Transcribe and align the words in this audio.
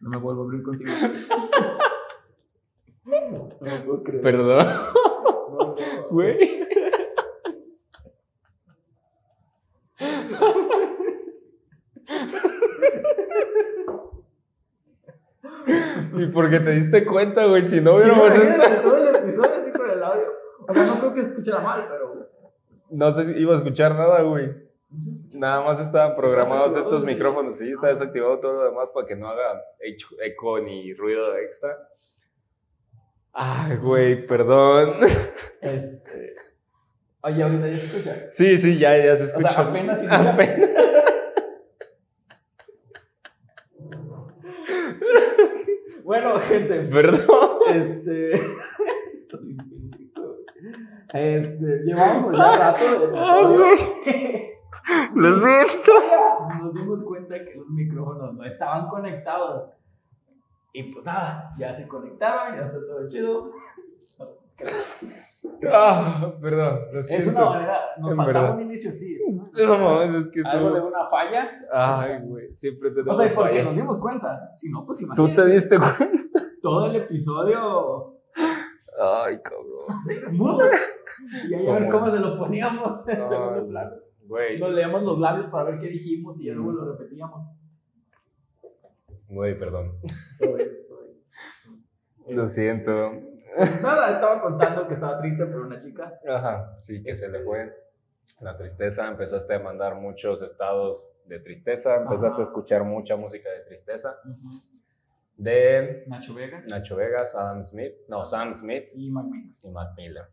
No 0.00 0.10
me 0.10 0.16
vuelvo 0.18 0.42
a 0.42 0.44
abrir 0.44 0.62
contigo. 0.62 0.92
No 3.04 3.50
me 3.60 3.80
puedo 3.84 4.02
creer. 4.02 4.22
Perdón. 4.22 4.66
No, 4.66 5.58
no. 5.58 5.76
Güey. 6.10 6.66
¿Y 16.18 16.26
por 16.28 16.50
qué 16.50 16.60
te 16.60 16.70
diste 16.70 17.04
cuenta, 17.04 17.44
güey? 17.46 17.68
Si 17.68 17.80
no 17.80 17.96
Sí, 17.96 18.04
hubiéramos 18.04 18.34
imagínate 18.36 18.76
todo 18.76 18.96
el 18.96 19.16
episodio 19.16 19.50
así 19.60 19.70
con 19.72 19.90
el 19.90 20.02
audio. 20.02 20.32
O 20.68 20.72
sea, 20.72 20.82
no 20.84 21.00
creo 21.00 21.14
que 21.14 21.20
se 21.20 21.26
escuchara 21.28 21.60
mal, 21.60 21.86
pero. 21.88 22.28
No 22.90 23.12
se 23.12 23.38
iba 23.38 23.54
a 23.54 23.56
escuchar 23.56 23.94
nada, 23.94 24.22
güey. 24.22 24.65
Nada 25.32 25.62
más 25.62 25.80
estaban 25.80 26.16
programados 26.16 26.76
estos 26.76 27.04
micrófonos. 27.04 27.58
Sí, 27.58 27.70
está 27.70 27.88
desactivado 27.88 28.38
todo 28.40 28.52
lo 28.54 28.64
demás 28.70 28.88
para 28.94 29.06
que 29.06 29.16
no 29.16 29.28
haga 29.28 29.60
echo- 29.80 30.16
eco 30.22 30.58
ni 30.60 30.94
ruido 30.94 31.36
extra. 31.36 31.76
Ay, 33.32 33.76
güey, 33.76 34.26
perdón. 34.26 34.94
Este. 35.60 36.34
Oye, 37.22 37.42
ahorita 37.42 37.68
ya 37.68 37.76
se 37.78 37.86
escucha. 37.86 38.32
Sí, 38.32 38.56
sí, 38.56 38.78
ya, 38.78 38.96
ya 38.96 39.16
se 39.16 39.24
O 39.24 39.26
escucha. 39.26 39.50
sea, 39.50 39.60
apenas 39.68 39.98
inicia. 40.02 40.30
Apenas. 40.32 40.70
Bueno, 46.04 46.38
gente, 46.40 46.80
Perdón. 46.82 47.58
este. 47.70 48.32
Este, 51.14 51.82
llevábamos 51.84 52.36
ya 52.36 52.56
rato 52.56 52.84
de 52.84 53.04
episodio. 53.06 53.66
Lo 55.14 55.34
siento. 55.40 55.92
Nos 56.62 56.74
dimos 56.74 57.04
cuenta 57.04 57.34
que 57.36 57.54
los 57.56 57.68
micrófonos 57.68 58.34
no 58.34 58.44
estaban 58.44 58.88
conectados. 58.88 59.70
Y 60.72 60.92
pues 60.92 61.04
nada, 61.04 61.54
ya 61.58 61.74
se 61.74 61.88
conectaron, 61.88 62.54
ya 62.54 62.62
está 62.66 62.78
todo 62.78 63.06
chido. 63.06 63.50
Ah, 65.70 66.32
perdón, 66.40 66.80
lo 66.92 67.00
Es 67.00 67.08
siento. 67.08 67.30
una 67.42 67.50
manera, 67.50 67.80
nos 67.98 68.10
En 68.12 68.16
faltaba 68.16 68.40
verdad. 68.40 68.56
un 68.56 68.62
inicio, 68.62 68.90
sí. 68.90 69.16
es 69.16 69.28
una- 69.28 69.76
No 69.78 70.02
es 70.02 70.30
que 70.30 70.42
algo 70.44 70.70
de 70.72 70.80
tú. 70.80 70.86
una 70.86 71.08
falla. 71.08 71.50
Ay, 71.72 72.18
güey, 72.24 72.56
siempre 72.56 72.88
O 72.90 72.92
tenemos 72.92 73.16
sea, 73.16 73.26
¿y 73.30 73.34
por 73.34 73.44
qué 73.44 73.50
fallas. 73.50 73.64
nos 73.64 73.76
dimos 73.76 73.98
cuenta? 73.98 74.50
Si 74.52 74.70
no, 74.70 74.84
pues 74.84 74.98
Tú 74.98 75.04
imagínate. 75.06 75.42
te 75.42 75.48
diste 75.48 75.78
cuenta. 75.78 76.40
Todo 76.62 76.86
el 76.86 76.96
episodio 76.96 78.14
Ay, 78.98 79.40
cabrón. 79.42 80.02
Sí, 80.02 80.14
mudos. 80.32 80.70
Y 81.48 81.54
ahí 81.54 81.66
a 81.68 81.72
ver 81.72 81.88
¿Cómo? 81.90 82.04
cómo 82.04 82.14
se 82.14 82.20
lo 82.20 82.38
poníamos 82.38 83.06
en 83.08 83.22
Ay. 83.22 83.28
segundo 83.28 83.68
plano. 83.68 83.90
Güey, 84.26 84.58
Nos 84.58 84.70
leíamos 84.72 85.02
los 85.02 85.18
labios 85.18 85.46
para 85.46 85.70
ver 85.70 85.78
qué 85.80 85.88
dijimos 85.88 86.40
y 86.40 86.50
luego 86.50 86.72
lo 86.72 86.92
repetíamos. 86.92 87.44
güey, 89.28 89.58
perdón. 89.58 89.92
Lo 92.28 92.46
siento. 92.48 93.12
Pues 93.56 93.80
Nada, 93.82 94.10
estaba 94.12 94.40
contando 94.42 94.86
que 94.88 94.94
estaba 94.94 95.18
triste 95.20 95.46
por 95.46 95.62
una 95.62 95.78
chica. 95.78 96.18
Ajá, 96.28 96.76
sí, 96.80 97.02
que 97.02 97.14
se 97.14 97.28
le 97.28 97.42
fue 97.44 97.72
la 98.40 98.56
tristeza. 98.56 99.06
Empezaste 99.08 99.54
a 99.54 99.60
mandar 99.60 99.94
muchos 99.94 100.42
estados 100.42 101.12
de 101.26 101.38
tristeza. 101.40 101.96
Empezaste 101.96 102.26
Ajá. 102.34 102.40
a 102.40 102.44
escuchar 102.44 102.84
mucha 102.84 103.16
música 103.16 103.48
de 103.50 103.60
tristeza. 103.60 104.18
De 105.36 106.04
Nacho 106.06 106.34
Vegas. 106.34 106.68
Nacho 106.68 106.96
Vegas, 106.96 107.34
Adam 107.34 107.64
Smith. 107.64 107.92
No, 108.08 108.24
Sam 108.24 108.54
Smith 108.54 108.84
Y 108.94 109.10
Mac 109.10 109.26
Miller. 109.26 109.54
y 109.62 109.70
Matt 109.70 109.96
Miller. 109.96 110.24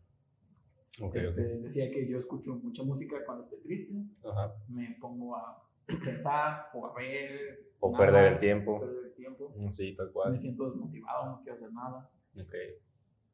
Ok, 1.00 1.16
Este, 1.16 1.42
Decía 1.58 1.90
que 1.90 2.06
yo 2.08 2.18
escucho 2.18 2.54
mucha 2.56 2.82
música 2.82 3.16
cuando 3.24 3.44
estoy 3.44 3.60
triste. 3.60 3.94
Ajá. 4.24 4.54
Me 4.68 4.96
pongo 5.00 5.36
a 5.36 5.62
pensar 6.04 6.66
o 6.74 6.86
a 6.86 6.94
ver. 6.94 7.72
O 7.80 7.90
nada, 7.92 8.04
perder 8.04 8.32
el 8.34 8.38
tiempo. 8.40 8.80
Perder 8.80 9.04
el 9.06 9.14
tiempo. 9.14 9.52
Mm, 9.56 9.72
Sí, 9.72 9.94
tal 9.96 10.06
Me 10.06 10.12
cual. 10.12 10.38
siento 10.38 10.70
desmotivado, 10.70 11.26
no 11.32 11.40
quiero 11.42 11.56
hacer 11.56 11.72
nada. 11.72 12.10
Ok. 12.40 12.54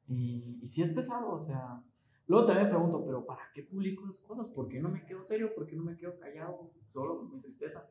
Y, 0.09 0.59
y 0.62 0.67
sí 0.67 0.83
es 0.83 0.91
pesado, 0.91 1.31
o 1.33 1.39
sea. 1.39 1.83
Luego 2.27 2.47
también 2.47 2.67
me 2.67 2.71
pregunto, 2.73 3.05
¿pero 3.05 3.27
para 3.27 3.43
qué 3.53 3.63
publico 3.65 4.05
esas 4.05 4.21
cosas? 4.21 4.47
¿Por 4.49 4.69
qué 4.69 4.81
no 4.81 4.89
me 4.89 5.05
quedo 5.05 5.25
serio? 5.25 5.53
¿Por 5.55 5.67
qué 5.67 5.75
no 5.77 5.83
me 5.83 5.97
quedo 5.97 6.19
callado? 6.19 6.71
Solo 6.89 7.19
con 7.19 7.31
mi 7.33 7.41
tristeza. 7.41 7.89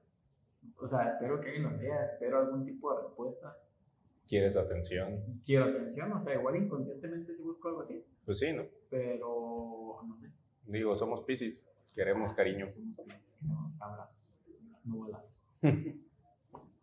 O 0.78 0.88
sea, 0.88 1.08
espero 1.08 1.40
que 1.42 1.48
alguien 1.50 1.64
lo 1.72 1.78
lea, 1.78 2.04
espero 2.06 2.40
algún 2.40 2.66
tipo 2.66 2.94
de 2.96 3.02
respuesta. 3.04 3.58
¿Quieres 4.28 4.56
atención? 4.56 5.42
Quiero 5.44 5.66
atención, 5.66 6.12
o 6.14 6.22
sea, 6.22 6.36
igual 6.36 6.56
inconscientemente 6.56 7.34
sí 7.36 7.42
busco 7.42 7.68
algo 7.70 7.82
así, 7.82 8.06
Pues 8.30 8.38
sí, 8.38 8.54
¿no? 8.54 8.62
pero 8.92 10.02
no 10.06 10.16
sé. 10.20 10.28
Digo, 10.68 10.96
somos 10.96 11.22
Pisces. 11.26 11.66
Queremos 11.96 12.32
cariño. 12.34 12.70
Sí, 12.70 12.80
somos 12.80 12.96
países 12.96 13.34
que 13.40 13.48
nos 13.48 13.82
abrazos, 13.82 14.38
no 14.84 15.00
balazos. 15.00 15.34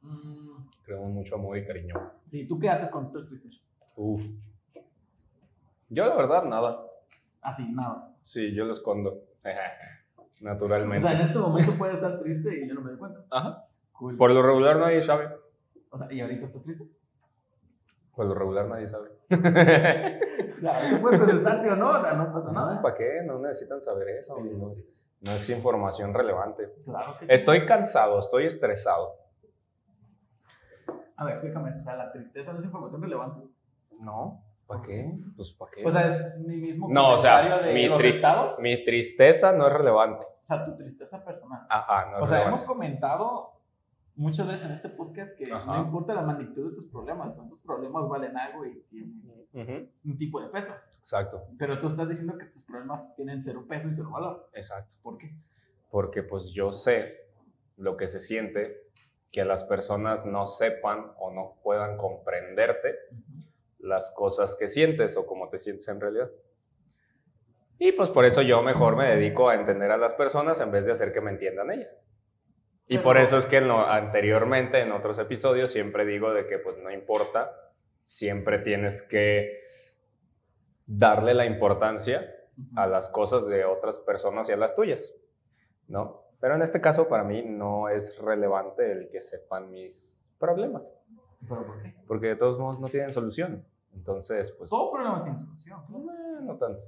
Mm, 0.03 0.69
Queremos 0.85 1.11
mucho 1.11 1.35
amor 1.37 1.57
y 1.59 1.67
cariño. 1.67 1.95
sí, 2.27 2.47
¿tú 2.49 2.59
qué 2.59 2.69
haces 2.69 2.91
cuando 2.91 3.09
estás 3.11 3.29
triste? 3.29 3.49
Uf. 3.97 4.25
Yo, 5.89 6.07
la 6.07 6.15
verdad, 6.17 6.45
nada. 6.45 6.85
Así, 7.43 7.73
nada. 7.73 8.13
Sí, 8.23 8.53
yo 8.55 8.65
lo 8.65 8.73
escondo. 8.73 9.23
O 10.17 10.45
Naturalmente. 10.45 11.03
sea, 11.07 11.13
en 11.19 11.21
este 11.27 11.39
momento 11.39 11.73
puedes 11.79 11.95
estar 11.97 12.19
triste 12.21 12.65
y 12.65 12.69
yo 12.69 12.75
no 12.75 12.81
me 12.83 12.91
doy 12.91 12.99
cuenta. 12.99 13.25
Ajá. 13.31 13.67
Cool. 13.93 14.17
Por 14.17 14.33
lo 14.33 14.43
regular 14.43 14.79
nadie 14.79 15.01
sabe. 15.01 15.29
O 15.91 15.97
sea, 15.97 16.13
¿y 16.13 16.21
ahorita 16.21 16.45
estás 16.45 16.63
triste? 16.63 16.85
Por 18.15 18.27
lo 18.27 18.35
regular 18.35 18.67
nadie 18.69 18.89
sabe. 18.89 19.11
O 20.57 20.61
sea, 20.61 20.91
tú 20.91 21.01
puedes 21.01 21.19
contestar 21.21 21.61
sí 21.61 21.69
o 21.69 21.77
no, 21.77 21.91
o 21.91 22.03
sea, 22.03 22.15
no 22.15 22.33
pasa 22.33 22.53
nada. 22.53 22.81
¿Para 22.83 22.95
qué? 22.95 23.21
No 23.25 23.39
necesitan 23.39 23.83
saber 23.83 24.09
eso. 24.09 24.39
No, 24.39 24.73
no 25.21 25.31
es 25.33 25.51
información 25.51 26.15
relevante. 26.15 26.73
Claro 26.85 27.17
que 27.19 27.27
sí. 27.27 27.35
Estoy 27.35 27.67
cansado, 27.67 28.21
estoy 28.21 28.47
estresado. 28.47 29.17
A 31.17 31.25
ver, 31.25 31.33
explícame 31.33 31.71
eso. 31.71 31.81
O 31.81 31.83
sea, 31.83 31.97
la 31.97 32.13
tristeza 32.13 32.53
no 32.53 32.59
es 32.59 32.65
información 32.65 33.03
relevante. 33.03 33.49
No, 34.01 34.43
¿para 34.67 34.83
qué? 34.83 35.11
Pues 35.37 35.53
¿para 35.53 35.71
qué? 35.71 35.85
O 35.85 35.91
sea, 35.91 36.07
es 36.07 36.37
mi 36.39 36.57
mismo 36.57 36.89
No, 36.91 37.15
o 37.15 37.19
sea, 37.19 37.61
de 37.63 37.73
mi 37.73 37.87
los 37.87 38.05
estados. 38.05 38.61
mi 38.61 38.85
tristeza 38.85 39.53
no 39.53 39.67
es 39.67 39.73
relevante. 39.73 40.27
O 40.27 40.45
sea, 40.45 40.65
tu 40.65 40.77
tristeza 40.77 41.25
personal. 41.25 41.67
Ajá, 41.71 42.11
no 42.11 42.17
es 42.19 42.23
O 42.23 42.27
sea, 42.27 42.47
hemos 42.47 42.63
comentado 42.63 43.56
muchas 44.17 44.47
veces 44.49 44.65
en 44.67 44.73
este 44.73 44.89
podcast 44.89 45.37
que 45.37 45.51
Ajá. 45.53 45.77
no 45.79 45.85
importa 45.85 46.15
la 46.15 46.23
magnitud 46.23 46.71
de 46.71 46.75
tus 46.75 46.87
problemas, 46.87 47.37
son 47.37 47.49
tus 47.49 47.61
problemas 47.61 48.09
valen 48.09 48.37
algo 48.37 48.65
y 48.65 48.83
tienen 48.91 49.91
un 50.05 50.17
tipo 50.19 50.41
de 50.41 50.49
peso. 50.49 50.73
Exacto, 50.99 51.45
Pero 51.59 51.79
tú 51.79 51.87
estás 51.87 52.09
diciendo 52.09 52.37
que 52.37 52.47
tus 52.47 52.65
problemas 52.65 53.15
tienen 53.15 53.43
cero 53.43 53.65
peso 53.69 53.89
y 53.89 53.95
cero 53.95 54.11
valor. 54.11 54.49
exacto. 54.53 54.97
¿Por 55.03 55.17
qué? 55.19 55.33
Porque 55.91 56.23
pues 56.25 56.51
yo 56.51 56.73
sé 56.73 57.29
lo 57.77 57.97
que 57.97 58.09
se 58.09 58.19
siente 58.21 58.83
que 59.31 59.45
las 59.45 59.65
personas 59.65 60.27
no 60.27 60.47
sepan 60.47 61.13
o 61.19 61.31
no 61.31 61.57
puedan 61.63 61.97
comprenderte 61.97 62.97
las 63.79 64.11
cosas 64.11 64.57
que 64.57 64.67
sientes 64.67 65.17
o 65.17 65.27
cómo 65.27 65.49
te 65.49 65.59
sientes 65.59 65.87
en 65.89 66.01
realidad. 66.01 66.31
Y 67.79 67.93
pues 67.93 68.09
por 68.11 68.25
eso 68.25 68.43
yo 68.43 68.63
mejor 68.63 68.97
me 68.97 69.05
dedico 69.07 69.49
a 69.49 69.55
entender 69.55 69.91
a 69.91 69.99
las 69.99 70.15
personas 70.15 70.61
en 70.61 70.71
vez 70.71 70.87
de 70.87 70.93
hacer 70.93 71.13
que 71.13 71.21
me 71.21 71.31
entiendan 71.31 71.71
ellas. 71.71 71.97
Y 72.89 72.95
Pero- 72.97 73.03
por 73.05 73.17
eso 73.17 73.37
es 73.39 73.47
que 73.47 73.59
anteriormente, 73.59 74.81
en 74.81 74.93
otros 74.93 75.19
episodios, 75.19 75.71
siempre 75.73 76.05
digo 76.05 76.33
de 76.33 76.47
que 76.47 76.59
pues 76.59 76.79
no 76.79 76.91
importa, 76.91 77.53
siempre 78.05 78.61
tienes 78.61 79.03
que 79.03 79.61
darle 80.87 81.35
la 81.35 81.47
importancia 81.47 82.33
a 82.77 82.87
las 82.87 83.09
cosas 83.11 83.47
de 83.49 83.65
otras 83.65 83.99
personas 83.99 84.49
y 84.49 84.53
a 84.53 84.57
las 84.57 84.75
tuyas, 84.75 85.15
¿no? 85.89 86.23
Pero 86.41 86.55
en 86.55 86.63
este 86.63 86.81
caso 86.81 87.09
para 87.09 87.25
mí 87.25 87.43
no 87.45 87.89
es 87.89 88.17
relevante 88.19 88.93
el 88.93 89.09
que 89.11 89.21
sepan 89.21 89.71
mis 89.71 90.25
problemas, 90.39 90.95
¿Pero 91.49 91.67
por 91.67 91.83
qué? 91.83 91.95
porque 92.07 92.27
de 92.29 92.37
todos 92.37 92.59
modos 92.59 92.79
no 92.79 92.89
tienen 92.89 93.13
solución. 93.13 93.67
Entonces, 93.95 94.53
pues... 94.53 94.71
Todo 94.71 94.93
problema 94.93 95.25
tiene 95.25 95.41
solución. 95.41 95.81
eh, 95.81 96.39
no 96.43 96.57
tanto. 96.57 96.81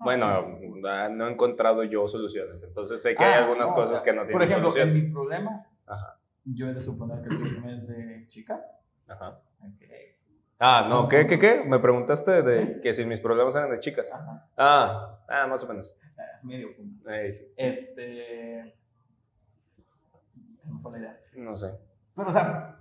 Ah, 0.00 0.04
Bueno, 0.04 0.56
sí. 0.58 0.82
ah, 0.88 1.08
no 1.10 1.28
he 1.28 1.32
encontrado 1.32 1.82
yo 1.84 2.08
soluciones, 2.08 2.62
entonces 2.62 3.02
sé 3.02 3.14
que 3.14 3.22
Ah, 3.22 3.34
hay 3.36 3.42
algunas 3.44 3.68
no, 3.68 3.72
o 3.74 3.76
cosas 3.76 3.96
sea, 3.96 4.04
que 4.04 4.12
no 4.12 4.22
tienen 4.22 4.32
Por 4.32 4.42
ejemplo, 4.42 4.72
solución. 4.72 4.88
en 4.96 5.04
mi 5.06 5.12
problema, 5.12 5.66
Ajá, 5.86 6.18
yo 6.44 6.68
he 6.68 6.72
de 6.74 6.80
suponer 6.80 7.20
que 7.22 7.28
tu 7.28 7.38
problema 7.40 7.72
es 7.76 7.88
de 7.88 8.24
chicas. 8.28 8.70
ajá. 9.06 9.40
Ah, 10.62 10.86
no, 10.88 11.08
¿qué, 11.08 11.26
qué, 11.26 11.38
qué? 11.38 11.62
Me 11.66 11.78
preguntaste 11.78 12.42
de 12.42 12.52
Sí. 12.52 12.80
que 12.82 12.92
si 12.94 13.04
mis 13.06 13.20
problemas 13.20 13.54
eran 13.56 13.70
de 13.70 13.80
chicas. 13.80 14.10
Ajá. 14.12 14.46
Ah, 14.58 15.18
ah, 15.28 15.46
más 15.46 15.62
o 15.64 15.66
menos. 15.68 15.94
Medio 16.42 16.74
punto. 16.76 17.08
Eh, 17.10 17.32
sí, 17.32 17.46
Este. 17.56 18.74
Se 20.58 20.70
me 20.70 20.80
fue 20.80 20.92
la 20.92 20.98
idea. 20.98 21.20
no 21.36 21.56
sé. 21.56 21.78
Pero, 22.14 22.28
o 22.28 22.32
sea, 22.32 22.78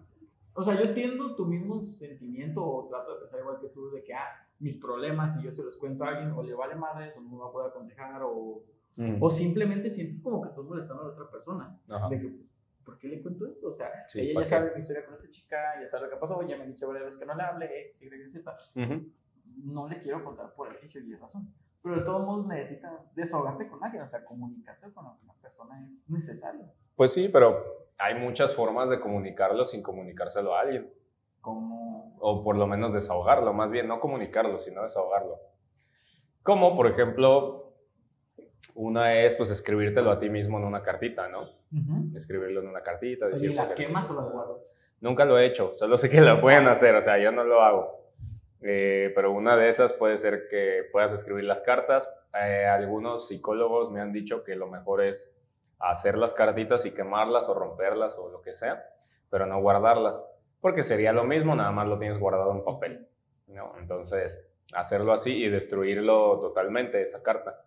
o 0.54 0.62
sea, 0.64 0.76
yo 0.76 0.82
entiendo 0.90 1.36
tu 1.36 1.46
mismo 1.46 1.82
sentimiento 1.84 2.62
o 2.66 2.88
trato 2.90 3.14
de 3.16 3.20
pensar 3.22 3.40
igual 3.40 3.60
que 3.62 3.70
tú 3.70 3.90
de 3.92 4.04
que, 4.04 4.14
ah, 4.14 4.46
mis 4.60 4.76
problemas, 4.78 5.36
si 5.36 5.44
yo 5.44 5.52
se 5.52 5.64
los 5.64 5.78
cuento 5.78 6.04
a 6.04 6.10
alguien, 6.10 6.32
o 6.32 6.44
le 6.44 6.54
vale 6.54 6.76
madre, 6.76 7.12
o 7.18 7.22
no 7.22 7.30
me 7.30 7.38
va 7.38 7.48
a 7.48 7.52
poder 7.52 7.70
aconsejar, 7.70 8.22
o, 8.24 8.64
Mm, 8.98 9.22
o 9.22 9.30
simplemente 9.30 9.88
sientes 9.92 10.20
como 10.20 10.42
que 10.42 10.50
estás 10.50 10.66
molestando 10.66 11.04
a 11.04 11.06
la 11.06 11.12
otra 11.14 11.30
persona. 11.30 11.80
Ajá. 11.88 12.10
De 12.10 12.20
que, 12.20 12.28
pues, 12.28 12.50
¿por 12.84 12.98
qué 12.98 13.08
le 13.08 13.22
cuento 13.22 13.46
esto? 13.46 13.68
O 13.68 13.74
sea, 13.74 13.88
Sí, 14.08 14.20
ella 14.22 14.34
¿pa' 14.34 14.40
ya 14.40 14.44
qué? 14.44 14.50
sabe 14.50 14.72
mi 14.74 14.82
historia 14.82 15.06
con 15.06 15.14
esta 15.14 15.30
chica, 15.30 15.58
ya 15.80 15.86
sabe 15.88 16.06
lo 16.06 16.10
que 16.10 16.16
pasó, 16.16 16.42
ya 16.48 16.58
me 16.58 16.64
han 16.64 16.72
dicho 16.72 16.88
varias 16.88 17.06
veces 17.06 17.20
que 17.20 17.26
no 17.28 17.36
le 17.36 17.44
hable, 17.44 17.82
X, 17.90 18.02
Y, 18.02 18.30
Z. 18.32 18.58
Ujú. 18.76 19.12
No 19.64 19.88
le 19.88 20.00
quiero 20.00 20.24
contar 20.24 20.56
por 20.56 20.70
el 20.76 20.84
hecho 20.84 20.98
y 20.98 21.14
razón. 21.16 21.54
Pero 21.84 21.98
de 21.98 22.02
todos 22.02 22.26
modos 22.26 22.48
necesitas 22.48 22.92
desahogarte 23.14 23.68
con 23.68 23.82
alguien, 23.84 24.02
o 24.02 24.08
sea, 24.08 24.26
comunicarte 24.26 24.92
con 24.92 25.06
la 25.06 25.34
persona 25.40 25.86
es 25.86 26.10
necesario. 26.10 26.66
Pues 26.96 27.14
sí, 27.14 27.30
pero 27.30 27.64
hay 28.00 28.16
muchas 28.20 28.56
formas 28.56 28.90
de 28.90 29.00
comunicarlo 29.00 29.66
sin 29.66 29.84
comunicárselo 29.84 30.56
a 30.56 30.62
alguien. 30.62 30.92
Como... 31.54 32.18
O 32.20 32.44
por 32.44 32.58
lo 32.58 32.68
menos 32.68 32.94
desahogarlo, 32.94 33.54
más 33.54 33.72
bien 33.72 33.88
no 33.88 34.00
comunicarlo, 34.00 34.60
sino 34.60 34.84
desahogarlo. 34.84 35.40
Como, 36.44 36.76
por 36.76 36.88
ejemplo, 36.88 37.74
una 38.76 39.14
es 39.14 39.36
pues 39.36 39.52
escribírtelo 39.52 40.12
a 40.12 40.20
ti 40.20 40.30
mismo 40.30 40.58
en 40.58 40.66
una 40.66 40.82
cartita, 40.84 41.28
¿no? 41.28 41.50
Escribirlo 42.16 42.62
en 42.62 42.68
una 42.68 42.82
cartita. 42.82 43.28
¿Y 43.40 43.54
las 43.54 43.74
quemas 43.74 44.10
o 44.12 44.16
las 44.16 44.32
guardas? 44.32 44.80
Nunca 45.02 45.24
lo 45.26 45.40
he 45.40 45.46
hecho, 45.46 45.74
solo 45.78 45.98
sé 45.98 46.10
que 46.10 46.20
lo 46.20 46.42
pueden 46.42 46.68
hacer, 46.68 46.96
o 46.96 47.02
sea, 47.02 47.18
yo 47.18 47.32
no 47.32 47.44
lo 47.44 47.62
hago. 47.62 48.00
Eh, 48.62 49.14
pero 49.16 49.32
una 49.32 49.56
de 49.56 49.70
esas 49.70 49.94
puede 49.94 50.18
ser 50.18 50.48
que 50.50 50.84
puedas 50.92 51.14
escribir 51.14 51.46
las 51.46 51.62
cartas. 51.62 52.10
Eh, 52.42 52.66
algunos 52.66 53.28
psicólogos 53.28 53.92
me 53.92 54.02
han 54.02 54.12
dicho 54.12 54.44
que 54.44 54.56
lo 54.56 54.68
mejor 54.68 55.02
es 55.02 55.34
hacer 55.80 56.18
las 56.18 56.34
cartitas 56.34 56.86
y 56.86 56.92
quemarlas 56.92 57.48
o 57.48 57.54
romperlas 57.54 58.18
o 58.18 58.30
lo 58.30 58.42
que 58.42 58.54
sea, 58.54 58.86
pero 59.30 59.46
no 59.46 59.62
guardarlas, 59.62 60.26
porque 60.62 60.84
sería 60.84 61.14
lo 61.14 61.24
mismo, 61.24 61.56
nada 61.56 61.72
más 61.72 61.88
lo 61.88 61.98
tienes 61.98 62.20
guardado 62.20 62.52
en 62.52 62.64
papel. 62.64 63.08
¿no? 63.48 63.74
Entonces, 63.78 64.46
hacerlo 64.74 65.14
así 65.14 65.32
y 65.32 65.50
destruirlo 65.50 66.40
totalmente, 66.40 67.02
esa 67.02 67.24
carta. 67.24 67.66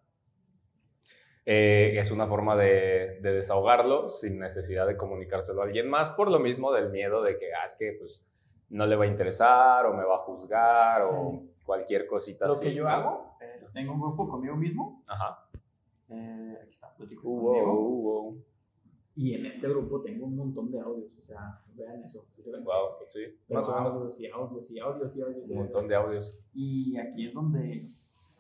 Eh, 1.44 1.94
es 1.96 2.10
una 2.12 2.26
forma 2.26 2.56
de, 2.56 3.18
desahogarlo 3.20 4.10
sin 4.10 4.38
necesidad 4.38 4.86
de 4.86 4.96
comunicárselo 4.96 5.62
a 5.62 5.64
alguien 5.64 5.90
más, 5.90 6.10
por 6.10 6.30
lo 6.30 6.38
mismo 6.38 6.72
del 6.72 6.90
miedo 6.90 7.22
de 7.22 7.36
que, 7.38 7.52
ah, 7.52 7.64
es 7.66 7.74
que 7.74 7.96
pues, 7.98 8.24
no 8.68 8.86
le 8.86 8.94
va 8.94 9.04
a 9.04 9.08
interesar 9.08 9.86
o 9.86 9.94
me 9.94 10.04
va 10.04 10.16
a 10.16 10.18
juzgar 10.18 11.02
o 11.02 11.42
cualquier 11.64 12.06
cosita 12.06 12.46
así. 12.46 12.54
Lo 12.54 12.60
que 12.70 12.74
yo 12.74 12.88
hago 12.88 13.36
es, 13.40 13.72
tengo 13.72 13.92
un 13.92 14.00
grupo 14.00 14.28
conmigo 14.28 14.54
mismo. 14.56 15.02
Ajá. 15.06 15.46
Eh, 16.08 16.58
aquí 16.60 16.70
está, 16.70 16.94
platicas 16.94 17.24
conmigo. 17.24 18.36
Y 19.14 19.34
en 19.34 19.46
este 19.46 19.68
grupo 19.68 20.00
tengo 20.00 20.26
un 20.26 20.36
montón 20.36 20.70
de 20.70 20.80
audios, 20.80 21.16
o 21.16 21.20
sea, 21.20 21.60
vean 21.74 22.02
eso. 22.02 22.24
¿sí 22.28 22.42
se 22.42 22.50
ven? 22.50 22.64
Wow, 22.64 23.06
sí. 23.08 23.20
Más 23.50 23.68
o 23.68 23.74
menos. 23.74 23.96
Audios 23.96 24.20
y 24.20 24.26
audios 24.26 24.70
y 24.70 24.80
audios 24.80 25.16
y 25.16 25.22
audios. 25.22 25.50
Un 25.50 25.56
montón 25.58 25.88
de 25.88 25.94
audios. 25.94 26.38
Y 26.54 26.96
aquí 26.96 27.26
es 27.26 27.34
donde 27.34 27.90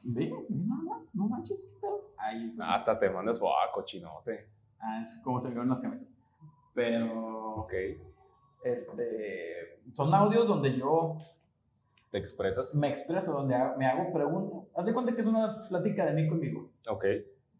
Ve, 0.04 0.32
nada 0.48 0.82
más, 0.82 1.14
no 1.14 1.28
manches, 1.28 1.66
qué 1.66 1.80
pedo. 1.80 2.12
Ahí. 2.16 2.54
Hasta 2.58 2.98
te 2.98 3.08
mandas, 3.08 3.38
wow, 3.38 3.52
cochinote. 3.72 4.48
Ah, 4.80 5.00
es 5.00 5.20
como 5.22 5.38
se 5.38 5.48
ven 5.48 5.68
las 5.68 5.80
camisas. 5.80 6.14
Pero. 6.74 7.54
Ok. 7.56 7.72
Este. 8.64 9.80
Son 9.92 10.12
audios 10.12 10.46
donde 10.46 10.76
yo. 10.76 11.16
¿Te 12.10 12.18
expresas? 12.18 12.74
Me 12.74 12.88
expreso, 12.88 13.32
donde 13.32 13.56
me 13.78 13.86
hago 13.86 14.12
preguntas. 14.12 14.72
Haz 14.76 14.86
de 14.86 14.92
cuenta 14.92 15.14
que 15.14 15.20
es 15.20 15.26
una 15.26 15.62
plática 15.68 16.04
de 16.04 16.12
mí 16.12 16.28
conmigo. 16.28 16.70
Ok. 16.88 17.04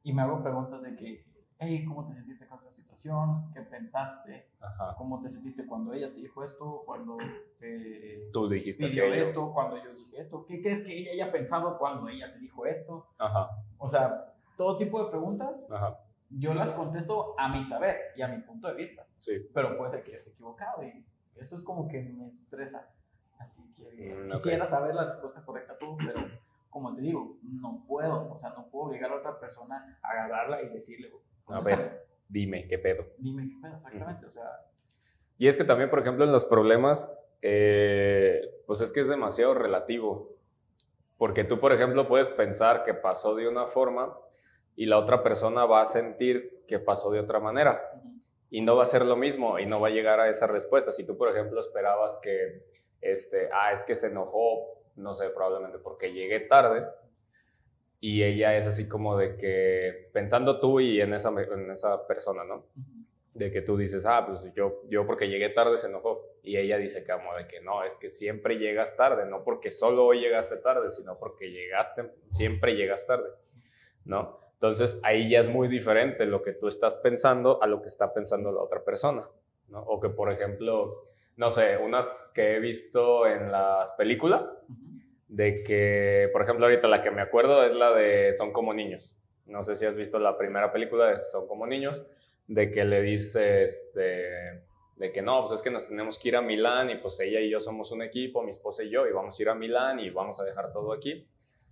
Y 0.02 0.12
me 0.12 0.22
hago 0.22 0.42
preguntas 0.42 0.82
de 0.82 0.96
que 0.96 1.24
hey, 1.62 1.84
¿cómo 1.84 2.04
te 2.04 2.12
sentiste 2.12 2.46
con 2.46 2.58
esta 2.58 2.72
situación? 2.72 3.50
¿Qué 3.52 3.62
pensaste? 3.62 4.48
¿Cómo 4.96 5.20
te 5.20 5.28
sentiste 5.28 5.66
cuando 5.66 5.92
ella 5.92 6.12
te 6.12 6.20
dijo 6.20 6.42
esto? 6.42 6.82
Cuando 6.84 7.18
te 7.58 8.28
Tú 8.32 8.48
dijiste 8.48 8.88
pidió 8.88 9.04
esto, 9.04 9.52
cuando 9.52 9.82
yo 9.82 9.94
dije 9.94 10.20
esto. 10.20 10.44
¿Qué 10.44 10.60
crees 10.60 10.82
que 10.82 10.98
ella 10.98 11.12
haya 11.12 11.32
pensado 11.32 11.78
cuando 11.78 12.08
ella 12.08 12.32
te 12.32 12.38
dijo 12.38 12.66
esto? 12.66 13.06
Ajá. 13.18 13.50
O 13.78 13.88
sea, 13.88 14.34
todo 14.56 14.76
tipo 14.76 15.02
de 15.02 15.10
preguntas. 15.10 15.70
Ajá. 15.70 16.00
Yo 16.30 16.54
las 16.54 16.72
contesto 16.72 17.34
a 17.38 17.48
mi 17.48 17.62
saber 17.62 17.96
y 18.16 18.22
a 18.22 18.28
mi 18.28 18.38
punto 18.42 18.68
de 18.68 18.74
vista. 18.74 19.06
Sí. 19.18 19.32
Pero 19.52 19.76
puede 19.76 19.90
ser 19.90 20.02
que 20.02 20.14
esté 20.14 20.30
equivocado 20.30 20.82
y 20.82 21.04
eso 21.36 21.56
es 21.56 21.62
como 21.62 21.88
que 21.88 22.02
me 22.02 22.28
estresa. 22.28 22.90
Así 23.38 23.62
que 23.74 24.14
mm, 24.14 24.30
quisiera 24.32 24.66
saber 24.66 24.94
la 24.94 25.04
respuesta 25.04 25.44
correcta 25.44 25.76
tú, 25.78 25.96
pero 25.98 26.20
como 26.70 26.94
te 26.94 27.02
digo, 27.02 27.36
no 27.42 27.84
puedo, 27.86 28.32
o 28.32 28.38
sea, 28.38 28.50
no 28.50 28.66
puedo 28.68 28.86
obligar 28.86 29.12
a 29.12 29.16
otra 29.16 29.38
persona 29.38 29.98
a 30.00 30.08
agarrarla 30.08 30.62
y 30.62 30.70
decirle, 30.70 31.10
a 31.46 31.60
ver, 31.60 32.06
dime, 32.28 32.66
¿qué 32.68 32.78
pedo? 32.78 33.06
Dime, 33.18 33.48
¿qué 33.48 33.56
pedo? 33.60 33.76
Exactamente, 33.76 34.26
o 34.26 34.30
sea... 34.30 34.66
Y 35.38 35.48
es 35.48 35.56
que 35.56 35.64
también, 35.64 35.90
por 35.90 35.98
ejemplo, 35.98 36.24
en 36.24 36.32
los 36.32 36.44
problemas, 36.44 37.12
eh, 37.42 38.62
pues 38.66 38.80
es 38.80 38.92
que 38.92 39.00
es 39.00 39.08
demasiado 39.08 39.54
relativo. 39.54 40.36
Porque 41.18 41.44
tú, 41.44 41.58
por 41.60 41.72
ejemplo, 41.72 42.08
puedes 42.08 42.30
pensar 42.30 42.84
que 42.84 42.94
pasó 42.94 43.34
de 43.34 43.48
una 43.48 43.66
forma 43.66 44.16
y 44.76 44.86
la 44.86 44.98
otra 44.98 45.22
persona 45.22 45.66
va 45.66 45.82
a 45.82 45.86
sentir 45.86 46.64
que 46.66 46.78
pasó 46.78 47.10
de 47.10 47.20
otra 47.20 47.40
manera. 47.40 47.82
Y 48.50 48.60
no 48.60 48.76
va 48.76 48.84
a 48.84 48.86
ser 48.86 49.04
lo 49.04 49.16
mismo 49.16 49.58
y 49.58 49.66
no 49.66 49.80
va 49.80 49.88
a 49.88 49.92
llegar 49.92 50.20
a 50.20 50.28
esa 50.28 50.46
respuesta. 50.46 50.92
Si 50.92 51.04
tú, 51.04 51.16
por 51.16 51.28
ejemplo, 51.28 51.58
esperabas 51.60 52.18
que, 52.22 52.64
este, 53.00 53.48
ah, 53.52 53.72
es 53.72 53.84
que 53.84 53.94
se 53.94 54.08
enojó, 54.08 54.82
no 54.96 55.14
sé, 55.14 55.30
probablemente 55.30 55.78
porque 55.78 56.12
llegué 56.12 56.40
tarde, 56.40 56.86
y 58.04 58.24
ella 58.24 58.56
es 58.56 58.66
así 58.66 58.88
como 58.88 59.16
de 59.16 59.36
que 59.36 60.10
pensando 60.12 60.58
tú 60.58 60.80
y 60.80 61.00
en 61.00 61.14
esa, 61.14 61.28
en 61.28 61.70
esa 61.70 62.04
persona, 62.04 62.42
¿no? 62.42 62.66
De 63.32 63.52
que 63.52 63.62
tú 63.62 63.76
dices, 63.76 64.04
ah, 64.06 64.26
pues 64.26 64.52
yo, 64.56 64.82
yo 64.88 65.06
porque 65.06 65.28
llegué 65.28 65.50
tarde 65.50 65.78
se 65.78 65.86
enojó. 65.86 66.20
Y 66.42 66.56
ella 66.56 66.78
dice 66.78 67.06
como 67.06 67.32
de 67.36 67.46
que 67.46 67.60
no, 67.60 67.84
es 67.84 67.96
que 67.98 68.10
siempre 68.10 68.58
llegas 68.58 68.96
tarde, 68.96 69.24
no 69.24 69.44
porque 69.44 69.70
solo 69.70 70.04
hoy 70.04 70.18
llegaste 70.18 70.56
tarde, 70.56 70.90
sino 70.90 71.16
porque 71.16 71.52
llegaste, 71.52 72.10
siempre 72.30 72.74
llegas 72.74 73.06
tarde, 73.06 73.30
¿no? 74.04 74.40
Entonces 74.54 74.98
ahí 75.04 75.30
ya 75.30 75.38
es 75.38 75.48
muy 75.48 75.68
diferente 75.68 76.26
lo 76.26 76.42
que 76.42 76.54
tú 76.54 76.66
estás 76.66 76.96
pensando 76.96 77.62
a 77.62 77.68
lo 77.68 77.82
que 77.82 77.86
está 77.88 78.12
pensando 78.12 78.50
la 78.50 78.62
otra 78.62 78.82
persona, 78.82 79.28
¿no? 79.68 79.80
O 79.80 80.00
que, 80.00 80.08
por 80.08 80.32
ejemplo, 80.32 81.06
no 81.36 81.52
sé, 81.52 81.76
unas 81.76 82.32
que 82.34 82.56
he 82.56 82.58
visto 82.58 83.28
en 83.28 83.52
las 83.52 83.92
películas, 83.92 84.58
de 85.32 85.62
que, 85.62 86.28
por 86.30 86.42
ejemplo, 86.42 86.66
ahorita 86.66 86.88
la 86.88 87.00
que 87.00 87.10
me 87.10 87.22
acuerdo 87.22 87.64
es 87.64 87.72
la 87.72 87.90
de 87.94 88.34
Son 88.34 88.52
como 88.52 88.74
niños. 88.74 89.16
No 89.46 89.64
sé 89.64 89.76
si 89.76 89.86
has 89.86 89.96
visto 89.96 90.18
la 90.18 90.36
primera 90.36 90.70
película 90.70 91.06
de 91.06 91.24
Son 91.24 91.48
como 91.48 91.66
niños, 91.66 92.04
de 92.48 92.70
que 92.70 92.84
le 92.84 93.00
dice, 93.00 93.64
este, 93.64 94.62
de 94.96 95.10
que 95.10 95.22
no, 95.22 95.40
pues 95.40 95.52
es 95.52 95.62
que 95.62 95.70
nos 95.70 95.88
tenemos 95.88 96.18
que 96.18 96.28
ir 96.28 96.36
a 96.36 96.42
Milán 96.42 96.90
y 96.90 96.96
pues 96.96 97.18
ella 97.20 97.40
y 97.40 97.48
yo 97.48 97.62
somos 97.62 97.90
un 97.92 98.02
equipo, 98.02 98.42
mi 98.42 98.50
esposa 98.50 98.84
y 98.84 98.90
yo, 98.90 99.06
y 99.06 99.12
vamos 99.12 99.38
a 99.38 99.42
ir 99.42 99.48
a 99.48 99.54
Milán 99.54 100.00
y 100.00 100.10
vamos 100.10 100.38
a 100.38 100.44
dejar 100.44 100.70
todo 100.70 100.92
aquí, 100.92 101.26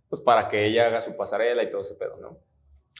pues 0.08 0.22
para 0.22 0.48
que 0.48 0.64
ella 0.64 0.86
haga 0.86 1.02
su 1.02 1.14
pasarela 1.14 1.62
y 1.62 1.70
todo 1.70 1.82
ese 1.82 1.96
pedo, 1.96 2.16
¿no? 2.16 2.38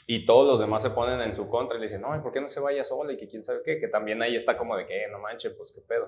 Y 0.06 0.26
todos 0.26 0.46
los 0.46 0.60
demás 0.60 0.82
se 0.82 0.90
ponen 0.90 1.22
en 1.22 1.34
su 1.34 1.48
contra 1.48 1.78
y 1.78 1.80
le 1.80 1.86
dicen, 1.86 2.02
no, 2.02 2.22
¿por 2.22 2.32
qué 2.32 2.40
no 2.42 2.50
se 2.50 2.60
vaya 2.60 2.84
sola? 2.84 3.14
Y 3.14 3.16
que 3.16 3.28
quién 3.28 3.42
sabe 3.42 3.62
qué, 3.64 3.80
que 3.80 3.88
también 3.88 4.20
ahí 4.20 4.36
está 4.36 4.58
como 4.58 4.76
de 4.76 4.84
que, 4.84 5.04
eh, 5.04 5.08
no 5.10 5.20
manches, 5.20 5.54
pues 5.54 5.72
qué 5.72 5.80
pedo, 5.80 6.06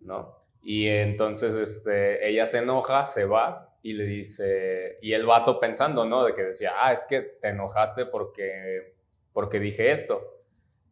¿no? 0.00 0.47
Y 0.70 0.86
entonces 0.86 1.54
este, 1.54 2.28
ella 2.28 2.46
se 2.46 2.58
enoja, 2.58 3.06
se 3.06 3.24
va 3.24 3.74
y 3.80 3.94
le 3.94 4.04
dice, 4.04 4.98
y 5.00 5.14
el 5.14 5.24
vato 5.24 5.58
pensando, 5.58 6.04
¿no? 6.04 6.26
De 6.26 6.34
que 6.34 6.42
decía, 6.42 6.74
ah, 6.76 6.92
es 6.92 7.06
que 7.08 7.22
te 7.22 7.48
enojaste 7.48 8.04
porque, 8.04 8.94
porque 9.32 9.60
dije 9.60 9.90
esto. 9.92 10.42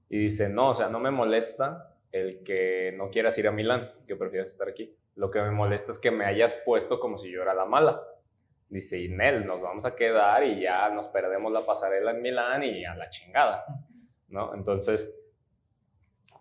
Y 0.09 0.17
dice, 0.17 0.49
no, 0.49 0.71
o 0.71 0.75
sea, 0.75 0.89
no 0.89 0.99
me 0.99 1.11
molesta 1.11 1.95
el 2.11 2.43
que 2.43 2.95
no 2.97 3.11
quieras 3.11 3.37
ir 3.37 3.49
a 3.49 3.53
Milán, 3.53 3.93
que 4.07 4.17
prefieras 4.17 4.49
estar 4.49 4.67
aquí. 4.67 4.97
Lo 5.15 5.31
que 5.31 5.43
me 5.43 5.51
molesta 5.51 5.93
es 5.93 5.99
que 5.99 6.11
me 6.11 6.25
hayas 6.25 6.57
puesto 6.65 6.99
como 6.99 7.19
si 7.19 7.31
yo 7.31 7.43
era 7.43 7.53
la 7.53 7.67
mala. 7.67 8.03
Dice, 8.71 8.99
y 8.99 9.09
nos 9.09 9.61
vamos 9.61 9.85
a 9.85 9.95
quedar 9.95 10.43
y 10.43 10.63
ya 10.63 10.89
nos 10.89 11.09
perdemos 11.09 11.53
la 11.53 11.67
pasarela 11.67 12.13
en 12.13 12.23
Milán 12.23 12.65
y 12.65 12.87
a 12.87 12.95
la 12.95 13.11
chingada, 13.11 13.67
¿no? 14.29 14.55
Entonces, 14.55 15.15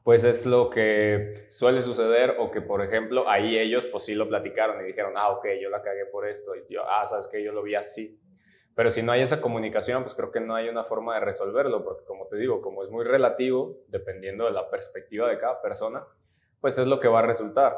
pues 0.05 0.23
es 0.23 0.45
lo 0.45 0.69
que 0.69 1.47
suele 1.49 1.81
suceder 1.81 2.35
o 2.37 2.51
que, 2.51 2.61
por 2.61 2.83
ejemplo, 2.83 3.27
ahí 3.27 3.57
ellos 3.57 3.87
pues 3.87 4.05
sí 4.05 4.13
lo 4.13 4.29
platicaron 4.29 4.79
y 4.83 4.85
dijeron, 4.85 5.13
ah, 5.17 5.29
ok, 5.29 5.47
yo 5.59 5.71
la 5.71 5.81
cagué 5.81 6.05
por 6.05 6.27
esto 6.27 6.55
y 6.55 6.71
yo, 6.71 6.83
ah, 6.87 7.07
sabes 7.07 7.27
que 7.27 7.43
yo 7.43 7.51
lo 7.51 7.63
vi 7.63 7.73
así. 7.73 8.21
Pero 8.75 8.91
si 8.91 9.01
no 9.01 9.13
hay 9.13 9.21
esa 9.21 9.41
comunicación, 9.41 10.03
pues 10.03 10.13
creo 10.13 10.31
que 10.31 10.41
no 10.41 10.53
hay 10.53 10.69
una 10.69 10.83
forma 10.83 11.15
de 11.15 11.21
resolverlo, 11.21 11.83
porque 11.83 12.05
como 12.05 12.27
te 12.27 12.37
digo, 12.37 12.61
como 12.61 12.83
es 12.83 12.91
muy 12.91 13.03
relativo, 13.03 13.79
dependiendo 13.87 14.45
de 14.45 14.51
la 14.51 14.69
perspectiva 14.69 15.27
de 15.27 15.39
cada 15.39 15.59
persona, 15.59 16.03
pues 16.61 16.77
es 16.77 16.85
lo 16.85 16.99
que 16.99 17.07
va 17.07 17.19
a 17.21 17.25
resultar. 17.25 17.75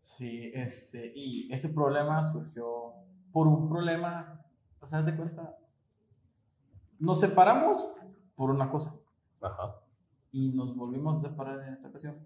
Sí, 0.00 0.50
este, 0.56 1.12
y 1.14 1.48
ese 1.54 1.68
problema 1.68 2.28
surgió 2.32 2.94
por 3.32 3.46
un 3.46 3.68
problema, 3.68 4.44
¿te 4.80 4.86
das 4.90 5.06
de 5.06 5.14
cuenta? 5.14 5.56
Nos 6.98 7.20
separamos 7.20 7.86
por 8.34 8.50
una 8.50 8.68
cosa. 8.68 8.96
Ajá 9.40 9.81
y 10.32 10.50
nos 10.54 10.74
volvimos 10.74 11.22
a 11.22 11.28
separar 11.28 11.60
en 11.68 11.74
esta 11.74 11.88
ocasión. 11.88 12.16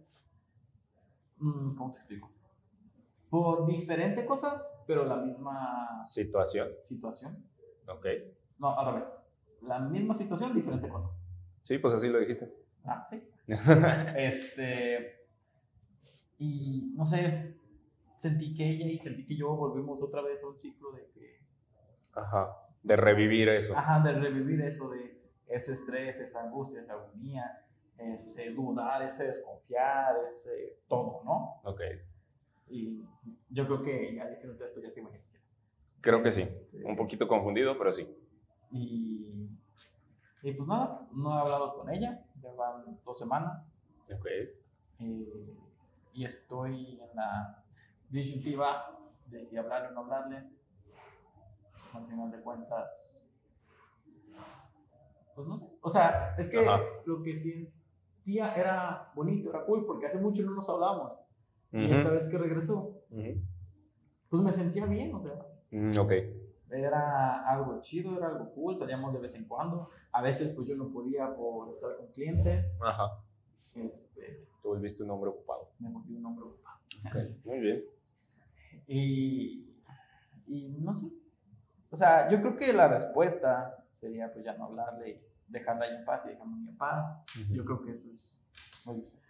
Mm, 1.38 1.74
¿Cómo 1.74 1.90
te 1.90 1.98
explico? 1.98 2.30
Por 3.28 3.66
diferente 3.66 4.24
cosa, 4.24 4.62
pero 4.86 5.04
la 5.04 5.16
misma 5.16 6.02
situación. 6.04 6.68
Situación. 6.82 7.44
Ok. 7.88 8.06
No, 8.58 8.78
al 8.78 8.86
revés. 8.86 9.08
La 9.62 9.80
misma 9.80 10.14
situación, 10.14 10.54
diferente 10.54 10.88
cosa. 10.88 11.10
Sí, 11.64 11.78
pues 11.78 11.94
así 11.94 12.08
lo 12.08 12.20
dijiste. 12.20 12.54
Ah, 12.84 13.04
sí. 13.10 13.20
este. 14.16 15.26
Y 16.38 16.92
no 16.94 17.04
sé, 17.04 17.58
sentí 18.14 18.54
que 18.54 18.70
ella 18.70 18.86
y 18.86 18.98
sentí 18.98 19.26
que 19.26 19.36
yo 19.36 19.54
volvimos 19.56 20.02
otra 20.02 20.22
vez 20.22 20.42
a 20.44 20.46
un 20.46 20.56
ciclo 20.56 20.92
de 20.92 21.08
que. 21.10 21.40
Ajá. 22.12 22.56
De 22.84 22.96
revivir 22.96 23.48
eso. 23.48 23.76
Ajá, 23.76 24.00
de 24.00 24.12
revivir 24.12 24.60
eso, 24.60 24.90
de 24.90 25.20
ese 25.48 25.72
estrés, 25.72 26.20
esa 26.20 26.44
angustia, 26.44 26.80
esa 26.80 26.92
agonía 26.92 27.65
ese 27.98 28.50
dudar, 28.50 29.02
ese 29.02 29.26
desconfiar, 29.26 30.16
ese 30.28 30.78
todo, 30.88 31.22
¿no? 31.24 31.60
Ok. 31.64 31.80
Y 32.68 33.04
yo 33.50 33.66
creo 33.66 33.82
que 33.82 34.14
ya 34.14 34.26
diciendo 34.28 34.62
esto 34.64 34.80
ya 34.80 34.92
te 34.92 35.00
imaginas 35.00 35.30
quién 35.30 35.42
es. 35.42 35.48
Creo 36.00 36.22
que 36.22 36.30
sí. 36.30 36.42
Este, 36.42 36.84
Un 36.84 36.96
poquito 36.96 37.26
confundido, 37.28 37.76
pero 37.78 37.92
sí. 37.92 38.08
Y, 38.70 39.48
y 40.42 40.52
pues 40.52 40.68
nada, 40.68 41.08
no 41.12 41.36
he 41.36 41.40
hablado 41.40 41.76
con 41.78 41.90
ella, 41.90 42.24
ya 42.42 42.52
van 42.52 42.98
dos 43.04 43.18
semanas. 43.18 43.72
Ok. 44.12 44.26
eh, 45.00 45.54
y 46.12 46.24
estoy 46.24 46.98
en 47.00 47.14
la 47.16 47.62
disyuntiva 48.08 48.98
de 49.26 49.44
si 49.44 49.56
hablarle 49.58 49.88
o 49.88 49.92
no 49.92 50.00
hablarle. 50.00 50.48
Al 51.92 52.06
final 52.06 52.30
de 52.30 52.40
cuentas, 52.40 53.22
pues 55.34 55.46
no 55.46 55.56
sé. 55.56 55.66
O 55.82 55.90
sea, 55.90 56.34
es 56.38 56.48
que 56.50 56.58
Ajá. 56.66 56.80
lo 57.04 57.22
que 57.22 57.34
sentía 58.26 58.54
era 58.54 59.12
bonito, 59.14 59.50
era 59.50 59.64
cool, 59.64 59.86
porque 59.86 60.06
hace 60.06 60.18
mucho 60.18 60.42
no 60.44 60.52
nos 60.54 60.68
hablábamos. 60.68 61.16
Y 61.72 61.84
Ujú, 61.84 61.94
esta 61.94 62.10
vez 62.10 62.26
que 62.26 62.38
regresó, 62.38 63.02
ujú. 63.10 63.40
pues 64.28 64.42
me 64.42 64.52
sentía 64.52 64.84
bien, 64.86 65.14
o 65.14 65.22
sea. 65.22 65.34
Mm, 65.70 65.96
ok. 65.98 66.12
Era 66.70 67.48
algo 67.48 67.80
chido, 67.80 68.16
era 68.16 68.26
algo 68.28 68.50
cool, 68.52 68.76
salíamos 68.76 69.12
de 69.14 69.20
vez 69.20 69.34
en 69.36 69.44
cuando. 69.46 69.90
A 70.10 70.22
veces 70.22 70.52
pues 70.54 70.66
yo 70.66 70.74
no 70.76 70.88
podía 70.90 71.32
por 71.36 71.70
estar 71.70 71.96
con 71.96 72.08
clientes. 72.08 72.76
Ajá. 72.82 73.22
Este, 73.76 74.48
Tú 74.62 74.70
volviste 74.70 75.02
un 75.04 75.10
hombre 75.10 75.30
ocupado. 75.30 75.70
me 75.78 75.88
volví 75.90 76.16
un 76.16 76.26
hombre 76.26 76.46
ocupado. 76.46 76.78
Ok. 77.06 77.44
Muy 77.44 77.60
bien. 77.60 77.84
Y, 78.88 79.70
y 80.48 80.68
no 80.80 80.96
sé. 80.96 81.06
O 81.90 81.96
sea, 81.96 82.28
yo 82.30 82.40
creo 82.40 82.56
que 82.56 82.72
la 82.72 82.88
respuesta 82.88 83.84
sería 83.92 84.32
pues 84.32 84.44
ya 84.44 84.54
no 84.56 84.64
hablarle 84.64 85.10
y 85.10 85.25
dejarla 85.48 85.84
ahí 85.86 85.94
en 85.96 86.04
paz 86.04 86.26
y 86.26 86.30
dejarme 86.30 86.68
en 86.68 86.76
paz. 86.76 87.24
Yo 87.50 87.64
creo 87.64 87.82
que 87.82 87.92
eso 87.92 88.08
es, 88.14 88.42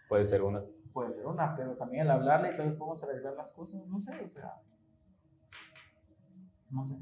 Puede 0.09 0.25
ser 0.25 0.41
una. 0.43 0.61
puede 0.93 1.09
ser 1.11 1.25
una, 1.27 1.55
pero 1.55 1.75
también 1.75 2.03
el 2.03 2.11
hablarle 2.11 2.51
y 2.53 2.57
tal 2.57 2.67
vez 2.69 2.77
podemos 2.77 3.03
arreglar 3.03 3.33
las 3.33 3.51
cosas, 3.51 3.85
no 3.87 3.99
sé, 3.99 4.23
o 4.23 4.29
sea, 4.29 4.53
no 6.71 6.85
sé. 6.85 6.95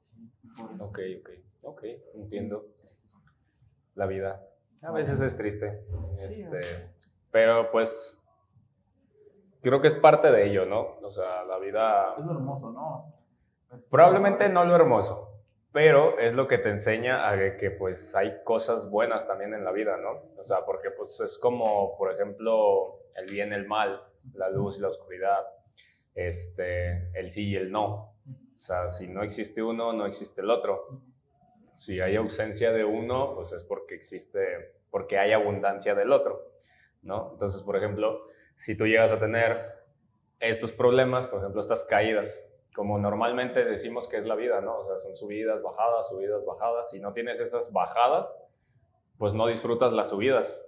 Sí, 0.00 0.30
por 0.60 0.72
eso. 0.72 0.84
Ok, 0.88 0.98
ok. 1.20 1.30
Ok, 1.62 1.82
entiendo. 2.14 2.66
La 3.94 4.06
vida. 4.06 4.40
A 4.82 4.90
veces 4.92 5.20
es 5.20 5.36
triste. 5.36 5.84
Sí, 6.12 6.42
Este, 6.42 6.90
pero 7.30 7.70
pues 7.72 8.22
creo 9.62 9.80
que 9.80 9.88
es 9.88 9.94
parte 9.94 10.30
de 10.30 10.48
ello, 10.48 10.64
¿no? 10.66 10.98
O 11.02 11.10
sea, 11.10 11.44
la 11.44 11.58
vida 11.58 12.14
Es 12.18 12.24
lo 12.24 12.32
hermoso, 12.32 12.72
¿no? 12.72 13.12
Probablemente 13.90 14.48
no 14.48 14.64
lo 14.64 14.76
hermoso, 14.76 15.25
pero 15.76 16.18
es 16.18 16.32
lo 16.32 16.48
que 16.48 16.56
te 16.56 16.70
enseña 16.70 17.28
a 17.28 17.58
que, 17.58 17.70
pues 17.70 18.14
hay 18.16 18.42
cosas 18.44 18.88
buenas 18.88 19.28
también 19.28 19.52
en 19.52 19.62
la 19.62 19.72
vida, 19.72 19.98
¿no? 19.98 20.22
O 20.38 20.42
sea, 20.42 20.64
porque 20.64 20.90
pues 20.90 21.20
es 21.20 21.36
como, 21.36 21.98
por 21.98 22.10
ejemplo, 22.10 23.02
el 23.14 23.26
bien, 23.30 23.52
el 23.52 23.66
mal, 23.66 24.02
la 24.32 24.48
luz 24.48 24.78
y 24.78 24.80
la 24.80 24.88
oscuridad, 24.88 25.46
este, 26.14 27.10
el 27.12 27.28
sí 27.28 27.50
y 27.50 27.56
el 27.56 27.70
no. 27.70 28.14
O 28.56 28.58
sea, 28.58 28.88
si 28.88 29.06
no 29.06 29.22
existe 29.22 29.62
uno, 29.62 29.92
no 29.92 30.06
existe 30.06 30.40
el 30.40 30.48
otro. 30.48 31.02
Si 31.74 32.00
hay 32.00 32.16
ausencia 32.16 32.72
de 32.72 32.82
uno, 32.82 33.34
pues 33.34 33.52
es 33.52 33.62
porque 33.62 33.96
existe, 33.96 34.76
porque 34.90 35.18
hay 35.18 35.32
abundancia 35.32 35.94
del 35.94 36.10
otro, 36.10 36.52
¿no? 37.02 37.32
Entonces, 37.32 37.60
por 37.60 37.76
ejemplo, 37.76 38.28
si 38.54 38.78
tú 38.78 38.86
llegas 38.86 39.12
a 39.12 39.18
tener 39.18 39.74
estos 40.40 40.72
problemas, 40.72 41.26
por 41.26 41.40
ejemplo, 41.40 41.60
estas 41.60 41.84
caídas, 41.84 42.48
como 42.76 42.98
normalmente 42.98 43.64
decimos 43.64 44.06
que 44.06 44.18
es 44.18 44.26
la 44.26 44.34
vida, 44.34 44.60
¿no? 44.60 44.76
O 44.76 44.86
sea, 44.86 44.98
son 44.98 45.16
subidas, 45.16 45.62
bajadas, 45.62 46.08
subidas, 46.10 46.44
bajadas. 46.44 46.90
Si 46.90 47.00
no 47.00 47.14
tienes 47.14 47.40
esas 47.40 47.72
bajadas, 47.72 48.38
pues 49.16 49.32
no 49.32 49.46
disfrutas 49.46 49.94
las 49.94 50.10
subidas. 50.10 50.62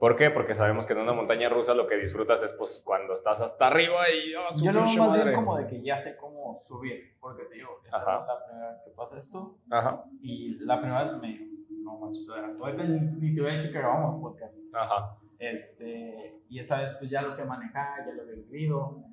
¿Por 0.00 0.16
qué? 0.16 0.30
Porque 0.30 0.56
sabemos 0.56 0.84
que 0.84 0.94
en 0.94 0.98
una 0.98 1.12
montaña 1.12 1.48
rusa 1.48 1.74
lo 1.74 1.86
que 1.86 1.96
disfrutas 1.96 2.42
es 2.42 2.52
pues 2.54 2.82
cuando 2.84 3.12
estás 3.12 3.40
hasta 3.40 3.68
arriba 3.68 4.00
y 4.10 4.34
oh, 4.34 4.48
Yo 4.60 4.72
lo 4.72 4.80
veo 4.80 4.88
más 4.88 4.98
madre. 4.98 5.22
bien 5.22 5.36
como 5.36 5.56
de 5.58 5.68
que 5.68 5.80
ya 5.80 5.96
sé 5.96 6.16
cómo 6.16 6.58
subir, 6.58 7.16
porque 7.20 7.44
te 7.44 7.54
digo, 7.54 7.80
esta 7.84 7.98
Ajá. 7.98 8.20
es 8.22 8.26
la 8.26 8.44
primera 8.44 8.68
vez 8.70 8.82
que 8.84 8.90
pasa 8.90 9.20
esto, 9.20 9.54
Ajá, 9.70 10.04
y 10.20 10.56
la 10.64 10.80
primera 10.80 11.02
vez 11.02 11.16
me, 11.18 11.48
no 11.84 11.98
manches, 11.98 12.28
ahorita 12.28 12.82
ni, 12.82 12.98
ni 12.98 13.32
te 13.32 13.42
hubiera 13.42 13.56
dicho 13.56 13.70
que 13.72 13.78
grabamos 13.78 14.16
podcast, 14.16 14.56
ajá. 14.72 15.18
este, 15.38 16.40
y 16.48 16.58
esta 16.58 16.78
vez 16.80 16.96
pues 16.98 17.08
ya 17.08 17.22
lo 17.22 17.30
sé 17.30 17.44
manejar, 17.44 18.04
ya 18.04 18.12
lo 18.12 18.28
he 18.28 18.34
vivido, 18.34 19.04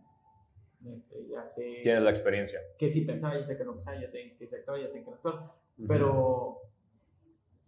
este, 0.85 1.27
ya 1.27 1.45
sé 1.45 1.81
Tienes 1.83 2.03
la 2.03 2.09
experiencia. 2.09 2.59
qué 2.77 2.89
sí 2.89 3.05
pensaba, 3.05 3.37
ya 3.37 3.45
sé 3.45 3.57
que 3.57 3.65
no 3.65 3.73
pensaba, 3.73 3.99
ya 3.99 4.07
sé 4.07 4.21
en 4.21 4.37
qué 4.37 4.47
sector, 4.47 4.79
ya 4.79 4.87
sé 4.87 4.99
en 4.99 5.05
qué 5.05 5.11
sector, 5.11 5.43
pero 5.87 6.61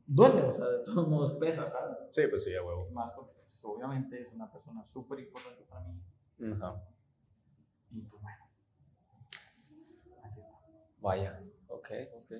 duele, 0.05 0.43
o 0.43 0.51
sea, 0.51 0.67
de 0.67 0.83
todos 0.83 1.07
modos 1.07 1.33
pesa, 1.33 1.69
¿sabes? 1.69 1.97
Sí, 2.11 2.27
pues 2.27 2.43
sí, 2.43 2.55
a 2.55 2.63
huevo. 2.63 2.89
Más 2.91 3.13
porque 3.13 3.33
pues, 3.41 3.63
obviamente 3.65 4.21
es 4.21 4.33
una 4.33 4.51
persona 4.51 4.83
súper 4.83 5.19
importante 5.19 5.63
para 5.63 5.81
mí, 5.87 6.01
y 6.39 8.01
pues 8.01 8.21
bueno, 8.21 8.45
así 10.23 10.39
está. 10.39 10.57
Vaya, 10.99 11.43
ok, 11.67 11.89
ok. 12.15 12.31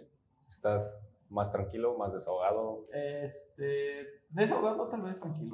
¿Estás 0.48 1.02
más 1.30 1.52
tranquilo, 1.52 1.98
más 1.98 2.14
desahogado? 2.14 2.88
Este, 2.94 4.22
desahogado 4.30 4.88
tal 4.88 5.02
vez 5.02 5.20
tranquilo, 5.20 5.52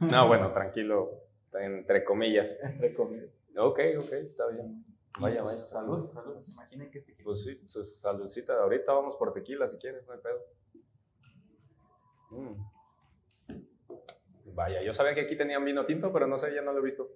¿no? 0.00 0.06
No, 0.06 0.28
bueno, 0.28 0.52
tranquilo, 0.52 1.27
entre 1.54 2.04
comillas. 2.04 2.58
Entre 2.62 2.94
comillas. 2.94 3.42
Ok, 3.56 3.80
ok, 3.98 4.12
está 4.12 4.44
bien. 4.52 4.84
Vaya, 5.20 5.42
pues, 5.42 5.54
vaya. 5.54 5.64
Salud, 5.64 6.08
salud. 6.10 6.36
Imaginen 6.52 6.90
que 6.90 6.98
este 6.98 7.16
Pues 7.24 7.42
sí, 7.42 7.60
su 7.66 7.84
saludcita. 7.84 8.54
Ahorita 8.62 8.92
vamos 8.92 9.16
por 9.16 9.32
tequila 9.32 9.68
si 9.68 9.76
quieres, 9.78 10.06
no 10.06 10.12
hay 10.12 10.20
pedo. 10.20 10.38
Mm. 12.30 12.54
Vaya, 14.54 14.82
yo 14.82 14.92
sabía 14.92 15.14
que 15.14 15.22
aquí 15.22 15.36
tenían 15.36 15.64
vino 15.64 15.86
tinto, 15.86 16.12
pero 16.12 16.26
no 16.26 16.38
sé, 16.38 16.54
ya 16.54 16.62
no 16.62 16.72
lo 16.72 16.80
he 16.80 16.82
visto. 16.82 17.08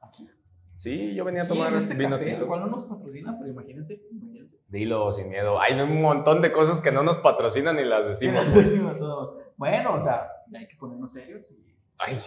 Aquí. 0.00 0.28
Sí, 0.76 1.14
yo 1.14 1.24
venía 1.24 1.42
a 1.42 1.48
tomar 1.48 1.72
este 1.74 1.94
vino 1.94 2.10
café, 2.16 2.24
tinto. 2.24 2.40
el 2.42 2.46
cual 2.48 2.60
no 2.60 2.66
nos 2.66 2.82
patrocina, 2.84 3.36
pero 3.38 3.50
imagínense, 3.50 4.02
imagínense. 4.10 4.58
Dilo 4.68 5.12
sin 5.12 5.28
miedo. 5.28 5.60
Hay 5.60 5.78
un 5.80 6.00
montón 6.02 6.42
de 6.42 6.50
cosas 6.50 6.80
que 6.80 6.90
no 6.90 7.02
nos 7.02 7.18
patrocinan 7.18 7.78
y 7.78 7.84
las 7.84 8.06
decimos. 8.06 8.44
Sí, 8.52 8.58
decimos 8.58 8.98
todos. 8.98 9.42
Bueno, 9.56 9.94
o 9.94 10.00
sea, 10.00 10.28
ya 10.50 10.58
hay 10.60 10.66
que 10.66 10.76
ponernos 10.76 11.12
serios. 11.12 11.50
y- 11.52 11.74
Ay, 11.98 12.18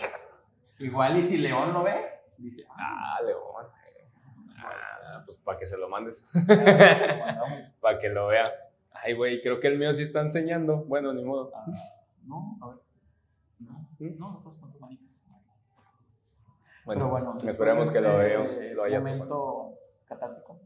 Igual 0.80 1.18
y 1.18 1.22
si 1.24 1.38
León 1.38 1.74
lo 1.74 1.84
ve, 1.84 1.96
dice, 2.38 2.66
ah, 2.70 3.18
ah, 3.18 3.24
León. 3.24 3.68
Ah, 4.58 5.24
pues 5.26 5.38
para 5.40 5.58
que 5.60 5.66
se 5.66 5.78
lo 5.78 5.88
mandes, 5.90 6.30
para 7.82 8.00
que 8.00 8.10
lo 8.10 8.28
vea. 8.28 8.52
Ay, 8.92 9.14
güey, 9.14 9.42
creo 9.42 9.60
que 9.60 9.68
el 9.68 9.78
mío 9.78 9.94
sí 9.94 10.04
está 10.04 10.22
enseñando. 10.22 10.78
Bueno, 10.86 11.14
ni 11.14 11.24
modo. 11.24 11.52
Ah, 11.56 11.66
no, 12.26 12.58
a 12.62 12.68
ver. 12.70 12.78
No, 13.60 13.88
¿Mm? 14.00 14.18
no, 14.20 14.32
no 14.32 14.42
puedes 14.42 14.60
con 14.60 14.72
tu 14.72 14.80
manita. 14.80 15.04
Bueno, 16.86 17.00
Pero 17.00 17.10
bueno, 17.10 17.38
esperemos 17.50 17.92
que 17.92 18.00
lo 18.02 18.22
este 18.22 18.28
veamos, 18.60 18.76
lo 18.76 18.84
haya 18.84 19.00
momento 19.00 19.74
catártico. 20.06 20.60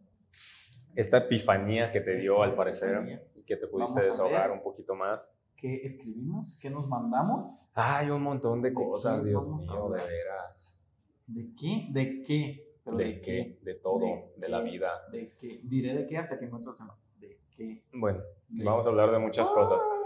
esta 0.96 1.18
epifanía 1.20 1.92
que 1.92 2.02
te 2.02 2.16
dio 2.18 2.34
Esta 2.34 2.44
al 2.46 2.56
parecer, 2.56 2.90
epifanía. 2.90 3.24
que 3.46 3.56
te 3.56 3.68
pudiste 3.68 4.02
desahogar 4.02 4.52
un 4.52 4.62
poquito 4.62 4.96
más. 4.96 5.34
¿Qué 5.60 5.86
escribimos? 5.86 6.58
¿Qué 6.62 6.70
nos 6.70 6.88
mandamos? 6.88 7.70
Hay 7.74 8.10
un 8.10 8.24
montón 8.24 8.62
de 8.62 8.70
¿De 8.70 8.76
cosas, 8.76 9.26
Dios 9.26 9.46
mío, 9.46 9.90
de 9.90 10.02
veras. 10.02 10.86
¿De 11.28 11.54
qué? 11.54 11.88
¿De 11.90 12.24
qué? 12.24 12.80
¿Pero 12.86 12.96
¿De 12.96 13.20
qué? 13.20 13.60
De 13.62 13.76
todo, 13.76 14.00
¿De 14.00 14.32
de 14.38 14.50
la 14.50 14.62
vida. 14.62 14.90
¿De 15.12 15.36
qué? 15.38 15.60
Diré 15.64 15.94
de 15.96 16.08
qué 16.08 16.18
hasta 16.18 16.40
que 16.40 16.46
encuentre 16.46 16.68
los 16.68 16.80
demás. 16.80 16.98
¿De 17.20 17.42
qué? 17.52 17.84
Bueno, 17.92 18.22
vamos 18.48 18.86
a 18.86 18.90
hablar 18.90 19.12
de 19.12 19.20
muchas 19.20 19.52
cosas. 19.52 19.84
Ah. 19.84 20.00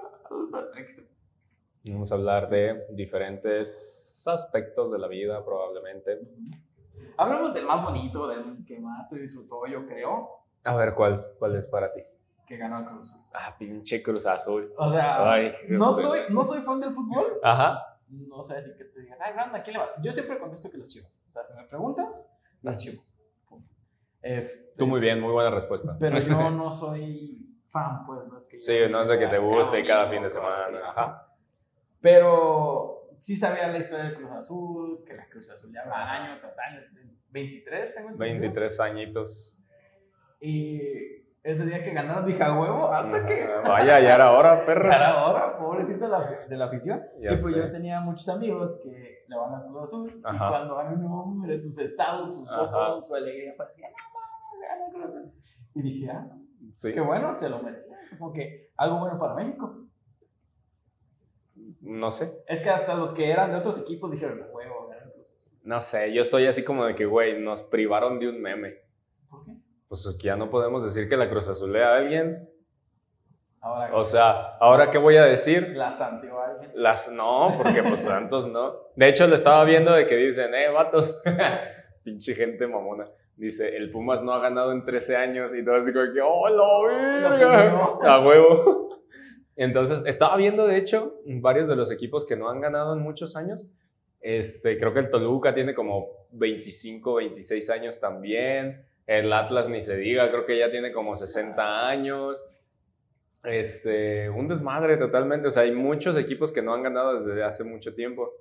Vamos 1.85 2.11
a 2.11 2.15
hablar 2.15 2.49
de 2.49 2.87
diferentes 2.91 4.23
aspectos 4.25 4.91
de 4.91 4.97
la 4.97 5.07
vida, 5.07 5.45
probablemente. 5.45 6.19
Hablamos 7.15 7.53
del 7.53 7.67
más 7.67 7.83
bonito, 7.83 8.27
del 8.27 8.65
que 8.65 8.79
más 8.79 9.07
se 9.07 9.19
disfrutó, 9.19 9.67
yo 9.67 9.85
creo, 9.85 10.29
A 10.63 10.75
ver, 10.75 10.95
¿cuál, 10.95 11.23
cuál 11.37 11.55
es 11.57 11.67
para 11.67 11.93
ti? 11.93 12.01
Que 12.53 12.59
ganó 12.59 12.79
el 12.79 12.85
Cruz 12.85 13.11
Azul. 13.11 13.25
Ah, 13.33 13.55
pinche 13.57 14.03
Cruz 14.03 14.25
Azul. 14.27 14.71
O 14.77 14.91
sea, 14.91 15.31
Ay, 15.31 15.53
no, 15.69 15.91
soy, 15.91 16.19
no 16.29 16.43
soy 16.43 16.61
fan 16.61 16.79
del 16.79 16.93
fútbol. 16.93 17.39
Ajá. 17.43 17.97
No 18.07 18.43
sé 18.43 18.61
si 18.61 18.75
que 18.77 18.85
te 18.85 19.01
digas, 19.01 19.19
ay, 19.21 19.33
Branda, 19.33 19.57
¿a 19.59 19.63
quién 19.63 19.73
le 19.75 19.79
vas? 19.79 19.89
Yo 20.01 20.11
siempre 20.11 20.37
contesto 20.37 20.69
que 20.69 20.77
los 20.77 20.87
chivas. 20.87 21.19
O 21.25 21.29
sea, 21.31 21.43
si 21.43 21.55
me 21.55 21.63
preguntas, 21.63 22.31
las 22.61 22.77
chivas. 22.77 23.11
Punto. 23.49 23.71
Este, 24.21 24.77
Tú 24.77 24.85
muy 24.85 24.99
bien, 24.99 25.19
muy 25.19 25.31
buena 25.31 25.49
respuesta. 25.49 25.97
Pero 25.99 26.19
yo 26.19 26.49
no 26.51 26.71
soy 26.71 27.57
fan, 27.69 28.05
pues, 28.05 28.19
es 28.37 28.45
que 28.47 28.57
yo 28.57 28.61
Sí, 28.63 28.91
no 28.91 29.01
es 29.01 29.07
de 29.07 29.17
que 29.17 29.27
te 29.27 29.39
guste 29.39 29.83
cada 29.83 30.03
amigo, 30.03 30.13
fin 30.15 30.23
de 30.23 30.29
semana. 30.29 30.55
así, 30.55 30.75
Ajá. 30.75 31.27
Pero 32.01 33.09
sí 33.19 33.35
sabía 33.35 33.67
la 33.69 33.77
historia 33.79 34.05
del 34.05 34.15
Cruz 34.15 34.31
Azul, 34.31 35.03
que 35.05 35.13
la 35.15 35.27
Cruz 35.29 35.49
Azul 35.49 35.71
ya 35.73 35.85
va 35.89 36.11
año 36.11 36.39
tras 36.39 36.59
año. 36.59 36.81
23, 37.31 37.95
tengo 37.95 38.09
entendido. 38.09 38.41
23 38.41 38.79
añitos. 38.81 39.57
Y 40.39 41.22
ese 41.43 41.65
día 41.65 41.83
que 41.83 41.91
ganaron 41.91 42.25
dije 42.25 42.41
a 42.43 42.53
huevo, 42.57 42.87
hasta 42.91 43.25
que. 43.25 43.43
Ah, 43.43 43.61
Vaya, 43.67 43.99
ya 43.99 44.15
era 44.15 44.31
hora, 44.31 44.63
perros. 44.65 44.87
Cada 44.89 45.25
hora, 45.27 45.57
pobrecito 45.57 46.05
de 46.05 46.09
la, 46.11 46.29
de 46.47 46.57
la 46.57 46.65
afición. 46.65 47.03
Ya 47.19 47.33
y 47.33 47.37
pues 47.37 47.53
sé. 47.53 47.59
yo 47.59 47.71
tenía 47.71 47.99
muchos 48.01 48.27
amigos 48.29 48.79
que 48.83 49.23
le 49.27 49.35
van 49.37 49.53
al 49.55 49.65
Cruz 49.67 49.83
Azul. 49.83 50.21
Ajá. 50.23 50.45
Y 50.45 50.49
cuando 50.49 50.75
ganan 50.75 51.05
un 51.05 51.11
hombre, 51.11 51.59
sus 51.59 51.77
estados, 51.79 52.33
sus 52.33 52.47
fotos, 52.47 53.07
su 53.07 53.15
alegría, 53.15 53.53
parecía, 53.57 53.89
no 53.89 53.95
mames, 54.13 54.69
ganó 54.69 54.85
el 54.87 54.93
Cruz 54.93 55.05
Azul. 55.15 55.31
Y 55.75 55.81
dije, 55.81 56.09
ah, 56.11 56.27
Sí. 56.77 56.91
qué 56.93 57.01
bueno, 57.01 57.33
se 57.33 57.49
lo 57.49 57.59
merecía. 57.61 57.97
Como 58.17 58.31
que 58.31 58.71
algo 58.77 58.99
bueno 58.99 59.19
para 59.19 59.33
México. 59.35 59.79
No 61.81 62.09
sé. 62.11 62.33
Es 62.47 62.61
que 62.61 62.69
hasta 62.69 62.95
los 62.95 63.13
que 63.13 63.29
eran 63.29 63.51
de 63.51 63.57
otros 63.57 63.79
equipos 63.79 64.11
dijeron, 64.11 64.39
huevo, 64.51 64.87
ganó 64.87 65.01
el 65.05 65.11
Cruz 65.11 65.33
Azul. 65.35 65.53
No 65.63 65.81
sé, 65.81 66.13
yo 66.13 66.21
estoy 66.21 66.47
así 66.47 66.63
como 66.63 66.85
de 66.85 66.95
que, 66.95 67.05
güey, 67.05 67.39
nos 67.41 67.63
privaron 67.63 68.19
de 68.19 68.29
un 68.29 68.41
meme. 68.41 68.77
Pues 69.93 70.17
que 70.17 70.25
ya 70.25 70.35
no 70.35 70.49
podemos 70.49 70.83
decir 70.83 71.07
que 71.07 71.15
la 71.15 71.29
Cruz 71.29 71.47
Azulea 71.49 71.89
a 71.89 71.97
alguien. 71.97 72.49
Ahora, 73.61 73.95
O 73.95 74.03
sea, 74.03 74.57
¿ahora 74.59 74.89
qué 74.89 74.97
voy 74.97 75.17
a 75.17 75.23
decir? 75.23 75.73
la 75.75 75.91
santió 75.91 76.39
a 76.39 76.47
alguien. 76.47 76.71
Las 76.73 77.11
no, 77.11 77.53
porque 77.55 77.83
pues 77.83 78.01
Santos 78.01 78.47
no. 78.47 78.73
De 78.95 79.07
hecho, 79.07 79.27
le 79.27 79.35
estaba 79.35 79.63
viendo 79.65 79.93
de 79.93 80.07
que 80.07 80.15
dicen, 80.17 80.51
eh, 80.55 80.69
vatos, 80.69 81.21
pinche 82.03 82.33
gente 82.33 82.65
mamona. 82.65 83.07
Dice, 83.35 83.77
el 83.77 83.91
Pumas 83.91 84.23
no 84.23 84.33
ha 84.33 84.39
ganado 84.39 84.71
en 84.71 84.83
13 84.83 85.15
años 85.15 85.53
y 85.53 85.63
todo 85.63 85.75
así 85.75 85.93
como 85.93 86.11
que, 86.11 86.21
¡oh, 86.21 86.49
la 86.49 87.29
verga! 87.29 87.71
No. 87.71 87.99
A 88.09 88.19
huevo. 88.25 89.03
Entonces, 89.55 90.01
estaba 90.07 90.35
viendo, 90.37 90.65
de 90.65 90.77
hecho, 90.77 91.21
varios 91.23 91.67
de 91.67 91.75
los 91.75 91.91
equipos 91.91 92.25
que 92.25 92.35
no 92.35 92.49
han 92.49 92.61
ganado 92.61 92.93
en 92.93 92.99
muchos 93.03 93.35
años. 93.35 93.67
Este, 94.21 94.79
creo 94.79 94.91
que 94.91 95.01
el 95.01 95.11
Toluca 95.11 95.53
tiene 95.53 95.75
como 95.75 96.07
25, 96.31 97.13
26 97.13 97.69
años 97.69 97.99
también. 97.99 98.87
El 99.05 99.31
Atlas 99.33 99.67
ni 99.69 99.81
se 99.81 99.97
diga, 99.97 100.29
creo 100.29 100.45
que 100.45 100.57
ya 100.57 100.71
tiene 100.71 100.91
como 100.91 101.15
60 101.15 101.87
años. 101.87 102.45
Este, 103.43 104.29
un 104.29 104.47
desmadre 104.47 104.97
totalmente. 104.97 105.47
O 105.47 105.51
sea, 105.51 105.63
hay 105.63 105.71
muchos 105.71 106.17
equipos 106.17 106.51
que 106.51 106.61
no 106.61 106.73
han 106.73 106.83
ganado 106.83 107.19
desde 107.19 107.43
hace 107.43 107.63
mucho 107.63 107.93
tiempo. 107.93 108.31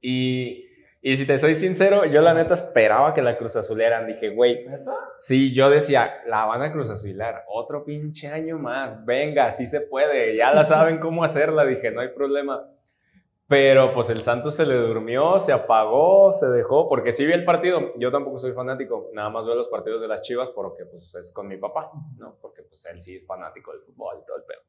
Y, 0.00 0.66
y 1.02 1.16
si 1.16 1.26
te 1.26 1.38
soy 1.38 1.54
sincero, 1.54 2.06
yo 2.06 2.22
la 2.22 2.34
neta 2.34 2.54
esperaba 2.54 3.12
que 3.14 3.22
la 3.22 3.36
Cruz 3.36 3.56
Azuleran. 3.56 4.06
Dije, 4.06 4.30
güey, 4.30 4.66
¿Neta? 4.66 4.92
Sí, 5.20 5.52
yo 5.52 5.68
decía, 5.68 6.22
la 6.26 6.44
van 6.46 6.62
a 6.62 6.72
Cruz 6.72 6.90
Azular, 6.90 7.44
otro 7.48 7.84
pinche 7.84 8.28
año 8.28 8.58
más, 8.58 9.04
venga, 9.04 9.50
sí 9.50 9.66
se 9.66 9.80
puede, 9.80 10.36
ya 10.36 10.54
la 10.54 10.64
saben 10.64 10.98
cómo 10.98 11.24
hacerla, 11.24 11.64
dije, 11.64 11.90
no 11.90 12.00
hay 12.00 12.08
problema. 12.08 12.68
Pero 13.48 13.94
pues 13.94 14.10
el 14.10 14.20
Santos 14.20 14.56
se 14.56 14.66
le 14.66 14.74
durmió, 14.74 15.40
se 15.40 15.52
apagó, 15.52 16.34
se 16.34 16.48
dejó, 16.50 16.86
porque 16.86 17.14
sí 17.14 17.24
vi 17.24 17.32
el 17.32 17.46
partido, 17.46 17.94
yo 17.96 18.10
tampoco 18.12 18.38
soy 18.38 18.52
fanático, 18.52 19.08
nada 19.14 19.30
más 19.30 19.46
veo 19.46 19.54
los 19.54 19.68
partidos 19.68 20.02
de 20.02 20.08
las 20.08 20.20
Chivas 20.20 20.50
porque 20.50 20.84
pues 20.84 21.14
es 21.14 21.32
con 21.32 21.48
mi 21.48 21.56
papá, 21.56 21.90
¿no? 22.18 22.36
Porque 22.42 22.62
pues 22.62 22.84
él 22.84 23.00
sí 23.00 23.16
es 23.16 23.26
fanático 23.26 23.72
del 23.72 23.80
fútbol 23.80 24.18
y 24.22 24.26
todo 24.26 24.36
el 24.36 24.42
pedo. 24.44 24.60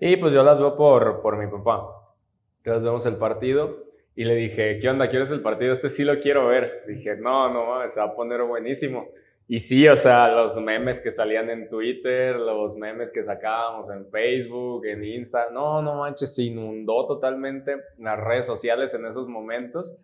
Y 0.00 0.16
pues 0.16 0.32
yo 0.32 0.42
las 0.42 0.58
veo 0.58 0.74
por, 0.76 1.20
por 1.20 1.36
mi 1.36 1.46
papá. 1.46 2.16
Entonces 2.58 2.82
vemos 2.82 3.04
el 3.04 3.16
partido 3.16 3.84
y 4.14 4.24
le 4.24 4.34
dije, 4.34 4.78
¿qué 4.80 4.88
onda? 4.88 5.10
¿Quieres 5.10 5.30
el 5.30 5.42
partido? 5.42 5.74
Este 5.74 5.90
sí 5.90 6.04
lo 6.04 6.18
quiero 6.20 6.46
ver. 6.46 6.84
Dije, 6.86 7.16
no, 7.16 7.52
no 7.52 7.86
se 7.88 8.00
va 8.00 8.06
a 8.06 8.14
poner 8.14 8.42
buenísimo. 8.44 9.08
Y 9.46 9.58
sí, 9.58 9.86
o 9.88 9.96
sea, 9.96 10.28
los 10.28 10.56
memes 10.60 11.00
que 11.00 11.10
salían 11.10 11.50
en 11.50 11.68
Twitter, 11.68 12.36
los 12.36 12.76
memes 12.76 13.12
que 13.12 13.22
sacábamos 13.22 13.90
en 13.90 14.06
Facebook, 14.06 14.86
en 14.86 15.04
Insta, 15.04 15.48
no, 15.52 15.82
no 15.82 15.96
manches, 15.96 16.34
se 16.34 16.44
inundó 16.44 17.06
totalmente 17.06 17.76
las 17.98 18.18
redes 18.18 18.46
sociales 18.46 18.94
en 18.94 19.04
esos 19.04 19.28
momentos. 19.28 19.94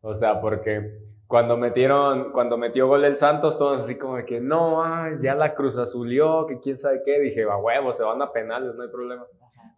O 0.00 0.14
sea, 0.14 0.40
porque 0.40 0.98
cuando 1.26 1.58
metieron, 1.58 2.32
cuando 2.32 2.56
metió 2.56 2.88
gol 2.88 3.04
el 3.04 3.18
Santos, 3.18 3.58
todos 3.58 3.82
así 3.82 3.98
como 3.98 4.16
de 4.16 4.24
que 4.24 4.40
no, 4.40 4.82
ay, 4.82 5.16
ya 5.20 5.34
la 5.34 5.54
Cruz 5.54 5.76
Azulió, 5.76 6.46
que 6.46 6.60
quién 6.60 6.78
sabe 6.78 7.02
qué. 7.04 7.20
Dije, 7.20 7.42
a 7.42 7.56
huevo, 7.56 7.92
se 7.92 8.02
van 8.02 8.22
a 8.22 8.32
penales, 8.32 8.74
no 8.76 8.82
hay 8.82 8.88
problema. 8.88 9.26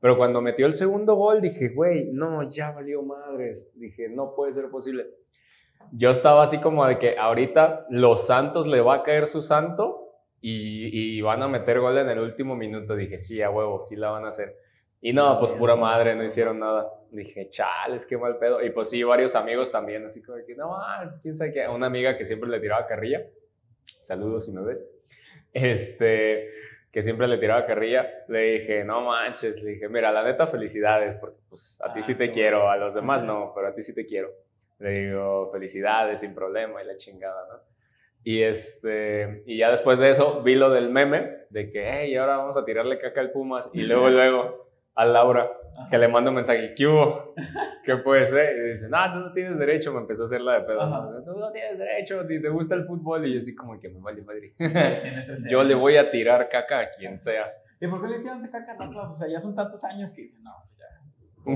Pero 0.00 0.16
cuando 0.16 0.40
metió 0.40 0.66
el 0.66 0.74
segundo 0.74 1.16
gol, 1.16 1.40
dije, 1.40 1.70
güey, 1.70 2.10
no, 2.12 2.48
ya 2.48 2.70
valió 2.70 3.02
madres. 3.02 3.72
Dije, 3.74 4.08
no 4.08 4.34
puede 4.36 4.54
ser 4.54 4.70
posible. 4.70 5.06
Yo 5.92 6.10
estaba 6.10 6.42
así 6.42 6.58
como 6.58 6.84
de 6.86 6.98
que 6.98 7.16
ahorita 7.18 7.86
los 7.90 8.26
Santos 8.26 8.66
le 8.66 8.80
va 8.80 8.96
a 8.96 9.02
caer 9.02 9.26
su 9.26 9.42
santo 9.42 10.12
y, 10.40 11.16
y 11.16 11.20
van 11.22 11.42
a 11.42 11.48
meter 11.48 11.80
gol 11.80 11.98
en 11.98 12.08
el 12.10 12.18
último 12.18 12.54
minuto. 12.56 12.94
Dije, 12.94 13.18
sí, 13.18 13.40
a 13.42 13.50
huevo, 13.50 13.82
sí 13.84 13.96
la 13.96 14.10
van 14.10 14.24
a 14.24 14.28
hacer. 14.28 14.56
Y 15.00 15.12
no, 15.12 15.38
pues 15.38 15.52
pura 15.52 15.76
madre, 15.76 16.14
no 16.14 16.24
hicieron 16.24 16.58
nada. 16.58 16.92
Dije, 17.10 17.48
chales, 17.50 18.04
qué 18.06 18.18
mal 18.18 18.36
pedo. 18.38 18.62
Y 18.62 18.70
pues 18.70 18.90
sí, 18.90 19.02
varios 19.02 19.34
amigos 19.36 19.70
también, 19.70 20.04
así 20.04 20.22
como 20.22 20.38
de 20.38 20.44
que, 20.44 20.54
no, 20.56 20.76
quién 21.22 21.36
sabe 21.36 21.52
qué. 21.52 21.68
Una 21.68 21.86
amiga 21.86 22.16
que 22.16 22.24
siempre 22.24 22.48
le 22.50 22.60
tiraba 22.60 22.86
carrilla. 22.86 23.24
Saludos 24.02 24.46
si 24.46 24.52
me 24.52 24.62
ves. 24.62 24.86
Este, 25.52 26.50
que 26.90 27.02
siempre 27.02 27.28
le 27.28 27.38
tiraba 27.38 27.64
carrilla, 27.64 28.06
le 28.28 28.58
dije, 28.58 28.84
no 28.84 29.02
manches, 29.02 29.62
le 29.62 29.70
dije, 29.70 29.88
mira, 29.88 30.10
la 30.10 30.24
neta, 30.24 30.46
felicidades, 30.46 31.16
porque 31.16 31.38
pues 31.48 31.80
a 31.82 31.92
ti 31.92 32.00
Ah, 32.00 32.02
sí 32.02 32.14
te 32.16 32.30
quiero, 32.30 32.68
a 32.68 32.76
los 32.76 32.94
demás 32.94 33.22
no, 33.22 33.52
pero 33.54 33.68
a 33.68 33.74
ti 33.74 33.82
sí 33.82 33.94
te 33.94 34.04
quiero. 34.04 34.30
Le 34.78 34.90
digo, 34.90 35.50
felicidades, 35.52 36.20
sin 36.20 36.34
problema, 36.34 36.82
y 36.82 36.86
la 36.86 36.96
chingada, 36.96 37.46
¿no? 37.48 37.60
Y, 38.24 38.42
este, 38.42 39.42
y 39.46 39.56
ya 39.58 39.70
después 39.70 39.98
de 39.98 40.10
eso 40.10 40.42
vi 40.42 40.54
lo 40.54 40.70
del 40.70 40.90
meme, 40.90 41.46
de 41.50 41.70
que, 41.70 41.84
hey, 41.84 42.14
ahora 42.16 42.36
vamos 42.36 42.56
a 42.56 42.64
tirarle 42.64 42.98
caca 42.98 43.20
al 43.20 43.30
Pumas, 43.30 43.70
y 43.72 43.82
luego, 43.82 44.10
luego, 44.10 44.68
a 44.94 45.04
Laura, 45.04 45.50
que 45.90 45.98
le 45.98 46.08
mando 46.08 46.30
un 46.30 46.36
mensaje, 46.36 46.74
¿qué 46.74 46.86
hubo? 46.86 47.34
¿Qué 47.84 47.96
puede 47.96 48.26
ser? 48.26 48.56
Y 48.56 48.70
dice, 48.70 48.88
no, 48.88 48.98
tú 49.12 49.18
no 49.20 49.32
tienes 49.32 49.58
derecho, 49.58 49.92
me 49.92 50.00
empezó 50.00 50.22
a 50.22 50.26
hacer 50.26 50.40
la 50.40 50.54
de 50.54 50.60
pedo. 50.62 50.82
Ajá. 50.82 51.08
Tú 51.24 51.38
no 51.38 51.50
tienes 51.52 51.78
derecho, 51.78 52.26
si 52.26 52.42
te 52.42 52.48
gusta 52.48 52.74
el 52.74 52.84
fútbol, 52.84 53.26
y 53.26 53.34
yo 53.34 53.40
así 53.40 53.54
como 53.54 53.78
que 53.78 53.88
me 53.88 54.00
vale 54.00 54.22
madre. 54.22 54.54
Tiene 54.56 55.22
13 55.26 55.48
Yo 55.50 55.62
le 55.62 55.74
voy 55.74 55.96
a 55.96 56.10
tirar 56.10 56.48
caca 56.48 56.80
a 56.80 56.90
quien 56.90 57.18
sea. 57.18 57.46
¿Y 57.80 57.86
por 57.86 58.02
qué 58.02 58.08
le 58.08 58.18
tiran 58.18 58.42
de 58.42 58.50
caca 58.50 58.72
a 58.72 58.74
Atlas? 58.74 59.10
O 59.10 59.14
sea, 59.14 59.28
ya 59.28 59.38
son 59.38 59.54
tantos 59.54 59.84
años 59.84 60.10
que 60.10 60.22
dicen, 60.22 60.42
no. 60.42 60.52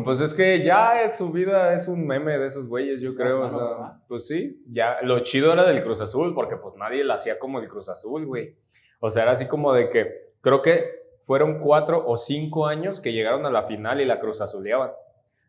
Pues 0.05 0.21
es 0.21 0.33
que 0.33 0.63
ya 0.65 1.13
su 1.13 1.31
vida 1.31 1.75
es 1.75 1.87
un 1.87 2.07
meme 2.07 2.39
de 2.39 2.47
esos 2.47 2.67
güeyes, 2.67 3.01
yo 3.01 3.15
creo. 3.15 3.43
o 3.43 3.51
sea, 3.51 4.01
pues 4.09 4.27
sí, 4.27 4.63
ya. 4.71 5.03
Lo 5.03 5.21
chido 5.21 5.53
era 5.53 5.65
del 5.65 5.83
Cruz 5.83 6.01
Azul, 6.01 6.35
porque 6.35 6.57
pues 6.57 6.75
nadie 6.77 7.05
la 7.05 7.15
hacía 7.15 7.39
como 7.39 7.59
el 7.59 7.69
Cruz 7.69 7.89
Azul, 7.89 8.25
güey. 8.25 8.57
O 9.01 9.11
sea, 9.11 9.25
era 9.25 9.33
así 9.33 9.47
como 9.47 9.73
de 9.73 9.91
que 9.91 10.33
creo 10.41 10.63
que 10.63 11.03
fueron 11.21 11.59
cuatro 11.59 12.05
o 12.07 12.17
cinco 12.17 12.67
años 12.67 13.01
que 13.01 13.13
llegaron 13.13 13.47
a 13.47 13.51
la 13.51 13.65
final 13.65 14.01
y 14.01 14.05
la 14.05 14.21
Cruz 14.21 14.41
Azuleaban. 14.41 14.93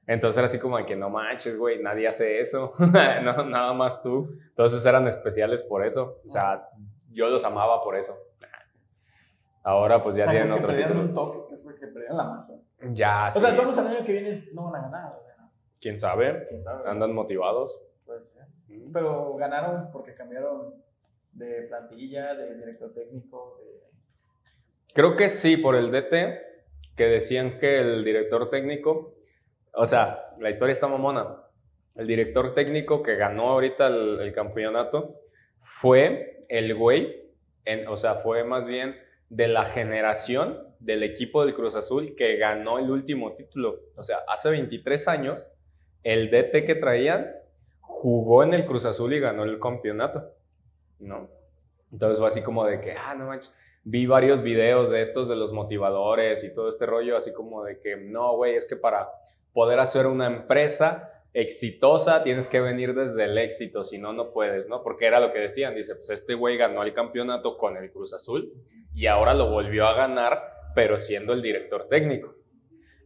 Entonces 0.05 0.37
era 0.37 0.47
así 0.47 0.59
como 0.59 0.77
de 0.77 0.85
que 0.85 0.95
no 0.95 1.09
manches, 1.09 1.57
güey, 1.57 1.81
nadie 1.81 2.07
hace 2.07 2.39
eso. 2.41 2.73
no, 2.79 3.45
nada 3.45 3.73
más 3.73 4.03
tú. 4.03 4.37
Entonces 4.49 4.85
eran 4.85 5.07
especiales 5.07 5.63
por 5.63 5.85
eso. 5.85 6.19
O 6.25 6.29
sea, 6.29 6.67
yo 7.11 7.29
los 7.29 7.43
amaba 7.45 7.83
por 7.83 7.95
eso. 7.95 8.17
Ahora 9.63 10.03
pues 10.03 10.15
ya 10.15 10.23
o 10.23 10.25
sea, 10.25 10.31
tienen 10.31 10.51
es 10.53 10.59
que 10.59 10.63
otro 10.65 10.75
título. 10.75 11.01
un 11.01 11.13
toque, 11.13 11.47
que 11.47 11.55
es 11.55 11.61
porque 11.61 11.87
perdieron 11.87 12.17
la 12.17 12.23
magia. 12.25 12.55
Ya, 12.91 13.27
O 13.29 13.31
sí. 13.31 13.39
sea, 13.39 13.55
todos 13.55 13.77
el 13.77 13.87
año 13.87 14.05
que 14.05 14.11
viene 14.11 14.49
no 14.53 14.69
van 14.69 14.75
a 14.83 14.89
ganar, 14.89 15.13
o 15.17 15.21
sea, 15.21 15.33
¿Quién 15.79 15.99
sabe? 15.99 16.45
quién 16.49 16.63
sabe. 16.63 16.89
Andan 16.89 17.13
motivados. 17.13 17.81
Puede 18.05 18.21
ser. 18.21 18.43
Pero 18.91 19.35
ganaron 19.35 19.89
porque 19.91 20.13
cambiaron 20.13 20.73
de 21.31 21.63
plantilla, 21.63 22.35
de 22.35 22.55
director 22.55 22.93
técnico, 22.93 23.57
de... 23.59 23.81
Creo 24.93 25.15
que 25.15 25.29
sí, 25.29 25.57
por 25.57 25.75
el 25.75 25.91
DT, 25.91 26.13
que 26.95 27.05
decían 27.05 27.57
que 27.59 27.79
el 27.79 28.03
director 28.03 28.49
técnico, 28.49 29.15
o 29.73 29.85
sea, 29.85 30.35
la 30.39 30.49
historia 30.49 30.73
está 30.73 30.87
mamona. 30.87 31.37
El 31.95 32.07
director 32.07 32.53
técnico 32.53 33.01
que 33.01 33.15
ganó 33.15 33.49
ahorita 33.51 33.87
el, 33.87 34.19
el 34.21 34.33
campeonato 34.33 35.21
fue 35.61 36.45
el 36.49 36.75
güey, 36.75 37.31
en, 37.65 37.87
o 37.87 37.95
sea, 37.97 38.15
fue 38.15 38.43
más 38.43 38.65
bien 38.67 38.95
de 39.35 39.47
la 39.47 39.65
generación 39.65 40.67
del 40.79 41.03
equipo 41.03 41.45
del 41.45 41.55
Cruz 41.55 41.75
Azul 41.75 42.15
que 42.15 42.37
ganó 42.37 42.79
el 42.79 42.91
último 42.91 43.33
título. 43.33 43.79
O 43.95 44.03
sea, 44.03 44.19
hace 44.27 44.49
23 44.51 45.07
años, 45.07 45.47
el 46.03 46.29
DT 46.29 46.65
que 46.65 46.75
traían 46.75 47.31
jugó 47.79 48.43
en 48.43 48.53
el 48.53 48.65
Cruz 48.65 48.85
Azul 48.85 49.13
y 49.13 49.19
ganó 49.19 49.43
el 49.43 49.59
campeonato, 49.59 50.33
¿no? 50.99 51.29
Entonces 51.91 52.19
fue 52.19 52.27
así 52.27 52.41
como 52.41 52.65
de 52.65 52.81
que, 52.81 52.91
ah, 52.91 53.15
no 53.15 53.27
manches 53.27 53.55
vi 53.83 54.05
varios 54.05 54.41
videos 54.41 54.89
de 54.89 55.01
estos 55.01 55.27
de 55.27 55.35
los 55.35 55.51
motivadores 55.51 56.43
y 56.43 56.53
todo 56.53 56.69
este 56.69 56.85
rollo, 56.85 57.17
así 57.17 57.33
como 57.33 57.63
de 57.63 57.79
que 57.79 57.97
no, 57.97 58.35
güey, 58.35 58.55
es 58.55 58.65
que 58.65 58.75
para 58.75 59.09
poder 59.51 59.79
hacer 59.79 60.07
una 60.07 60.27
empresa 60.27 61.12
exitosa 61.33 62.23
tienes 62.23 62.47
que 62.47 62.61
venir 62.61 62.93
desde 62.93 63.25
el 63.25 63.37
éxito, 63.37 63.83
si 63.83 63.97
no, 63.97 64.13
no 64.13 64.31
puedes, 64.31 64.67
¿no? 64.67 64.83
Porque 64.83 65.05
era 65.05 65.19
lo 65.19 65.33
que 65.33 65.39
decían, 65.39 65.75
dice, 65.75 65.95
pues 65.95 66.09
este 66.11 66.35
güey 66.35 66.57
ganó 66.57 66.83
el 66.83 66.93
campeonato 66.93 67.57
con 67.57 67.75
el 67.77 67.91
Cruz 67.91 68.13
Azul 68.13 68.53
y 68.93 69.07
ahora 69.07 69.33
lo 69.33 69.49
volvió 69.49 69.87
a 69.87 69.93
ganar, 69.95 70.43
pero 70.75 70.97
siendo 70.97 71.33
el 71.33 71.41
director 71.41 71.87
técnico. 71.89 72.35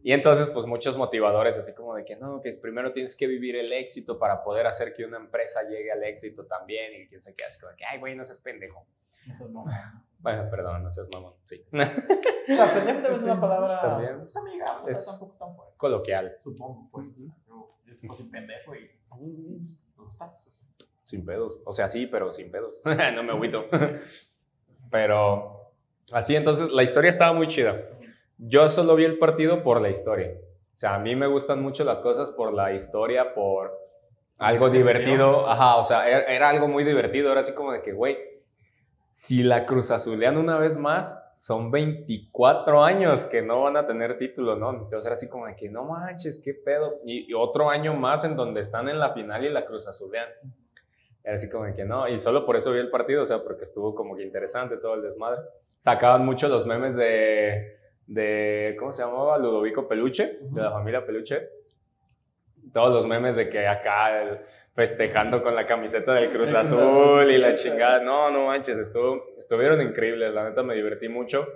Y 0.02 0.12
entonces, 0.12 0.48
pues 0.50 0.64
muchos 0.66 0.96
motivadores 0.96 1.58
así 1.58 1.74
como 1.74 1.94
de 1.94 2.04
que 2.04 2.16
no, 2.16 2.40
que 2.40 2.52
primero 2.62 2.92
tienes 2.92 3.16
que 3.16 3.26
vivir 3.26 3.56
el 3.56 3.72
éxito 3.72 4.18
para 4.18 4.42
poder 4.42 4.66
hacer 4.66 4.92
que 4.92 5.04
una 5.04 5.16
empresa 5.18 5.62
llegue 5.68 5.90
al 5.90 6.02
éxito 6.04 6.46
también 6.46 6.92
y 7.02 7.08
quién 7.08 7.20
se 7.20 7.34
queda 7.34 7.48
así 7.48 7.58
como 7.58 7.70
de 7.70 7.76
que, 7.76 7.84
ay, 7.84 7.98
güey, 7.98 8.14
no 8.14 8.24
seas 8.24 8.38
pendejo. 8.38 8.86
Eso 9.34 9.48
no. 9.48 9.64
Bueno, 10.20 10.50
perdón, 10.50 10.82
no 10.82 10.90
seas 10.90 11.06
mamón, 11.12 11.34
sí. 11.44 11.64
O 11.72 12.54
sea, 12.54 12.74
pendejo 12.74 13.14
es 13.14 13.22
una 13.22 13.40
palabra... 13.40 13.80
también. 13.80 14.18
Pues 14.22 14.36
amigable, 14.36 14.82
o 14.82 14.84
sea, 14.86 14.92
Es- 14.92 15.06
tampoco 15.06 15.32
es 15.32 15.38
tan 15.38 15.54
fuerte. 15.56 15.74
Coloquial, 15.76 16.36
Supongo, 16.42 16.88
pues. 16.90 17.06
Yo, 17.46 17.77
yo 17.88 17.96
tipo 17.96 18.14
soy 18.14 18.26
pendejo 18.26 18.74
y... 18.74 18.90
¿Me 19.96 20.04
gustas? 20.04 20.46
O 20.46 20.52
sea, 20.52 20.66
sin 21.04 21.24
pedos. 21.24 21.60
O 21.64 21.72
sea, 21.72 21.88
sí, 21.88 22.06
pero 22.06 22.32
sin 22.32 22.50
pedos. 22.50 22.80
no 23.14 23.22
me 23.22 23.32
agüito. 23.32 23.66
pero 24.90 25.72
así, 26.12 26.36
entonces, 26.36 26.70
la 26.70 26.82
historia 26.82 27.08
estaba 27.08 27.32
muy 27.32 27.48
chida. 27.48 27.82
Yo 28.36 28.68
solo 28.68 28.94
vi 28.94 29.04
el 29.04 29.18
partido 29.18 29.62
por 29.62 29.80
la 29.80 29.88
historia. 29.88 30.34
O 30.76 30.78
sea, 30.78 30.94
a 30.94 30.98
mí 30.98 31.16
me 31.16 31.26
gustan 31.26 31.62
mucho 31.62 31.82
las 31.82 31.98
cosas 32.00 32.30
por 32.30 32.52
la 32.52 32.72
historia, 32.72 33.34
por 33.34 33.76
algo 34.36 34.68
Se 34.68 34.76
divertido. 34.76 35.48
Ajá, 35.48 35.76
o 35.76 35.84
sea, 35.84 36.08
era, 36.08 36.22
era 36.24 36.50
algo 36.50 36.68
muy 36.68 36.84
divertido. 36.84 37.32
Era 37.32 37.40
así 37.40 37.52
como 37.54 37.72
de 37.72 37.82
que, 37.82 37.92
güey, 37.92 38.18
si 39.18 39.42
la 39.42 39.66
Cruz 39.66 39.90
Azulean 39.90 40.36
una 40.36 40.60
vez 40.60 40.78
más, 40.78 41.20
son 41.34 41.72
24 41.72 42.84
años 42.84 43.26
que 43.26 43.42
no 43.42 43.62
van 43.62 43.76
a 43.76 43.84
tener 43.84 44.16
título, 44.16 44.54
¿no? 44.54 44.70
Entonces 44.70 45.06
era 45.06 45.16
así 45.16 45.28
como 45.28 45.46
de 45.46 45.56
que, 45.56 45.68
no 45.68 45.86
manches, 45.86 46.40
qué 46.40 46.54
pedo. 46.54 47.00
Y, 47.04 47.28
y 47.28 47.34
otro 47.34 47.68
año 47.68 47.94
más 47.94 48.22
en 48.22 48.36
donde 48.36 48.60
están 48.60 48.88
en 48.88 49.00
la 49.00 49.12
final 49.14 49.44
y 49.44 49.48
la 49.48 49.66
Cruz 49.66 49.88
Azulean. 49.88 50.28
Era 51.24 51.34
así 51.34 51.50
como 51.50 51.64
de 51.64 51.74
que 51.74 51.84
no, 51.84 52.06
y 52.06 52.16
solo 52.16 52.46
por 52.46 52.54
eso 52.54 52.70
vi 52.70 52.78
el 52.78 52.90
partido, 52.90 53.24
o 53.24 53.26
sea, 53.26 53.42
porque 53.42 53.64
estuvo 53.64 53.92
como 53.92 54.14
que 54.14 54.22
interesante 54.22 54.76
todo 54.76 54.94
el 54.94 55.02
desmadre. 55.02 55.40
Sacaban 55.80 56.24
mucho 56.24 56.46
los 56.46 56.64
memes 56.64 56.94
de, 56.94 57.76
de, 58.06 58.76
¿cómo 58.78 58.92
se 58.92 59.02
llamaba? 59.02 59.36
Ludovico 59.36 59.88
Peluche, 59.88 60.38
de 60.42 60.62
la 60.62 60.70
familia 60.70 61.04
Peluche. 61.04 61.48
Todos 62.72 62.94
los 62.94 63.06
memes 63.08 63.34
de 63.34 63.48
que 63.48 63.66
acá 63.66 64.22
el, 64.22 64.38
festejando 64.78 65.42
con 65.42 65.56
la 65.56 65.66
camiseta 65.66 66.14
del 66.14 66.30
Cruz, 66.30 66.54
Azul, 66.54 67.28
y 67.28 67.36
la 67.36 67.54
chingada. 67.54 68.00
No, 68.00 68.30
no 68.30 68.46
manches, 68.46 68.78
estuvo, 68.78 69.36
estuvieron 69.36 69.82
increíbles. 69.82 70.32
La 70.32 70.48
neta 70.48 70.62
me 70.62 70.76
divertí 70.76 71.08
mucho 71.08 71.48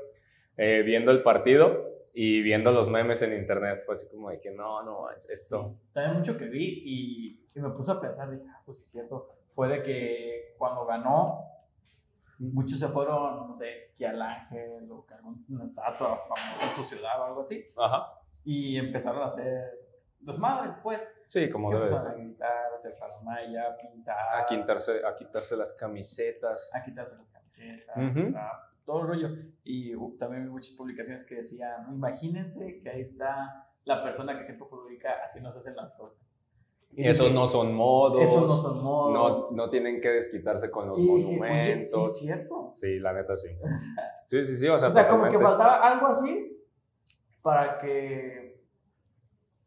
eh, 0.56 0.82
viendo 0.82 1.12
el 1.12 1.22
partido 1.22 1.88
y 2.12 2.42
viendo 2.42 2.72
los 2.72 2.90
memes 2.90 3.22
en 3.22 3.32
internet. 3.34 3.80
Fue 3.86 3.94
así 3.94 4.08
como 4.08 4.28
de 4.28 4.40
que 4.40 4.50
no, 4.50 4.82
no 4.82 5.02
manches, 5.02 5.30
esto. 5.30 5.76
también 5.92 6.16
mucho 6.16 6.36
que 6.36 6.46
vi 6.46 6.82
y, 6.84 7.48
y, 7.54 7.60
me 7.60 7.70
puse 7.70 7.92
a 7.92 8.00
pensar, 8.00 8.28
dije, 8.28 8.42
ah, 8.52 8.60
pues 8.66 8.80
es 8.80 8.90
cierto. 8.90 9.28
Fue 9.54 9.68
de 9.68 9.84
que 9.84 10.56
cuando 10.58 10.84
ganó, 10.84 11.44
muchos 12.40 12.80
se 12.80 12.88
fueron, 12.88 13.46
no 13.46 13.54
sé, 13.54 13.92
que 13.96 14.04
al 14.04 14.20
ángel 14.20 14.90
o 14.90 15.06
que 15.06 15.14
una 15.48 15.66
estatua 15.66 16.24
famosa 16.26 16.66
en 16.68 16.74
su 16.74 16.82
ciudad 16.82 17.20
o 17.20 17.24
algo 17.26 17.40
así. 17.42 17.64
Ajá. 17.76 18.20
Y 18.42 18.76
empezaron 18.78 19.22
a 19.22 19.26
hacer 19.26 19.78
desmadre, 20.18 20.72
pues. 20.82 20.98
Sí, 21.32 21.48
como 21.48 21.70
debe 21.70 21.88
ser. 21.88 22.08
A 22.08 22.12
gritar, 22.12 22.72
a 22.72 22.76
hacer 22.76 22.92
faramaya, 22.92 23.74
pintar. 23.78 24.38
A 24.38 24.44
quitarse, 24.44 25.00
a 25.02 25.16
quitarse 25.16 25.56
las 25.56 25.72
camisetas. 25.72 26.70
A 26.74 26.84
quitarse 26.84 27.16
las 27.16 27.30
camisetas. 27.30 28.34
todo 28.84 29.00
el 29.00 29.06
rollo. 29.06 29.28
Y 29.64 29.94
uh, 29.94 30.14
también 30.18 30.44
vi 30.44 30.50
muchas 30.50 30.76
publicaciones 30.76 31.24
que 31.24 31.36
decían, 31.36 31.86
imagínense 31.90 32.82
que 32.82 32.90
ahí 32.90 33.00
está 33.00 33.66
la 33.86 34.02
persona 34.02 34.36
que 34.36 34.44
siempre 34.44 34.66
publica, 34.68 35.22
así 35.24 35.40
nos 35.40 35.56
hacen 35.56 35.74
las 35.74 35.94
cosas. 35.94 36.20
Y 36.90 37.08
esos 37.08 37.32
no 37.32 37.46
son 37.46 37.72
modos. 37.72 38.24
Esos 38.24 38.46
no 38.46 38.54
son 38.54 38.84
modos. 38.84 39.50
No, 39.52 39.56
no 39.56 39.70
tienen 39.70 40.02
que 40.02 40.10
desquitarse 40.10 40.70
con 40.70 40.86
los 40.86 40.98
monumentos. 40.98 41.88
sí, 41.88 42.00
es 42.02 42.18
cierto. 42.18 42.72
Sí, 42.74 42.98
la 42.98 43.14
neta 43.14 43.38
sí. 43.38 43.48
sí, 44.26 44.44
sí, 44.44 44.58
sí. 44.58 44.68
O 44.68 44.78
sea, 44.78 44.88
o 44.88 44.90
sea 44.90 45.08
como 45.08 45.30
que 45.30 45.38
faltaba 45.38 45.80
algo 45.92 46.08
así 46.08 46.62
para 47.40 47.78
que 47.78 48.62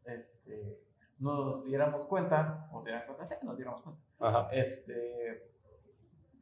este, 0.04 0.85
nos 1.18 1.64
diéramos 1.64 2.04
cuenta, 2.04 2.68
o 2.72 2.82
sea, 2.82 3.06
sí, 3.24 3.34
nos 3.42 3.56
diéramos 3.56 3.82
cuenta, 3.82 4.02
Ajá. 4.18 4.48
este, 4.52 5.50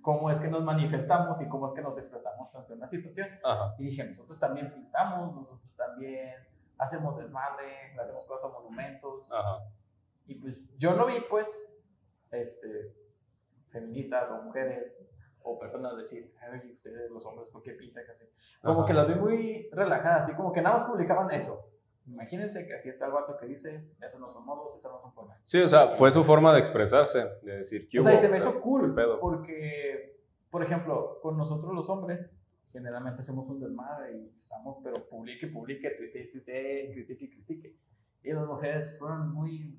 cómo 0.03 0.31
es 0.31 0.41
que 0.41 0.49
nos 0.49 0.63
manifestamos 0.63 1.41
y 1.41 1.49
cómo 1.49 1.67
es 1.67 1.73
que 1.73 1.83
nos 1.83 1.99
expresamos 1.99 2.55
ante 2.55 2.73
una 2.75 2.87
situación. 2.87 3.29
Ajá. 3.43 3.75
Y 3.79 3.87
dije, 3.87 4.05
nosotros 4.05 4.39
también 4.39 4.73
pintamos, 4.73 5.35
nosotros 5.35 5.75
también 5.77 6.35
hacemos 6.79 7.17
desmadre, 7.17 7.97
hacemos 8.01 8.27
cosas 8.27 8.51
a 8.51 8.55
monumentos. 8.55 9.31
Ajá. 9.33 9.65
Y 10.27 10.37
pues 10.37 10.63
yo 10.77 10.95
no 10.95 11.07
vi, 11.07 11.21
pues, 11.31 11.73
este, 12.31 12.95
feministas 13.71 14.31
o 14.31 14.43
mujeres 14.43 15.01
o 15.43 15.59
personas 15.59 15.97
decir, 15.97 16.35
ay, 16.41 16.73
ustedes 16.73 17.11
los 17.11 17.25
hombres, 17.27 17.49
¿por 17.49 17.63
qué 17.63 17.73
pintan 17.73 18.05
así? 18.09 18.25
Como 18.63 18.85
que 18.85 18.95
las 18.95 19.07
vi 19.07 19.15
muy 19.15 19.69
relajadas, 19.73 20.27
así 20.27 20.35
como 20.35 20.53
que 20.53 20.63
nada 20.63 20.77
más 20.77 20.85
publicaban 20.87 21.31
eso. 21.31 21.71
Imagínense 22.07 22.67
que 22.67 22.75
así 22.75 22.91
está 22.91 23.07
el 23.07 23.13
vato 23.13 23.37
que 23.39 23.47
dice, 23.47 23.83
esos 24.01 24.21
no 24.21 24.31
son 24.31 24.45
modos, 24.45 24.77
esas 24.77 24.93
no 24.93 25.01
son 25.01 25.13
formas. 25.15 25.39
Sí, 25.45 25.59
o 25.61 25.69
sea, 25.69 25.89
fue 25.97 26.13
su 26.13 26.23
forma 26.23 26.53
de 26.53 26.59
expresarse, 26.59 27.25
de 27.43 27.59
decir 27.59 27.89
que 27.89 27.99
O 27.99 28.03
sea, 28.03 28.13
y 28.13 28.19
se 28.19 28.29
me 28.29 28.37
hizo 28.37 28.61
cool, 28.61 28.95
porque, 29.21 30.21
por 30.51 30.63
ejemplo, 30.63 31.19
con 31.23 31.39
nosotros 31.39 31.73
los 31.73 31.89
hombres, 31.89 32.31
generalmente 32.73 33.21
hacemos 33.21 33.49
un 33.49 33.61
desmadre 33.61 34.17
y 34.17 34.33
estamos, 34.39 34.79
pero 34.83 35.09
publique, 35.09 35.47
publique, 35.47 35.91
tuite, 35.91 36.27
tuite, 36.27 36.91
critique, 36.93 37.31
critique. 37.31 37.77
Y 38.23 38.33
las 38.33 38.47
mujeres 38.47 38.99
fueron 38.99 39.33
muy 39.33 39.79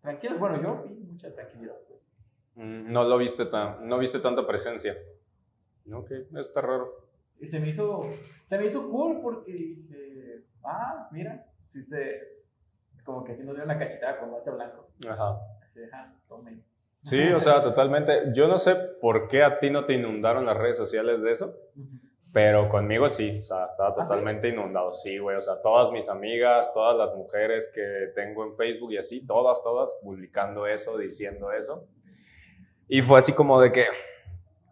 tranquilas. 0.00 0.38
Bueno, 0.38 0.60
yo 0.62 0.82
vi 0.82 0.94
mucha 0.94 1.32
tranquilidad. 1.32 1.76
Pues. 1.86 2.00
Mm, 2.54 2.92
no 2.92 3.04
lo 3.04 3.18
viste 3.18 3.46
tan, 3.46 3.86
no 3.86 3.98
viste 3.98 4.18
tanta 4.18 4.46
presencia. 4.46 4.96
Ok, 5.92 6.10
eso 6.10 6.40
está 6.40 6.60
raro. 6.60 6.92
Y 7.38 7.46
se 7.46 7.60
me 7.60 7.68
hizo, 7.68 8.00
se 8.46 8.58
me 8.58 8.64
hizo 8.64 8.88
cool 8.88 9.20
porque 9.20 9.52
dije, 9.52 10.44
ah, 10.64 11.08
mira, 11.12 11.51
sí 11.64 11.82
se, 11.82 12.42
como 13.04 13.24
que 13.24 13.34
sí 13.34 13.44
nos 13.44 13.54
dio 13.54 13.64
una 13.64 13.78
cachetada 13.78 14.18
con 14.18 14.32
bate 14.32 14.50
blanco. 14.50 14.88
Ajá. 15.08 15.38
Así, 15.62 15.80
ajá, 15.84 16.14
tomen. 16.28 16.64
Sí, 17.02 17.20
o 17.32 17.40
sea, 17.40 17.62
totalmente. 17.62 18.32
Yo 18.32 18.46
no 18.46 18.58
sé 18.58 18.76
por 18.76 19.26
qué 19.26 19.42
a 19.42 19.58
ti 19.58 19.70
no 19.70 19.84
te 19.86 19.94
inundaron 19.94 20.46
las 20.46 20.56
redes 20.56 20.76
sociales 20.76 21.20
de 21.20 21.32
eso, 21.32 21.56
pero 22.32 22.68
conmigo 22.68 23.08
sí, 23.08 23.40
o 23.40 23.42
sea, 23.42 23.66
estaba 23.66 23.90
¿Ah, 23.90 23.94
totalmente 23.94 24.48
inundado. 24.48 24.92
Sí, 24.92 25.18
güey, 25.18 25.36
o 25.36 25.42
sea, 25.42 25.60
todas 25.60 25.90
mis 25.90 26.08
amigas, 26.08 26.72
todas 26.72 26.96
las 26.96 27.14
mujeres 27.16 27.70
que 27.74 28.12
tengo 28.14 28.44
en 28.44 28.56
Facebook 28.56 28.92
y 28.92 28.98
así, 28.98 29.26
todas, 29.26 29.62
todas 29.64 29.96
publicando 30.00 30.66
eso, 30.66 30.96
diciendo 30.96 31.50
eso. 31.50 31.88
Y 32.86 33.02
fue 33.02 33.18
así 33.18 33.32
como 33.32 33.60
de 33.60 33.72
que, 33.72 33.86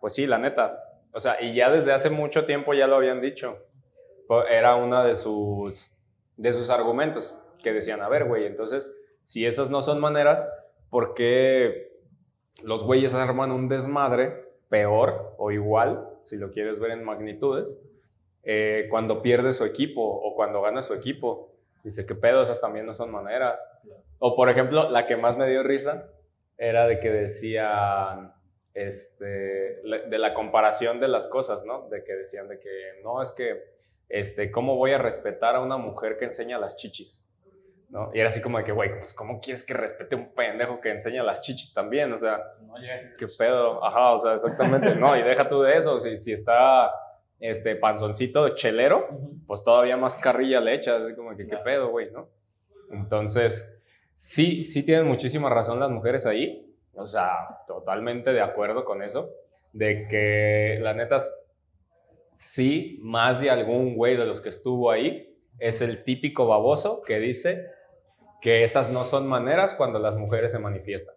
pues 0.01 0.15
sí, 0.15 0.27
la 0.27 0.39
neta. 0.39 0.79
O 1.13 1.19
sea, 1.19 1.43
y 1.43 1.55
ya 1.55 1.69
desde 1.71 1.93
hace 1.93 2.11
mucho 2.11 2.47
tiempo 2.47 2.75
ya 2.75 2.87
lo 2.87 2.97
habían 2.97 3.21
dicho. 3.21 3.59
Era 4.49 4.77
una 4.77 5.05
de 5.05 5.17
sus 5.17 5.91
de 6.41 6.55
sus 6.55 6.71
argumentos, 6.71 7.37
que 7.63 7.73
decían, 7.73 8.01
a 8.01 8.09
ver, 8.09 8.25
güey, 8.25 8.47
entonces, 8.47 8.91
si 9.25 9.45
esas 9.45 9.69
no 9.69 9.83
son 9.83 10.01
maneras, 10.01 10.49
¿por 10.89 11.13
qué 11.13 11.93
los 12.63 12.83
güeyes 12.83 13.15
arman 13.15 13.53
un 13.53 13.69
desmadre 13.69 14.47
peor 14.71 15.35
o 15.37 15.51
igual, 15.51 16.09
si 16.25 16.39
lo 16.39 16.51
quieres 16.51 16.81
ver 16.81 16.93
en 16.93 17.05
magnitudes, 17.05 17.83
eh, 18.43 18.87
cuando 18.89 19.21
pierde 19.21 19.53
su 19.53 19.67
equipo 19.67 20.01
o 20.03 20.35
cuando 20.35 20.63
gana 20.63 20.81
su 20.81 20.95
equipo? 20.95 21.53
Dice, 21.85 22.07
¿qué 22.07 22.15
pedo? 22.15 22.43
Esas 22.43 22.61
también 22.61 22.87
no 22.87 22.95
son 22.95 23.11
maneras. 23.11 23.63
O, 24.19 24.35
por 24.35 24.49
ejemplo, 24.49 24.89
la 24.89 25.07
que 25.07 25.19
más 25.19 25.37
me 25.37 25.47
dio 25.47 25.63
risa 25.63 26.11
era 26.57 26.87
de 26.87 27.01
que 27.01 27.11
decían, 27.11 28.33
este, 28.73 29.27
de 29.27 30.19
la 30.19 30.33
comparación 30.33 31.01
de 31.01 31.09
las 31.09 31.29
cosas, 31.29 31.67
¿no? 31.67 31.87
De 31.91 32.03
que 32.03 32.15
decían 32.15 32.49
de 32.49 32.59
que, 32.59 33.01
no, 33.03 33.21
es 33.21 33.33
que 33.33 33.79
este, 34.11 34.51
¿cómo 34.51 34.77
voy 34.77 34.91
a 34.93 34.99
respetar 34.99 35.55
a 35.55 35.61
una 35.61 35.77
mujer 35.77 36.19
que 36.19 36.27
enseña 36.27 36.59
las 36.59 36.77
chichis? 36.77 37.25
¿No? 37.89 38.11
Y 38.13 38.21
era 38.21 38.29
así 38.29 38.41
como 38.41 38.59
de 38.59 38.65
que, 38.65 38.73
güey, 38.73 38.97
pues, 38.99 39.15
¿cómo 39.15 39.41
quieres 39.41 39.65
que 39.65 39.75
respete 39.75 40.15
a 40.15 40.19
un 40.19 40.33
pendejo 40.33 40.81
que 40.81 40.91
enseña 40.91 41.23
las 41.23 41.43
chichis 41.43 41.73
también? 41.73 42.13
O 42.13 42.19
sea, 42.19 42.41
no 42.61 42.75
¿qué 43.19 43.27
pedo? 43.39 43.85
Ajá, 43.85 44.13
o 44.13 44.21
sea, 44.21 44.35
exactamente. 44.35 44.95
no, 44.95 45.17
y 45.17 45.23
deja 45.23 45.49
tú 45.49 45.63
de 45.63 45.77
eso. 45.77 45.99
Si, 46.01 46.19
si 46.19 46.33
está 46.33 46.93
este 47.41 47.75
panzoncito 47.77 48.51
chelero, 48.51 49.09
pues 49.47 49.65
todavía 49.65 49.97
más 49.97 50.15
carrilla 50.17 50.61
le 50.61 50.75
echas, 50.75 51.03
así 51.03 51.15
como 51.15 51.37
que, 51.37 51.47
¿qué 51.47 51.57
pedo, 51.57 51.89
güey? 51.89 52.11
¿No? 52.13 52.29
Entonces, 52.93 53.81
sí, 54.15 54.67
sí 54.67 54.85
tienen 54.85 55.07
muchísima 55.07 55.49
razón 55.49 55.81
las 55.81 55.91
mujeres 55.91 56.27
ahí. 56.27 56.67
O 56.95 57.09
sea, 57.09 57.33
totalmente 57.67 58.33
de 58.33 58.41
acuerdo 58.41 58.85
con 58.85 59.03
eso. 59.03 59.31
De 59.73 60.07
que, 60.09 60.79
la 60.81 60.95
neta, 60.95 61.19
sí, 62.41 62.99
más 63.03 63.43
de 63.43 63.51
algún 63.51 63.95
güey 63.95 64.17
de 64.17 64.25
los 64.25 64.41
que 64.41 64.49
estuvo 64.49 64.91
ahí 64.91 65.39
es 65.59 65.83
el 65.83 66.05
típico 66.05 66.47
baboso 66.47 67.03
que 67.03 67.19
dice 67.19 67.67
que 68.41 68.65
esas 68.65 68.91
no 68.91 69.05
son 69.05 69.29
maneras 69.29 69.75
cuando 69.75 69.99
las 69.99 70.17
mujeres 70.17 70.51
se 70.51 70.59
manifiestan. 70.59 71.15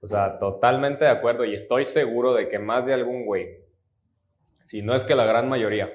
O 0.00 0.08
sea, 0.08 0.40
totalmente 0.40 1.04
de 1.04 1.12
acuerdo 1.12 1.44
y 1.44 1.54
estoy 1.54 1.84
seguro 1.84 2.34
de 2.34 2.48
que 2.48 2.58
más 2.58 2.86
de 2.86 2.92
algún 2.92 3.24
güey, 3.24 3.60
si 4.64 4.82
no 4.82 4.96
es 4.96 5.04
que 5.04 5.14
la 5.14 5.26
gran 5.26 5.48
mayoría, 5.48 5.92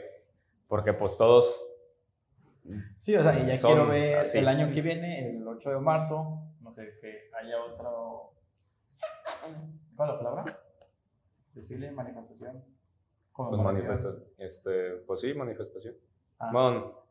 porque 0.69 0.93
pues 0.93 1.17
todos... 1.17 1.69
Sí, 2.95 3.17
o 3.17 3.21
sea, 3.21 3.37
y 3.37 3.47
ya 3.47 3.59
quiero 3.59 3.87
ver 3.87 4.27
el 4.33 4.47
año 4.47 4.71
que 4.73 4.81
viene, 4.81 5.29
el 5.29 5.45
8 5.45 5.71
de 5.71 5.79
marzo, 5.79 6.41
no 6.61 6.71
sé, 6.71 6.93
que 7.01 7.29
haya 7.37 7.61
otro... 7.65 8.31
¿Cuál 9.97 10.09
es 10.09 10.15
la 10.15 10.17
palabra? 10.17 10.59
Desfile, 11.53 11.91
manifestación. 11.91 12.76
Pues, 13.37 14.07
este, 14.37 14.91
pues 15.05 15.21
sí, 15.21 15.33
manifestación. 15.33 15.95
Ah, 16.39 16.49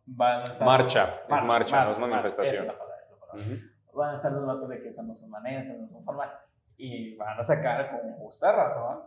van 0.07 0.43
a 0.43 0.51
estar 0.51 0.67
marcha, 0.67 1.21
marcha, 1.29 1.45
es 1.45 1.53
marcha, 1.53 1.85
no 1.85 1.91
es 1.91 1.99
manifestación. 1.99 2.73
Van 3.95 4.11
a 4.11 4.17
estar 4.17 4.33
los 4.33 4.47
datos 4.47 4.69
de 4.69 4.83
que 4.83 4.89
esas 4.89 5.07
no 5.07 5.15
son 5.15 5.31
maneras, 5.31 5.67
esas 5.67 5.79
no 5.79 5.87
son 5.87 6.05
formas. 6.05 6.37
Y 6.77 7.17
van 7.17 7.39
a 7.39 7.43
sacar 7.43 7.91
con 7.91 8.13
justa 8.15 8.53
razón 8.53 9.01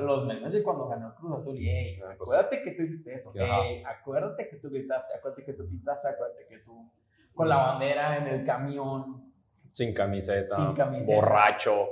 los 0.00 0.26
memes 0.26 0.52
de 0.52 0.62
cuando 0.62 0.88
ganó 0.88 1.14
Cruz 1.14 1.36
Azul. 1.36 1.56
Y, 1.58 1.68
hey, 1.68 2.00
ah, 2.02 2.14
pues 2.16 2.30
acuérdate 2.30 2.62
que 2.62 2.70
tú 2.72 2.82
hiciste 2.82 3.14
esto. 3.14 3.32
Hey, 3.34 3.82
acuérdate 3.86 4.48
que 4.48 4.56
tú 4.56 4.70
gritaste, 4.70 5.14
acuérdate 5.14 5.44
que 5.44 5.52
tú 5.54 5.68
pintaste, 5.68 6.08
acuérdate 6.08 6.46
que 6.46 6.58
tú 6.58 6.90
con 7.34 7.48
la 7.48 7.56
bandera 7.56 8.16
en 8.16 8.26
el 8.26 8.44
camión. 8.44 9.32
Sin 9.72 9.94
camiseta. 9.94 10.54
Sin 10.56 10.74
camiseta. 10.74 11.16
Borracho. 11.16 11.86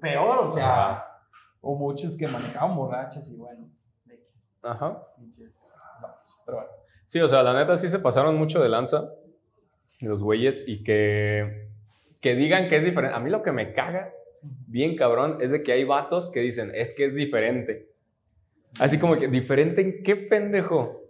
Peor, 0.00 0.46
o 0.46 0.50
sea. 0.50 1.04
O 1.60 1.74
muchos 1.74 2.16
que 2.16 2.26
manejaban 2.26 2.76
borrachos 2.76 3.30
y 3.30 3.36
bueno. 3.36 3.68
Ajá. 4.66 5.02
Pero 6.44 6.58
bueno. 6.58 6.70
Sí, 7.06 7.20
o 7.20 7.28
sea, 7.28 7.42
la 7.42 7.54
neta 7.54 7.76
sí 7.76 7.88
se 7.88 8.00
pasaron 8.00 8.36
mucho 8.36 8.60
de 8.60 8.68
lanza 8.68 9.08
los 10.00 10.22
güeyes 10.22 10.64
y 10.66 10.82
que, 10.82 11.68
que 12.20 12.34
digan 12.34 12.68
que 12.68 12.76
es 12.76 12.84
diferente. 12.84 13.16
A 13.16 13.20
mí 13.20 13.30
lo 13.30 13.42
que 13.42 13.52
me 13.52 13.72
caga, 13.72 14.12
bien 14.66 14.96
cabrón, 14.96 15.38
es 15.40 15.50
de 15.50 15.62
que 15.62 15.72
hay 15.72 15.84
vatos 15.84 16.30
que 16.30 16.40
dicen, 16.40 16.72
es 16.74 16.94
que 16.94 17.04
es 17.04 17.14
diferente. 17.14 17.88
Así 18.78 18.98
como 18.98 19.16
que, 19.16 19.28
¿diferente 19.28 19.80
en 19.80 20.02
qué 20.02 20.16
pendejo? 20.16 21.04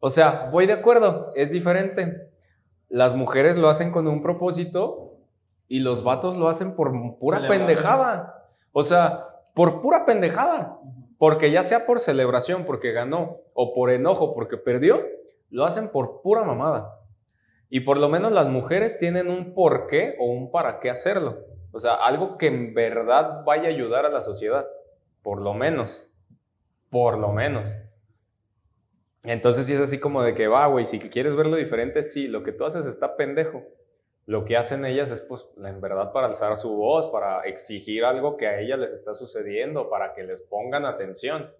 O 0.00 0.10
sea, 0.10 0.48
voy 0.50 0.66
de 0.66 0.72
acuerdo, 0.72 1.30
es 1.34 1.52
diferente. 1.52 2.28
Las 2.88 3.14
mujeres 3.14 3.56
lo 3.56 3.68
hacen 3.68 3.90
con 3.90 4.08
un 4.08 4.22
propósito 4.22 5.18
y 5.68 5.80
los 5.80 6.02
vatos 6.02 6.36
lo 6.36 6.48
hacen 6.48 6.74
por 6.74 7.18
pura 7.18 7.46
pendejada. 7.46 8.48
O 8.72 8.82
sea, 8.82 9.26
por 9.54 9.80
pura 9.80 10.04
pendejada. 10.04 10.78
Porque 11.24 11.50
ya 11.50 11.62
sea 11.62 11.86
por 11.86 12.00
celebración, 12.00 12.66
porque 12.66 12.92
ganó, 12.92 13.38
o 13.54 13.72
por 13.72 13.90
enojo, 13.90 14.34
porque 14.34 14.58
perdió, 14.58 15.02
lo 15.48 15.64
hacen 15.64 15.88
por 15.88 16.20
pura 16.20 16.44
mamada. 16.44 17.00
Y 17.70 17.80
por 17.80 17.96
lo 17.96 18.10
menos 18.10 18.30
las 18.30 18.48
mujeres 18.50 18.98
tienen 18.98 19.30
un 19.30 19.54
por 19.54 19.86
qué 19.86 20.16
o 20.20 20.26
un 20.26 20.50
para 20.50 20.80
qué 20.80 20.90
hacerlo. 20.90 21.38
O 21.72 21.80
sea, 21.80 21.94
algo 21.94 22.36
que 22.36 22.48
en 22.48 22.74
verdad 22.74 23.42
vaya 23.46 23.68
a 23.68 23.72
ayudar 23.72 24.04
a 24.04 24.10
la 24.10 24.20
sociedad. 24.20 24.66
Por 25.22 25.40
lo 25.40 25.54
menos. 25.54 26.12
Por 26.90 27.16
lo 27.16 27.32
menos. 27.32 27.70
Entonces 29.22 29.64
sí 29.64 29.72
es 29.72 29.80
así 29.80 29.98
como 29.98 30.22
de 30.22 30.34
que 30.34 30.46
va, 30.46 30.66
güey, 30.66 30.84
si 30.84 30.98
quieres 30.98 31.34
verlo 31.34 31.56
diferente, 31.56 32.02
sí, 32.02 32.28
lo 32.28 32.42
que 32.42 32.52
tú 32.52 32.66
haces 32.66 32.84
está 32.84 33.16
pendejo. 33.16 33.62
Lo 34.26 34.44
que 34.44 34.56
hacen 34.56 34.84
ellas 34.84 35.10
es, 35.10 35.20
pues, 35.20 35.46
en 35.62 35.80
verdad 35.80 36.12
para 36.12 36.28
alzar 36.28 36.56
su 36.56 36.74
voz, 36.74 37.10
para 37.10 37.42
exigir 37.42 38.04
algo 38.04 38.36
que 38.36 38.46
a 38.46 38.58
ellas 38.58 38.78
les 38.78 38.92
está 38.92 39.14
sucediendo, 39.14 39.90
para 39.90 40.14
que 40.14 40.22
les 40.22 40.40
pongan 40.40 40.86
atención, 40.86 41.52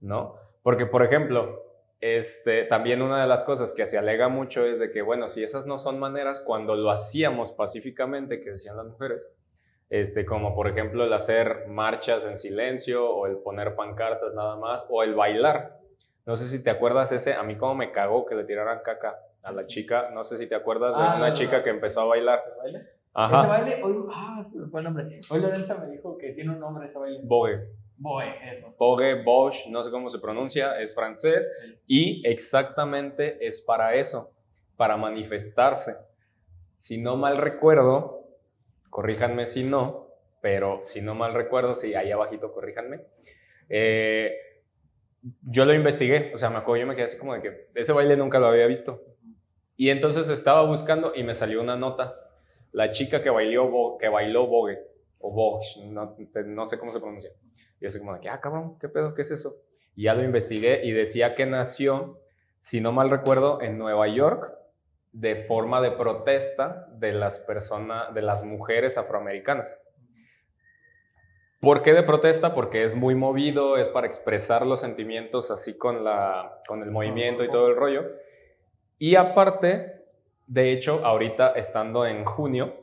¿no? 0.00 0.36
Porque, 0.62 0.86
por 0.86 1.02
ejemplo, 1.02 1.64
este, 2.00 2.64
también 2.64 3.02
una 3.02 3.20
de 3.20 3.26
las 3.26 3.42
cosas 3.42 3.72
que 3.72 3.88
se 3.88 3.98
alega 3.98 4.28
mucho 4.28 4.64
es 4.64 4.78
de 4.78 4.90
que, 4.90 5.02
bueno, 5.02 5.28
si 5.28 5.42
esas 5.42 5.66
no 5.66 5.78
son 5.78 5.98
maneras, 5.98 6.40
cuando 6.40 6.76
lo 6.76 6.90
hacíamos 6.90 7.52
pacíficamente, 7.52 8.40
que 8.40 8.52
decían 8.52 8.76
las 8.76 8.86
mujeres, 8.86 9.28
este, 9.90 10.24
como 10.24 10.54
por 10.54 10.68
ejemplo 10.68 11.04
el 11.04 11.12
hacer 11.12 11.66
marchas 11.66 12.26
en 12.26 12.38
silencio 12.38 13.08
o 13.08 13.26
el 13.26 13.38
poner 13.38 13.74
pancartas 13.74 14.34
nada 14.34 14.56
más 14.56 14.86
o 14.90 15.02
el 15.02 15.14
bailar. 15.14 15.78
No 16.26 16.36
sé 16.36 16.46
si 16.48 16.62
te 16.62 16.70
acuerdas 16.70 17.10
ese, 17.10 17.34
a 17.34 17.42
mí 17.42 17.56
como 17.56 17.74
me 17.74 17.90
cagó 17.90 18.26
que 18.26 18.34
le 18.34 18.44
tiraran 18.44 18.80
caca 18.84 19.18
a 19.48 19.52
la 19.52 19.66
chica, 19.66 20.10
no 20.12 20.24
sé 20.24 20.38
si 20.38 20.46
te 20.46 20.54
acuerdas 20.54 20.96
de 20.96 21.02
Ah, 21.02 21.14
una 21.16 21.28
no, 21.30 21.34
chica 21.34 21.58
no. 21.58 21.64
que 21.64 21.70
empezó 21.70 22.00
a 22.02 22.04
bailar. 22.06 22.42
¿Baile? 22.62 22.78
Ese 22.78 22.90
Ajá. 23.14 23.48
baile, 23.48 23.82
hoy, 23.82 23.96
ah, 24.12 24.42
se 24.44 24.58
me 24.58 24.66
fue 24.68 24.80
el 24.80 24.84
nombre. 24.84 25.20
Hoy 25.30 25.40
Lorenza 25.40 25.76
me 25.78 25.90
dijo 25.90 26.16
que 26.16 26.30
tiene 26.32 26.50
un 26.52 26.60
nombre 26.60 26.84
ese 26.84 26.98
baile. 26.98 27.20
Bogue. 27.24 27.68
Boy, 27.96 28.26
eso. 28.48 28.76
Bogue, 28.78 29.22
Bosch, 29.24 29.66
no 29.70 29.82
sé 29.82 29.90
cómo 29.90 30.08
se 30.08 30.20
pronuncia, 30.20 30.78
es 30.78 30.94
francés 30.94 31.50
y 31.88 32.22
exactamente 32.28 33.44
es 33.44 33.60
para 33.60 33.94
eso, 33.96 34.30
para 34.76 34.96
manifestarse. 34.96 35.96
Si 36.76 37.02
no 37.02 37.16
mal 37.16 37.38
recuerdo, 37.38 38.24
corríjanme 38.88 39.46
si 39.46 39.64
no, 39.64 40.06
pero 40.40 40.78
si 40.84 41.00
no 41.00 41.16
mal 41.16 41.34
recuerdo, 41.34 41.74
sí, 41.74 41.94
ahí 41.96 42.12
abajito 42.12 42.52
corríjanme. 42.52 43.00
eh, 43.68 44.32
yo 45.42 45.64
lo 45.64 45.74
investigué, 45.74 46.30
o 46.32 46.38
sea, 46.38 46.48
me 46.50 46.58
acuerdo, 46.58 46.82
yo 46.82 46.86
me 46.86 46.94
quedé 46.94 47.06
así 47.06 47.18
como 47.18 47.34
de 47.34 47.42
que 47.42 47.66
ese 47.74 47.92
baile 47.92 48.16
nunca 48.16 48.38
lo 48.38 48.46
había 48.46 48.66
visto. 48.68 49.02
Y 49.78 49.90
entonces 49.90 50.28
estaba 50.28 50.64
buscando 50.64 51.12
y 51.14 51.22
me 51.22 51.34
salió 51.34 51.62
una 51.62 51.76
nota. 51.76 52.16
La 52.72 52.90
chica 52.90 53.22
que 53.22 53.30
bailó, 53.30 53.96
que 53.98 54.08
bailó 54.08 54.48
Vogue, 54.48 54.80
o 55.20 55.30
Vogue, 55.30 55.64
no, 55.84 56.16
no 56.46 56.66
sé 56.66 56.78
cómo 56.80 56.92
se 56.92 56.98
pronuncia. 56.98 57.30
Y 57.78 57.84
yo 57.84 57.88
así 57.88 58.00
como 58.00 58.12
ah, 58.12 58.40
cabrón, 58.40 58.76
¿qué 58.80 58.88
pedo? 58.88 59.14
¿Qué 59.14 59.22
es 59.22 59.30
eso? 59.30 59.54
Y 59.94 60.02
ya 60.02 60.14
lo 60.14 60.24
investigué 60.24 60.84
y 60.84 60.90
decía 60.90 61.36
que 61.36 61.46
nació, 61.46 62.20
si 62.58 62.80
no 62.80 62.90
mal 62.90 63.08
recuerdo, 63.08 63.62
en 63.62 63.78
Nueva 63.78 64.08
York, 64.08 64.52
de 65.12 65.44
forma 65.44 65.80
de 65.80 65.92
protesta 65.92 66.88
de 66.94 67.12
las 67.12 67.38
personas, 67.38 68.12
de 68.12 68.22
las 68.22 68.42
mujeres 68.42 68.98
afroamericanas. 68.98 69.80
¿Por 71.60 71.82
qué 71.82 71.92
de 71.92 72.02
protesta? 72.02 72.52
Porque 72.52 72.82
es 72.82 72.96
muy 72.96 73.14
movido, 73.14 73.76
es 73.76 73.88
para 73.88 74.08
expresar 74.08 74.66
los 74.66 74.80
sentimientos 74.80 75.52
así 75.52 75.78
con, 75.78 76.02
la, 76.02 76.62
con 76.66 76.82
el 76.82 76.90
movimiento 76.90 77.44
y 77.44 77.48
todo 77.48 77.68
el 77.68 77.76
rollo. 77.76 78.04
Y 78.98 79.14
aparte, 79.14 80.02
de 80.46 80.72
hecho, 80.72 81.04
ahorita 81.04 81.52
estando 81.52 82.04
en 82.06 82.24
junio, 82.24 82.74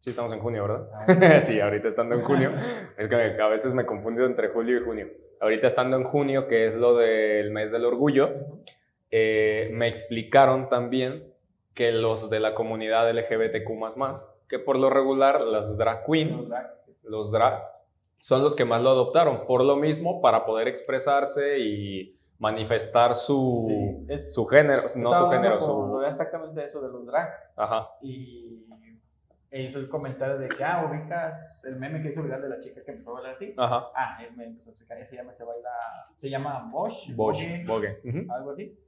sí 0.00 0.10
estamos 0.10 0.32
en 0.32 0.40
junio, 0.40 0.62
¿verdad? 0.62 1.40
sí, 1.42 1.60
ahorita 1.60 1.88
estando 1.88 2.14
en 2.14 2.22
junio, 2.22 2.52
es 2.98 3.08
que 3.08 3.14
a 3.16 3.48
veces 3.48 3.74
me 3.74 3.86
confundo 3.86 4.24
entre 4.24 4.48
julio 4.48 4.78
y 4.78 4.84
junio. 4.84 5.08
Ahorita 5.40 5.66
estando 5.66 5.96
en 5.96 6.04
junio, 6.04 6.46
que 6.48 6.66
es 6.66 6.74
lo 6.74 6.96
del 6.96 7.50
mes 7.50 7.70
del 7.72 7.86
orgullo, 7.86 8.30
eh, 9.10 9.70
me 9.72 9.88
explicaron 9.88 10.68
también 10.68 11.32
que 11.74 11.92
los 11.92 12.28
de 12.28 12.40
la 12.40 12.54
comunidad 12.54 13.10
LGBTQ++, 13.10 13.70
que 14.48 14.58
por 14.58 14.78
lo 14.78 14.90
regular 14.90 15.40
las 15.40 15.78
drag 15.78 16.04
queen, 16.04 16.36
Los 16.36 16.48
drag, 16.48 16.70
sí. 16.84 16.96
los 17.04 17.32
drag, 17.32 17.62
son 18.18 18.42
los 18.42 18.54
que 18.54 18.66
más 18.66 18.82
lo 18.82 18.90
adoptaron, 18.90 19.46
por 19.46 19.64
lo 19.64 19.76
mismo, 19.76 20.20
para 20.20 20.44
poder 20.44 20.68
expresarse 20.68 21.58
y 21.60 22.19
manifestar 22.40 23.14
su, 23.14 23.64
Sí, 23.68 24.06
es- 24.08 24.34
su 24.34 24.44
género, 24.46 24.82
no 24.96 25.10
su 25.14 25.30
género, 25.30 25.60
su... 25.60 26.02
exactamente 26.02 26.64
eso 26.64 26.80
de 26.80 26.88
los 26.88 27.06
drag. 27.06 27.28
Ajá, 27.54 27.88
Y 28.00 28.66
e 29.52 29.62
hizo 29.62 29.78
el 29.80 29.88
comentario 29.88 30.38
de 30.38 30.48
que, 30.48 30.62
ah, 30.64 30.88
ubicas 30.88 31.64
el 31.64 31.76
meme 31.76 32.00
que 32.00 32.08
hizo 32.08 32.22
viral 32.22 32.40
de 32.40 32.48
la 32.48 32.58
chica 32.58 32.82
que 32.84 32.92
empezó 32.92 33.10
a 33.10 33.14
bailar 33.14 33.34
así. 33.34 33.52
ajá, 33.56 33.84
Ah, 33.94 34.18
él 34.22 34.34
me 34.36 34.44
empezó 34.46 34.70
a 34.70 34.72
explicar, 34.72 35.04
se 35.04 35.16
llama, 35.16 35.32
se 35.34 35.44
baila, 35.44 35.68
se 36.14 36.30
llama 36.30 36.68
Bosch, 36.72 37.14
Bosch, 37.16 37.40
Bogue, 37.40 37.64
Bogue. 37.66 38.00
ujú. 38.04 38.32
algo 38.32 38.50
así. 38.52 38.78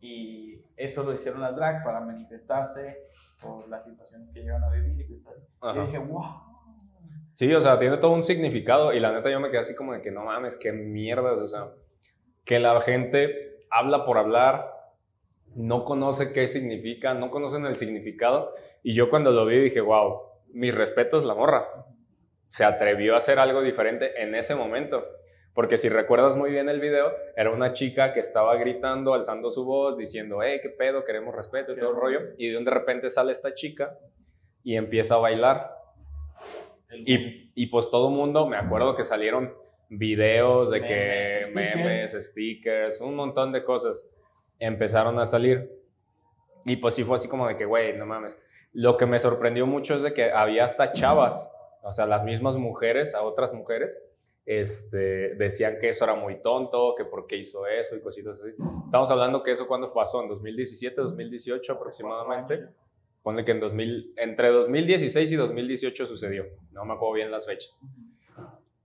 Y 0.00 0.60
eso 0.76 1.02
lo 1.02 1.12
hicieron 1.14 1.40
las 1.40 1.56
drag 1.56 1.82
para 1.82 2.00
manifestarse 2.00 2.98
por 3.42 3.66
las 3.68 3.84
situaciones 3.84 4.30
que 4.30 4.42
llevan 4.42 4.62
a 4.62 4.70
vivir 4.70 5.00
y 5.10 5.22
cosas 5.22 5.38
así. 5.62 5.78
Y 5.78 5.86
dije, 5.86 5.98
wow. 5.98 6.22
Sí, 7.34 7.52
o 7.54 7.60
sea, 7.60 7.78
tiene 7.78 7.96
todo 7.96 8.12
un 8.12 8.22
significado 8.22 8.92
y 8.92 9.00
la 9.00 9.10
neta 9.10 9.30
yo 9.30 9.40
me 9.40 9.50
quedé 9.50 9.60
así 9.60 9.74
como 9.74 9.92
de 9.94 10.02
que 10.02 10.10
no 10.12 10.24
mames, 10.24 10.56
qué 10.58 10.70
mierdas, 10.72 11.38
o 11.38 11.48
sea, 11.48 11.70
que 12.44 12.58
la 12.58 12.80
gente 12.80 13.64
habla 13.70 14.04
por 14.04 14.18
hablar, 14.18 14.70
no 15.54 15.84
conoce 15.84 16.32
qué 16.32 16.46
significa, 16.46 17.14
no 17.14 17.30
conocen 17.30 17.64
el 17.66 17.76
significado 17.76 18.54
y 18.82 18.92
yo 18.92 19.08
cuando 19.08 19.30
lo 19.30 19.46
vi 19.46 19.58
dije, 19.58 19.80
wow, 19.80 20.20
mis 20.52 20.74
respetos 20.74 21.24
la 21.24 21.34
morra. 21.34 21.66
Se 22.48 22.64
atrevió 22.64 23.14
a 23.14 23.18
hacer 23.18 23.38
algo 23.38 23.62
diferente 23.62 24.22
en 24.22 24.34
ese 24.34 24.54
momento. 24.54 25.04
Porque 25.54 25.78
si 25.78 25.88
recuerdas 25.88 26.36
muy 26.36 26.50
bien 26.50 26.68
el 26.68 26.80
video, 26.80 27.12
era 27.36 27.50
una 27.50 27.72
chica 27.72 28.12
que 28.12 28.20
estaba 28.20 28.56
gritando, 28.56 29.14
alzando 29.14 29.50
su 29.50 29.64
voz, 29.64 29.96
diciendo, 29.96 30.42
hey, 30.42 30.58
qué 30.62 30.68
pedo, 30.68 31.04
queremos 31.04 31.34
respeto 31.34 31.72
y 31.72 31.78
todo 31.78 31.90
el 31.90 31.96
rollo. 31.96 32.20
Y 32.36 32.48
de 32.50 32.58
un 32.58 32.64
de 32.64 32.72
repente 32.72 33.08
sale 33.08 33.32
esta 33.32 33.54
chica 33.54 33.96
y 34.62 34.76
empieza 34.76 35.14
a 35.14 35.18
bailar. 35.18 35.70
Y, 36.90 37.52
y 37.54 37.66
pues 37.68 37.90
todo 37.90 38.10
mundo, 38.10 38.46
me 38.46 38.56
acuerdo 38.56 38.96
que 38.96 39.04
salieron 39.04 39.54
videos 39.88 40.70
de 40.70 40.80
que 40.80 40.88
Memes, 40.88 41.48
stickers. 41.48 41.76
memes, 41.76 42.26
stickers, 42.28 43.00
un 43.00 43.14
montón 43.14 43.52
de 43.52 43.64
cosas 43.64 44.04
empezaron 44.58 45.18
a 45.18 45.26
salir. 45.26 45.70
Y 46.64 46.76
pues 46.76 46.94
sí 46.94 47.04
fue 47.04 47.16
así 47.16 47.28
como 47.28 47.46
de 47.46 47.56
que, 47.56 47.64
güey, 47.64 47.96
no 47.96 48.06
mames. 48.06 48.38
Lo 48.72 48.96
que 48.96 49.06
me 49.06 49.18
sorprendió 49.18 49.66
mucho 49.66 49.96
es 49.96 50.02
de 50.02 50.14
que 50.14 50.30
había 50.30 50.64
hasta 50.64 50.92
chavas, 50.92 51.52
o 51.82 51.92
sea, 51.92 52.06
las 52.06 52.24
mismas 52.24 52.56
mujeres, 52.56 53.14
a 53.14 53.22
otras 53.22 53.52
mujeres, 53.52 54.00
este, 54.46 55.34
decían 55.36 55.78
que 55.80 55.90
eso 55.90 56.04
era 56.04 56.14
muy 56.14 56.40
tonto, 56.42 56.94
que 56.96 57.04
por 57.04 57.26
qué 57.26 57.36
hizo 57.36 57.66
eso 57.66 57.96
y 57.96 58.00
cositas 58.00 58.40
así. 58.40 58.50
Estamos 58.84 59.10
hablando 59.10 59.42
que 59.42 59.52
eso 59.52 59.66
cuando 59.66 59.92
pasó, 59.92 60.22
en 60.22 60.28
2017, 60.28 61.00
2018 61.00 61.72
aproximadamente. 61.72 62.68
Ponle 63.22 63.44
que 63.44 63.52
en 63.52 63.60
2000, 63.60 64.14
entre 64.16 64.48
2016 64.48 65.32
y 65.32 65.36
2018 65.36 66.06
sucedió. 66.06 66.44
No 66.72 66.84
me 66.84 66.92
acuerdo 66.92 67.14
bien 67.14 67.30
las 67.30 67.46
fechas. 67.46 67.78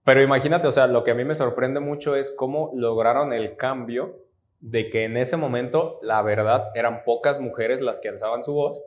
Pero 0.10 0.24
imagínate, 0.24 0.66
o 0.66 0.72
sea, 0.72 0.88
lo 0.88 1.04
que 1.04 1.12
a 1.12 1.14
mí 1.14 1.24
me 1.24 1.36
sorprende 1.36 1.80
mucho 1.80 2.16
es 2.16 2.32
cómo 2.32 2.72
lograron 2.74 3.32
el 3.32 3.56
cambio 3.56 4.26
de 4.60 4.90
que 4.90 5.04
en 5.04 5.18
ese 5.18 5.38
momento, 5.38 6.00
la 6.02 6.24
verdad, 6.24 6.72
eran 6.74 7.04
pocas 7.04 7.40
mujeres 7.40 7.80
las 7.80 8.00
que 8.00 8.10
alzaban 8.10 8.44
su 8.44 8.54
voz. 8.54 8.84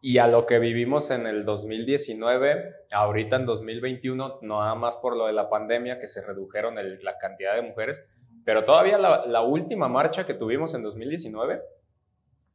Y 0.00 0.18
a 0.18 0.28
lo 0.28 0.46
que 0.46 0.60
vivimos 0.60 1.10
en 1.10 1.26
el 1.26 1.44
2019, 1.44 2.76
ahorita 2.92 3.34
en 3.34 3.46
2021, 3.46 4.38
no 4.42 4.60
nada 4.60 4.76
más 4.76 4.96
por 4.98 5.16
lo 5.16 5.26
de 5.26 5.32
la 5.32 5.50
pandemia, 5.50 5.98
que 5.98 6.06
se 6.06 6.24
redujeron 6.24 6.76
la 6.76 7.18
cantidad 7.18 7.56
de 7.56 7.62
mujeres, 7.62 8.00
pero 8.44 8.64
todavía 8.64 8.98
la, 8.98 9.26
la 9.26 9.42
última 9.42 9.88
marcha 9.88 10.24
que 10.24 10.34
tuvimos 10.34 10.76
en 10.76 10.84
2019, 10.84 11.60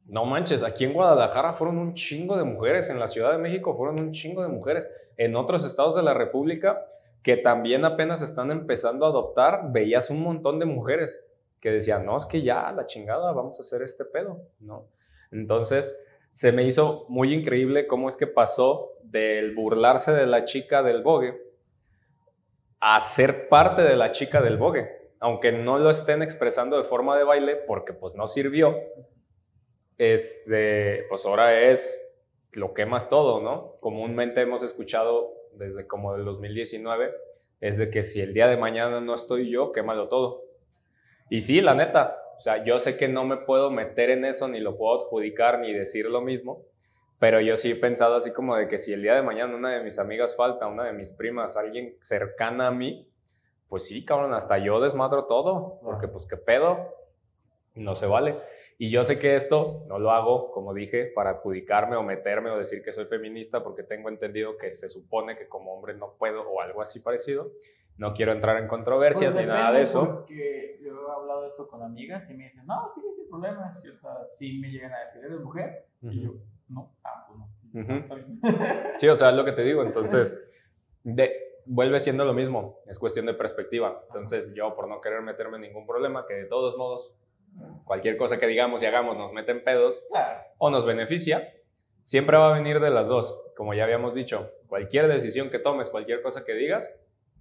no 0.06 0.24
manches, 0.24 0.62
aquí 0.62 0.84
en 0.84 0.94
Guadalajara 0.94 1.52
fueron 1.52 1.76
un 1.76 1.92
chingo 1.92 2.38
de 2.38 2.44
mujeres, 2.44 2.88
en 2.88 3.00
la 3.00 3.08
Ciudad 3.08 3.32
de 3.32 3.38
México 3.38 3.76
fueron 3.76 4.00
un 4.00 4.12
chingo 4.12 4.40
de 4.40 4.48
mujeres, 4.48 4.88
en 5.18 5.36
otros 5.36 5.62
estados 5.66 5.94
de 5.94 6.02
la 6.02 6.14
República 6.14 6.86
que 7.22 7.36
también 7.36 7.84
apenas 7.84 8.22
están 8.22 8.50
empezando 8.50 9.04
a 9.04 9.08
adoptar, 9.08 9.72
veías 9.72 10.10
un 10.10 10.22
montón 10.22 10.58
de 10.58 10.66
mujeres 10.66 11.24
que 11.60 11.70
decían, 11.72 12.06
no, 12.06 12.16
es 12.16 12.26
que 12.26 12.42
ya, 12.42 12.70
la 12.72 12.86
chingada, 12.86 13.32
vamos 13.32 13.58
a 13.58 13.62
hacer 13.62 13.82
este 13.82 14.04
pedo, 14.04 14.42
¿no? 14.60 14.88
Entonces, 15.30 15.96
se 16.30 16.52
me 16.52 16.64
hizo 16.64 17.06
muy 17.08 17.34
increíble 17.34 17.86
cómo 17.86 18.08
es 18.08 18.16
que 18.16 18.26
pasó 18.26 18.92
del 19.02 19.54
burlarse 19.54 20.12
de 20.12 20.26
la 20.26 20.44
chica 20.44 20.82
del 20.82 21.02
bogue 21.02 21.42
a 22.80 23.00
ser 23.00 23.48
parte 23.48 23.82
de 23.82 23.96
la 23.96 24.12
chica 24.12 24.40
del 24.40 24.56
bogue, 24.56 24.88
aunque 25.18 25.50
no 25.52 25.78
lo 25.78 25.90
estén 25.90 26.22
expresando 26.22 26.76
de 26.76 26.84
forma 26.88 27.18
de 27.18 27.24
baile 27.24 27.56
porque 27.56 27.92
pues 27.92 28.14
no 28.14 28.28
sirvió, 28.28 28.76
este, 29.96 31.06
pues 31.08 31.26
ahora 31.26 31.60
es 31.70 32.04
lo 32.52 32.72
quemas 32.72 33.08
todo, 33.08 33.40
¿no? 33.40 33.76
Comúnmente 33.80 34.40
hemos 34.40 34.62
escuchado 34.62 35.37
desde 35.54 35.86
como 35.86 36.14
del 36.14 36.24
2019, 36.24 37.12
es 37.60 37.78
de 37.78 37.90
que 37.90 38.02
si 38.02 38.20
el 38.20 38.34
día 38.34 38.46
de 38.48 38.56
mañana 38.56 39.00
no 39.00 39.14
estoy 39.14 39.50
yo, 39.50 39.72
quémalo 39.72 40.08
todo. 40.08 40.44
Y 41.30 41.40
sí, 41.40 41.60
la 41.60 41.74
neta, 41.74 42.16
o 42.38 42.40
sea, 42.40 42.64
yo 42.64 42.78
sé 42.78 42.96
que 42.96 43.08
no 43.08 43.24
me 43.24 43.36
puedo 43.36 43.70
meter 43.70 44.10
en 44.10 44.24
eso, 44.24 44.48
ni 44.48 44.60
lo 44.60 44.76
puedo 44.76 45.00
adjudicar, 45.00 45.58
ni 45.58 45.72
decir 45.72 46.06
lo 46.06 46.20
mismo, 46.20 46.64
pero 47.18 47.40
yo 47.40 47.56
sí 47.56 47.72
he 47.72 47.76
pensado 47.76 48.14
así 48.14 48.32
como 48.32 48.56
de 48.56 48.68
que 48.68 48.78
si 48.78 48.92
el 48.92 49.02
día 49.02 49.14
de 49.14 49.22
mañana 49.22 49.56
una 49.56 49.72
de 49.72 49.82
mis 49.82 49.98
amigas 49.98 50.36
falta, 50.36 50.68
una 50.68 50.84
de 50.84 50.92
mis 50.92 51.12
primas, 51.12 51.56
alguien 51.56 51.96
cercana 52.00 52.68
a 52.68 52.70
mí, 52.70 53.08
pues 53.68 53.86
sí, 53.86 54.04
cabrón, 54.04 54.34
hasta 54.34 54.58
yo 54.58 54.80
desmadro 54.80 55.24
todo, 55.24 55.80
porque 55.82 56.08
pues 56.08 56.26
qué 56.26 56.36
pedo, 56.36 56.94
no 57.74 57.96
se 57.96 58.06
vale. 58.06 58.36
Y 58.80 58.90
yo 58.90 59.04
sé 59.04 59.18
que 59.18 59.34
esto 59.34 59.84
no 59.88 59.98
lo 59.98 60.12
hago, 60.12 60.52
como 60.52 60.72
dije, 60.72 61.10
para 61.12 61.30
adjudicarme 61.30 61.96
o 61.96 62.04
meterme 62.04 62.50
o 62.50 62.58
decir 62.58 62.82
que 62.82 62.92
soy 62.92 63.06
feminista, 63.06 63.64
porque 63.64 63.82
tengo 63.82 64.08
entendido 64.08 64.56
que 64.56 64.72
se 64.72 64.88
supone 64.88 65.36
que 65.36 65.48
como 65.48 65.74
hombre 65.74 65.94
no 65.94 66.14
puedo 66.16 66.48
o 66.48 66.60
algo 66.60 66.80
así 66.80 67.00
parecido. 67.00 67.50
No 67.96 68.14
quiero 68.14 68.30
entrar 68.30 68.56
en 68.62 68.68
controversias 68.68 69.32
Pues 69.32 69.44
ni 69.44 69.50
nada 69.52 69.72
de 69.72 69.82
eso. 69.82 70.18
Porque 70.18 70.78
yo 70.80 70.92
he 70.92 71.12
hablado 71.12 71.44
esto 71.44 71.66
con 71.66 71.82
amigas 71.82 72.30
y 72.30 72.34
me 72.34 72.44
dicen, 72.44 72.64
no, 72.66 72.88
sí, 72.88 73.02
sin 73.10 73.28
problemas. 73.28 73.84
Y 73.84 73.88
sí 74.26 74.58
me 74.60 74.70
llegan 74.70 74.92
a 74.92 75.00
decir, 75.00 75.24
¿eres 75.24 75.40
mujer? 75.40 75.86
Y 76.02 76.22
yo, 76.22 76.34
no, 76.68 76.92
ah, 77.02 77.26
pues 77.26 77.38
no. 77.40 77.82
Ujú. 77.82 77.92
Está 77.92 78.14
bien. 78.14 78.40
Sí, 78.98 79.08
o 79.08 79.18
sea, 79.18 79.30
es 79.30 79.36
lo 79.36 79.44
que 79.44 79.52
te 79.52 79.64
digo. 79.64 79.82
Entonces, 79.84 80.38
de, 81.02 81.32
vuelve 81.66 81.98
siendo 81.98 82.24
lo 82.24 82.32
mismo. 82.32 82.78
Es 82.86 83.00
cuestión 83.00 83.26
de 83.26 83.34
perspectiva. 83.34 84.04
Entonces, 84.06 84.54
yo 84.54 84.76
por 84.76 84.86
no 84.86 85.00
querer 85.00 85.22
meterme 85.22 85.56
en 85.56 85.62
ningún 85.62 85.84
problema, 85.84 86.24
que 86.28 86.34
de 86.34 86.44
todos 86.44 86.76
modos, 86.76 87.12
cualquier 87.84 88.16
cosa 88.16 88.38
que 88.38 88.46
digamos 88.46 88.82
y 88.82 88.86
hagamos 88.86 89.16
nos 89.16 89.32
mete 89.32 89.52
en 89.52 89.64
pedos 89.64 90.02
Claro. 90.10 90.40
o 90.58 90.70
nos 90.70 90.84
beneficia, 90.86 91.52
siempre 92.02 92.36
va 92.36 92.50
a 92.50 92.52
venir 92.58 92.80
de 92.80 92.90
las 92.90 93.06
dos. 93.06 93.38
Como 93.56 93.74
ya 93.74 93.84
habíamos 93.84 94.14
dicho, 94.14 94.50
cualquier 94.68 95.08
decisión 95.08 95.50
que 95.50 95.58
tomes, 95.58 95.88
cualquier 95.88 96.22
cosa 96.22 96.44
que 96.44 96.54
digas, 96.54 96.94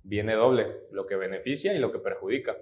viene 0.03 0.33
doble. 0.33 0.87
Lo 0.91 1.05
que 1.05 1.15
beneficia 1.15 1.73
y 1.73 1.79
lo 1.79 1.91
que 1.91 1.99
perjudica. 1.99 2.55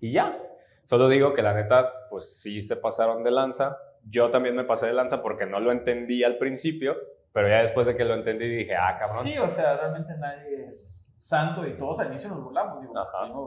Y 0.00 0.12
ya. 0.12 0.38
Solo 0.84 1.08
digo 1.08 1.32
que 1.34 1.42
la 1.42 1.54
neta, 1.54 2.08
pues 2.10 2.40
sí 2.40 2.60
se 2.60 2.76
pasaron 2.76 3.22
de 3.22 3.30
lanza. 3.30 3.78
Yo 4.08 4.30
también 4.30 4.56
me 4.56 4.64
pasé 4.64 4.86
de 4.86 4.94
lanza 4.94 5.22
porque 5.22 5.46
no 5.46 5.60
lo 5.60 5.70
entendí 5.70 6.24
al 6.24 6.38
principio, 6.38 6.96
pero 7.32 7.48
ya 7.48 7.60
después 7.60 7.86
de 7.86 7.96
que 7.96 8.04
lo 8.04 8.14
entendí 8.14 8.48
dije, 8.48 8.74
ah, 8.74 8.96
cabrón. 8.98 9.22
Sí, 9.22 9.38
o 9.38 9.48
sea, 9.48 9.76
realmente 9.76 10.14
nadie 10.18 10.66
es 10.66 11.08
santo 11.18 11.64
y 11.66 11.76
todos 11.76 12.00
al 12.00 12.08
inicio 12.08 12.30
nos 12.30 12.42
burlamos. 12.42 12.80
Digo, 12.80 12.92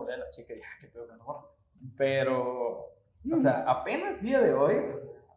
pues, 0.06 0.18
la 0.18 0.30
chica 0.30 0.54
y 0.54 0.56
dije, 0.58 0.68
ah, 0.72 0.78
qué 0.80 0.88
pedo 0.88 1.08
que. 1.08 1.14
Pero, 1.98 2.94
o 3.32 3.36
sea, 3.36 3.64
apenas 3.68 4.22
día 4.22 4.40
de 4.42 4.54
hoy 4.54 4.76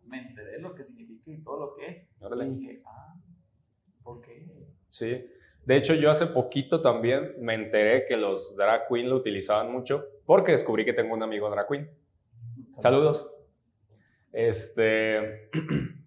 me 0.06 0.18
enteré 0.18 0.52
de 0.52 0.58
lo 0.60 0.74
que 0.74 0.82
significa 0.82 1.30
y 1.30 1.42
todo 1.42 1.60
lo 1.60 1.74
que 1.74 1.86
es. 1.86 2.06
Órale. 2.20 2.46
Y 2.46 2.50
dije, 2.50 2.82
ah, 2.86 3.14
¿por 4.02 4.20
qué? 4.20 4.46
Sí. 4.88 5.26
De 5.64 5.76
hecho, 5.76 5.94
yo 5.94 6.10
hace 6.10 6.26
poquito 6.26 6.80
también 6.80 7.34
me 7.40 7.54
enteré 7.54 8.06
que 8.06 8.16
los 8.16 8.56
drag 8.56 8.88
queen 8.88 9.10
lo 9.10 9.16
utilizaban 9.16 9.70
mucho 9.70 10.06
porque 10.24 10.52
descubrí 10.52 10.84
que 10.84 10.94
tengo 10.94 11.14
un 11.14 11.22
amigo 11.22 11.50
drag 11.50 11.68
queen. 11.68 11.90
Saludos. 12.80 13.30
Este. 14.32 15.50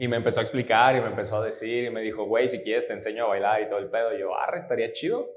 Y 0.00 0.06
me 0.06 0.16
empezó 0.16 0.38
a 0.38 0.44
explicar 0.44 0.94
y 0.94 1.00
me 1.00 1.08
empezó 1.08 1.42
a 1.42 1.44
decir 1.44 1.82
y 1.84 1.90
me 1.90 2.00
dijo, 2.00 2.24
güey, 2.24 2.48
si 2.48 2.60
quieres 2.62 2.86
te 2.86 2.92
enseño 2.92 3.24
a 3.24 3.28
bailar 3.28 3.62
y 3.62 3.68
todo 3.68 3.80
el 3.80 3.90
pedo. 3.90 4.14
Y 4.14 4.20
yo, 4.20 4.38
arre, 4.38 4.60
estaría 4.60 4.92
chido. 4.92 5.28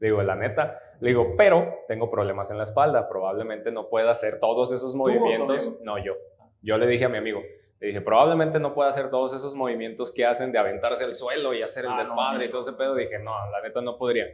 Digo, 0.00 0.20
la 0.24 0.34
neta. 0.34 0.80
Le 1.00 1.08
digo, 1.08 1.34
pero 1.36 1.84
tengo 1.88 2.10
problemas 2.10 2.50
en 2.50 2.58
la 2.58 2.64
espalda. 2.64 3.08
Probablemente 3.08 3.70
no 3.72 3.88
pueda 3.88 4.10
hacer 4.10 4.38
todos 4.38 4.72
esos 4.72 4.94
movimientos. 4.94 5.80
No, 5.82 5.98
yo. 5.98 6.14
Yo 6.62 6.76
le 6.78 6.86
dije 6.86 7.06
a 7.06 7.08
mi 7.08 7.16
amigo, 7.18 7.40
le 7.80 7.86
dije, 7.86 8.00
probablemente 8.02 8.60
no 8.60 8.74
pueda 8.74 8.90
hacer 8.90 9.08
todos 9.10 9.32
esos 9.32 9.54
movimientos 9.54 10.12
que 10.12 10.26
hacen 10.26 10.52
de 10.52 10.58
aventarse 10.58 11.04
al 11.04 11.14
suelo 11.14 11.54
y 11.54 11.62
hacer 11.62 11.84
el 11.86 11.90
Ah, 11.92 11.94
no, 11.94 12.00
desmadre 12.00 12.44
y 12.44 12.48
no. 12.48 12.52
todo 12.52 12.60
ese 12.60 12.72
pedo. 12.74 12.94
Dije, 12.94 13.18
no, 13.18 13.32
la 13.50 13.62
neta 13.62 13.80
no 13.80 13.96
podría. 13.96 14.26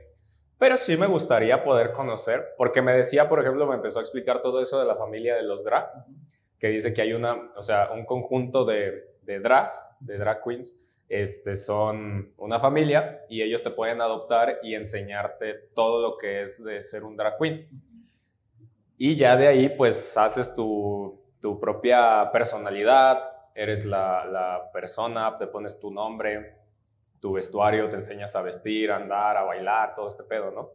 Pero 0.58 0.76
sí 0.76 0.96
me 0.96 1.06
gustaría 1.06 1.62
poder 1.62 1.92
conocer, 1.92 2.54
porque 2.56 2.80
me 2.82 2.92
decía, 2.94 3.28
por 3.28 3.40
ejemplo, 3.40 3.66
me 3.66 3.74
empezó 3.76 3.98
a 3.98 4.02
explicar 4.02 4.40
todo 4.42 4.60
eso 4.62 4.80
de 4.80 4.86
la 4.86 4.96
familia 4.96 5.36
de 5.36 5.42
los 5.42 5.62
drag, 5.62 5.86
que 6.58 6.68
dice 6.68 6.94
que 6.94 7.02
hay 7.02 7.12
una, 7.12 7.52
o 7.56 7.62
sea, 7.62 7.90
un 7.92 8.06
conjunto 8.06 8.64
de, 8.64 9.04
de 9.22 9.38
drags, 9.38 9.86
de 10.00 10.16
drag 10.16 10.42
queens, 10.42 10.74
este, 11.08 11.56
son 11.56 12.32
una 12.36 12.58
familia 12.58 13.24
y 13.28 13.42
ellos 13.42 13.62
te 13.62 13.70
pueden 13.70 14.00
adoptar 14.00 14.58
y 14.62 14.74
enseñarte 14.74 15.54
todo 15.74 16.02
lo 16.02 16.18
que 16.18 16.42
es 16.42 16.62
de 16.62 16.82
ser 16.82 17.04
un 17.04 17.16
drag 17.16 17.38
queen. 17.38 17.68
Y 18.98 19.14
ya 19.16 19.36
de 19.36 19.46
ahí, 19.46 19.68
pues, 19.68 20.16
haces 20.16 20.54
tu, 20.54 21.20
tu 21.40 21.60
propia 21.60 22.30
personalidad, 22.32 23.18
eres 23.54 23.84
la, 23.84 24.24
la 24.24 24.70
persona, 24.72 25.36
te 25.38 25.46
pones 25.46 25.78
tu 25.78 25.90
nombre, 25.90 26.56
tu 27.20 27.32
vestuario, 27.32 27.88
te 27.88 27.96
enseñas 27.96 28.34
a 28.36 28.42
vestir, 28.42 28.90
a 28.90 28.96
andar, 28.96 29.36
a 29.36 29.42
bailar, 29.42 29.94
todo 29.94 30.08
este 30.08 30.24
pedo, 30.24 30.50
¿no? 30.50 30.70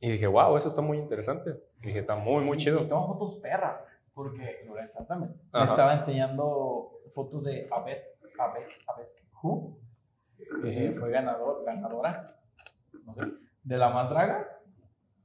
Y 0.00 0.10
dije, 0.10 0.26
wow, 0.26 0.56
eso 0.56 0.68
está 0.68 0.82
muy 0.82 0.98
interesante. 0.98 1.50
Y 1.82 1.86
dije, 1.86 2.00
está 2.00 2.14
muy, 2.24 2.44
muy 2.44 2.56
chido. 2.58 2.80
Y 2.82 2.88
tomo 2.88 3.06
fotos 3.06 3.36
perras, 3.36 3.80
porque 4.12 4.64
Lorenza 4.66 5.06
también 5.06 5.34
me 5.52 5.64
estaba 5.64 5.94
enseñando 5.94 6.92
fotos 7.12 7.44
de 7.44 7.66
Aves, 7.70 8.15
Aves, 8.38 8.84
Aves 8.88 9.26
Who, 9.42 9.78
que 10.62 10.94
fue 10.98 11.10
ganador, 11.10 11.64
ganadora, 11.64 12.38
no 13.04 13.14
sé, 13.14 13.32
de 13.62 13.76
la 13.76 13.90
más 13.90 14.10
draga, 14.10 14.48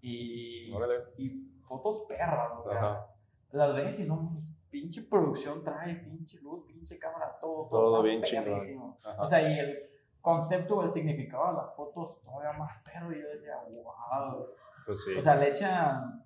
y, 0.01 0.73
y 1.17 1.59
fotos 1.67 2.05
perras, 2.07 2.51
o 2.57 2.69
sea, 2.69 3.07
las 3.51 3.75
ves 3.75 3.99
y 3.99 4.07
no, 4.07 4.35
pinche 4.69 5.03
producción 5.03 5.63
trae, 5.63 5.95
pinche 5.95 6.39
luz, 6.39 6.65
pinche 6.65 6.97
cámara, 6.97 7.37
todo, 7.39 7.67
Todo 7.67 8.05
está 8.05 8.41
bien. 8.41 8.79
Ajá. 9.03 9.21
O 9.21 9.25
sea, 9.25 9.41
y 9.41 9.59
el 9.59 9.77
concepto 10.21 10.77
o 10.77 10.83
el 10.83 10.91
significado 10.91 11.47
de 11.47 11.53
las 11.53 11.75
fotos 11.75 12.21
todavía 12.21 12.53
más 12.57 12.79
perro, 12.79 13.11
y 13.11 13.21
yo 13.21 13.27
decía, 13.27 13.55
wow. 13.69 14.47
Pues 14.85 15.03
sí. 15.03 15.15
O 15.15 15.21
sea, 15.21 15.35
le 15.35 15.49
echan 15.49 16.23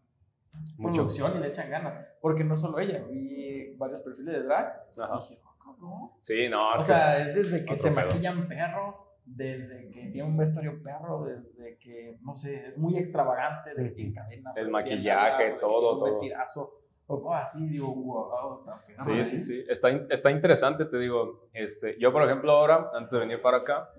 Mucho. 0.77 0.93
producción 0.93 1.35
y 1.35 1.39
le 1.39 1.47
echan 1.47 1.69
ganas. 1.69 1.99
Porque 2.21 2.43
no 2.43 2.55
solo 2.55 2.79
ella, 2.79 3.03
vi 3.09 3.75
varios 3.75 4.01
perfiles 4.01 4.35
de 4.35 4.43
drag 4.43 4.85
Ajá. 4.97 5.19
y 5.25 5.29
dije, 5.31 5.41
cabrón. 5.65 6.11
Sí, 6.21 6.47
no, 6.49 6.73
O 6.73 6.79
sea, 6.79 7.17
es 7.25 7.35
desde 7.35 7.65
que 7.65 7.75
se 7.75 7.89
pedo. 7.91 8.05
maquillan 8.05 8.47
perro, 8.47 9.15
desde 9.25 9.89
que 9.89 10.07
tiene 10.07 10.23
un 10.27 10.37
vestuario 10.37 10.81
perro, 10.83 11.25
desde 11.25 11.77
que, 11.79 12.19
no 12.21 12.35
sé, 12.35 12.67
es 12.67 12.77
muy 12.77 12.97
extravagante, 12.97 13.73
de 13.73 13.83
que 13.83 13.89
tiene 13.95 14.13
cadenas. 14.13 14.55
El 14.55 14.63
tiene 14.65 14.69
maquillaje, 14.71 15.43
que 15.43 15.51
todo, 15.59 15.79
tiene 15.79 15.93
Un 15.93 15.99
todo. 15.99 16.03
vestidazo, 16.05 16.73
o 17.07 17.21
cosas 17.21 17.41
así, 17.43 17.67
digo, 17.69 17.93
wow, 17.93 18.55
está 18.55 18.75
perro. 18.85 19.03
Sí, 19.03 19.11
¿eh? 19.13 19.25
sí, 19.25 19.41
sí. 19.41 19.65
Está, 19.67 19.89
está 20.09 20.31
interesante, 20.31 20.85
te 20.85 20.97
digo. 20.99 21.47
Este, 21.53 21.97
yo, 21.99 22.11
por 22.13 22.23
ejemplo, 22.23 22.51
ahora, 22.51 22.91
antes 22.93 23.11
de 23.11 23.19
venir 23.19 23.41
para 23.41 23.57
acá, 23.57 23.89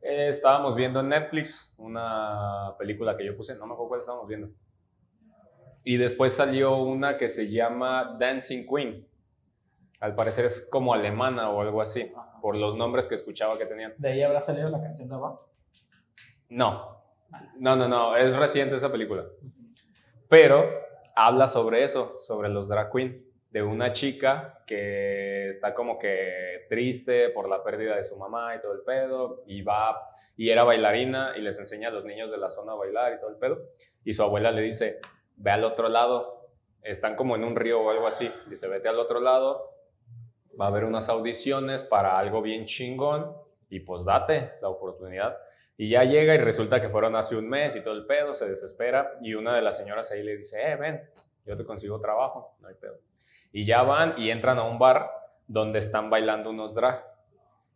eh, 0.00 0.28
estábamos 0.28 0.76
viendo 0.76 1.00
en 1.00 1.08
Netflix 1.08 1.74
una 1.78 2.74
película 2.78 3.16
que 3.16 3.26
yo 3.26 3.36
puse, 3.36 3.56
no 3.56 3.66
me 3.66 3.72
acuerdo 3.72 3.88
cuál 3.88 4.00
estábamos 4.00 4.28
viendo. 4.28 4.48
Y 5.82 5.96
después 5.98 6.32
salió 6.32 6.76
una 6.78 7.16
que 7.16 7.28
se 7.28 7.48
llama 7.50 8.16
Dancing 8.18 8.66
Queen. 8.66 9.06
Al 10.00 10.14
parecer 10.14 10.44
es 10.44 10.68
como 10.70 10.92
alemana 10.92 11.50
o 11.50 11.60
algo 11.60 11.80
así, 11.80 12.12
Ajá. 12.14 12.40
por 12.40 12.56
los 12.56 12.76
nombres 12.76 13.06
que 13.06 13.14
escuchaba 13.14 13.58
que 13.58 13.66
tenían. 13.66 13.94
De 13.96 14.10
ahí 14.10 14.22
habrá 14.22 14.40
salido 14.40 14.68
la 14.68 14.80
canción 14.80 15.08
de 15.08 15.14
Ava. 15.14 15.40
No, 16.48 17.02
no, 17.58 17.76
no, 17.76 17.88
no, 17.88 18.16
es 18.16 18.36
reciente 18.36 18.76
esa 18.76 18.92
película. 18.92 19.24
Pero 20.28 20.68
habla 21.14 21.48
sobre 21.48 21.82
eso, 21.82 22.16
sobre 22.20 22.48
los 22.48 22.68
drag 22.68 22.92
queen, 22.92 23.26
de 23.50 23.62
una 23.62 23.92
chica 23.92 24.62
que 24.66 25.48
está 25.48 25.72
como 25.72 25.98
que 25.98 26.66
triste 26.68 27.30
por 27.30 27.48
la 27.48 27.62
pérdida 27.64 27.96
de 27.96 28.04
su 28.04 28.16
mamá 28.16 28.54
y 28.54 28.60
todo 28.60 28.74
el 28.74 28.82
pedo, 28.82 29.42
y 29.46 29.62
va, 29.62 30.10
y 30.36 30.50
era 30.50 30.64
bailarina 30.64 31.32
y 31.36 31.40
les 31.40 31.58
enseña 31.58 31.88
a 31.88 31.92
los 31.92 32.04
niños 32.04 32.30
de 32.30 32.36
la 32.36 32.50
zona 32.50 32.72
a 32.72 32.76
bailar 32.76 33.14
y 33.14 33.20
todo 33.20 33.30
el 33.30 33.36
pedo, 33.36 33.58
y 34.04 34.12
su 34.12 34.22
abuela 34.22 34.50
le 34.50 34.60
dice, 34.62 35.00
ve 35.36 35.52
al 35.52 35.64
otro 35.64 35.88
lado, 35.88 36.50
están 36.82 37.16
como 37.16 37.34
en 37.34 37.44
un 37.44 37.56
río 37.56 37.80
o 37.80 37.90
algo 37.90 38.06
así, 38.06 38.30
dice, 38.48 38.68
vete 38.68 38.88
al 38.88 38.98
otro 38.98 39.20
lado, 39.20 39.75
va 40.60 40.66
a 40.66 40.68
haber 40.68 40.84
unas 40.84 41.08
audiciones 41.08 41.82
para 41.82 42.18
algo 42.18 42.42
bien 42.42 42.66
chingón, 42.66 43.34
y 43.68 43.80
pues 43.80 44.04
date 44.04 44.52
la 44.60 44.68
oportunidad. 44.68 45.36
Y 45.76 45.90
ya 45.90 46.04
llega 46.04 46.34
y 46.34 46.38
resulta 46.38 46.80
que 46.80 46.88
fueron 46.88 47.16
hace 47.16 47.36
un 47.36 47.48
mes 47.48 47.76
y 47.76 47.82
todo 47.82 47.94
el 47.94 48.06
pedo, 48.06 48.32
se 48.32 48.48
desespera 48.48 49.18
y 49.20 49.34
una 49.34 49.54
de 49.54 49.62
las 49.62 49.76
señoras 49.76 50.10
ahí 50.10 50.22
le 50.22 50.36
dice, 50.36 50.60
eh, 50.62 50.76
ven, 50.76 51.02
yo 51.44 51.56
te 51.56 51.64
consigo 51.64 52.00
trabajo, 52.00 52.56
no 52.60 52.68
hay 52.68 52.74
pedo. 52.74 52.98
Y 53.52 53.64
ya 53.66 53.82
van 53.82 54.14
y 54.16 54.30
entran 54.30 54.58
a 54.58 54.64
un 54.64 54.78
bar 54.78 55.10
donde 55.46 55.78
están 55.78 56.10
bailando 56.10 56.50
unos 56.50 56.74
drag. 56.74 57.04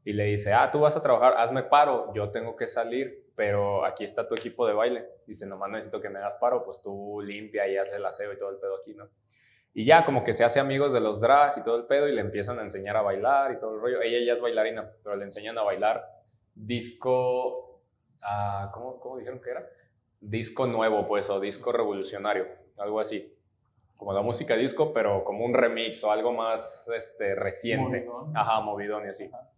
Y 0.03 0.15
le 0.15 0.25
dice, 0.25 0.55
ah, 0.55 0.71
tú 0.71 0.81
vas 0.81 0.97
a 0.97 1.03
trabajar, 1.03 1.35
hazme 1.37 1.63
paro, 1.63 2.13
yo 2.15 2.31
tengo 2.31 2.57
que 2.57 2.67
salir, 2.67 3.31
pero 3.37 3.85
aquí 3.85 4.03
está 4.03 4.27
tu 4.27 4.35
equipo 4.35 4.67
de 4.67 4.73
baile. 4.73 5.07
Dice, 5.27 5.47
nomás 5.47 5.71
necesito 5.71 6.01
que 6.01 6.09
me 6.09 6.19
hagas 6.19 6.37
paro, 6.37 6.65
pues 6.65 6.81
tú 6.81 7.21
limpia 7.23 7.69
y 7.69 7.77
hazle 7.77 7.97
el 7.97 8.07
aseo 8.07 8.33
y 8.33 8.39
todo 8.39 8.51
el 8.51 8.57
pedo 8.57 8.77
aquí, 8.81 8.95
¿no? 8.95 9.09
Y 9.73 9.85
ya 9.85 10.05
como 10.05 10.25
que 10.25 10.33
se 10.33 10.45
hace 10.45 10.59
amigos 10.59 10.93
de 10.93 11.01
los 11.01 11.21
drags 11.21 11.59
y 11.59 11.65
todo 11.65 11.77
el 11.77 11.85
pedo 11.85 12.09
y 12.09 12.13
le 12.13 12.21
empiezan 12.21 12.59
a 12.59 12.63
enseñar 12.63 12.97
a 12.97 13.03
bailar 13.03 13.53
y 13.53 13.61
todo 13.61 13.75
el 13.75 13.81
rollo. 13.81 14.03
Ella 14.03 14.25
ya 14.27 14.33
es 14.35 14.41
bailarina, 14.41 14.91
pero 15.05 15.17
le 15.17 15.25
enseñan 15.25 15.57
a 15.59 15.63
bailar 15.63 16.05
disco, 16.55 17.83
ah, 18.23 18.71
¿cómo, 18.75 18.99
¿cómo 18.99 19.19
dijeron 19.19 19.41
que 19.41 19.51
era? 19.51 19.67
Disco 20.21 20.67
nuevo, 20.67 21.07
pues, 21.07 21.31
o 21.31 21.41
disco 21.41 21.73
revolucionario, 21.73 22.47
algo 22.79 23.01
así. 23.01 23.35
Como 23.97 24.13
la 24.13 24.23
música 24.23 24.57
disco, 24.57 24.93
pero 24.93 25.25
como 25.25 25.45
un 25.45 25.55
remix 25.55 26.03
o 26.05 26.11
algo 26.11 26.33
más 26.33 26.91
este, 26.95 27.35
reciente. 27.35 28.05
Movidón. 28.05 28.37
Ajá, 28.37 28.61
movidón 28.61 29.05
y 29.07 29.09
así. 29.09 29.31
Ajá. 29.33 29.51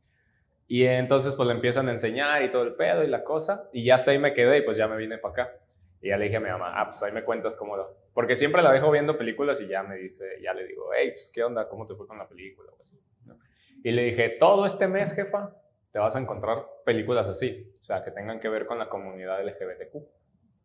Y 0.72 0.86
entonces 0.86 1.34
pues 1.34 1.46
le 1.46 1.54
empiezan 1.54 1.88
a 1.90 1.92
enseñar 1.92 2.42
y 2.42 2.50
todo 2.50 2.62
el 2.62 2.74
pedo 2.74 3.04
y 3.04 3.06
la 3.06 3.24
cosa. 3.24 3.68
Y 3.74 3.84
ya 3.84 3.96
hasta 3.96 4.10
ahí 4.10 4.18
me 4.18 4.32
quedé 4.32 4.56
y 4.56 4.62
pues 4.62 4.78
ya 4.78 4.88
me 4.88 4.96
vine 4.96 5.18
para 5.18 5.32
acá. 5.32 5.56
Y 6.03 6.09
ya 6.09 6.16
le 6.18 6.24
dije 6.24 6.36
a 6.36 6.40
mi 6.40 6.48
mamá, 6.50 6.72
ah, 6.80 6.86
pues 6.90 7.03
ahí 7.03 7.12
me 7.12 7.22
cuentas 7.24 7.57
cómo 7.57 7.76
lo... 7.76 7.96
Porque 8.12 8.34
siempre 8.36 8.61
la 8.61 8.72
dejo 8.72 8.90
viendo 8.90 9.16
películas 9.16 9.61
y 9.61 9.68
ya 9.68 9.82
me 9.84 9.96
dice, 9.96 10.24
ya 10.42 10.53
le 10.53 10.66
digo, 10.66 10.90
hey, 10.94 11.12
pues 11.12 11.30
qué 11.32 11.44
onda, 11.44 11.68
cómo 11.68 11.86
te 11.86 11.94
fue 11.94 12.07
con 12.07 12.18
la 12.18 12.28
película 12.28 12.70
o 12.72 12.80
así. 12.80 13.00
¿no? 13.24 13.38
Y 13.84 13.92
le 13.92 14.03
dije, 14.03 14.30
todo 14.40 14.66
este 14.66 14.88
mes, 14.88 15.14
jefa, 15.14 15.57
te 15.92 15.98
vas 16.00 16.14
a 16.16 16.18
encontrar 16.18 16.66
películas 16.84 17.26
así. 17.28 17.70
O 17.80 17.84
sea, 17.84 18.03
que 18.03 18.11
tengan 18.11 18.40
que 18.40 18.48
ver 18.48 18.66
con 18.66 18.78
la 18.78 18.88
comunidad 18.88 19.40
LGBTQ. 19.46 19.96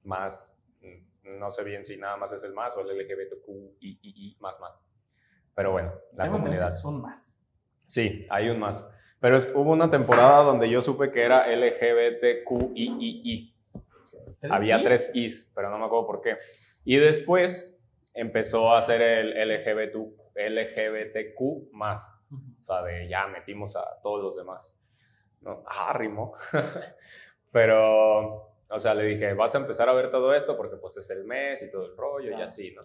Más, 0.04 0.52
mm, 0.82 1.38
no 1.40 1.52
sé 1.52 1.64
bien 1.64 1.86
si 1.86 1.98
nada 1.98 2.18
más 2.18 2.32
es 2.32 2.44
el 2.44 2.54
más 2.54 2.76
o 2.76 2.82
el 2.82 2.98
LGBTQ 2.98 3.48
y, 3.80 4.00
y, 4.02 4.32
y 4.32 4.38
más 4.40 4.60
más. 4.60 4.74
Pero 5.54 5.72
bueno, 5.72 5.94
la 6.14 6.24
Tengo 6.26 6.38
comunidad. 6.40 6.70
son 6.70 7.02
más. 7.02 7.48
Sí, 7.86 8.26
hay 8.30 8.50
un 8.50 8.60
más. 8.60 8.88
Pero 9.20 9.36
es- 9.38 9.52
hubo 9.56 9.72
una 9.72 9.90
temporada 9.92 10.44
donde 10.44 10.70
yo 10.70 10.82
supe 10.82 11.12
que 11.12 11.24
era 11.24 11.46
LGBTQII. 14.42 14.52
Había 14.52 14.78
Is? 14.78 14.84
tres 14.84 15.12
Is, 15.16 15.52
pero 15.56 15.70
no 15.70 15.78
me 15.80 15.86
acuerdo 15.86 16.08
por 16.08 16.22
qué. 16.22 16.36
Y 16.86 16.98
después 16.98 17.78
empezó 18.14 18.74
a 18.74 18.80
hacer 18.80 19.02
el 19.02 19.50
LGBT, 19.50 19.96
LGBTQ 20.36 21.72
más. 21.74 22.14
O 22.32 22.64
sea, 22.64 22.84
de 22.84 23.08
ya 23.08 23.28
metimos 23.28 23.76
a 23.76 23.84
todos 24.02 24.22
los 24.24 24.36
demás. 24.38 24.74
¿no? 25.42 25.64
Ah, 25.68 25.94
rimó. 25.94 26.34
Pero, 27.52 28.52
o 28.70 28.80
sea, 28.80 28.94
le 28.94 29.04
dije, 29.06 29.34
vas 29.34 29.56
a 29.56 29.60
empezar 29.60 29.88
a 29.90 29.94
ver 29.94 30.12
todo 30.12 30.34
esto 30.34 30.58
porque 30.58 30.76
pues 30.78 30.98
es 30.98 31.10
el 31.10 31.24
mes 31.24 31.62
y 31.64 31.72
todo 31.72 31.86
el 31.86 31.96
rollo 31.96 32.28
y 32.28 32.30
Claro. 32.32 32.44
así, 32.46 32.72
¿no? 32.74 32.82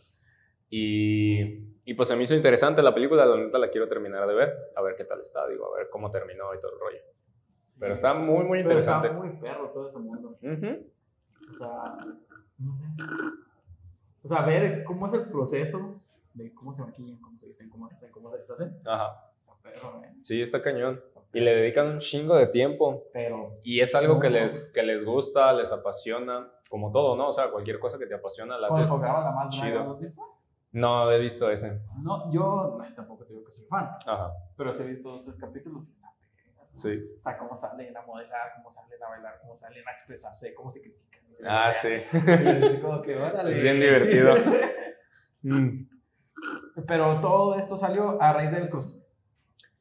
Y, 0.70 1.40
y 1.84 1.94
pues 1.94 2.08
se 2.08 2.16
me 2.16 2.22
hizo 2.22 2.34
interesante 2.34 2.80
la 2.82 2.94
película, 2.94 3.26
la 3.26 3.36
neta 3.36 3.58
la 3.58 3.68
quiero 3.68 3.88
terminar 3.88 4.26
de 4.26 4.34
ver, 4.34 4.54
a 4.74 4.80
ver 4.82 4.94
qué 4.96 5.04
tal 5.04 5.20
está, 5.20 5.46
digo, 5.48 5.74
a 5.74 5.78
ver 5.78 5.88
cómo 5.90 6.10
terminó 6.10 6.54
y 6.54 6.60
todo 6.60 6.72
el 6.72 6.80
rollo. 6.80 6.98
Sí. 7.58 7.76
Pero 7.80 7.92
está 7.92 8.14
muy, 8.14 8.44
muy 8.44 8.62
Pero 8.62 8.78
está 8.78 8.96
interesante. 8.96 9.10
muy 9.28 9.40
perro 9.40 9.70
todo 9.70 9.88
ese 9.88 9.98
mundo. 9.98 10.38
Ujú. 10.40 10.92
O 11.52 11.54
sea, 11.54 11.96
no 12.58 12.76
sé. 12.76 12.84
O 14.24 14.28
sea, 14.28 14.42
ver 14.42 14.84
cómo 14.84 15.06
es 15.06 15.12
el 15.14 15.28
proceso 15.28 16.00
de 16.34 16.54
cómo 16.54 16.72
se 16.72 16.82
maquillan, 16.82 17.20
cómo 17.20 17.38
se 17.38 17.46
visten, 17.48 17.68
cómo 17.68 17.88
se 17.88 17.94
hacen, 17.96 18.10
cómo 18.10 18.30
se 18.30 18.38
deshacen. 18.38 18.78
Ajá. 18.86 19.30
Está 19.40 19.54
perro, 19.62 20.02
¿eh? 20.04 20.14
Sí, 20.22 20.40
está 20.40 20.62
cañón. 20.62 21.00
Y 21.34 21.40
le 21.40 21.54
dedican 21.56 21.88
un 21.88 21.98
chingo 21.98 22.36
de 22.36 22.46
tiempo. 22.46 23.04
Pero, 23.12 23.58
Y 23.62 23.80
es 23.80 23.94
algo 23.94 24.20
que 24.20 24.30
les, 24.30 24.70
que 24.72 24.82
les 24.82 25.04
gusta, 25.04 25.52
les 25.54 25.72
apasiona, 25.72 26.48
como 26.68 26.92
todo, 26.92 27.16
¿no? 27.16 27.28
O 27.28 27.32
sea, 27.32 27.50
cualquier 27.50 27.78
cosa 27.80 27.98
que 27.98 28.06
te 28.06 28.14
apasiona 28.14 28.58
la 28.58 28.68
¿con 28.68 28.78
el 28.78 28.84
haces. 28.84 29.00
La 29.00 29.08
Más 29.32 29.32
Draga 29.32 29.48
chido. 29.50 29.84
lo 29.84 29.92
has 29.94 30.00
visto? 30.00 30.22
No, 30.72 31.10
he 31.10 31.18
visto 31.18 31.50
ese. 31.50 31.80
No, 32.02 32.30
yo 32.32 32.78
tampoco 32.96 33.24
te 33.24 33.32
digo 33.32 33.44
que 33.44 33.52
soy 33.52 33.64
fan, 33.66 33.90
Ajá, 34.06 34.32
pero 34.56 34.72
sí 34.72 34.82
he 34.82 34.86
visto 34.86 35.10
dos, 35.10 35.22
tres 35.24 35.36
capítulos 35.36 35.88
y 35.88 35.92
está. 35.92 36.08
Sí. 36.76 37.00
O 37.18 37.20
sea, 37.20 37.36
cómo 37.38 37.56
salen 37.56 37.96
a 37.96 38.02
modelar, 38.02 38.52
cómo 38.56 38.70
salen 38.70 39.02
a 39.02 39.08
bailar, 39.08 39.38
cómo 39.40 39.56
salen 39.56 39.86
a 39.86 39.92
expresarse, 39.92 40.54
cómo 40.54 40.70
se 40.70 40.80
critican. 40.82 41.22
Ah, 41.44 41.72
sí. 41.72 41.88
Y 41.88 42.64
así 42.64 42.78
como 42.80 43.02
que, 43.02 43.16
órale. 43.16 43.50
Es 43.50 43.62
bien 43.62 43.80
divertido. 43.80 44.34
Mm. 45.44 45.88
Pero 46.86 47.20
todo 47.20 47.56
esto 47.56 47.76
salió 47.76 48.22
a 48.22 48.32
raíz 48.32 48.52
del 48.52 48.68
Cruz. 48.68 48.96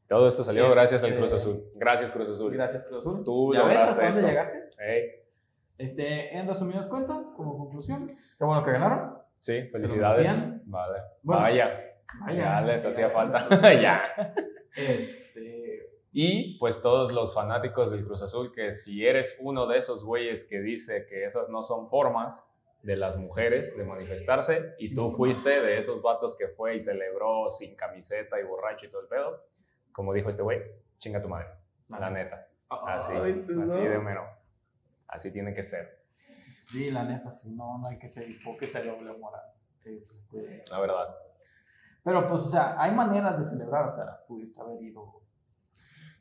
Todo 0.07 0.27
esto 0.27 0.43
salió 0.43 0.63
Este- 0.63 0.75
gracias 0.75 1.03
al 1.03 1.15
Cruz 1.15 1.31
Azul. 1.33 1.63
Gracias, 1.75 2.11
Cruz 2.11 2.29
Azul. 2.29 2.51
Gracias, 2.51 2.83
Cruz 2.85 2.97
Azul. 3.05 3.23
Tú 3.23 3.53
¿Ya 3.53 3.63
ves 3.65 3.77
hasta 3.77 3.93
dónde 3.93 4.09
esto. 4.09 4.27
llegaste? 4.27 4.69
Ey, 4.79 5.03
Este, 5.77 6.35
en 6.35 6.47
resumidas 6.47 6.87
cuentas, 6.87 7.31
como 7.37 7.57
conclusión, 7.59 8.07
qué 8.07 8.43
bueno 8.43 8.63
que 8.63 8.71
ganaron. 8.71 9.19
sí, 9.39 9.67
felicidades. 9.71 10.29
Vale. 10.65 10.99
Bueno, 11.21 11.41
Vaya, 11.43 11.79
Vaya, 12.25 12.41
ya 12.43 12.61
les 12.61 12.85
hacía 12.85 13.09
falta. 13.11 13.47
ya. 13.79 14.01
Este, 14.75 15.50
Y 16.11 16.57
pues 16.59 16.81
todos 16.81 17.13
los 17.13 17.33
fanáticos 17.33 17.91
del 17.91 18.05
Cruz 18.05 18.21
Azul, 18.21 18.51
que 18.53 18.73
si 18.73 19.05
eres 19.05 19.37
uno 19.39 19.65
de 19.67 19.77
esos 19.77 20.03
güeyes 20.03 20.45
que 20.45 20.59
dice 20.59 21.05
que 21.07 21.23
esas 21.23 21.49
no 21.49 21.63
son 21.63 21.89
formas 21.89 22.43
de 22.83 22.97
las 22.97 23.15
mujeres 23.15 23.77
de 23.77 23.85
manifestarse, 23.85 24.73
y 24.79 24.93
tú 24.93 25.09
fuiste 25.09 25.49
de 25.61 25.77
esos 25.77 26.01
vatos 26.01 26.35
que 26.35 26.47
fue 26.47 26.75
y 26.75 26.79
celebró 26.79 27.49
sin 27.49 27.75
camiseta 27.75 28.39
y 28.39 28.43
borracho 28.43 28.87
y 28.87 28.89
todo 28.89 29.01
el 29.01 29.07
pedo, 29.07 29.45
como 29.91 30.13
dijo 30.13 30.29
este 30.29 30.41
güey, 30.41 30.61
chinga 30.97 31.21
tu 31.21 31.29
madre, 31.29 31.47
la 31.87 32.09
neta. 32.09 32.47
Así, 32.69 33.13
Ay, 33.13 33.31
este 33.31 33.53
así 33.53 33.79
de 33.79 33.99
mero. 33.99 34.25
Así 35.07 35.31
tiene 35.31 35.53
que 35.53 35.61
ser, 35.61 36.01
Sí, 36.51 36.91
la 36.91 37.03
neta, 37.03 37.31
sí, 37.31 37.49
no, 37.51 37.77
no 37.77 37.87
hay 37.87 37.97
que 37.97 38.09
ser 38.09 38.29
hipócrita 38.29 38.81
y 38.81 38.87
doble 38.87 39.13
moral. 39.17 39.41
Este, 39.85 40.63
la 40.69 40.79
verdad. 40.79 41.15
pero 42.03 42.27
pues, 42.27 42.41
o 42.41 42.49
sea, 42.49 42.75
hay 42.79 42.91
maneras 42.93 43.37
de 43.37 43.43
celebrar, 43.43 43.87
o 43.87 43.91
sea, 43.91 44.19
pudiste 44.27 44.59
haber 44.59 44.81
ido 44.83 45.20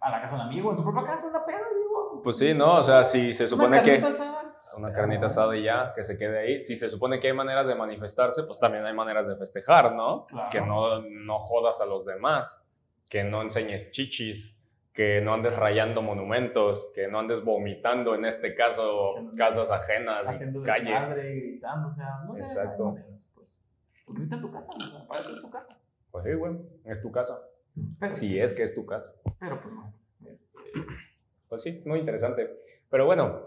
a 0.00 0.10
la 0.10 0.20
casa 0.20 0.34
de 0.36 0.40
un 0.40 0.46
amigo, 0.46 0.70
en 0.70 0.76
tu 0.76 0.82
propia 0.82 1.04
casa, 1.04 1.28
una 1.28 1.44
peda, 1.44 1.58
digo. 1.58 2.22
Pues 2.22 2.38
sí, 2.38 2.54
¿no? 2.54 2.76
O 2.76 2.82
sea, 2.82 3.04
si 3.04 3.32
se 3.32 3.46
supone 3.46 3.68
una 3.68 3.82
que... 3.82 4.00
carnita 4.00 4.08
asada. 4.08 4.50
Una 4.78 4.92
carnita 4.92 5.26
asada 5.26 5.56
y 5.56 5.62
ya, 5.62 5.92
que 5.94 6.02
se 6.02 6.16
quede 6.16 6.38
ahí. 6.38 6.60
Si 6.60 6.76
se 6.76 6.88
supone 6.88 7.20
que 7.20 7.28
hay 7.28 7.32
maneras 7.34 7.66
de 7.66 7.74
manifestarse, 7.74 8.44
pues 8.44 8.58
también 8.58 8.84
hay 8.84 8.94
maneras 8.94 9.28
de 9.28 9.36
festejar, 9.36 9.94
¿no? 9.94 10.26
Claro. 10.26 10.48
Que 10.50 10.60
no, 10.60 11.00
no 11.02 11.38
jodas 11.38 11.80
a 11.80 11.86
los 11.86 12.06
demás, 12.06 12.66
que 13.08 13.24
no 13.24 13.42
enseñes 13.42 13.90
chichis, 13.90 14.58
que 14.92 15.20
no 15.20 15.34
andes 15.34 15.54
rayando 15.54 16.02
monumentos, 16.02 16.90
que 16.94 17.08
no 17.08 17.20
andes 17.20 17.44
vomitando, 17.44 18.14
en 18.14 18.24
este 18.24 18.54
caso, 18.54 19.20
no 19.20 19.34
casas 19.36 19.70
ajenas, 19.70 20.26
haciendo 20.26 20.62
calle. 20.62 20.90
desmadre, 20.90 21.34
gritando, 21.36 21.88
o 21.88 21.92
sea, 21.92 22.20
no 22.26 22.36
Exacto. 22.36 22.86
maneras, 22.86 23.28
pues. 23.34 23.62
Pues 24.04 24.18
grita 24.18 24.36
en 24.36 24.42
tu 24.42 24.50
casa, 24.50 24.72
o 24.76 24.80
sea, 24.80 25.06
para 25.06 25.20
eso 25.20 25.34
es 25.34 25.40
tu 25.40 25.50
casa. 25.50 25.78
Pues 26.10 26.24
sí, 26.24 26.34
güey, 26.34 26.54
es 26.84 27.00
tu 27.00 27.12
casa. 27.12 27.40
Pero, 27.98 28.12
Si 28.14 28.38
es 28.38 28.52
que 28.52 28.62
es 28.62 28.74
tu 28.74 28.84
casa. 28.86 29.12
pero 29.38 29.60
pues 29.60 29.74
bueno, 29.74 29.92
este, 30.26 30.58
Pues 31.48 31.62
sí, 31.62 31.82
muy 31.84 31.98
interesante. 32.00 32.56
Pero 32.90 33.06
bueno, 33.06 33.40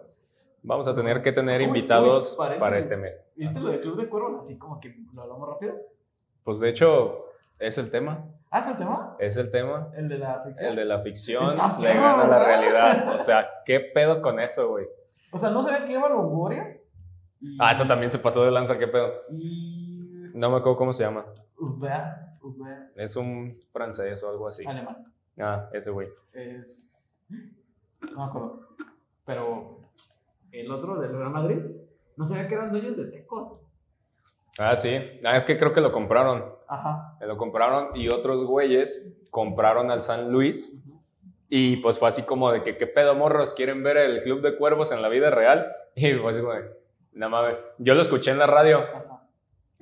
vamos 0.61 0.87
a 0.87 0.95
tener 0.95 1.21
que 1.21 1.31
tener 1.31 1.61
Uy, 1.61 1.67
invitados 1.67 2.37
uy, 2.39 2.59
para 2.59 2.77
este 2.77 2.97
mes. 2.97 3.29
¿viste 3.35 3.59
lo 3.59 3.69
del 3.69 3.81
Club 3.81 3.97
de 3.97 4.09
Cuervos? 4.09 4.41
Así 4.41 4.57
como 4.57 4.79
que 4.79 4.95
lo 5.13 5.21
hablamos 5.21 5.49
rápido. 5.49 5.75
Pues 6.43 6.59
de 6.59 6.69
hecho, 6.69 7.25
es 7.59 7.77
el 7.77 7.89
tema. 7.91 8.25
¿Ah, 8.51 8.59
es 8.59 8.67
el 8.69 8.77
tema? 8.77 9.15
Es 9.19 9.37
el 9.37 9.49
tema. 9.51 9.89
El 9.95 10.09
de 10.09 10.17
la 10.19 10.41
ficción. 10.43 10.69
El 10.69 10.75
de 10.75 10.85
la 10.85 11.01
ficción 11.01 11.43
Está 11.45 11.77
le 11.79 11.93
gana 11.93 12.27
la 12.27 12.45
realidad. 12.45 13.15
O 13.15 13.17
sea, 13.17 13.47
¿qué 13.65 13.79
pedo 13.79 14.21
con 14.21 14.39
eso, 14.39 14.69
güey? 14.69 14.85
O 15.31 15.37
sea, 15.37 15.49
no 15.49 15.63
sabía 15.63 15.83
que 15.85 15.93
iba 15.93 16.05
a 16.05 16.09
Longoria. 16.09 16.77
Y, 17.41 17.57
Ah, 17.59 17.71
eso 17.71 17.85
también 17.85 18.11
se 18.11 18.19
pasó 18.19 18.45
de 18.45 18.51
lanza, 18.51 18.77
¿qué 18.77 18.87
pedo? 18.87 19.11
Y. 19.31 20.29
No 20.33 20.49
me 20.51 20.57
acuerdo 20.57 20.77
cómo 20.77 20.93
se 20.93 21.03
llama. 21.03 21.25
Es 22.95 23.15
un 23.15 23.59
francés 23.71 24.23
o 24.23 24.29
algo 24.29 24.47
así. 24.47 24.65
alemán. 24.65 25.05
Ah, 25.39 25.69
ese 25.73 25.91
güey. 25.91 26.09
Es. 26.33 27.23
No 28.01 28.17
me 28.17 28.23
acuerdo. 28.23 28.59
Pero 29.25 29.79
el 30.51 30.71
otro 30.71 30.99
del 30.99 31.11
Real 31.13 31.29
Madrid, 31.31 31.59
no 32.17 32.25
sabía 32.25 32.47
que 32.47 32.53
eran 32.55 32.71
dueños 32.71 32.97
de 32.97 33.05
Tecos. 33.05 33.59
Ah, 34.59 34.75
sí. 34.75 34.99
Ah, 35.25 35.35
es 35.37 35.45
que 35.45 35.57
creo 35.57 35.73
que 35.73 35.81
lo 35.81 35.91
compraron. 35.91 36.45
Ajá. 36.67 37.17
Lo 37.21 37.37
compraron 37.37 37.89
y 37.95 38.09
otros 38.09 38.45
güeyes 38.45 39.03
compraron 39.31 39.89
al 39.89 40.01
San 40.01 40.31
Luis. 40.31 40.71
Y 41.49 41.77
pues 41.77 41.99
fue 41.99 42.09
así 42.09 42.23
como 42.23 42.51
de 42.51 42.63
que, 42.63 42.77
¿qué 42.77 42.87
pedo, 42.87 43.15
morros? 43.15 43.53
¿Quieren 43.53 43.83
ver 43.83 43.97
el 43.97 44.21
Club 44.21 44.41
de 44.41 44.55
Cuervos 44.57 44.91
en 44.91 45.01
la 45.01 45.09
vida 45.09 45.29
real? 45.29 45.71
Y 45.95 46.13
fue 46.13 46.31
así 46.31 46.41
como 46.41 46.53
de, 46.53 46.71
no 47.13 47.29
mames. 47.29 47.59
Yo 47.77 47.93
lo 47.93 48.01
escuché 48.01 48.31
en 48.31 48.39
la 48.39 48.47
radio. 48.47 48.79
Ajá. 48.79 49.12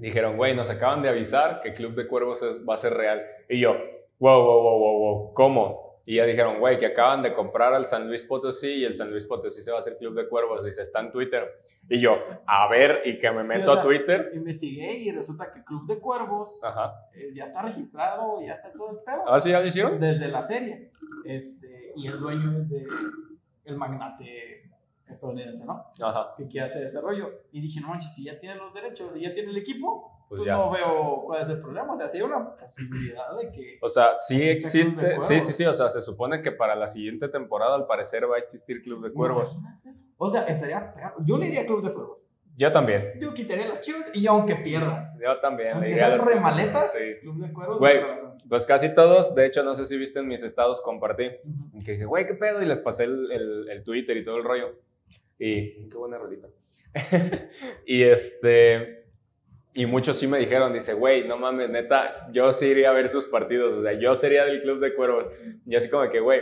Dijeron, 0.02 0.36
güey, 0.36 0.56
nos 0.56 0.70
acaban 0.70 1.02
de 1.02 1.10
avisar 1.10 1.62
que 1.62 1.74
Club 1.74 1.93
de 1.95 2.08
Cuervos 2.08 2.41
es- 2.43 2.60
va 2.68 2.74
a 2.74 2.78
ser 2.78 2.93
real. 2.93 3.22
Y 3.47 3.60
yo, 3.60 3.74
wow, 4.20 4.43
wow, 4.43 4.62
wow, 4.64 4.80
wow, 4.80 4.99
wow, 4.99 5.34
¿cómo? 5.34 5.91
Y 6.04 6.16
ya 6.16 6.26
dijeron, 6.26 6.60
güey, 6.60 6.80
que 6.80 6.88
acaban 6.88 7.22
de 7.22 7.32
comprar 7.36 7.74
al 7.76 7.86
San 7.86 8.08
Luis 8.08 8.24
Potosí 8.24 8.68
y 8.80 8.84
el 8.86 8.95
San 8.95 9.12
Luis 9.12 9.26
Potosí 9.26 9.62
se 9.62 9.70
va 9.72 9.78
a 9.78 9.80
hacer 9.82 9.97
Club 9.97 10.16
de 10.16 10.28
Cuervos. 10.28 10.66
Dice, 10.66 10.82
está 10.82 10.99
en 10.99 11.12
Twitter. 11.12 11.47
Y 11.88 11.99
yo, 12.02 12.18
a 12.47 12.68
ver, 12.70 13.04
y 13.06 13.20
que 13.20 13.30
me 13.30 13.38
Sí, 13.38 13.58
meto 13.60 13.70
o 13.70 13.74
sea, 13.76 13.84
a 13.84 13.86
Twitter. 13.86 14.32
Investigué 14.34 14.93
y 14.95 15.12
resulta 15.12 15.52
que 15.54 15.64
Club 15.64 15.86
de 15.88 15.99
Cuervos 15.99 16.60
Ajá. 16.64 16.95
eh, 17.14 17.30
ya 17.34 17.43
está 17.43 17.62
registrado, 17.62 18.41
ya 18.41 18.54
está 18.56 18.74
todo 18.74 18.89
el 18.89 18.97
pedo. 19.06 19.24
¿Ah, 19.28 19.39
sí, 19.39 19.52
ya 19.52 19.60
lo 19.62 19.68
hicieron? 19.68 19.99
Desde 19.99 20.28
la 20.30 20.41
serie. 20.41 20.89
Este, 21.24 21.93
y 21.95 22.08
el 22.08 22.20
dueño 22.20 22.58
es 22.58 22.70
de 22.70 22.84
el 23.66 23.78
magnate 23.78 24.70
estadounidense, 25.12 25.66
¿no? 25.66 25.86
Ajá. 26.01 26.34
Que 26.38 26.47
quiere 26.47 26.68
hacer 26.68 26.84
ese 26.84 26.99
rollo. 27.01 27.30
Y 27.51 27.62
dije, 27.62 27.80
no 27.82 27.89
manches, 27.89 28.14
si 28.14 28.24
ya 28.26 28.39
tiene 28.39 28.55
los 28.55 28.74
derechos 28.74 29.16
y 29.16 29.22
ya 29.22 29.34
tiene 29.34 29.49
el 29.51 29.57
equipo, 29.57 30.26
Pues 30.30 30.39
pues, 30.39 30.47
ya. 30.47 30.55
no 30.57 30.72
veo 30.72 31.24
cuál 31.26 31.41
es 31.41 31.49
el 31.49 31.59
problema. 31.62 31.93
O 31.93 31.97
sea, 31.97 32.07
sí 32.07 32.18
hay 32.18 32.24
una 32.24 32.55
posibilidad 32.55 33.38
de 33.38 33.51
que. 33.51 33.78
O 33.82 33.89
sea, 33.89 34.16
sí 34.16 34.41
Existe. 34.41 35.18
Sí, 35.22 35.39
sí, 35.41 35.53
sí. 35.53 35.66
O 35.66 35.74
sea, 35.74 35.89
se 35.89 36.01
supone 36.01 36.41
que 36.41 36.51
para 36.51 36.76
la 36.76 36.88
siguiente 36.88 37.28
temporada, 37.30 37.76
al 37.76 37.86
parecer, 37.88 38.30
va 38.30 38.36
a 38.36 38.39
existir 38.39 38.82
Club 38.82 39.03
de 39.03 39.12
Cuervos. 39.14 39.55
Imagínate. 39.55 39.99
O 40.18 40.30
sea, 40.30 40.43
estaría. 40.43 40.93
Yo 41.26 41.38
le 41.38 41.47
iría 41.47 41.62
a 41.62 41.66
Club 41.66 41.84
de 41.86 41.93
Cuervos. 41.93 42.30
Yo 42.57 42.72
también. 42.72 43.14
Yo 43.20 43.34
quitaría 43.34 43.68
las 43.68 43.80
chivas 43.80 44.12
y 44.14 44.28
aunque 44.28 44.55
pierda. 44.57 45.14
Yo 45.20 45.39
también. 45.39 45.72
Aunque 45.72 45.88
diría 45.88 46.07
sean 46.07 46.18
los- 46.18 46.26
remaletas, 46.28 46.93
Sí. 46.93 47.16
Club 47.22 47.38
de 47.47 47.53
Cuervos. 47.53 47.80
Güey. 47.80 47.99
Pues 48.49 48.66
casi 48.66 48.93
todos, 48.93 49.34
de 49.34 49.45
hecho, 49.47 49.64
no 49.64 49.74
sé 49.74 49.86
si 49.86 49.97
viste 49.97 50.20
en 50.20 50.28
mis 50.28 50.43
estados, 50.43 50.82
compartí. 50.82 51.28
Ujú. 51.28 51.80
Y 51.80 51.84
que 51.84 51.93
dije, 51.93 52.05
güey, 52.05 52.28
¿qué 52.28 52.34
pedo? 52.36 52.62
Y 52.62 52.66
les 52.66 52.80
pasé 52.80 53.05
el, 53.05 53.32
el- 53.32 53.70
el 53.70 53.84
Twitter 53.84 54.16
y 54.18 54.26
todo 54.26 54.36
el 54.38 54.43
rollo. 54.43 54.76
Y 55.44 55.89
qué 55.89 55.98
buena 55.98 56.18
rolita. 56.20 56.48
y 57.86 58.04
este. 58.04 59.06
Y 59.74 59.86
muchos 59.86 60.18
sí 60.20 60.28
me 60.28 60.38
dijeron, 60.38 60.74
dice, 60.74 60.94
güey, 60.94 61.26
no 61.28 61.38
mames, 61.38 61.70
neta, 61.70 62.28
yo 62.34 62.52
sí 62.52 62.68
iría 62.68 62.89
a 62.89 62.94
ver 62.94 63.08
sus 63.08 63.26
partidos. 63.26 63.78
O 63.78 63.82
sea, 63.82 63.94
yo 63.94 64.14
sería 64.16 64.44
del 64.46 64.62
Club 64.62 64.80
de 64.82 64.94
Cuervos. 64.94 65.42
Y 65.66 65.76
así 65.76 65.89
como 65.89 66.10
que, 66.12 66.20
güey, 66.20 66.42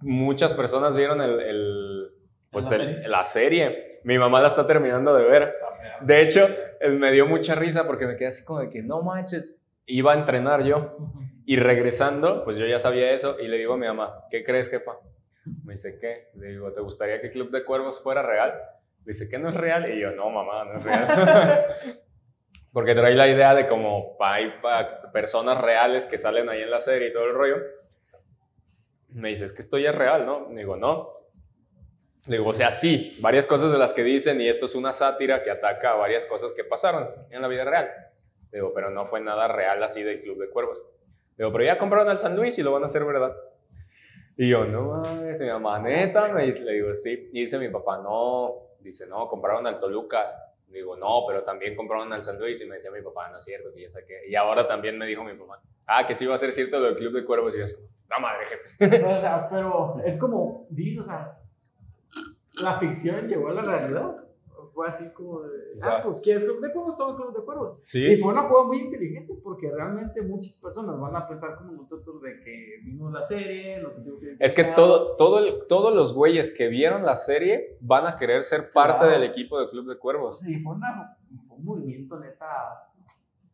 muchas 0.00 0.54
personas 0.54 0.96
vieron 0.96 1.20
el, 1.22 1.40
el- 1.40 2.08
pues 2.50 2.68
¿La 2.70 2.76
el- 2.76 2.82
serie? 2.82 3.08
la 3.08 3.24
serie. 3.24 4.00
Mi 4.04 4.18
mamá 4.18 4.40
la 4.42 4.48
está 4.48 4.66
terminando 4.66 5.14
de 5.14 5.24
ver. 5.24 5.54
De 6.02 6.20
hecho, 6.20 6.46
él 6.80 6.98
me 6.98 7.12
dio 7.12 7.26
mucha 7.26 7.54
risa 7.54 7.86
porque 7.86 8.06
me 8.06 8.16
quedé 8.16 8.28
así 8.28 8.44
como 8.44 8.60
de 8.60 8.68
que, 8.68 8.82
no 8.82 9.02
manches, 9.02 9.56
iba 9.86 10.12
a 10.12 10.18
entrenar 10.18 10.64
yo. 10.64 10.96
Y 11.46 11.56
regresando, 11.56 12.42
pues 12.44 12.56
yo 12.58 12.66
ya 12.66 12.78
sabía 12.80 13.12
eso 13.12 13.38
y 13.38 13.46
le 13.48 13.56
digo 13.56 13.74
a 13.74 13.76
mi 13.78 13.86
mamá, 13.86 14.24
¿qué 14.30 14.42
crees, 14.42 14.68
jefa? 14.68 14.92
Me 15.64 15.74
dice, 15.74 15.98
¿qué? 15.98 16.28
Le 16.34 16.48
digo, 16.48 16.72
¿te 16.72 16.80
gustaría 16.80 17.20
que 17.20 17.30
Club 17.30 17.50
de 17.50 17.64
Cuervos 17.64 18.02
fuera 18.02 18.22
real? 18.22 18.54
Dice, 19.04 19.28
¿qué 19.28 19.38
no 19.38 19.48
es 19.50 19.54
real? 19.54 19.92
Y 19.92 20.00
yo, 20.00 20.12
no, 20.12 20.30
mamá, 20.30 20.64
no 20.64 20.78
es 20.78 20.84
real. 20.84 21.66
Porque 22.72 22.94
trae 22.94 23.14
la 23.14 23.28
idea 23.28 23.54
de 23.54 23.66
como 23.66 24.16
hay 24.20 24.52
personas 25.12 25.60
reales 25.60 26.06
que 26.06 26.18
salen 26.18 26.48
ahí 26.48 26.62
en 26.62 26.70
la 26.70 26.80
serie 26.80 27.08
y 27.08 27.12
todo 27.12 27.24
el 27.26 27.34
rollo. 27.34 27.56
Me 29.10 29.28
dice, 29.28 29.44
es 29.44 29.52
que 29.52 29.62
esto 29.62 29.78
ya 29.78 29.90
es 29.90 29.94
real, 29.94 30.26
¿no? 30.26 30.48
Digo, 30.50 30.76
no. 30.76 31.12
Le 32.26 32.38
digo, 32.38 32.48
o 32.48 32.54
sea, 32.54 32.70
sí, 32.70 33.16
varias 33.20 33.46
cosas 33.46 33.70
de 33.70 33.78
las 33.78 33.94
que 33.94 34.02
dicen 34.02 34.40
y 34.40 34.48
esto 34.48 34.66
es 34.66 34.74
una 34.74 34.92
sátira 34.92 35.42
que 35.42 35.50
ataca 35.50 35.92
a 35.92 35.96
varias 35.96 36.26
cosas 36.26 36.52
que 36.52 36.64
pasaron 36.64 37.08
en 37.30 37.42
la 37.42 37.48
vida 37.48 37.64
real. 37.64 37.90
Digo, 38.50 38.72
pero 38.74 38.90
no 38.90 39.06
fue 39.06 39.20
nada 39.20 39.46
real 39.46 39.82
así 39.82 40.02
del 40.02 40.22
Club 40.22 40.38
de 40.38 40.48
Cuervos. 40.48 40.82
Digo, 41.36 41.52
pero 41.52 41.64
ya 41.64 41.78
compraron 41.78 42.08
al 42.08 42.18
San 42.18 42.40
y 42.44 42.62
lo 42.62 42.72
van 42.72 42.82
a 42.82 42.86
hacer 42.86 43.04
verdad. 43.04 43.36
Y 44.36 44.48
yo, 44.48 44.64
no 44.64 45.02
mames, 45.02 45.40
mi 45.40 45.46
mamá, 45.46 45.78
neta, 45.78 46.28
me 46.28 46.44
dice, 46.46 46.60
le 46.62 46.72
digo, 46.72 46.94
sí. 46.94 47.30
Y 47.32 47.42
dice 47.42 47.58
mi 47.58 47.68
papá, 47.68 47.98
no, 47.98 48.54
dice, 48.80 49.06
no, 49.06 49.28
compraron 49.28 49.66
al 49.66 49.78
Toluca. 49.78 50.40
Digo, 50.68 50.96
no, 50.96 51.24
pero 51.28 51.44
también 51.44 51.76
compraron 51.76 52.12
al 52.12 52.22
San. 52.24 52.36
Y 52.36 52.66
me 52.66 52.76
decía 52.76 52.90
mi 52.90 53.00
papá, 53.00 53.28
no 53.30 53.38
es 53.38 53.44
cierto, 53.44 53.72
que 53.72 53.82
ya 53.82 53.90
saqué. 53.90 54.28
Y 54.28 54.34
ahora 54.34 54.66
también 54.66 54.98
me 54.98 55.06
dijo 55.06 55.22
mi 55.22 55.34
papá, 55.34 55.62
ah, 55.86 56.04
que 56.04 56.14
sí 56.14 56.26
va 56.26 56.34
a 56.34 56.38
ser 56.38 56.52
cierto 56.52 56.80
lo 56.80 56.86
del 56.86 56.96
Club 56.96 57.12
de 57.12 57.24
Cuervos. 57.24 57.54
Y 57.54 57.58
yo, 57.58 57.64
es 57.64 57.74
como, 57.74 57.88
no 58.10 58.20
madre, 58.20 58.46
jefe. 58.46 59.04
O 59.06 59.14
sea, 59.14 59.48
pero 59.48 60.00
es 60.04 60.18
como, 60.18 60.66
dices, 60.68 61.02
o 61.02 61.04
sea, 61.04 61.38
la 62.54 62.78
ficción 62.78 63.28
llegó 63.28 63.50
a 63.50 63.52
la 63.52 63.62
realidad. 63.62 64.23
Fue 64.74 64.88
así 64.88 65.08
como 65.12 65.40
de, 65.42 65.50
ah, 65.82 66.00
pues 66.02 66.20
¿quieres 66.20 66.42
club 66.44 66.60
de 66.60 66.72
cuervos? 66.72 66.96
Toma 66.96 67.14
club 67.16 67.36
de 67.36 67.44
cuervos. 67.44 67.78
Y 67.82 67.86
Sí, 68.10 68.16
fue 68.16 68.32
una 68.32 68.42
jugada 68.42 68.66
muy 68.66 68.78
inteligente 68.78 69.32
porque 69.42 69.70
realmente 69.70 70.20
muchas 70.22 70.56
personas 70.56 70.98
van 70.98 71.14
a 71.14 71.28
pensar 71.28 71.56
como 71.56 71.72
nosotros 71.72 72.20
de 72.22 72.40
que 72.40 72.80
vimos 72.84 73.12
la 73.12 73.22
serie, 73.22 73.78
nos 73.80 73.94
sentimos 73.94 74.20
es 74.38 74.52
que 74.52 74.64
todo, 74.64 75.14
todo 75.16 75.38
el- 75.38 75.66
todos 75.68 75.94
los 75.94 76.12
güeyes 76.12 76.52
que 76.56 76.66
vieron 76.68 77.04
la 77.04 77.14
serie 77.16 77.76
van 77.80 78.06
a 78.06 78.16
querer 78.16 78.42
ser 78.42 78.72
parte 78.72 78.98
Claro. 79.04 79.12
del 79.12 79.30
equipo 79.30 79.60
del 79.60 79.68
Club 79.70 79.88
de 79.88 79.96
Cuervos. 79.98 80.40
Sí, 80.40 80.60
fue, 80.60 80.74
una, 80.74 81.16
fue 81.46 81.56
un 81.56 81.64
movimiento 81.64 82.18
neta 82.18 82.46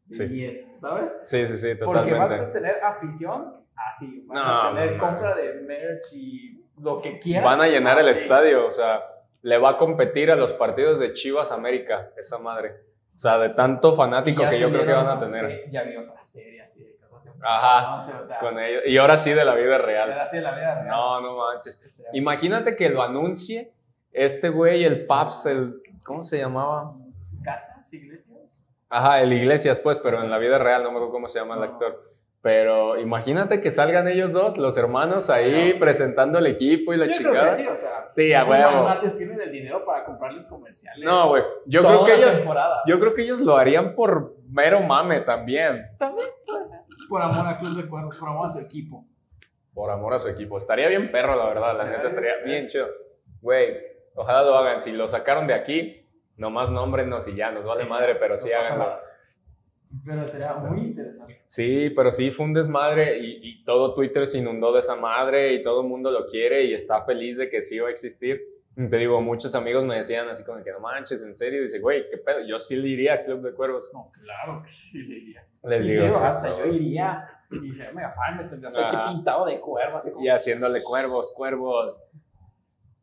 de 0.07 0.17
Sí. 0.17 0.25
10, 0.27 0.81
¿sabes? 0.81 1.11
Sí, 1.27 1.47
sí, 1.47 1.59
sí, 1.59 1.75
Porque 1.75 2.13
van 2.13 2.23
a 2.23 2.29
totalmente. 2.29 2.53
tener 2.59 2.83
afición 2.83 3.53
así, 3.77 4.25
van 4.27 4.39
No, 4.39 4.43
a 4.63 4.75
tener 4.75 4.97
no, 4.97 4.97
no. 4.97 5.05
compra 5.09 5.35
de 5.35 5.61
merch 5.63 6.13
y 6.15 6.65
lo 6.81 7.01
que 7.01 7.19
quieran. 7.19 7.45
Van 7.45 7.61
a 7.61 7.67
llenar 7.69 7.99
el 7.99 8.09
así. 8.09 8.23
estadio, 8.23 8.67
o 8.67 8.71
sea, 8.71 9.01
le 9.43 9.59
va 9.59 9.71
a 9.71 9.77
competir 9.77 10.31
a 10.31 10.37
los 10.37 10.53
partidos 10.53 10.99
de 10.99 11.13
Chivas 11.15 11.51
América, 11.53 12.11
esa 12.17 12.39
madre. 12.39 12.75
O 13.17 13.19
sea, 13.19 13.39
de 13.39 13.51
tanto 13.51 13.97
fanático 13.97 14.43
que 14.49 14.59
yo 14.59 14.71
creo 14.71 14.87
que 14.87 14.93
van 14.93 15.09
a 15.09 15.21
tener. 15.21 15.51
se- 15.65 15.65
Ya 15.71 15.83
vi 15.83 15.97
otra 15.97 16.23
serie 16.23 16.63
así 16.63 16.83
de. 16.85 17.01
Ajá, 17.43 17.97
No 17.97 18.03
sé, 18.03 18.13
o 18.15 18.23
sea, 18.23 18.39
con 18.39 18.59
ellos. 18.59 18.83
Y 18.87 18.99
ahora 18.99 19.17
sí 19.17 19.33
de 19.33 19.45
la 19.47 19.55
vida 19.55 19.79
real. 19.79 20.11
era 20.11 20.23
así 20.25 20.37
de 20.37 20.43
la 20.43 20.55
vida 20.55 20.75
real. 20.83 20.89
No, 20.89 21.21
no 21.23 21.37
manches. 21.37 21.81
Imagínate 22.13 22.77
que 22.77 22.91
lo 22.91 23.03
anuncie 23.03 23.73
este 24.13 24.49
güey, 24.51 24.85
el 24.85 25.07
Paps, 25.07 25.47
el. 25.47 25.81
¿Cómo 26.05 26.23
se 26.23 26.39
llamaba? 26.39 26.95
Casas, 27.43 27.91
iglesias. 27.95 28.67
Ajá, 28.91 29.21
el 29.23 29.33
Iglesias, 29.33 29.79
pues, 29.81 29.99
pero 30.01 30.21
en 30.23 30.31
la 30.31 30.37
vida 30.39 30.59
real, 30.59 30.83
no 30.83 30.91
me 30.91 30.97
acuerdo 30.97 31.13
cómo 31.13 31.29
se 31.29 31.39
llama 31.39 31.55
el 31.55 31.61
No. 31.61 31.67
actor. 31.67 32.13
Pero 32.43 32.99
imagínate 32.99 33.61
que 33.61 33.71
salgan 33.71 34.09
ellos 34.09 34.33
dos, 34.33 34.57
los 34.57 34.77
hermanos, 34.79 35.29
ahí 35.29 35.73
Sí. 35.73 35.79
presentando 35.79 36.39
el 36.39 36.47
equipo 36.47 36.95
y 36.95 36.97
la 36.97 37.05
Yo 37.05 37.17
creo 37.19 37.45
que 37.45 37.53
sí, 37.53 37.67
o 37.67 37.77
sea. 37.77 38.07
Sí, 38.09 38.33
a 38.33 38.41
esos 38.41 38.51
magnates 38.59 39.15
tienen 39.15 39.41
el 39.43 39.53
dinero 39.53 39.85
para 39.85 40.05
comprarles 40.07 40.47
comerciales. 40.47 41.05
No, 41.05 41.29
güey. 41.29 41.43
Yo 41.67 41.83
toda 41.83 41.95
creo 41.97 42.07
que 42.07 42.15
ellos. 42.15 42.37
temporada. 42.37 42.77
Yo 42.87 42.99
creo 42.99 43.15
que 43.15 43.23
ellos 43.23 43.41
lo 43.41 43.59
harían 43.59 43.95
por 43.95 44.37
mero 44.49 44.81
mame 44.81 45.21
también. 45.21 45.87
También 45.99 46.29
puede 46.47 46.67
ser. 46.67 46.81
Por 47.11 47.21
amor 47.21 47.47
al 47.47 47.59
club 47.59 47.77
de 47.77 47.87
cuervos, 47.89 48.17
por 48.17 48.29
amor 48.31 48.47
a 48.47 48.51
su 48.51 48.61
equipo. 48.61 49.05
Por 49.75 49.91
amor 49.91 50.15
a 50.15 50.19
su 50.19 50.29
equipo. 50.29 50.57
Estaría 50.57 50.89
bien 50.89 51.11
perro, 51.13 51.37
la 51.37 51.47
verdad. 51.47 51.77
La 51.77 51.85
neta 51.85 52.07
estaría 52.07 52.37
bien. 52.45 52.69
chido. 52.69 52.87
Güey, 53.43 53.77
ojalá 54.15 54.43
lo 54.43 54.57
hagan. 54.57 54.81
Si 54.81 54.93
lo 54.93 55.07
sacaron 55.09 55.47
de 55.47 55.53
aquí, 55.55 56.09
nomás 56.37 56.71
nómbrenos 56.71 57.29
y 57.29 57.35
ya, 57.37 57.51
nos 57.51 57.65
vale 57.67 57.83
Sí, 57.85 57.89
madre, 57.89 58.15
pero 58.15 58.35
no 58.35 58.39
sí 58.39 58.49
pasa 58.51 58.75
háganlo. 58.75 59.10
Pero 60.07 60.27
sería 60.29 60.55
muy 60.55 60.81
interesante. 60.83 61.43
Sí, 61.49 61.91
pero 61.97 62.13
sí 62.13 62.31
fue 62.31 62.47
un 62.47 62.55
desmadre 62.55 63.19
y, 63.19 63.41
y 63.43 63.65
todo 63.65 63.93
Twitter 63.95 64.25
se 64.27 64.39
inundó 64.39 64.73
de 64.73 64.79
esa 64.81 64.95
madre 64.97 65.53
y 65.55 65.63
todo 65.65 65.83
el 65.83 65.89
mundo 65.89 66.11
lo 66.13 66.27
quiere 66.27 66.65
y 66.65 66.73
está 66.73 67.05
feliz 67.05 67.37
de 67.39 67.51
que 67.51 67.61
sí 67.63 67.79
va 67.81 67.89
a 67.89 67.91
existir. 67.91 68.41
Y 68.77 68.89
Te 68.89 68.97
digo, 68.99 69.21
muchos 69.21 69.53
amigos 69.57 69.85
me 69.85 69.97
decían 69.97 70.29
así 70.29 70.45
como 70.45 70.63
que 70.63 70.71
no 70.71 70.79
manches, 70.79 71.23
en 71.23 71.35
serio. 71.35 71.63
Dice, 71.65 71.81
güey, 71.81 72.09
qué 72.09 72.19
pedo. 72.19 72.41
Yo 72.47 72.59
sí 72.61 72.77
le 72.77 72.89
iría 72.89 73.15
a 73.15 73.25
Club 73.25 73.43
de 73.43 73.53
Cuervos. 73.53 73.91
No, 73.93 74.13
claro 74.23 74.63
que 74.63 74.71
sí 74.71 75.07
le 75.09 75.17
iría. 75.17 75.45
Les 75.65 75.85
digo, 75.85 76.05
digo, 76.05 76.17
hasta 76.19 76.57
yo 76.57 76.67
iría 76.67 77.29
y 77.51 77.71
sería 77.71 77.93
mega 77.93 78.13
fan, 78.13 78.37
me 78.39 78.45
tendrías 78.45 78.79
aquí 78.79 78.95
Ajá. 78.97 79.11
pintado 79.13 79.45
de 79.45 79.59
cuervo, 79.59 79.97
así 79.97 80.13
como. 80.13 80.25
Y 80.25 80.29
haciéndole 80.29 80.79
cuervos, 80.85 81.33
cuervos. 81.37 81.97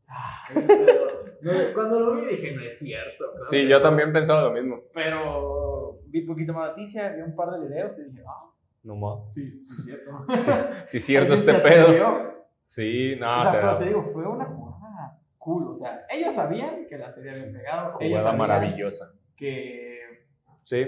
Ay, 0.07 0.63
pero- 0.65 1.25
no, 1.41 1.51
cuando 1.73 1.99
lo 1.99 2.15
vi 2.15 2.25
dije, 2.25 2.53
no 2.55 2.63
es 2.63 2.79
cierto. 2.79 3.25
claro 3.33 3.45
Sí, 3.47 3.57
que 3.57 3.67
yo 3.67 3.77
no. 3.77 3.83
también 3.83 4.13
pensaba 4.13 4.41
lo 4.43 4.51
mismo. 4.51 4.81
Pero 4.93 5.76
vi 6.21 6.25
poquito 6.27 6.53
más 6.53 6.69
noticia, 6.69 7.09
vi 7.09 7.21
un 7.21 7.35
par 7.35 7.51
de 7.51 7.67
videos 7.67 7.97
y 7.99 8.05
dije, 8.05 8.23
ah, 8.27 8.49
No 8.83 8.95
más. 8.95 9.33
sí, 9.33 9.61
sí, 9.63 9.73
es 9.77 9.83
cierto. 9.85 10.25
Sí, 10.87 10.99
cierto 10.99 11.33
Alguien 11.33 11.49
este 11.55 11.61
pedo. 11.69 11.83
atrevió. 11.87 12.37
Sí, 12.67 13.15
no, 13.19 13.35
o 13.35 13.37
o 13.37 13.41
sea, 13.41 13.51
sea, 13.51 13.61
pero 13.61 13.77
te 13.77 13.85
digo, 13.85 14.03
fue 14.03 14.27
una 14.27 14.45
jugada 14.45 15.19
cool. 15.37 15.67
O 15.69 15.73
sea, 15.73 16.05
ellos 16.09 16.35
sabían 16.35 16.85
que 16.87 16.97
la 16.97 17.09
serie 17.09 17.31
había 17.31 17.51
pegado. 17.51 17.97
ellos 17.99 18.21
jugada 18.21 18.23
sabían 18.23 18.37
maravillosa. 18.37 19.13
Que. 19.35 20.25
Sí, 20.63 20.85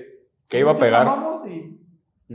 que 0.47 0.59
iba 0.59 0.71
a 0.71 0.75
pegar. 0.75 1.05
y 1.07 1.77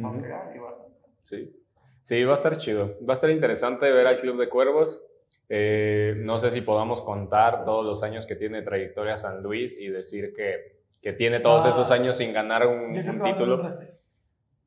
va 0.01 0.09
a 0.09 0.12
Ujú. 0.12 0.20
pegar 0.22 0.53
y 0.55 0.59
va 0.59 0.68
a 0.68 0.72
estar. 0.72 0.86
Sí. 1.24 1.61
Sí, 2.03 2.22
va 2.24 2.32
a 2.32 2.36
estar 2.36 2.57
chido. 2.59 2.97
Va 3.07 3.12
a 3.12 3.16
estar 3.16 3.30
interesante 3.30 3.90
ver 3.90 4.07
al 4.07 4.18
Club 4.18 4.38
de 4.38 4.49
Cuervos. 4.49 5.03
Eh, 5.49 6.14
no 6.18 6.38
sé 6.38 6.51
si 6.51 6.61
podamos 6.62 7.03
contar 7.03 7.64
todos 7.64 7.84
los 7.84 8.03
años 8.03 8.24
que 8.26 8.34
tiene 8.36 8.62
trayectoria 8.62 9.16
San 9.18 9.42
Luis 9.42 9.78
y 9.78 9.88
decir 9.88 10.32
que, 10.34 10.74
que 11.05 11.12
tiene 11.12 11.38
todos 11.38 11.66
Ah. 11.66 11.68
esos 11.68 11.90
años 11.90 12.16
sin 12.16 12.32
ganar 12.32 12.66
un, 12.66 12.94
Yo 12.94 13.02
creo 13.02 13.12
un 13.12 13.18
que 13.18 13.22
va 13.24 13.28
a 13.28 13.32
ser 13.34 13.42
un 13.42 13.48
título. 13.50 13.62
reset. 13.62 14.00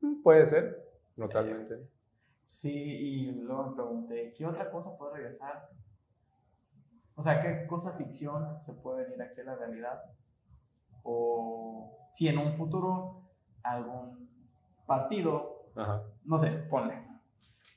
Mm, 0.00 0.22
Puede 0.22 0.46
ser, 0.46 0.88
totalmente. 1.16 1.88
Sí, 2.46 2.72
y 2.72 3.32
luego 3.32 3.70
me 3.70 3.74
pregunté, 3.74 4.32
¿qué 4.38 4.46
otra 4.46 4.70
cosa 4.70 4.96
puede 4.96 5.16
regresar? 5.16 5.68
O 7.16 7.22
sea, 7.22 7.42
¿qué 7.42 7.66
cosa 7.66 7.94
ficción 7.94 8.62
se 8.62 8.72
puede 8.72 9.02
venir 9.04 9.20
aquí 9.20 9.40
a 9.40 9.44
la 9.44 9.56
realidad? 9.56 10.00
O 11.02 12.08
si 12.12 12.28
en 12.28 12.38
un 12.38 12.52
futuro 12.54 13.22
algún 13.64 14.28
partido, 14.86 15.64
Ajá, 15.74 16.02
no 16.24 16.38
sé, 16.38 16.50
ponle. 16.70 17.04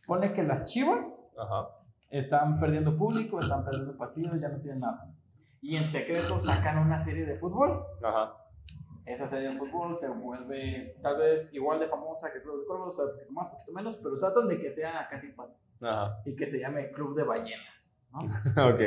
Ponle 0.06 0.34
que 0.34 0.44
las 0.44 0.66
chivas 0.66 1.28
ajá. 1.38 1.70
están 2.12 2.60
perdiendo 2.60 2.96
público, 2.96 3.40
están 3.40 3.64
perdiendo 3.66 3.98
partidos, 3.98 4.40
ya 4.40 4.50
no 4.50 4.60
tienen 4.60 4.82
nada. 4.82 5.12
Y 5.62 5.78
en 5.78 5.90
secreto 5.90 6.40
sacan 6.40 6.78
una 6.78 6.98
serie 7.00 7.26
de 7.26 7.38
fútbol. 7.38 7.84
Ajá. 8.04 8.36
Esa 9.06 9.26
serie 9.28 9.50
de 9.50 9.58
fútbol 9.58 9.98
se 9.98 10.08
vuelve 10.10 10.96
tal 11.02 11.18
vez 11.18 11.54
igual 11.54 11.80
de 11.80 11.88
famosa 11.88 12.32
que 12.32 12.42
Club 12.42 12.62
de 12.62 12.66
Cuervos, 12.68 13.00
o 13.00 13.04
sea, 13.04 13.14
poquito 13.14 13.32
más, 13.34 13.50
poquito 13.50 13.72
menos, 13.72 13.98
pero 13.98 14.20
tratan 14.20 14.48
de 14.48 14.60
que 14.60 14.72
sea 14.72 15.08
casi 15.10 15.28
empate 15.28 15.54
Ajá. 15.82 16.22
y 16.26 16.36
que 16.36 16.46
se 16.46 16.60
llame 16.60 16.92
Club 16.92 17.16
de 17.16 17.24
Ballenas, 17.24 17.98
¿no? 18.12 18.22
Ok. 18.74 18.82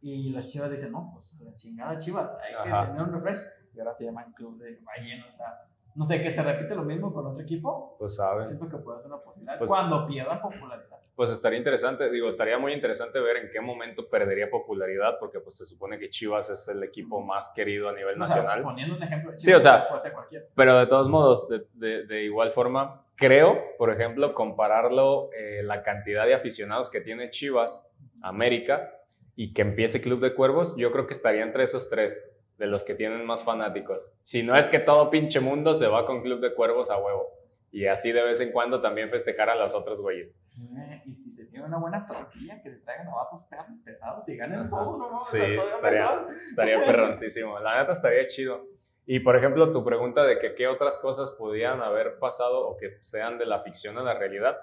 Y 0.00 0.30
las 0.30 0.46
chivas 0.46 0.70
dicen, 0.70 0.90
no, 0.90 1.12
pues 1.14 1.38
la 1.40 1.54
chingada 1.54 1.96
chivas, 1.96 2.36
hay 2.42 2.64
que 2.64 2.86
tener 2.88 3.02
un 3.02 3.12
refresh. 3.12 3.40
Y 3.74 3.78
ahora 3.78 3.94
se 3.94 4.04
llaman 4.04 4.32
Club 4.32 4.58
de 4.58 4.80
Ballenas, 4.82 5.28
o 5.28 5.36
sea, 5.38 5.64
no 5.94 6.04
sé, 6.04 6.20
que 6.20 6.30
se 6.30 6.42
repite 6.42 6.74
lo 6.74 6.82
mismo 6.84 7.12
con 7.12 7.26
otro 7.26 7.42
equipo. 7.42 7.96
Pues 7.98 8.16
saben. 8.16 8.44
Siento 8.44 8.68
que 8.68 8.76
puede 8.82 8.98
ser 8.98 9.06
una 9.08 9.20
posibilidad 9.22 9.58
Pues- 9.58 9.68
cuando 9.70 10.06
pierdan 10.06 10.40
popularidad. 10.40 10.98
Pues 11.14 11.28
estaría 11.28 11.58
interesante, 11.58 12.10
digo, 12.10 12.26
estaría 12.28 12.58
muy 12.58 12.72
interesante 12.72 13.20
ver 13.20 13.36
en 13.36 13.50
qué 13.50 13.60
momento 13.60 14.08
perdería 14.08 14.48
popularidad, 14.48 15.18
porque 15.20 15.40
pues 15.40 15.56
se 15.58 15.66
supone 15.66 15.98
que 15.98 16.08
Chivas 16.08 16.48
es 16.48 16.66
el 16.68 16.82
equipo 16.82 17.20
más 17.20 17.50
querido 17.54 17.90
a 17.90 17.92
nivel 17.92 18.20
O 18.20 18.24
sea, 18.26 18.36
nacional. 18.36 18.62
poniendo 18.62 18.96
un 18.96 19.02
ejemplo 19.02 19.30
de 19.32 19.38
Sí, 19.38 19.52
o 19.52 19.60
sea, 19.60 19.86
puede 19.88 20.00
ser 20.00 20.12
cualquiera. 20.14 20.46
Pero 20.56 20.78
de 20.78 20.86
todos 20.86 21.10
modos, 21.10 21.48
de, 21.50 21.66
de- 21.74 22.06
de 22.06 22.22
igual 22.24 22.52
forma, 22.52 23.04
creo, 23.16 23.60
por 23.76 23.90
ejemplo, 23.90 24.32
compararlo 24.32 25.28
eh, 25.36 25.62
la 25.62 25.82
cantidad 25.82 26.24
de 26.24 26.32
aficionados 26.34 26.88
que 26.88 27.02
tiene 27.02 27.28
Chivas, 27.30 27.86
América, 28.22 28.90
y 29.36 29.52
que 29.52 29.62
empiece 29.62 30.00
Club 30.00 30.20
de 30.20 30.34
Cuervos, 30.34 30.74
yo 30.76 30.90
creo 30.92 31.06
que 31.06 31.14
estaría 31.14 31.42
entre 31.42 31.64
esos 31.64 31.88
tres, 31.90 32.24
de 32.62 32.68
los 32.68 32.84
que 32.84 32.94
tienen 32.94 33.26
más 33.26 33.42
fanáticos. 33.42 34.08
Si 34.22 34.44
no 34.44 34.54
es 34.54 34.68
que 34.68 34.78
todo 34.78 35.10
pinche 35.10 35.40
mundo 35.40 35.74
se 35.74 35.88
va 35.88 36.06
con 36.06 36.22
Club 36.22 36.38
de 36.38 36.54
Cuervos 36.54 36.90
a 36.90 36.96
huevo. 36.96 37.26
Y 37.72 37.86
así 37.86 38.12
de 38.12 38.22
vez 38.22 38.40
en 38.40 38.52
cuando 38.52 38.80
también 38.80 39.10
festejar 39.10 39.50
a 39.50 39.56
los 39.56 39.74
otros 39.74 40.00
güeyes. 40.00 40.30
Eh, 40.78 41.02
Y 41.06 41.14
si 41.16 41.28
se 41.32 41.46
tiene 41.50 41.64
una 41.66 41.78
buena 41.78 42.06
plantilla, 42.06 42.62
que 42.62 42.70
se 42.70 42.76
traigan 42.76 43.08
a 43.08 43.14
vatos 43.16 43.44
pesados 43.84 44.28
y 44.28 44.36
ganen 44.36 44.60
Ajá. 44.60 44.70
todo, 44.70 44.96
¿no? 45.10 45.18
Sí, 45.18 45.38
estaría-. 45.74 46.24
Estaría 46.48 46.84
perroncísimo. 46.84 47.58
La 47.58 47.80
neta 47.80 47.90
estaría 47.90 48.24
chido. 48.28 48.64
Y 49.06 49.18
por 49.18 49.34
ejemplo, 49.34 49.72
tu 49.72 49.84
pregunta 49.84 50.22
de 50.24 50.38
que 50.38 50.54
qué 50.54 50.68
otras 50.68 50.98
cosas 50.98 51.32
podían 51.32 51.82
haber 51.82 52.20
pasado 52.20 52.68
o 52.68 52.76
que 52.76 52.98
sean 53.00 53.38
de 53.38 53.46
la 53.46 53.62
ficción 53.62 53.98
a 53.98 54.04
la 54.04 54.14
realidad, 54.14 54.56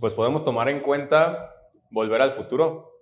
pues 0.00 0.12
podemos 0.12 0.44
tomar 0.44 0.68
en 0.68 0.80
cuenta 0.80 1.54
Volver 1.90 2.20
al 2.20 2.32
Futuro. 2.32 2.98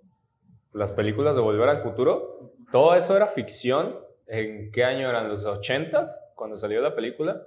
Las 0.74 0.92
películas 0.92 1.34
de 1.34 1.40
Volver 1.40 1.70
al 1.70 1.82
Futuro, 1.82 2.52
todo 2.70 2.94
eso 2.94 3.16
era 3.16 3.28
ficción. 3.28 3.98
¿En 4.26 4.72
qué 4.72 4.84
año 4.84 5.08
eran? 5.08 5.28
¿Los 5.28 5.46
80s? 5.46 6.08
Cuando 6.34 6.56
salió 6.56 6.80
la 6.80 6.94
película. 6.94 7.44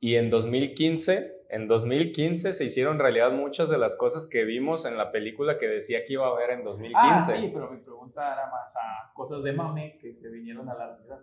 Y 0.00 0.16
en 0.16 0.30
2015, 0.30 1.42
en 1.48 1.68
2015 1.68 2.52
se 2.54 2.64
hicieron 2.64 2.98
realidad 2.98 3.30
muchas 3.30 3.68
de 3.68 3.78
las 3.78 3.94
cosas 3.94 4.26
que 4.26 4.44
vimos 4.44 4.84
en 4.84 4.96
la 4.96 5.12
película 5.12 5.58
que 5.58 5.68
decía 5.68 6.04
que 6.04 6.14
iba 6.14 6.26
a 6.26 6.30
haber 6.30 6.50
en 6.50 6.64
2015. 6.64 6.98
Ah, 6.98 7.22
sí, 7.22 7.50
pero 7.52 7.70
mi 7.70 7.78
pregunta 7.78 8.32
era 8.32 8.50
más 8.50 8.74
a 8.76 9.12
cosas 9.14 9.42
de 9.42 9.52
mame 9.52 9.98
que 10.00 10.14
se 10.14 10.28
vinieron 10.28 10.68
a 10.68 10.74
la 10.74 10.96
realidad. 10.96 11.20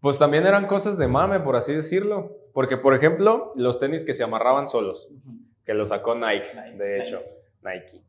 Pues 0.00 0.18
también 0.18 0.46
eran 0.46 0.66
cosas 0.66 0.98
de 0.98 1.08
mame, 1.08 1.40
por 1.40 1.56
así 1.56 1.74
decirlo. 1.74 2.36
Porque, 2.52 2.76
por 2.76 2.94
ejemplo, 2.94 3.52
los 3.54 3.80
tenis 3.80 4.04
que 4.04 4.14
se 4.14 4.24
amarraban 4.24 4.66
solos, 4.66 5.08
que 5.64 5.74
los 5.74 5.88
sacó 5.88 6.14
Nike, 6.14 6.48
Nike, 6.54 6.76
de 6.76 7.02
hecho, 7.02 7.20
Nike. 7.62 7.92
Nike. 7.92 8.04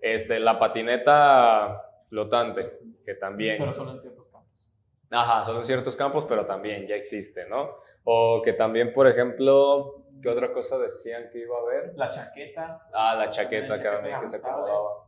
Este, 0.00 0.40
la 0.40 0.58
patineta 0.58 1.87
flotante, 2.08 2.78
que 3.04 3.14
también. 3.14 3.56
Pero 3.58 3.72
solo 3.74 3.92
en 3.92 3.98
ciertos 3.98 4.28
campos. 4.28 4.72
Ajá, 5.10 5.44
solo 5.44 5.60
en 5.60 5.64
ciertos 5.64 5.96
campos, 5.96 6.26
pero 6.28 6.46
también 6.46 6.86
ya 6.86 6.94
existe, 6.94 7.46
¿no? 7.48 7.76
O 8.04 8.42
que 8.42 8.52
también, 8.52 8.92
por 8.92 9.06
ejemplo, 9.08 10.04
¿qué 10.22 10.28
otra 10.28 10.52
cosa 10.52 10.78
decían 10.78 11.28
que 11.30 11.38
iba 11.40 11.56
a 11.56 11.60
haber? 11.60 11.92
La 11.96 12.08
chaqueta. 12.10 12.82
Ah, 12.92 13.14
la 13.14 13.30
chaqueta, 13.30 13.68
La 13.68 13.74
que 13.74 13.82
chaqueta 13.82 13.96
también 13.96 14.20
que 14.20 14.28
se 14.28 14.36
acomodaba. 14.36 15.06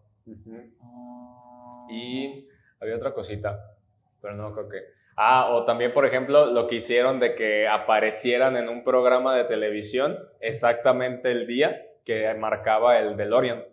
Ah, 0.83 1.87
Y 1.91 2.49
había 2.81 2.97
otra 2.97 3.13
cosita, 3.13 3.77
pero 4.21 4.35
no 4.35 4.53
creo 4.55 4.69
que. 4.69 4.79
Ah, 5.17 5.51
o 5.53 5.65
también, 5.65 5.93
por 5.93 6.07
ejemplo, 6.07 6.47
lo 6.47 6.67
que 6.67 6.77
hicieron 6.77 7.21
de 7.21 7.35
que 7.35 7.69
aparecieran 7.69 8.57
en 8.57 8.69
un 8.69 8.85
programa 8.85 9.35
de 9.35 9.45
televisión 9.45 10.19
exactamente 10.41 11.31
el 11.31 11.47
día 11.47 11.83
que 12.05 12.33
marcaba 12.35 12.99
el 12.99 13.17
DeLorean. 13.17 13.65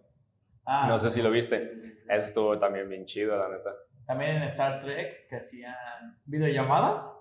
Ah, 0.68 0.86
no 0.88 0.98
sé 1.00 1.10
si 1.10 1.22
lo 1.24 1.32
viste. 1.32 1.66
sí, 1.66 1.80
sí, 1.80 1.88
sí. 1.90 2.00
Eso 2.08 2.28
estuvo 2.28 2.60
también 2.60 2.88
bien 2.88 3.06
chido, 3.06 3.36
la 3.38 3.50
neta. 3.50 3.72
También 4.06 4.36
en 4.38 4.44
Star 4.44 4.80
Trek 4.80 5.28
que 5.28 5.36
hacían 5.38 5.76
videollamadas 6.26 7.14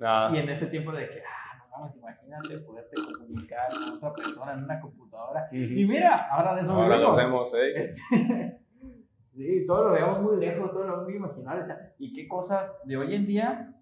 Ah, 0.00 0.30
y 0.32 0.38
en 0.38 0.48
ese 0.48 0.66
tiempo 0.66 0.90
de 0.92 1.08
que, 1.08 1.20
ah, 1.20 1.58
no 1.58 1.78
mames, 1.78 1.96
imagínate 1.96 2.58
poderte 2.58 2.96
comunicar 3.16 3.68
con 3.70 3.92
otra 3.94 4.12
persona 4.14 4.52
en 4.54 4.64
una 4.64 4.80
computadora. 4.80 5.48
Y 5.52 5.84
ujú. 5.84 5.92
mira, 5.92 6.28
ahora 6.30 6.54
de 6.54 6.62
eso 6.62 6.72
Ahora 6.74 6.96
lo 6.96 7.10
vivimos. 7.12 7.18
hacemos, 7.18 7.54
¿eh? 7.54 7.72
Este, 7.76 8.60
sí, 9.28 9.64
todo 9.66 9.84
lo 9.84 9.90
veamos 9.92 10.20
muy 10.22 10.38
lejos, 10.38 10.72
todo 10.72 10.82
lo 10.84 10.90
vemos 10.92 11.04
muy 11.04 11.16
imaginario. 11.16 11.60
O 11.60 11.64
sea, 11.64 11.92
y 11.98 12.12
qué 12.12 12.26
cosas 12.26 12.76
de 12.84 12.96
hoy 12.96 13.14
en 13.14 13.26
día 13.26 13.74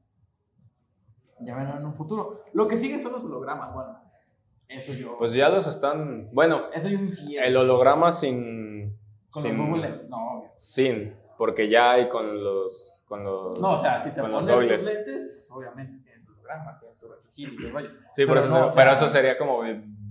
ya 1.41 1.57
ven 1.57 1.69
en 1.69 1.87
un 1.87 1.95
futuro. 1.95 2.45
Lo 2.53 2.69
que 2.69 2.77
sigue 2.77 2.99
son 2.99 3.13
los 3.13 3.25
hologramas. 3.25 3.73
Bueno, 3.73 3.99
eso 4.69 4.93
yo. 4.93 5.17
Pues 5.17 5.33
ya 5.33 5.49
los 5.49 5.67
están. 5.67 6.29
Bueno, 6.35 6.65
eso 6.75 6.91
yo 6.91 6.99
fiel. 6.99 7.43
el 7.45 7.57
holograma 7.57 8.13
sin. 8.13 8.60
Con 9.31 9.43
sin, 9.43 9.57
los 9.59 9.67
Google 9.67 9.83
Lens. 9.83 10.09
No, 10.09 10.39
obvio. 10.39 10.51
Sin, 10.57 11.17
porque 11.39 11.69
ya 11.69 11.93
hay 11.93 12.09
con 12.09 12.43
los. 12.43 13.03
Con 13.07 13.25
los 13.25 13.59
No, 13.61 13.73
o 13.73 13.79
sea, 13.79 13.99
si 13.99 14.15
te 14.15 14.21
con 14.21 14.31
los 14.33 14.45
pones 14.45 14.77
tus 14.79 14.83
lentes, 14.85 15.27
pues 15.35 15.47
obviamente 15.51 16.03
tienes 16.05 16.25
tu 16.25 16.33
holograma, 16.33 16.79
tienes 16.79 16.99
tu 16.99 17.09
refugio 17.09 17.49
y 17.49 17.71
rollo. 17.71 17.91
Sí, 18.15 18.25
por 18.27 18.35
Pero 18.35 18.41
eso, 18.41 18.49
no, 18.49 18.57
te- 18.57 18.63
o 18.63 18.69
sea- 18.69 18.83
pero 18.85 18.95
eso 18.95 19.09
sería 19.09 19.37
como 19.39 19.63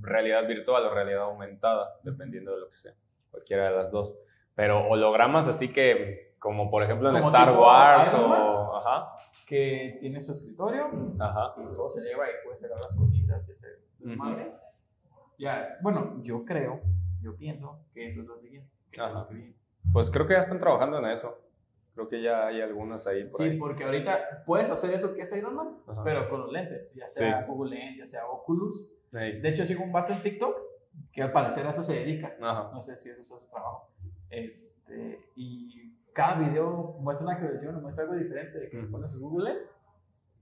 realidad 0.02 0.48
virtual 0.48 0.86
o 0.86 0.94
realidad 0.94 1.24
aumentada, 1.24 1.94
dependiendo 2.04 2.54
de 2.54 2.60
lo 2.62 2.70
que 2.70 2.76
sea, 2.76 2.94
cualquiera 3.32 3.70
de 3.70 3.76
las 3.76 3.92
dos. 3.92 4.14
Pero 4.56 4.88
hologramas 4.90 5.48
así 5.48 5.72
que, 5.72 6.36
como 6.40 6.70
por 6.70 6.84
ejemplo 6.84 7.10
en 7.10 7.16
Star 7.18 7.58
Wars 7.58 8.08
Iron 8.14 8.30
Man. 8.30 8.42
o... 8.42 8.76
Ajá, 8.78 9.14
Que 9.46 9.98
tiene 10.00 10.20
su 10.22 10.32
escritorio 10.34 10.90
ajá. 11.20 11.54
y 11.58 11.74
todo 11.74 11.88
se 11.88 12.02
eleva 12.02 12.26
y 12.30 12.34
puedes 12.44 12.60
sacar 12.60 12.80
las 12.82 12.96
cositas 12.96 13.48
y 13.48 13.52
hacer 13.54 13.80
Ujú. 14.00 14.10
desmadres. 14.10 14.66
Ya, 15.38 15.78
bueno, 15.82 16.18
yo 16.22 16.44
creo, 16.44 16.82
yo 17.22 17.36
pienso 17.38 17.80
que 17.94 18.08
eso 18.08 18.22
es 18.22 18.28
lo 18.28 18.38
siguiente. 18.40 18.70
Ajá. 18.98 19.28
Pues 19.92 20.10
creo 20.12 20.26
que 20.28 20.34
ya 20.34 20.40
están 20.40 20.60
trabajando 20.60 20.98
en 21.00 21.06
eso. 21.06 21.38
Creo 21.96 22.08
que 22.08 22.22
ya 22.22 22.48
hay 22.48 22.62
algunas 22.62 23.06
ahí 23.08 23.24
por 23.26 23.34
Sí, 23.34 23.44
ahí. 23.44 23.58
porque 23.58 23.84
ahorita 23.84 24.44
puedes 24.46 24.70
hacer 24.70 24.94
eso 24.94 25.14
que 25.14 25.22
es 25.24 25.36
Iron 25.36 25.56
Man, 25.56 25.78
Ajá. 25.88 26.02
pero 26.04 26.30
con 26.30 26.42
los 26.42 26.52
lentes, 26.52 26.94
ya 26.96 27.10
sea 27.10 27.42
Sí. 27.42 27.46
Google 27.48 27.76
Lens, 27.78 27.98
ya 28.00 28.08
sea 28.08 28.26
Oculus. 28.28 28.90
De 29.12 29.42
hecho, 29.50 29.66
sigo 29.66 29.84
un 29.84 29.92
vato 29.92 30.14
en 30.14 30.22
TikTok 30.22 30.56
que 31.12 31.22
al 31.24 31.32
parecer 31.32 31.66
a 31.66 31.72
eso 31.72 31.84
se 31.84 31.94
dedica. 31.96 32.36
Ajá. 32.42 32.70
No 32.74 32.82
sé 32.82 32.96
si 32.96 33.10
eso 33.10 33.22
es 33.22 33.28
su 33.28 33.38
trabajo. 33.50 33.90
Este, 34.30 35.20
y 35.36 35.94
cada 36.14 36.36
video 36.40 36.96
muestra 37.02 37.26
una 37.28 37.36
actualización 37.36 37.76
o 37.76 37.82
muestra 37.82 38.04
algo 38.04 38.16
diferente 38.16 38.60
de 38.60 38.70
que 38.70 38.78
se 38.78 38.86
Ujú. 38.86 38.94
pone 38.94 39.08
sus 39.08 39.22
Google 39.22 39.52
Lens 39.54 39.74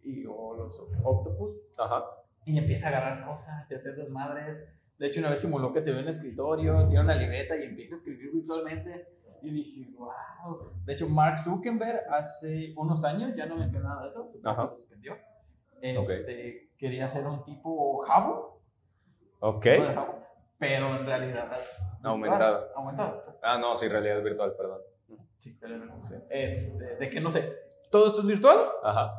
y, 0.04 0.26
o 0.28 0.56
los 0.56 0.80
Octopus 1.04 1.56
Ajá. 1.78 2.04
y 2.45 2.58
empieza 2.58 2.88
a 2.88 2.89
agarrar 2.89 3.26
cosas 3.28 3.70
y 3.72 3.76
hacer 3.76 3.95
desmadres. 3.95 4.64
De 4.98 5.08
hecho, 5.08 5.20
una 5.20 5.30
vez 5.30 5.39
simuló 5.41 5.72
que 5.74 5.82
te 5.82 5.91
ve 5.91 5.98
en 6.00 6.04
el 6.04 6.10
escritorio, 6.10 6.88
tiene 6.88 7.02
una 7.02 7.16
libreta 7.16 7.56
y 7.56 7.64
empieza 7.64 7.95
a 7.95 7.98
escribir 7.98 8.32
virtualmente. 8.34 9.08
Y 9.43 9.52
dije, 9.52 9.91
wow. 9.95 10.72
De 10.84 10.93
hecho, 10.93 11.08
Mark 11.08 11.38
Zuckerberg 11.38 12.02
hace 12.10 12.74
unos 12.76 13.04
años 13.06 13.34
ya 13.36 13.45
no 13.45 13.56
mencionó 13.56 13.88
nada 13.89 14.02
de 14.04 14.08
eso, 14.10 14.32
Ajá. 14.43 14.70
suspendió. 14.74 15.16
Este, 15.82 16.70
Quería 16.78 17.06
hacer 17.06 17.26
un 17.26 17.43
tipo 17.43 18.00
Jabo, 18.00 18.62
Ok. 19.39 19.64
tipo 19.64 19.84
Jabo, 19.93 20.24
pero 20.60 20.95
en 20.95 21.06
realidad 21.06 21.52
Aumentado. 22.04 22.68
Aumentado. 22.76 23.24
pues. 23.26 23.39
Ah, 23.43 23.58
no, 23.60 23.76
sí, 23.76 23.88
realidad 23.88 24.22
virtual, 24.24 24.54
perdón. 24.56 24.82
Sí, 25.39 25.58
realidad. 25.62 25.95
Este, 26.30 26.95
de 26.98 27.10
que 27.10 27.20
no 27.22 27.30
sé, 27.30 27.54
todo 27.91 28.08
esto 28.08 28.22
es 28.22 28.26
virtual 28.28 28.58
Ajá. 28.84 29.14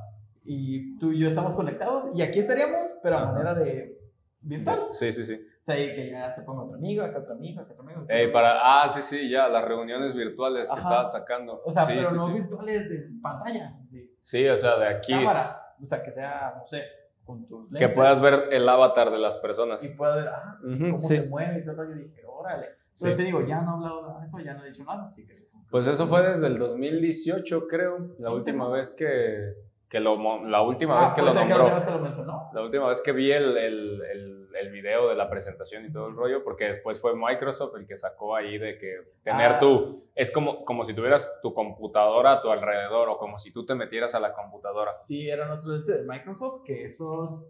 y 0.45 0.99
tú 0.99 1.13
y 1.13 1.21
yo 1.21 1.27
estamos 1.29 1.55
conectados 1.55 2.11
y 2.17 2.23
aquí 2.23 2.39
estaríamos, 2.41 2.95
pero 3.03 3.19
a 3.19 3.27
manera 3.33 3.55
de 3.55 3.98
virtual. 4.41 4.89
Sí, 4.93 5.13
sí, 5.13 5.25
sí. 5.27 5.35
O 5.35 5.65
sea, 5.69 5.79
y 5.79 5.95
que 5.95 6.11
ya 6.11 6.31
se 6.31 6.43
ponga 6.43 6.63
otro 6.63 6.77
amigo, 6.79 7.03
acá 7.05 7.19
otro 7.19 7.35
amigo, 7.35 7.61
acá 7.61 7.73
otro 7.73 7.85
amigo. 7.85 8.05
Ey, 8.09 8.33
para... 8.33 8.59
Ah, 8.83 8.89
sí, 8.89 9.03
sí, 9.03 9.29
ya, 9.29 9.49
las 9.49 9.65
reuniones 9.65 10.15
virtuales 10.15 10.71
que 10.71 10.79
estabas 10.79 11.13
sacando. 11.13 11.61
O 11.65 11.71
sea, 11.71 11.85
sí, 11.85 11.93
pero 11.95 12.09
sí, 12.11 12.17
no 12.17 12.27
sí. 12.27 12.33
virtuales 12.33 12.89
de 12.89 13.09
pantalla, 13.23 13.73
de 13.91 14.11
Sí, 14.21 14.47
o 14.49 14.57
sea, 14.57 14.79
de 14.79 14.87
aquí. 14.87 15.13
cámara. 15.13 15.61
O 15.81 15.85
sea, 15.85 16.03
que 16.03 16.11
sea, 16.11 16.55
no 16.57 16.65
sé, 16.67 16.83
con 17.25 17.47
tus 17.47 17.69
Que 17.71 17.81
lentes. 17.81 17.95
puedas 17.95 18.21
ver 18.21 18.49
el 18.53 18.69
avatar 18.69 19.11
de 19.11 19.19
las 19.19 19.37
personas. 19.39 19.85
Y 19.85 19.95
puedas 19.95 20.17
ver, 20.17 20.29
ah, 20.29 20.59
cómo 20.61 21.01
se 21.01 21.29
mueve 21.29 21.61
y 21.61 21.65
todo 21.65 21.77
rollo. 21.77 21.97
Y 21.97 22.05
dije, 22.05 22.23
órale. 22.27 22.67
Pero 23.01 23.17
te 23.17 23.23
digo, 23.23 23.47
ya 23.47 23.61
no 23.61 23.73
he 23.73 23.75
hablado 23.75 24.19
de 24.19 24.25
eso, 24.25 24.41
ya 24.41 24.55
no 24.55 24.65
he 24.65 24.69
dicho 24.69 24.85
nada, 24.85 25.05
así 25.07 25.27
que. 25.27 25.49
Pues 25.71 25.87
eso 25.87 26.09
fue 26.09 26.27
desde 26.27 26.47
el 26.47 26.59
2018, 26.59 27.67
creo. 27.69 28.15
La 28.19 28.31
última 28.33 28.69
vez 28.71 28.93
que, 28.93 29.53
que 29.89 30.01
lo 30.01 30.45
la 30.47 30.61
última 30.63 30.99
Ah, 30.99 31.03
vez 31.03 31.13
que 31.13 31.23
lo 31.23 31.29
puede 31.29 31.39
ser 31.39 31.43
que 31.45 31.49
la 31.49 31.57
nombró. 31.59 31.65
última 31.65 31.75
vez 31.75 31.85
que 31.85 31.91
lo 31.91 31.99
mencionó. 32.01 32.51
La 32.53 32.63
última 32.63 32.89
vez 32.89 33.01
que 33.03 33.13
vi 33.13 33.31
el, 33.33 33.57
el, 33.57 34.03
el, 34.03 34.49
el 34.55 34.71
video 34.71 35.09
de 35.09 35.15
la 35.15 35.31
presentación 35.31 35.87
y 35.87 35.93
todo 35.93 36.09
el 36.09 36.15
rollo, 36.17 36.45
porque 36.45 36.67
después 36.67 37.01
fue 37.01 37.15
Microsoft 37.17 37.75
el 37.77 37.87
que 37.87 37.97
sacó 37.97 38.37
ahí 38.37 38.59
de 38.59 38.77
que 38.79 38.97
tener 39.23 39.53
Ah. 39.53 39.59
tu... 39.59 40.05
Es 40.15 40.31
como, 40.31 40.65
como 40.65 40.85
si 40.85 40.95
tuvieras 40.95 41.39
tu 41.43 41.55
computadora 41.55 42.33
a 42.33 42.43
tu 42.43 42.51
alrededor 42.51 43.09
o 43.09 43.17
como 43.19 43.39
si 43.39 43.53
tú 43.53 43.65
te 43.65 43.75
metieras 43.75 44.15
a 44.15 44.21
la 44.21 44.35
computadora. 44.35 44.91
Sí, 44.91 45.31
eran 45.31 45.51
otros 45.53 45.87
de 45.87 46.03
Microsoft, 46.05 46.63
que 46.65 46.85
esos 46.85 47.47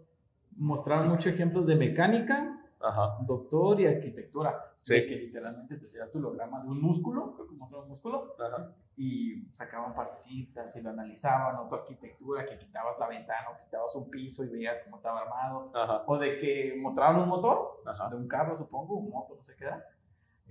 mostraron 0.55 1.07
muchos 1.09 1.33
ejemplos 1.33 1.67
de 1.67 1.75
mecánica, 1.75 2.58
Ajá. 2.81 3.17
doctor 3.21 3.79
y 3.81 3.87
arquitectura. 3.87 4.65
Sí. 4.81 4.93
De 4.93 5.05
que 5.05 5.15
literalmente 5.17 5.75
te 5.77 5.85
hacía 5.85 6.09
tu 6.09 6.19
holograma 6.19 6.61
de 6.61 6.69
un 6.69 6.81
músculo, 6.81 7.33
creo 7.35 7.47
que 7.47 7.55
mostraba 7.55 7.83
un 7.83 7.89
músculo, 7.89 8.35
Ajá. 8.39 8.71
y 8.95 9.45
sacaban 9.51 9.93
partecitas 9.93 10.73
y 10.77 10.81
lo 10.81 10.91
analizaban, 10.91 11.57
o 11.57 11.67
tu 11.67 11.75
arquitectura, 11.75 12.45
que 12.45 12.57
quitabas 12.57 12.97
la 12.97 13.07
ventana, 13.09 13.49
o 13.49 13.63
quitabas 13.65 13.93
un 13.97 14.09
piso 14.09 14.43
y 14.45 14.47
veías 14.47 14.79
cómo 14.85 14.95
estaba 14.97 15.21
armado, 15.21 15.71
Ajá. 15.75 16.03
o 16.07 16.17
de 16.17 16.39
que 16.39 16.77
mostraban 16.81 17.17
un 17.21 17.27
motor, 17.27 17.83
de 18.09 18.15
un 18.15 18.27
carro 18.27 18.57
supongo, 18.57 18.95
un 18.95 19.09
moto, 19.09 19.35
no 19.35 19.43
sé 19.43 19.55
qué 19.57 19.65
era, 19.65 19.85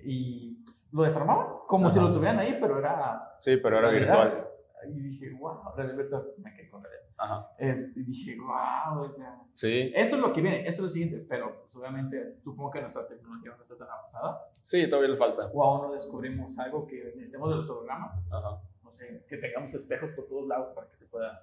y 0.05 0.63
pues, 0.65 0.87
lo 0.93 1.03
desarmaban, 1.05 1.47
como 1.67 1.89
si 1.89 1.99
lo 1.99 2.13
tuvieran 2.13 2.39
ahí, 2.39 2.59
pero 2.61 2.79
era... 2.79 3.35
Sí, 3.41 3.57
pero 3.57 3.79
era 3.79 3.89
realidad. 3.91 4.25
virtual. 4.25 4.49
Y 4.91 5.01
dije, 5.01 5.31
wow, 5.41 5.59
virtual, 5.97 6.29
me 6.39 6.55
quedé 6.55 6.69
con 6.69 6.83
realidad. 6.85 7.49
Este, 7.59 7.99
y 7.99 8.03
dije, 8.05 8.37
wow, 8.39 9.01
o 9.03 9.11
sea, 9.11 9.41
Sí. 9.61 9.91
eso 9.93 10.15
es 10.15 10.23
lo 10.23 10.33
que 10.33 10.41
viene, 10.41 10.61
eso 10.61 10.69
es 10.69 10.81
lo 10.81 10.89
siguiente, 10.89 11.27
pero 11.29 11.63
pues, 11.63 11.75
obviamente 11.75 12.37
supongo 12.41 12.71
que 12.71 12.81
nuestra 12.81 13.09
tecnología 13.09 13.51
no 13.57 13.63
está 13.63 13.77
tan 13.77 13.89
avanzada, 13.91 14.45
Sí, 14.63 14.89
todavía 14.89 15.11
le 15.11 15.17
falta. 15.17 15.51
o 15.53 15.65
aún 15.65 15.87
no 15.89 15.93
descubrimos 15.93 16.57
algo 16.61 16.87
que 16.87 17.13
necesitemos 17.17 17.51
de 17.51 17.57
los 17.57 17.69
hologramas, 17.71 18.25
Ajá. 18.31 18.61
no 18.85 18.93
sé, 18.93 19.25
que 19.29 19.37
tengamos 19.39 19.75
espejos 19.75 20.11
por 20.13 20.27
todos 20.29 20.47
lados 20.47 20.71
para 20.71 20.89
que 20.89 20.95
se 20.97 21.07
pueda. 21.09 21.43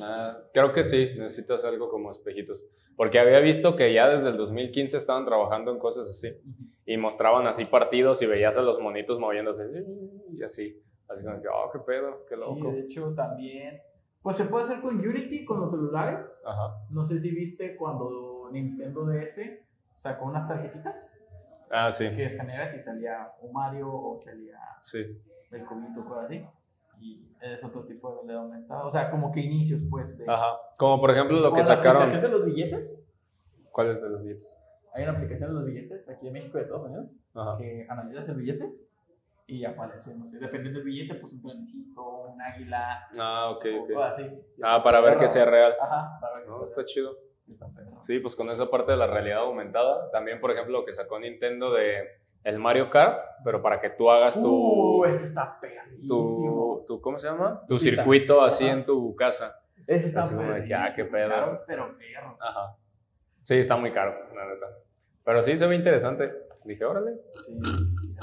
Ah, 0.00 0.38
creo 0.52 0.72
que 0.72 0.82
sí, 0.84 1.10
necesitas 1.16 1.64
algo 1.64 1.88
como 1.88 2.10
espejitos. 2.10 2.64
Porque 2.96 3.18
había 3.20 3.38
visto 3.38 3.76
que 3.76 3.92
ya 3.92 4.08
desde 4.08 4.28
el 4.30 4.36
2015 4.36 4.96
estaban 4.96 5.24
trabajando 5.24 5.70
en 5.70 5.78
cosas 5.78 6.08
así. 6.10 6.36
Y 6.86 6.96
mostraban 6.96 7.46
así 7.46 7.64
partidos 7.64 8.20
y 8.22 8.26
veías 8.26 8.56
a 8.56 8.62
los 8.62 8.80
monitos 8.80 9.20
moviéndose 9.20 9.64
y 10.32 10.42
así. 10.42 10.82
Así 11.08 11.24
como 11.24 11.40
que, 11.40 11.48
oh, 11.48 11.70
qué 11.72 11.78
pedo, 11.80 12.24
qué 12.28 12.34
Sí, 12.34 12.58
loco. 12.60 12.72
de 12.72 12.80
hecho 12.80 13.14
también, 13.14 13.80
pues 14.22 14.36
se 14.36 14.44
puede 14.46 14.64
hacer 14.64 14.80
con 14.80 14.96
Unity, 14.98 15.44
con 15.44 15.60
los 15.60 15.70
celulares. 15.70 16.42
Ajá. 16.46 16.74
No 16.90 17.04
sé 17.04 17.20
si 17.20 17.30
viste 17.30 17.76
cuando 17.76 18.48
Nintendo 18.52 19.04
DS 19.06 19.40
sacó 19.92 20.26
unas 20.26 20.46
tarjetitas 20.46 21.14
Ah, 21.70 21.92
sí, 21.92 22.08
que 22.16 22.24
escaneabas 22.24 22.74
y 22.74 22.78
salía 22.80 23.30
un 23.42 23.52
Mario 23.52 23.92
o 23.92 24.18
salía 24.18 24.58
sí. 24.80 25.04
el 25.50 25.64
cubito, 25.66 26.02
cosas 26.04 26.24
así. 26.24 26.44
Y 27.00 27.30
es 27.42 27.62
otro 27.62 27.84
tipo 27.84 28.08
de 28.08 28.14
realidad 28.16 28.42
aumentada. 28.42 28.86
O 28.86 28.90
sea, 28.90 29.10
como 29.10 29.30
que 29.30 29.40
inicios, 29.40 29.82
pues. 29.90 30.16
De, 30.16 30.24
Ajá. 30.26 30.56
Como 30.78 30.98
por 31.00 31.10
ejemplo 31.10 31.38
lo 31.38 31.52
que 31.52 31.58
la 31.58 31.64
sacaron. 31.64 32.02
aplicación 32.02 32.22
de 32.22 32.28
los 32.38 32.46
billetes. 32.46 33.06
¿Cuál 33.70 33.90
es 33.90 34.02
de 34.02 34.08
los 34.08 34.22
billetes? 34.22 34.58
Hay 34.94 35.02
una 35.04 35.12
aplicación 35.12 35.50
de 35.50 35.54
los 35.56 35.64
billetes 35.66 36.08
aquí 36.08 36.26
en 36.26 36.32
México 36.32 36.56
y 36.58 36.62
Estados 36.62 36.84
Unidos 36.86 37.10
Ajá. 37.34 37.56
que 37.58 37.86
analizas 37.88 38.28
el 38.30 38.36
billete 38.36 38.74
y 39.48 39.64
aparece, 39.64 40.14
no 40.16 40.26
sé, 40.26 40.38
dependiendo 40.38 40.78
del 40.78 40.86
billete, 40.86 41.14
pues 41.14 41.32
un 41.32 41.40
trencito, 41.42 42.02
un 42.28 42.40
águila, 42.40 43.08
Ah, 43.18 43.50
ok, 43.50 43.64
o 43.80 43.82
ok. 43.98 44.04
así. 44.04 44.30
Ah, 44.62 44.82
para 44.84 45.00
ver 45.00 45.18
que 45.18 45.26
sea 45.28 45.46
real. 45.46 45.74
Ajá, 45.80 46.18
para 46.20 46.34
ver 46.34 46.42
que 46.44 46.50
No, 46.50 46.54
sea 46.56 46.64
está 46.66 46.76
real. 46.76 46.86
chido. 46.86 47.16
Está. 47.50 47.66
Sí, 48.02 48.20
pues 48.20 48.36
con 48.36 48.50
esa 48.50 48.70
parte 48.70 48.92
de 48.92 48.98
la 48.98 49.06
realidad 49.06 49.38
aumentada. 49.38 50.10
También, 50.10 50.38
por 50.38 50.50
ejemplo, 50.50 50.80
lo 50.80 50.84
que 50.84 50.92
sacó 50.92 51.18
Nintendo 51.18 51.72
de 51.72 51.96
el 52.44 52.58
Mario 52.58 52.90
Kart, 52.90 53.20
pero 53.42 53.62
para 53.62 53.80
que 53.80 53.88
tú 53.90 54.10
hagas 54.10 54.34
tu. 54.34 55.00
Uh, 55.00 55.04
ese 55.06 55.24
está 55.24 55.58
perrísimo. 55.58 56.06
tu, 56.06 56.84
tu- 56.86 57.00
¿cómo 57.00 57.18
se 57.18 57.26
llama? 57.26 57.62
Tu 57.66 57.78
Pista. 57.78 57.96
circuito 57.96 58.42
así 58.42 58.64
Ajá. 58.66 58.74
en 58.74 58.84
tu 58.84 59.16
casa. 59.16 59.58
Ese 59.86 60.08
está 60.08 60.20
Así 60.20 60.34
como 60.34 60.52
de 60.52 60.64
que, 60.66 60.74
ah, 60.74 60.88
qué 60.94 61.04
perrísimo, 61.06 61.10
pedo. 61.12 61.28
caro, 61.30 61.58
pero 61.66 61.98
perro. 61.98 62.36
Ajá. 62.38 62.76
Sí, 63.44 63.54
está 63.54 63.76
muy 63.78 63.92
caro, 63.92 64.14
la 64.36 64.44
neta. 64.46 64.66
Pero 65.24 65.40
sí 65.42 65.56
se 65.56 65.66
ve 65.66 65.74
interesante. 65.74 66.30
Dije, 66.64 66.84
órale. 66.84 67.14
Sí, 67.46 67.58
sí, 67.64 67.96
sí. 67.96 68.16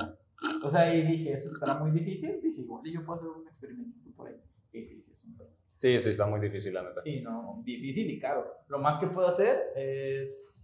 O 0.64 0.70
sea, 0.70 0.94
y 0.94 1.02
dije, 1.04 1.32
eso 1.34 1.50
estará 1.50 1.76
muy 1.80 1.92
difícil. 1.92 2.40
Dije, 2.42 2.62
igual 2.62 2.84
yo 2.86 3.04
puedo 3.06 3.20
hacer 3.20 3.30
un 3.30 3.48
experimentito 3.48 4.12
por 4.16 4.28
ahí. 4.28 4.36
Y 4.74 4.84
sí, 4.86 5.02
sí, 5.02 5.12
es 5.14 5.24
un. 5.26 5.38
Sí, 5.78 6.00
sí, 6.00 6.10
está 6.10 6.26
muy 6.26 6.40
difícil, 6.40 6.74
la 6.74 6.84
neta. 6.84 7.02
Sí, 7.02 7.22
no, 7.22 7.62
difícil 7.64 8.10
y 8.10 8.20
caro. 8.20 8.46
Lo 8.68 8.80
más 8.80 8.98
que 8.98 9.08
puedo 9.08 9.28
hacer 9.28 9.72
es. 9.76 10.62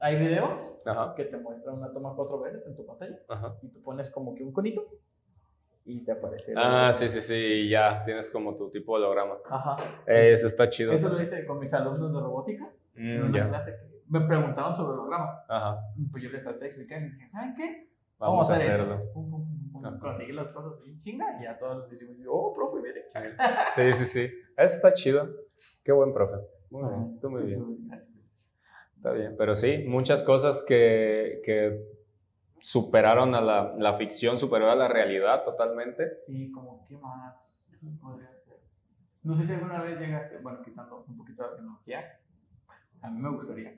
Hay 0.00 0.16
videos 0.16 0.80
Ajá, 0.86 1.12
que 1.16 1.24
te 1.24 1.36
muestran 1.38 1.76
una 1.76 1.92
toma 1.92 2.14
cuatro 2.14 2.38
veces 2.40 2.64
en 2.68 2.76
tu 2.76 2.86
pantalla 2.86 3.18
ajá. 3.28 3.56
y 3.62 3.68
tú 3.68 3.82
pones 3.82 4.08
como 4.10 4.32
que 4.32 4.44
un 4.44 4.52
conito 4.52 4.86
y 5.84 6.04
te 6.04 6.12
aparece. 6.12 6.54
Ah, 6.56 6.92
sí, 6.92 7.08
sí, 7.08 7.20
sí, 7.20 7.68
ya 7.68 8.04
tienes 8.04 8.30
como 8.30 8.54
tu 8.54 8.70
tipo 8.70 8.96
de 8.96 9.04
holograma. 9.04 9.38
Ajá. 9.50 9.74
Eh, 10.06 10.34
Eso 10.34 10.46
está 10.46 10.68
chido. 10.68 10.92
Eso 10.92 11.08
lo 11.08 11.20
hice 11.20 11.44
con 11.44 11.58
mis 11.58 11.74
alumnos 11.74 12.12
de 12.12 12.20
robótica. 12.20 12.70
en 12.94 13.22
Mm, 13.22 13.26
una 13.28 13.38
ya. 13.38 13.48
clase 13.48 13.72
que 13.72 14.02
me 14.08 14.20
preguntaron 14.20 14.74
sobre 14.76 14.92
hologramas. 14.92 15.36
Ajá. 15.48 15.80
Pues 16.12 16.22
yo 16.22 16.30
les 16.30 16.42
traté 16.42 16.60
de 16.60 16.66
explicar 16.66 17.00
y 17.00 17.04
les 17.04 17.14
dije, 17.16 17.28
¿saben 17.30 17.54
qué? 17.56 17.87
Vamos, 18.18 18.50
a 18.50 18.56
hacer 18.56 18.70
hacerlo. 18.70 18.94
esto. 18.94 19.12
Pum, 19.12 19.30
pum, 19.30 19.72
pum, 19.72 19.82
las 19.82 20.52
cosas 20.52 20.82
bien 20.82 20.98
chinga 20.98 21.36
y 21.38 21.44
ya 21.44 21.56
todos 21.56 21.78
les 21.78 21.92
hicimos, 21.92 22.16
oh, 22.28 22.52
profe, 22.54 22.82
mire. 22.82 23.08
Sí, 23.70 23.92
sí, 23.94 24.04
sí. 24.06 24.24
Eso 24.56 24.76
está 24.76 24.92
chido. 24.92 25.28
Qué 25.84 25.92
buen 25.92 26.12
profe. 26.12 26.36
Muy 26.70 26.88
bien, 26.88 27.20
tú 27.20 27.30
muy 27.30 27.42
bien. 27.42 27.88
Gracias. 27.88 28.50
Está 28.96 29.12
bien. 29.12 29.36
Pero 29.38 29.54
sí, 29.54 29.84
muchas 29.86 30.22
cosas 30.22 30.64
que, 30.66 31.40
que 31.44 31.80
superaron 32.60 33.34
a 33.34 33.40
la, 33.40 33.74
la 33.78 33.96
ficción, 33.96 34.38
superó 34.38 34.70
a 34.70 34.74
la 34.74 34.88
realidad 34.88 35.44
totalmente. 35.44 36.14
Sí, 36.14 36.50
como, 36.50 36.84
¿qué 36.86 36.96
más 36.96 37.80
podría 38.00 38.34
ser? 38.34 38.58
No 39.22 39.34
sé 39.34 39.44
si 39.44 39.52
alguna 39.52 39.82
vez 39.82 39.98
llegaste, 39.98 40.38
bueno, 40.38 40.62
quitando 40.62 41.04
un 41.06 41.16
poquito 41.16 41.42
la 41.42 41.54
tecnología, 41.54 42.18
a 43.00 43.10
mí 43.10 43.20
me 43.20 43.30
gustaría. 43.30 43.74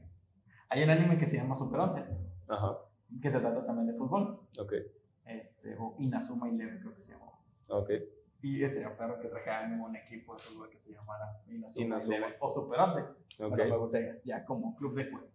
Hay 0.69 0.83
un 0.83 0.91
anime 0.91 1.19
que 1.19 1.27
se 1.27 1.37
llama 1.37 1.57
Super 1.57 1.81
11, 1.81 2.05
Ajá. 2.49 2.79
Que 3.21 3.31
se 3.31 3.41
trata 3.41 3.65
también 3.65 3.87
de 3.87 3.95
fútbol, 3.95 4.41
Ok, 4.59 4.73
este, 5.27 5.77
o 5.79 5.97
Inazuma 5.99 6.49
Eleven 6.49 6.79
creo 6.81 6.95
que 6.95 7.03
se 7.03 7.13
llama. 7.13 7.33
ok. 7.69 7.91
Y 8.43 8.65
este 8.65 8.83
claro 8.97 9.21
que 9.21 9.29
trajera 9.29 9.69
un 9.87 9.95
equipo 9.97 10.35
de 10.35 10.39
fútbol 10.41 10.71
que 10.71 10.81
se 10.81 10.93
llamara 10.93 11.27
Inazuma, 11.47 11.87
Inazuma. 11.87 12.17
Eleven 12.17 12.35
o 12.41 12.51
Super 12.51 12.81
11. 12.81 13.01
Ok. 13.01 13.09
Bueno, 13.51 13.65
me 13.65 13.77
gustaría, 13.77 14.19
ya 14.25 14.45
como 14.45 14.75
club 14.77 14.95
de 14.95 15.11
juego. 15.11 15.27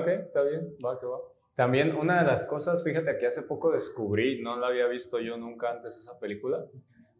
Ok, 0.00 0.08
está 0.08 0.42
bien, 0.42 0.74
va 0.84 0.98
que 0.98 1.06
va. 1.06 1.18
También 1.54 1.94
una 1.94 2.20
de 2.20 2.26
las 2.26 2.44
cosas, 2.44 2.82
fíjate 2.84 3.16
que 3.18 3.26
hace 3.26 3.42
poco 3.42 3.70
descubrí, 3.72 4.42
no 4.42 4.56
la 4.58 4.68
había 4.68 4.86
visto 4.86 5.18
yo 5.20 5.36
nunca 5.36 5.70
antes 5.70 5.96
esa 5.96 6.18
película, 6.18 6.64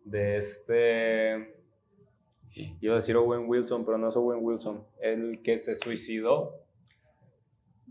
de 0.04 0.36
este, 0.36 1.56
iba 2.54 2.92
a 2.94 2.96
decir 2.96 3.16
Owen 3.16 3.48
Wilson, 3.48 3.84
pero 3.84 3.98
no 3.98 4.08
es 4.08 4.16
Owen 4.16 4.38
Wilson, 4.42 4.84
el 5.00 5.42
que 5.42 5.58
se 5.58 5.74
suicidó, 5.76 6.54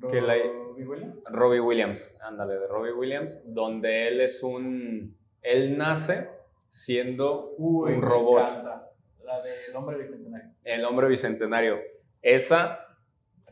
Que 0.09 0.21
la- 0.21 0.35
¿Robbie 0.37 0.85
Williams? 0.87 1.15
Robbie 1.29 1.59
Williams, 1.59 2.19
ándale, 2.21 2.55
de 2.59 2.67
Robbie 2.67 2.91
Williams, 2.93 3.43
donde 3.45 4.07
él 4.07 4.21
es 4.21 4.43
un, 4.43 5.17
él 5.41 5.77
nace 5.77 6.29
siendo 6.69 7.53
Uy, 7.57 7.93
un 7.93 7.99
me 7.99 8.05
robot, 8.05 8.39
encanta. 8.41 8.89
La 9.23 9.33
del 9.37 9.75
hombre 9.75 9.97
bicentenario. 9.97 10.49
el 10.63 10.85
hombre 10.85 11.07
bicentenario. 11.07 11.79
Esa, 12.21 12.79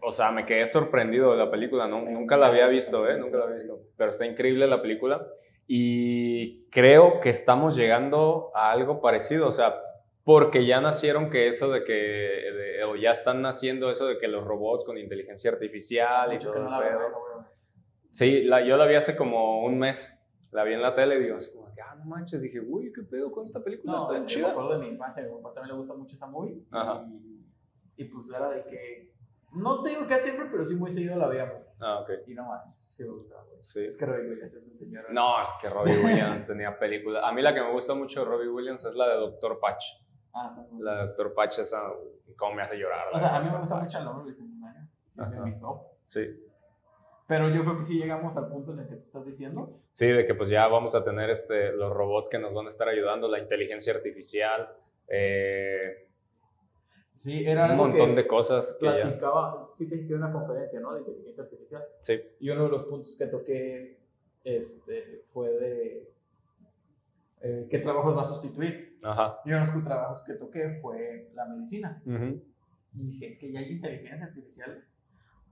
o 0.02 0.12
sea, 0.12 0.32
me 0.32 0.46
quedé 0.46 0.66
sorprendido 0.68 1.32
de 1.32 1.38
la 1.38 1.50
película, 1.52 1.88
¿no? 1.88 2.02
nunca 2.04 2.38
la 2.38 2.48
había 2.48 2.68
visto, 2.68 3.10
¿eh? 3.10 3.18
Nunca 3.18 3.38
la 3.38 3.44
había 3.46 3.58
visto, 3.58 3.80
pero 3.98 4.12
está 4.12 4.26
increíble 4.26 4.68
la 4.68 4.82
película 4.82 5.26
y 5.68 6.66
creo 6.70 7.20
que 7.22 7.30
estamos 7.30 7.76
llegando 7.76 8.52
a 8.54 8.72
algo 8.72 9.02
parecido, 9.02 9.48
o 9.48 9.52
sea, 9.52 9.76
porque 10.26 10.66
ya 10.66 10.82
nacieron 10.82 11.30
que 11.30 11.48
eso 11.48 11.70
de 11.72 11.84
que, 11.86 11.94
de- 11.94 12.84
o 12.84 12.96
ya 12.98 13.12
están 13.12 13.42
naciendo 13.42 13.90
eso 13.90 14.08
de 14.08 14.18
que 14.18 14.28
los 14.28 14.44
robots 14.44 14.84
con 14.84 14.98
inteligencia 14.98 15.52
artificial 15.52 16.34
y 16.34 16.40
todo 16.40 16.52
que 16.52 16.58
el 16.58 16.64
no 16.66 16.72
la 16.72 16.80
veo. 16.82 17.00
Sí, 18.12 18.42
la, 18.44 18.62
yo 18.66 18.76
la 18.76 18.86
vi 18.88 18.96
hace 18.96 19.16
como 19.16 19.64
un 19.64 19.78
mes. 19.80 20.12
La 20.52 20.64
vi 20.64 20.74
en 20.74 20.82
la 20.82 20.96
tele 20.96 21.18
y 21.18 21.24
digo, 21.24 21.36
así 21.38 21.52
como 21.52 21.68
ah, 21.68 21.96
no 21.96 22.06
manches. 22.06 22.42
Dije, 22.42 22.60
uy, 22.62 22.92
¿qué 22.94 23.04
pedo 23.04 23.32
con 23.32 23.46
esta 23.46 23.62
película? 23.64 23.94
No, 23.94 24.00
Está 24.00 24.18
es 24.18 24.26
que 24.26 24.36
me 24.36 24.42
chida. 24.42 24.52
acuerdo 24.52 24.72
de 24.72 24.78
mi 24.80 24.88
infancia, 24.88 25.22
a 25.24 25.26
mi 25.28 25.32
papá 25.34 25.54
también 25.54 25.74
le 25.74 25.78
gusta 25.78 25.94
mucho 25.94 26.16
esa 26.16 26.28
movie. 26.28 26.62
Ajá. 26.72 27.06
Y, 27.08 27.46
y 27.98 28.06
pues 28.06 28.26
era 28.34 28.50
de 28.50 28.64
que, 28.64 29.14
no 29.54 29.84
te 29.84 29.90
digo 29.90 30.08
que 30.08 30.16
siempre, 30.16 30.46
pero 30.50 30.64
sí 30.66 30.76
muy 30.76 30.92
seguido 30.92 31.18
la 31.18 31.28
veíamos. 31.28 31.68
Ah, 31.80 32.00
ok. 32.00 32.10
Y 32.28 32.34
no 32.34 32.46
más, 32.46 32.88
sí 32.90 33.04
me 33.04 33.10
gustaba, 33.10 33.44
güey. 33.44 33.60
Sí. 33.64 33.82
Es 33.86 33.98
que 33.98 34.06
Robbie 34.06 34.30
Williams 34.30 34.54
es 34.56 34.70
un 34.72 34.78
señor. 34.78 35.06
No, 35.12 35.42
es 35.42 35.50
que 35.62 35.70
Robbie 35.70 35.98
Williams 36.04 36.48
tenía 36.48 36.80
película. 36.80 37.28
A 37.28 37.34
mí 37.34 37.42
la 37.42 37.54
que 37.54 37.62
me 37.62 37.72
gusta 37.74 37.94
mucho 37.96 38.22
de 38.22 38.26
Robbie 38.28 38.48
Williams 38.50 38.86
es 38.86 38.96
la 38.96 39.10
de 39.10 39.16
Doctor 39.16 39.60
Patch. 39.60 39.84
Ah, 40.36 40.50
está 40.50 40.74
muy 40.74 40.84
La 40.84 41.06
Doctor 41.08 41.34
Patch, 41.34 41.60
esa, 41.60 41.82
como 42.38 42.56
me 42.56 42.62
hace 42.62 42.78
llorar. 42.78 43.08
O 43.14 43.20
sea, 43.20 43.38
a 43.38 43.42
mí 43.42 43.50
me 43.50 43.58
gusta 43.58 43.78
mucho 43.78 43.98
el 43.98 44.06
nombre 44.06 44.26
bicentenario. 44.26 44.82
Sí, 45.08 45.22
es 45.22 45.40
mi 45.40 45.60
top. 45.60 45.82
Sí. 46.08 46.42
Pero 47.28 47.50
yo 47.50 47.64
creo 47.64 47.78
que 47.78 47.84
sí 47.84 47.98
llegamos 47.98 48.38
al 48.38 48.50
punto 48.50 48.74
en 48.74 48.80
el 48.80 48.88
que 48.88 48.96
tú 48.98 49.04
estás 49.04 49.26
diciendo. 49.26 49.80
Sí, 49.94 50.08
de 50.08 50.26
que 50.26 50.36
pues 50.36 50.50
ya 50.50 50.68
vamos 50.68 50.94
a 50.94 51.04
tener 51.04 51.30
este, 51.30 51.72
los 51.72 51.92
robots 51.92 52.30
que 52.30 52.38
nos 52.38 52.54
van 52.54 52.66
a 52.66 52.70
estar 52.70 52.88
ayudando, 52.88 53.28
la 53.28 53.40
inteligencia 53.40 53.94
artificial, 53.94 54.70
eh, 55.08 56.06
Sí, 57.16 57.46
era 57.48 57.64
un 57.66 57.72
algo 57.72 57.88
montón 57.88 58.10
que 58.10 58.16
de 58.24 58.28
cosas 58.28 58.76
que 58.78 58.86
ya. 58.86 59.04
platicaba, 59.04 59.64
sí 59.64 59.88
te 59.88 59.96
dije 59.96 60.14
una 60.14 60.34
conferencia, 60.34 60.82
¿no? 60.82 60.94
De 60.94 61.00
inteligencia 61.00 61.46
artificial. 61.46 61.84
Sí. 62.02 62.22
Y 62.42 62.50
uno 62.50 62.66
de 62.66 62.70
los 62.70 62.84
puntos 62.84 63.16
que 63.16 63.28
toqué 63.28 64.00
este, 64.44 65.24
fue 65.32 65.50
de 65.50 66.14
eh, 67.40 67.68
qué 67.70 67.80
trabajos 67.80 68.18
va 68.18 68.24
a 68.24 68.26
sustituir. 68.26 68.95
Ajá. 69.06 69.40
Y 69.46 69.50
uno 69.54 69.66
de 69.66 69.72
los 69.74 69.84
trabajos 69.84 70.22
que 70.24 70.34
toqué 70.34 70.80
fue 70.82 71.30
la 71.34 71.46
medicina. 71.46 72.02
Ujú. 72.06 72.42
Y 72.96 73.04
dije, 73.12 73.28
es 73.28 73.40
que 73.40 73.52
ya 73.52 73.60
hay 73.60 73.72
inteligencias 73.74 74.22
artificiales 74.30 74.98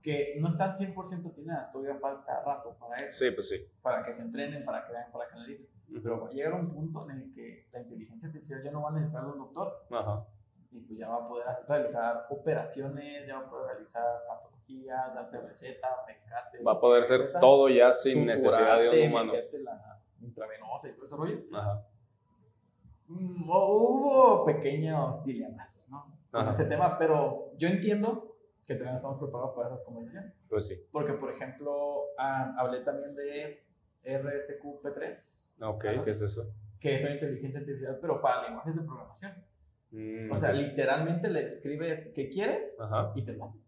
que 0.02 0.36
no 0.38 0.48
están 0.48 0.72
100% 0.74 1.30
atinadas, 1.30 1.72
todavía 1.72 1.96
falta 1.98 2.42
rato 2.44 2.76
para 2.78 2.96
eso, 2.96 3.16
Sí, 3.24 3.30
pues 3.30 3.48
sí. 3.48 3.56
para 3.80 4.02
que 4.04 4.12
se 4.12 4.22
entrenen, 4.22 4.64
para 4.64 4.84
que 4.84 4.92
vean, 4.92 5.10
para 5.12 5.26
que 5.28 5.34
analicen. 5.34 5.66
Pero 6.02 6.20
va 6.22 6.28
a 6.28 6.32
llegar 6.32 6.52
un 6.54 6.70
punto 6.74 7.08
en 7.10 7.20
el 7.22 7.32
que 7.34 7.68
la 7.72 7.80
inteligencia 7.80 8.28
artificial 8.28 8.62
ya 8.62 8.70
no 8.70 8.82
va 8.82 8.90
a 8.90 8.92
necesitar 8.92 9.24
un 9.24 9.38
doctor 9.38 9.86
Ajá. 9.90 10.26
y 10.72 10.80
pues 10.80 10.98
ya 10.98 11.08
va 11.08 11.24
a 11.24 11.28
poder 11.28 11.46
hacer- 11.48 11.66
realizar 11.68 12.26
operaciones, 12.30 13.26
ya 13.26 13.38
va 13.38 13.46
a 13.46 13.50
poder 13.50 13.66
realizar 13.72 14.04
patologías, 14.28 15.14
darte 15.14 15.40
receta, 15.40 15.88
medicarte. 16.06 16.62
Va 16.62 16.72
a 16.72 16.76
poder 16.76 17.08
receta, 17.08 17.40
todo 17.40 17.68
ya 17.70 17.92
sin 17.94 18.26
necesidad 18.26 18.78
de 18.80 19.02
un 19.06 19.10
humano. 19.10 19.32
la 19.62 20.00
intravenosa 20.20 20.88
y 20.88 20.92
todo 20.92 21.04
ese 21.04 21.16
rollo. 21.16 21.38
Ajá. 21.52 21.82
Mm, 23.08 23.48
Hubo 23.48 24.44
pequeños 24.44 25.24
dilemas, 25.24 25.88
¿no? 25.90 26.16
Con 26.30 26.48
ese 26.48 26.64
tema, 26.64 26.98
pero 26.98 27.52
yo 27.56 27.68
entiendo 27.68 28.36
que 28.66 28.74
todavía 28.74 28.92
no 28.92 28.96
estamos 28.98 29.18
preparados 29.18 29.54
para 29.54 29.68
esas 29.68 29.82
conversaciones. 29.82 30.40
Pues 30.48 30.66
sí. 30.66 30.76
Porque, 30.90 31.12
por 31.12 31.30
ejemplo, 31.30 32.04
ah, 32.18 32.54
hablé 32.58 32.80
también 32.80 33.14
de 33.14 33.62
RSQP3, 34.04 35.56
Ok, 35.62 35.84
Algo 35.86 36.02
¿qué 36.02 36.10
es 36.12 36.20
eso? 36.20 36.46
que 36.80 36.96
es 36.96 37.02
una 37.02 37.12
inteligencia 37.14 37.60
artificial, 37.60 37.98
pero 38.00 38.20
para 38.20 38.42
lenguajes 38.42 38.76
de 38.76 38.82
programación. 38.82 39.32
Mm, 39.90 40.30
O 40.32 40.36
sea, 40.36 40.50
ok. 40.50 40.56
literalmente 40.56 41.30
le 41.30 41.46
escribes 41.46 42.10
qué 42.14 42.28
quieres 42.28 42.76
Ajá. 42.80 43.12
y 43.14 43.24
te 43.24 43.32
lo 43.32 43.44
hace. 43.46 43.58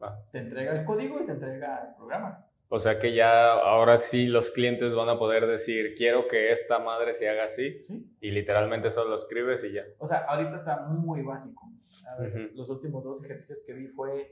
Ah. 0.00 0.18
Te 0.32 0.38
entrega 0.38 0.72
el 0.78 0.84
código 0.84 1.20
y 1.20 1.26
te 1.26 1.32
entrega 1.32 1.88
el 1.88 1.94
programa. 1.96 2.46
O 2.74 2.78
sea 2.80 2.98
que 2.98 3.12
ya 3.14 3.52
ahora 3.52 3.98
sí 3.98 4.26
los 4.28 4.50
clientes 4.50 4.94
van 4.94 5.10
a 5.10 5.18
poder 5.18 5.46
decir, 5.46 5.94
quiero 5.94 6.26
que 6.26 6.50
esta 6.50 6.78
madre 6.78 7.12
se 7.12 7.28
haga 7.28 7.44
así, 7.44 7.84
¿sí? 7.84 8.10
y 8.18 8.30
literalmente 8.30 8.88
solo 8.88 9.10
lo 9.10 9.16
escribes 9.16 9.62
y 9.64 9.74
ya. 9.74 9.82
O 9.98 10.06
sea, 10.06 10.20
ahorita 10.20 10.56
está 10.56 10.86
muy 10.88 11.20
básico. 11.22 11.70
A 12.08 12.18
ver, 12.18 12.30
Ujú. 12.30 12.56
Los 12.56 12.70
últimos 12.70 13.04
dos 13.04 13.22
ejercicios 13.22 13.62
que 13.66 13.74
vi 13.74 13.88
fue, 13.88 14.26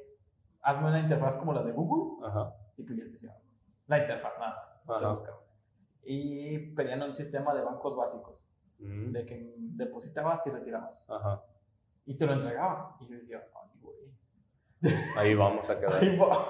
hazme 0.62 0.88
una 0.88 1.00
interfaz 1.00 1.36
como 1.36 1.52
la 1.52 1.62
de 1.62 1.72
Google 1.72 2.26
Ajá. 2.26 2.54
y 2.78 2.82
pues 2.82 2.96
ya 2.98 3.04
te 3.04 3.10
decía, 3.10 3.36
la 3.88 3.98
interfaz 3.98 4.38
nada 4.38 4.56
más. 4.86 5.02
Ajá. 5.02 5.34
Y 6.02 6.74
pedían 6.74 7.02
un 7.02 7.14
sistema 7.14 7.54
de 7.54 7.62
bancos 7.62 7.94
básicos, 7.94 8.36
Mm, 8.78 9.12
de 9.12 9.26
que 9.26 9.54
depositabas 9.58 10.46
y 10.46 10.50
retirabas. 10.50 11.06
Ajá. 11.10 11.42
Y 12.06 12.16
te 12.16 12.24
lo 12.24 12.32
entregaba. 12.32 12.96
Y 13.00 13.08
yo 13.12 13.18
decía. 13.18 13.42
Ahí 15.16 15.34
vamos 15.34 15.68
a 15.68 15.78
quedar. 15.78 16.02
Ay, 16.02 16.16
va. 16.16 16.46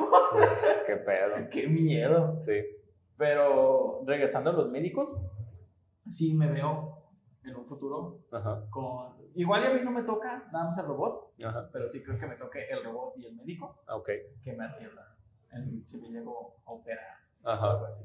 Qué 0.87 0.97
pedo. 0.97 1.49
qué 1.51 1.67
miedo. 1.69 2.41
Sí. 2.41 2.61
Pero 3.17 4.03
regresando 4.07 4.51
a 4.51 4.53
los 4.53 4.71
médicos, 4.71 5.15
sí 6.09 6.35
me 6.37 6.49
veo 6.51 6.97
en 7.45 7.57
un 7.57 7.67
futuro 7.67 8.21
Ajá. 8.33 8.65
con... 8.71 9.17
Igual 9.35 9.65
a 9.65 9.75
mí 9.75 9.81
no 9.83 9.91
me 9.91 10.03
toca 10.03 10.49
nada 10.53 10.71
más 10.71 10.79
el 10.79 10.87
robot, 10.87 11.33
Ajá. 11.45 11.69
pero 11.73 11.89
sí 11.89 12.03
creo 12.03 12.19
que 12.19 12.27
me 12.27 12.37
toque 12.37 12.67
el 12.71 12.83
robot 12.85 13.15
y 13.17 13.27
el 13.27 13.35
médico 13.37 13.83
Ok. 13.89 14.09
que 14.43 14.53
me 14.55 14.65
atiendan. 14.65 15.05
en- 15.53 15.87
Si 15.89 16.01
me 16.01 16.09
llego 16.09 16.57
a 16.65 16.73
operar 16.73 17.17
o 17.43 17.49
Ajá. 17.49 17.71
algo 17.73 17.87
así. 17.87 18.05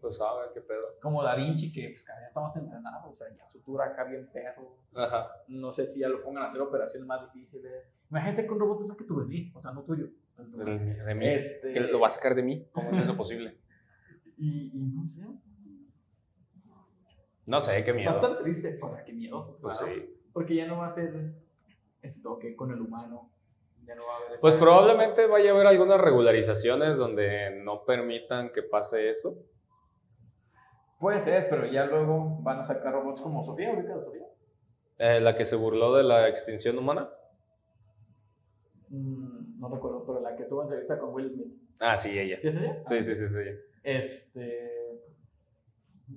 Pues 0.00 0.20
a 0.20 0.34
ver 0.40 0.50
qué 0.54 0.60
pedo. 0.60 0.98
Como 1.00 1.22
Da 1.22 1.34
Vinci, 1.34 1.72
que 1.72 1.88
pues 1.90 2.04
cada 2.04 2.18
día 2.20 2.28
está 2.28 2.40
más 2.40 2.56
entrenado, 2.56 3.10
o 3.10 3.14
sea, 3.14 3.28
ya 3.34 3.44
sutura 3.46 3.86
acá 3.86 4.04
bien 4.04 4.28
perro. 4.32 4.76
Ajá. 4.94 5.30
No 5.48 5.70
sé 5.72 5.86
si 5.86 6.00
ya 6.00 6.08
lo 6.08 6.22
pongan 6.22 6.42
a 6.44 6.46
hacer 6.46 6.60
operaciones 6.60 7.06
más 7.06 7.20
difíciles. 7.32 7.72
Imagínate 8.10 8.46
que 8.46 8.52
un 8.52 8.60
robot 8.60 8.78
te 8.78 8.84
saque 8.84 9.04
tu 9.04 9.16
bebé, 9.16 9.50
o 9.54 9.60
sea, 9.60 9.72
no 9.72 9.82
tuyo. 9.84 10.08
De, 10.36 10.94
de 11.04 11.14
mí. 11.14 11.26
Este, 11.28 11.72
¿Qué 11.72 11.80
lo 11.80 12.00
va 12.00 12.06
a 12.06 12.10
sacar 12.10 12.34
de 12.34 12.42
mí? 12.42 12.68
¿Cómo 12.72 12.90
es 12.90 12.98
eso 12.98 13.16
posible? 13.16 13.58
y, 14.36 14.70
y 14.72 14.86
no 14.94 15.04
sé, 15.04 15.24
No 17.46 17.60
sé, 17.62 17.82
qué 17.84 17.90
va 17.92 17.96
a 17.96 18.00
miedo. 18.00 18.12
estar 18.12 18.38
triste, 18.38 18.78
o 18.82 18.88
sea, 18.88 19.04
qué 19.04 19.12
miedo. 19.12 19.58
Pues 19.60 19.78
claro. 19.78 19.94
sí. 19.94 20.14
Porque 20.32 20.54
ya 20.54 20.66
no 20.66 20.78
va 20.78 20.86
a 20.86 20.90
ser 20.90 21.34
ese 22.02 22.22
toque 22.22 22.54
con 22.54 22.70
el 22.70 22.80
humano. 22.80 23.32
Ya 23.84 23.94
no 23.94 24.06
va 24.06 24.14
a 24.14 24.16
haber 24.18 24.38
Pues 24.38 24.54
probablemente 24.54 25.26
vaya 25.26 25.50
a 25.50 25.54
haber 25.54 25.66
algunas 25.66 25.98
regularizaciones 26.00 26.96
donde 26.96 27.62
no 27.64 27.84
permitan 27.84 28.52
que 28.52 28.62
pase 28.62 29.08
eso. 29.08 29.36
Puede 30.98 31.20
ser, 31.20 31.48
pero 31.48 31.66
ya 31.66 31.84
luego 31.86 32.38
van 32.42 32.58
a 32.60 32.64
sacar 32.64 32.92
robots 32.92 33.20
como 33.20 33.42
Sofía, 33.44 33.70
ahorita 33.70 33.96
de 33.96 34.02
Sofía. 34.02 34.26
Eh, 34.98 35.20
la 35.20 35.36
que 35.36 35.44
se 35.44 35.54
burló 35.54 35.94
de 35.94 36.02
la 36.02 36.28
extinción 36.28 36.76
humana. 36.76 37.08
Mm, 38.88 39.60
no 39.60 39.68
recuerdo, 39.68 40.04
pero 40.04 40.20
la 40.20 40.34
que 40.34 40.44
tuvo 40.44 40.62
entrevista 40.62 40.98
con 40.98 41.14
Will 41.14 41.30
Smith. 41.30 41.52
Ah, 41.78 41.96
sí, 41.96 42.18
ella. 42.18 42.36
¿Sí 42.36 42.48
es 42.48 42.56
ella? 42.56 42.82
Sí, 42.88 43.02
sí, 43.04 43.14
sí, 43.14 43.28
sí. 43.28 43.40
Este. 43.84 44.74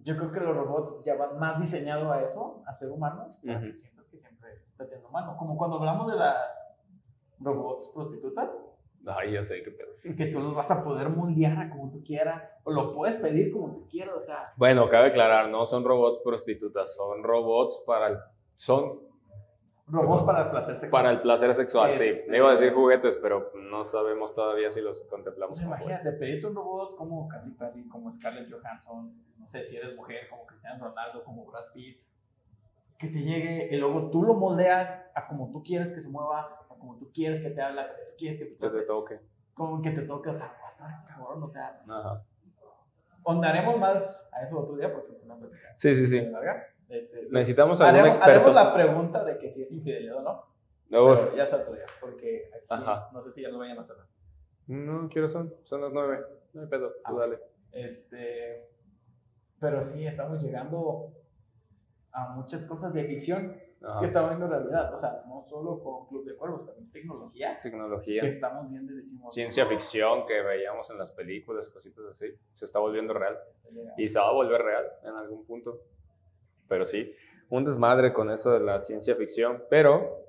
Yo 0.03 0.15
creo 0.17 0.32
que 0.32 0.39
los 0.39 0.55
robots 0.55 1.03
ya 1.05 1.15
van 1.15 1.38
más 1.38 1.59
diseñados 1.59 2.09
a 2.11 2.23
eso, 2.23 2.63
a 2.65 2.73
ser 2.73 2.89
humanos, 2.89 3.39
para 3.45 3.59
que 3.59 3.65
Ujú. 3.67 3.73
sientas 3.75 4.05
que 4.07 4.17
siempre 4.17 4.53
está 4.71 4.86
teniendo 4.86 5.09
humano. 5.09 5.36
Como 5.38 5.57
cuando 5.57 5.77
hablamos 5.77 6.11
de 6.11 6.17
las 6.17 6.82
robots 7.39 7.89
prostitutas, 7.89 8.59
Ay, 9.07 9.33
ya 9.33 9.43
sé 9.43 9.63
qué 9.63 9.71
pedo. 9.71 9.89
que 10.15 10.27
tú 10.27 10.39
los 10.39 10.53
vas 10.53 10.69
a 10.71 10.83
poder 10.83 11.09
moldear 11.09 11.69
como 11.69 11.89
tú 11.91 12.03
quieras, 12.03 12.43
o 12.63 12.71
lo 12.71 12.93
puedes 12.93 13.17
pedir 13.17 13.51
como 13.51 13.71
tú 13.73 13.87
quieras, 13.89 14.15
o 14.17 14.21
sea. 14.21 14.53
Bueno, 14.57 14.89
cabe 14.89 15.07
aclarar, 15.09 15.49
no 15.49 15.65
son 15.65 15.83
robots 15.83 16.19
prostitutas, 16.23 16.95
son 16.95 17.23
robots 17.23 17.83
para 17.87 18.07
el, 18.07 18.17
son 18.55 19.09
Robots 19.87 20.21
para 20.21 20.43
el 20.45 20.51
placer 20.51 20.77
sexual. 20.77 21.01
para 21.03 21.13
el 21.13 21.21
placer 21.21 21.53
sexual, 21.53 21.93
sí. 21.93 22.03
Este- 22.03 22.31
Le 22.31 22.37
iba 22.37 22.47
a 22.47 22.51
decir 22.51 22.73
juguetes, 22.73 23.17
pero 23.17 23.51
no 23.55 23.83
sabemos 23.83 24.33
todavía 24.33 24.71
si 24.71 24.79
los 24.79 25.01
O 25.01 25.07
contemplamos. 25.09 25.53
sea, 25.55 25.65
como 25.65 25.75
imagínate, 25.75 26.17
pedirte 26.17 26.47
un 26.47 26.55
robot 26.55 26.95
como 26.95 27.27
Katy 27.27 27.49
Perry, 27.51 27.87
como 27.89 28.09
Scarlett 28.09 28.49
Johansson, 28.49 29.13
no 29.37 29.47
sé 29.47 29.63
si 29.63 29.75
eres 29.75 29.93
mujer, 29.97 30.29
como 30.29 30.45
Cristiano 30.45 30.81
Ronaldo, 30.87 31.23
como 31.25 31.43
Brad 31.45 31.65
Pitt, 31.73 31.99
que 32.97 33.07
te 33.07 33.19
llegue 33.21 33.67
y 33.69 33.77
luego 33.77 34.09
tú 34.11 34.23
lo 34.23 34.35
moldeas 34.35 35.09
a 35.13 35.27
como 35.27 35.51
tú 35.51 35.61
quieres 35.61 35.91
que 35.91 35.99
se 35.99 36.09
mueva, 36.09 36.61
como 36.82 36.97
tú 36.97 37.11
quieres 37.13 37.39
que 37.41 37.51
te 37.51 37.61
habla, 37.61 37.88
como 37.88 37.99
tú 38.09 38.15
quieres 38.17 38.39
que 38.39 38.45
te 38.45 38.51
Que 38.57 38.57
te 38.69 38.82
toque, 38.82 38.86
toque. 39.15 39.19
como 39.53 39.82
que 39.82 39.91
te 39.91 40.01
toque, 40.01 40.29
o 40.29 40.34
sea, 40.34 40.47
va 40.61 40.65
a 40.65 40.69
estar 40.69 41.03
cabrón, 41.05 41.43
o 41.43 41.47
sea, 41.47 41.82
Ajá. 41.88 42.23
hondaremos 43.23 43.77
más 43.79 44.29
a 44.34 44.43
eso 44.43 44.59
otro 44.59 44.75
día 44.75 44.91
porque 44.91 45.13
es 45.13 45.23
una 45.23 45.38
plática 45.38 45.71
Sí, 45.75 45.93
sí, 45.95 46.07
sí. 46.07 46.17
Este, 46.89 47.27
Necesitamos 47.29 47.79
algún 47.79 47.99
haremos, 47.99 48.15
experto. 48.17 48.39
haremos 48.49 48.53
la 48.55 48.73
pregunta 48.73 49.23
de 49.23 49.38
que 49.38 49.49
si 49.49 49.63
es 49.63 49.71
infidelidad 49.71 50.17
o 50.17 50.21
no, 50.23 50.43
pero 50.89 51.36
ya 51.38 51.43
es 51.45 51.53
otro 51.53 51.73
día, 51.73 51.86
porque 52.01 52.49
aquí 52.69 52.84
Ajá. 52.84 53.09
no 53.13 53.21
sé 53.21 53.32
si 53.32 53.43
ya 53.43 53.49
lo 53.49 53.59
vayan 53.59 53.79
a 53.79 53.84
cerrar. 53.86 54.07
No, 54.67 55.07
quiero 55.09 55.29
son, 55.29 55.53
son 55.63 55.82
las 55.82 55.91
nueve. 55.93 56.19
No 56.53 56.61
hay 56.63 56.67
pedo, 56.67 56.89
tú 56.89 56.99
Ah. 57.05 57.13
dale. 57.19 57.39
Este, 57.71 58.69
pero 59.59 59.82
sí, 59.84 60.05
estamos 60.05 60.43
llegando 60.43 61.13
a 62.11 62.29
muchas 62.36 62.65
cosas 62.65 62.93
de 62.93 63.05
ficción 63.05 63.55
Ajá. 63.84 63.99
que 63.99 64.05
estamos 64.05 64.29
viendo 64.29 64.47
realidad. 64.47 64.93
O 64.93 64.97
sea, 64.97 65.23
no 65.27 65.41
solo 65.41 65.79
con 65.82 66.07
Club 66.07 66.25
de 66.25 66.36
Cuervos, 66.36 66.65
también 66.65 66.91
tecnología 66.91 67.57
Tecnología. 67.59 68.21
que 68.21 68.29
estamos 68.29 68.69
viendo 68.69 68.93
y 68.93 68.97
decimos. 68.97 69.34
Ciencia 69.34 69.65
ficción 69.65 70.25
que 70.27 70.41
veíamos 70.41 70.89
en 70.91 70.97
las 70.99 71.11
películas, 71.11 71.69
cositas 71.69 72.05
así, 72.05 72.27
se 72.51 72.65
está 72.65 72.79
volviendo 72.79 73.13
real. 73.13 73.38
Y 73.97 74.07
se 74.09 74.19
va 74.19 74.27
a 74.29 74.34
volver 74.34 74.61
real 74.61 74.86
en 75.03 75.15
algún 75.15 75.45
punto. 75.45 75.79
Pero 76.67 76.86
sí, 76.86 77.13
un 77.49 77.65
desmadre 77.65 78.13
con 78.13 78.29
eso 78.29 78.51
de 78.51 78.59
la 78.59 78.79
ciencia 78.79 79.15
ficción. 79.15 79.63
Pero 79.69 80.19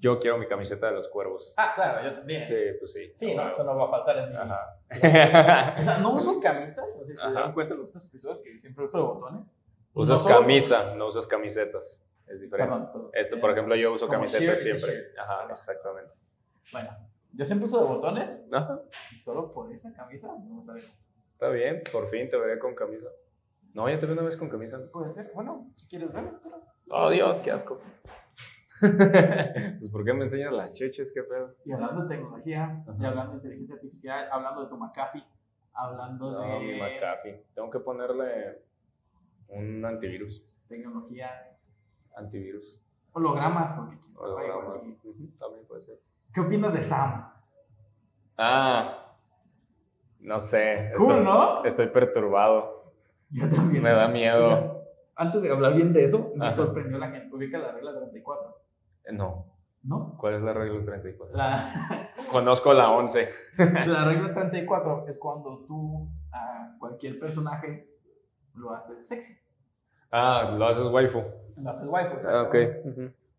yo 0.00 0.18
quiero 0.20 0.38
mi 0.38 0.46
camiseta 0.46 0.86
de 0.86 0.92
los 0.92 1.08
cuervos. 1.08 1.54
Ah, 1.56 1.72
claro, 1.74 2.08
yo 2.08 2.14
también. 2.14 2.46
Sí, 2.46 2.54
pues 2.78 2.92
sí. 2.92 3.10
Sí, 3.14 3.34
no, 3.34 3.48
eso 3.48 3.64
no 3.64 3.76
va 3.76 3.86
a 3.86 3.90
faltar 3.90 4.18
en 4.18 4.30
mi. 4.30 4.36
Ajá. 4.36 4.76
O 5.80 5.82
sea, 5.84 5.98
no 5.98 6.12
uso 6.14 6.38
camisas, 6.40 6.86
no 6.96 7.04
sé 7.04 7.12
si 7.12 7.16
se 7.16 7.24
Ajá. 7.24 7.32
dieron 7.32 7.52
cuenta 7.52 7.74
en 7.74 7.80
los 7.80 7.88
otros 7.90 8.06
episodios 8.06 8.38
que 8.40 8.58
siempre 8.58 8.84
uso 8.84 9.14
botones. 9.14 9.54
Usas 9.94 10.18
No 10.18 10.22
solo- 10.22 10.40
camisa, 10.40 10.94
no 10.94 11.08
usas 11.08 11.26
camisetas. 11.26 12.04
Es 12.30 12.40
diferente. 12.40 12.56
Perdón, 12.72 12.92
perdón. 12.92 13.10
Este, 13.14 13.36
por 13.36 13.50
ejemplo, 13.50 13.74
yo 13.76 13.92
uso 13.92 14.08
camisetas 14.08 14.60
siempre. 14.60 15.06
Ajá, 15.18 15.46
exactamente. 15.50 16.12
Bueno, 16.72 16.90
yo 17.32 17.44
siempre 17.44 17.64
uso 17.66 17.80
de 17.82 17.88
botones 17.88 18.46
Ajá, 18.52 18.82
y 19.14 19.18
solo 19.18 19.52
por 19.52 19.72
esa 19.72 19.92
camisa 19.92 20.28
vamos 20.28 20.68
a 20.68 20.74
ver. 20.74 20.84
está 21.22 21.48
bien, 21.48 21.82
por 21.92 22.08
fin 22.10 22.28
te 22.30 22.36
veré 22.36 22.58
con 22.58 22.74
camisa. 22.74 23.08
No, 23.74 23.88
ya 23.88 23.98
te 24.00 24.06
vi 24.06 24.12
una 24.12 24.22
vez 24.22 24.36
con 24.36 24.48
camisa. 24.48 24.78
Puede 24.90 25.10
ser, 25.10 25.30
bueno, 25.34 25.70
si 25.76 25.86
quieres 25.86 26.12
verlo, 26.12 26.40
pero. 26.42 26.60
Oh, 26.90 27.10
Dios, 27.10 27.40
qué 27.40 27.50
asco. 27.50 27.80
pues, 28.80 29.90
¿por 29.90 30.04
qué 30.04 30.12
me 30.14 30.24
enseñas 30.24 30.52
las 30.52 30.74
cheches? 30.74 31.12
¿Qué 31.12 31.22
pedo? 31.22 31.56
Y 31.64 31.72
hablando 31.72 32.02
de 32.04 32.14
tecnología, 32.16 32.82
y 32.98 33.04
hablando 33.04 33.32
de 33.32 33.36
inteligencia 33.38 33.74
artificial, 33.74 34.28
hablando 34.30 34.62
de 34.64 34.68
tu 34.68 34.76
McAfee, 34.76 35.24
hablando 35.72 36.30
No, 36.32 36.40
de 36.40 36.60
mi 36.60 36.78
McAfee. 36.80 37.44
Tengo 37.54 37.70
que 37.70 37.80
ponerle 37.80 38.62
un 39.48 39.84
antivirus. 39.84 40.44
tecnología, 40.68 41.57
Antivirus. 42.18 42.80
hologramas, 43.12 43.72
porque 43.72 43.96
quién 43.98 44.16
sabe, 44.16 44.30
Hologramas. 44.32 44.82
También 45.38 45.66
puede 45.66 45.82
ser. 45.82 46.00
¿Qué 46.32 46.40
opinas 46.40 46.72
de 46.72 46.82
Sam? 46.82 47.32
Ah, 48.36 49.14
no 50.20 50.40
sé. 50.40 50.92
Cool, 50.96 51.10
estoy, 51.10 51.24
¿no? 51.24 51.64
Estoy 51.64 51.86
perturbado. 51.88 52.92
Yo 53.30 53.48
también. 53.48 53.82
Me 53.82 53.90
da 53.92 54.06
O 54.06 54.10
miedo. 54.10 54.48
sea, 54.48 54.72
antes 55.16 55.42
de 55.42 55.50
hablar 55.50 55.74
bien 55.74 55.92
de 55.92 56.04
eso, 56.04 56.32
me 56.36 56.46
Ajá. 56.46 56.54
sorprendió 56.56 56.98
la 56.98 57.10
gente. 57.10 57.34
Ubica 57.34 57.58
la 57.58 57.72
regla 57.72 57.94
34, 57.96 58.56
Eh, 59.04 59.12
No. 59.12 59.46
¿no? 59.82 60.16
¿Cuál 60.18 60.34
es 60.34 60.42
la 60.42 60.52
regla 60.52 60.84
34? 60.84 61.36
La, 61.36 62.10
Conozco 62.32 62.72
la 62.74 62.90
11. 62.90 63.28
la 63.86 64.04
regla 64.04 64.34
34 64.34 65.06
es 65.08 65.18
cuando 65.18 65.64
tú 65.66 66.08
a 66.32 66.76
cualquier 66.78 67.18
personaje 67.18 67.88
lo 68.54 68.70
haces 68.72 69.06
sexy. 69.06 69.36
Ah, 70.10 70.54
lo 70.56 70.66
haces 70.66 70.86
waifu. 70.86 71.22
Lo 71.56 71.70
haces 71.70 71.86
waifu. 71.86 72.16
Ah, 72.26 72.42
ok. 72.42 72.54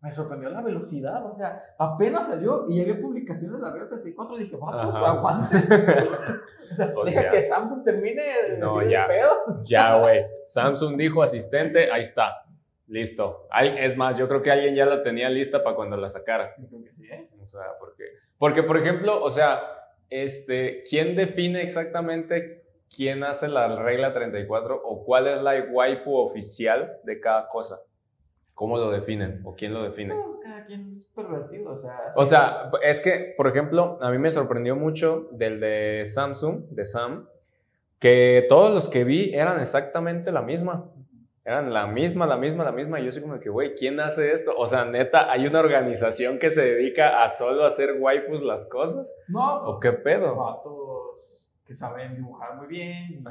Me 0.02 0.12
sorprendió 0.12 0.50
la 0.50 0.62
velocidad, 0.62 1.26
o 1.26 1.34
sea, 1.34 1.62
apenas 1.78 2.28
salió 2.28 2.64
y 2.68 2.78
ya 2.78 2.84
había 2.84 3.02
publicaciones 3.02 3.58
de 3.58 3.62
la 3.62 3.74
regla 3.74 3.88
34 3.90 4.36
y 4.38 4.44
dije, 4.44 4.56
vatos, 4.56 4.96
Ajá. 4.96 5.12
aguanten. 5.12 5.62
o 6.72 6.76
sea, 6.76 6.94
Pues 6.94 7.08
deja 7.08 7.24
ya. 7.24 7.30
que 7.32 7.44
Samsung 7.44 7.84
termine 7.84 8.24
de 8.24 8.58
No, 8.60 8.82
ya. 8.88 9.08
pedos. 9.08 9.62
Ya, 9.66 10.00
güey. 10.00 10.26
Samsung 10.46 10.96
dijo 10.96 11.22
asistente, 11.22 11.92
ahí 11.92 12.00
está. 12.02 12.44
Listo. 12.88 13.48
Es 13.78 13.98
más, 13.98 14.18
yo 14.18 14.28
creo 14.30 14.42
que 14.42 14.52
alguien 14.52 14.74
ya 14.74 14.86
la 14.86 15.04
tenía 15.04 15.30
lista 15.30 15.64
para 15.64 15.76
cuando 15.76 15.98
la 15.98 16.08
sacara. 16.10 16.56
Creo 16.56 16.82
que 16.84 16.94
sí, 16.94 17.06
¿eh? 17.06 17.30
O 17.44 17.46
sea, 17.48 17.62
porque, 17.80 18.04
porque 18.38 18.64
por 18.64 18.78
ejemplo, 18.78 19.22
o 19.22 19.30
sea, 19.32 19.60
este, 20.10 20.82
¿quién 20.90 21.16
define 21.16 21.62
exactamente 21.62 22.64
quién 22.94 23.24
hace 23.24 23.48
la 23.48 23.76
regla 23.82 24.14
34 24.14 24.82
o 24.84 25.04
cuál 25.04 25.28
es 25.28 25.42
la 25.42 25.54
waifu 25.72 26.16
oficial 26.16 26.98
de 27.04 27.20
cada 27.20 27.48
cosa? 27.48 27.82
¿Cómo 28.54 28.78
lo 28.78 28.92
definen 28.92 29.42
o 29.46 29.56
quién 29.56 29.74
lo 29.74 29.84
define? 29.84 30.16
Pues, 30.16 30.38
cada 30.44 30.66
quien 30.66 30.92
es 30.92 31.06
pervertido, 31.06 31.72
o 31.72 31.78
sea. 31.78 31.98
O 32.16 32.24
sí. 32.24 32.30
sea, 32.30 32.70
es 32.84 33.00
que, 33.00 33.34
por 33.38 33.48
ejemplo, 33.48 33.98
a 34.02 34.12
mí 34.12 34.18
me 34.18 34.32
sorprendió 34.32 34.76
mucho 34.76 35.30
del 35.32 35.62
de 35.62 36.06
Samsung, 36.06 36.66
de 36.70 36.86
Sam, 36.86 37.30
que 38.00 38.46
todos 38.50 38.74
los 38.74 38.90
que 38.90 39.06
vi 39.06 39.34
eran 39.34 39.60
exactamente 39.62 40.32
la 40.32 40.42
misma. 40.42 40.92
Eran 41.46 41.74
la 41.74 41.88
misma, 41.88 42.28
la 42.28 42.38
misma, 42.38 42.66
la 42.66 42.72
misma. 42.72 43.00
Y 43.00 43.06
yo 43.06 43.12
soy 43.12 43.22
como 43.22 43.40
que, 43.40 43.50
güey, 43.50 43.76
¿quién 43.76 44.00
hace 44.02 44.34
esto? 44.34 44.52
O 44.58 44.66
sea, 44.68 44.86
neta, 44.86 45.32
hay 45.32 45.48
una 45.48 45.62
organización 45.62 46.38
que 46.38 46.50
se 46.50 46.76
dedica 46.76 47.24
a 47.24 47.30
solo 47.30 47.66
hacer 47.66 47.96
waifus 48.00 48.42
las 48.42 48.66
cosas. 48.68 49.16
No, 49.30 49.64
¿O 49.64 49.80
qué 49.80 49.94
pedo? 49.94 50.36
vatos 50.36 51.49
que 51.70 51.76
saben 51.76 52.16
dibujar 52.16 52.58
muy 52.58 52.66
bien 52.66 53.12
y 53.14 53.24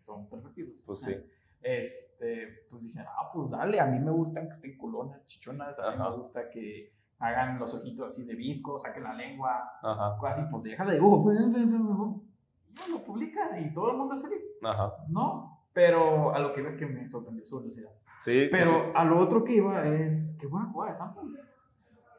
son 0.00 0.28
pervertidos. 0.28 0.82
pues 0.84 1.00
sí. 1.02 1.14
Este, 1.62 2.66
pues 2.70 2.84
dicen, 2.84 3.04
ah, 3.06 3.30
pues 3.32 3.50
dale, 3.50 3.78
a 3.78 3.84
mí 3.84 3.98
me 4.00 4.10
gustan 4.10 4.46
que 4.46 4.54
estén 4.54 4.78
culonas, 4.78 5.24
chichonas, 5.26 5.78
a 5.78 5.90
mí 5.90 5.94
Ajá. 6.00 6.08
me 6.10 6.16
gusta 6.16 6.48
que 6.48 6.90
hagan 7.18 7.58
los 7.58 7.74
ojitos 7.74 8.06
así 8.06 8.24
de 8.24 8.34
visco, 8.34 8.78
saquen 8.78 9.02
la 9.04 9.12
lengua, 9.12 9.70
Ajá, 9.82 10.16
cosas 10.18 10.38
así, 10.38 10.48
pues 10.50 10.62
déjala 10.64 10.94
dibujo. 10.94 11.30
Ya 11.32 12.88
lo 12.88 13.04
publican 13.04 13.62
y 13.62 13.74
todo 13.74 13.90
el 13.90 13.98
mundo 13.98 14.14
es 14.14 14.22
feliz. 14.22 14.42
ajá. 14.62 14.94
No, 15.08 15.60
pero 15.74 16.34
a 16.34 16.38
lo 16.38 16.54
que 16.54 16.62
ves 16.62 16.76
que 16.76 16.86
me 16.86 17.06
sorprendió 17.06 17.44
su 17.44 17.58
velocidad. 17.60 17.90
Sí, 18.22 18.48
Pero 18.50 18.70
sí. 18.70 18.92
a 18.94 19.04
lo 19.04 19.18
otro 19.18 19.44
que 19.44 19.54
iba 19.56 19.86
es, 19.86 20.38
qué 20.40 20.46
buena 20.46 20.70
jugada 20.72 20.92
de 20.92 20.96
Samsung. 20.96 21.36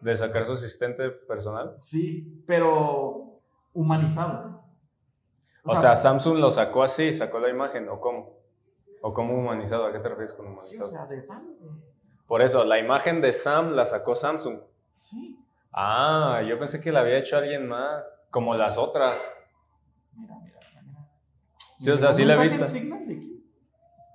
de 0.02 0.18
sacar 0.18 0.45
su 0.45 0.52
asistente 0.54 1.10
personal. 1.10 1.74
Sí, 1.80 2.43
pero 2.45 3.41
humanizado. 3.74 4.62
O 5.64 5.76
sea, 5.80 5.95
Samsung 5.95 6.38
lo 6.39 6.51
sacó 6.51 6.84
así, 6.84 7.14
sacó 7.14 7.39
la 7.39 7.49
imagen, 7.49 7.88
¿o 7.89 7.99
cómo? 8.01 8.38
¿O 9.01 9.14
cómo 9.14 9.38
humanizado? 9.38 9.86
¿A 9.86 9.91
qué 9.91 9.99
te 9.99 10.09
refieres 10.09 10.34
con 10.34 10.45
Sí, 10.45 10.51
o 10.51 10.53
humanizado? 10.53 10.89
sea, 10.89 11.05
de 11.05 11.22
Sam. 11.22 11.45
güey. 11.59 11.74
Por 12.28 12.41
eso, 12.41 12.64
la 12.66 12.80
imagen 12.80 13.22
de 13.22 13.34
Sam 13.34 13.72
la 13.72 13.86
sacó 13.86 14.16
Samsung. 14.16 14.59
Sí. 14.95 15.38
Ah, 15.74 16.41
yo 16.47 16.57
pensé 16.59 16.80
que 16.82 16.91
la 16.91 17.01
había 17.01 17.18
hecho 17.18 17.38
alguien 17.38 17.68
más, 17.68 18.05
como 18.30 18.53
las 18.55 18.78
otras. 18.78 19.14
Mira, 20.14 20.36
mira, 20.43 20.59
mira. 20.86 21.07
Sí, 21.78 21.89
o 21.91 21.97
sea, 21.97 22.14
sí 22.14 22.26
la 22.26 22.34
he 22.34 22.38
¿Un 22.38 22.41
mensaje 22.43 22.59
visto. 22.64 22.78
en 22.78 22.82
Signal 22.84 23.07
de 23.07 23.16
aquí? 23.16 23.45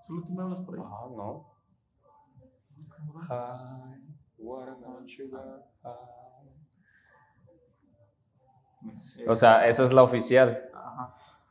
Solo 0.06 0.22
tú 0.26 0.32
me 0.32 0.42
hablas 0.42 0.64
por 0.64 0.74
ahí. 0.78 0.84
Ah, 0.84 1.06
no. 1.16 1.52
Hi, 3.28 4.00
what 4.38 4.68
about 4.68 5.06
you? 5.06 5.24
Hi. 5.82 5.88
O 9.28 9.34
sea, 9.34 9.66
esa 9.66 9.84
es 9.84 9.92
la 9.92 10.02
oficial. 10.02 10.65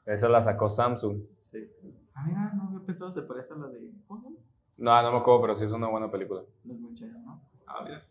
Esa 0.05 0.29
la 0.29 0.41
sacó 0.41 0.69
Samsung. 0.69 1.21
sí. 1.39 1.69
Ah, 2.17 2.23
mira, 2.25 2.51
no 2.55 2.67
había 2.69 2.85
pensado, 2.85 3.11
se 3.11 3.23
parece 3.23 3.53
a 3.53 3.57
la 3.57 3.67
de. 3.67 3.79
¿Cómo 4.07 4.21
se 4.21 4.27
llama? 4.29 4.37
No, 4.77 5.01
no 5.03 5.11
me 5.11 5.17
acuerdo, 5.17 5.41
pero 5.41 5.55
sí 5.55 5.65
es 5.65 5.71
una 5.71 5.87
buena 5.87 6.09
película. 6.09 6.43
Las 6.63 6.77
muchachas, 6.77 7.17
¿no? 7.25 7.41
Ah, 7.67 7.83
mira. 7.83 8.05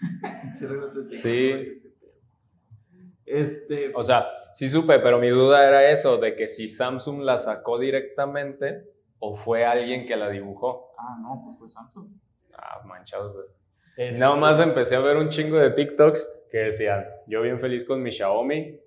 Sí. 1.12 1.72
Este. 3.24 3.92
O 3.94 4.02
sea, 4.04 4.26
sí 4.54 4.68
supe, 4.68 4.98
pero 5.00 5.18
mi 5.18 5.28
duda 5.28 5.66
era 5.66 5.90
eso, 5.90 6.16
de 6.18 6.34
que 6.36 6.46
si 6.46 6.68
Samsung 6.68 7.20
la 7.22 7.38
sacó 7.38 7.78
directamente 7.78 8.88
o 9.18 9.36
fue 9.36 9.64
alguien 9.64 10.06
que 10.06 10.16
la 10.16 10.28
dibujó. 10.30 10.92
Ah, 10.98 11.16
no, 11.20 11.42
pues 11.44 11.58
fue 11.58 11.68
Samsung. 11.68 12.08
Ah, 12.54 12.82
manchados. 12.86 13.36
Nada 14.18 14.36
más 14.36 14.60
empecé 14.60 14.96
a 14.96 15.00
ver 15.00 15.16
un 15.16 15.28
chingo 15.30 15.56
de 15.56 15.70
TikToks 15.70 16.44
que 16.50 16.58
decían, 16.58 17.04
yo 17.26 17.42
bien 17.42 17.58
feliz 17.60 17.84
con 17.84 18.02
mi 18.02 18.10
Xiaomi, 18.12 18.78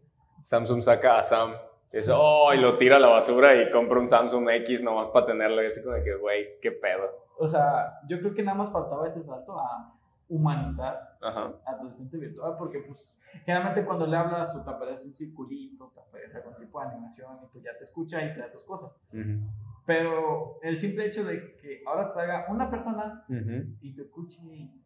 Samsung 0.41 0.81
saca 0.81 1.17
a 1.19 1.23
Sam. 1.23 1.53
Y 1.91 1.97
eso, 1.97 2.15
oh, 2.17 2.53
y 2.53 2.57
lo 2.57 2.77
tira 2.77 2.97
a 2.97 2.99
la 2.99 3.07
basura 3.07 3.55
y 3.61 3.71
compra 3.71 3.99
un 3.99 4.07
Samsung 4.07 4.47
X 4.49 4.81
nomás 4.83 5.07
para 5.09 5.25
tenerlo. 5.25 5.61
Y 5.63 5.67
así 5.67 5.81
como 5.83 5.95
de 5.95 6.03
que, 6.03 6.15
güey, 6.15 6.59
qué 6.61 6.71
pedo. 6.71 7.09
O 7.37 7.47
sea, 7.47 7.99
yo 8.07 8.19
creo 8.19 8.33
que 8.33 8.43
nada 8.43 8.57
más 8.57 8.71
faltaba 8.71 9.07
ese 9.07 9.23
salto 9.23 9.57
a 9.57 9.93
humanizar 10.27 11.17
Ajá. 11.21 11.53
a 11.65 11.77
tu 11.79 11.87
asistente 11.87 12.17
virtual, 12.17 12.55
porque 12.59 12.81
pues 12.81 13.15
generalmente 13.45 13.83
cuando 13.85 14.05
le 14.05 14.15
hablas 14.15 14.55
o 14.55 14.63
te 14.63 14.69
aparece 14.69 15.07
un 15.07 15.15
circulito, 15.15 15.91
te 15.95 15.99
aparece 16.01 16.37
algún 16.37 16.55
tipo 16.57 16.79
de 16.79 16.87
animación 16.87 17.39
y 17.43 17.47
pues 17.47 17.63
ya 17.63 17.75
te 17.75 17.83
escucha 17.83 18.23
y 18.23 18.33
te 18.33 18.39
da 18.39 18.51
tus 18.51 18.63
cosas. 18.63 19.01
Ujú. 19.11 19.39
Pero 19.87 20.59
el 20.61 20.77
simple 20.77 21.07
hecho 21.07 21.23
de 21.23 21.55
que 21.57 21.81
ahora 21.87 22.05
te 22.07 22.13
salga 22.13 22.45
una 22.49 22.69
persona 22.69 23.25
Ujú. 23.27 23.73
y 23.81 23.95
te 23.95 24.01
escuche 24.01 24.37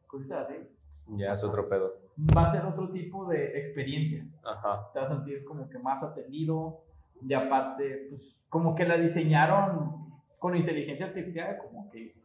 cositas 0.07 0.47
así, 0.49 0.55
Ya 1.07 1.33
es 1.33 1.43
otro 1.43 1.67
pedo. 1.67 1.97
va 2.37 2.43
a 2.45 2.49
ser 2.49 2.63
otro 2.65 2.89
tipo 2.89 3.25
de 3.27 3.57
experiencia. 3.57 4.23
Ajá. 4.45 4.89
Te 4.93 4.99
vas 4.99 5.11
a 5.11 5.15
sentir 5.15 5.43
como 5.43 5.67
que 5.69 5.79
más 5.79 6.01
atendido 6.03 6.83
y 7.25 7.33
aparte, 7.33 8.07
pues 8.09 8.37
como 8.49 8.75
que 8.75 8.85
la 8.85 8.97
diseñaron 8.97 10.21
con 10.39 10.55
inteligencia 10.55 11.07
artificial, 11.07 11.57
como 11.57 11.89
que 11.89 12.15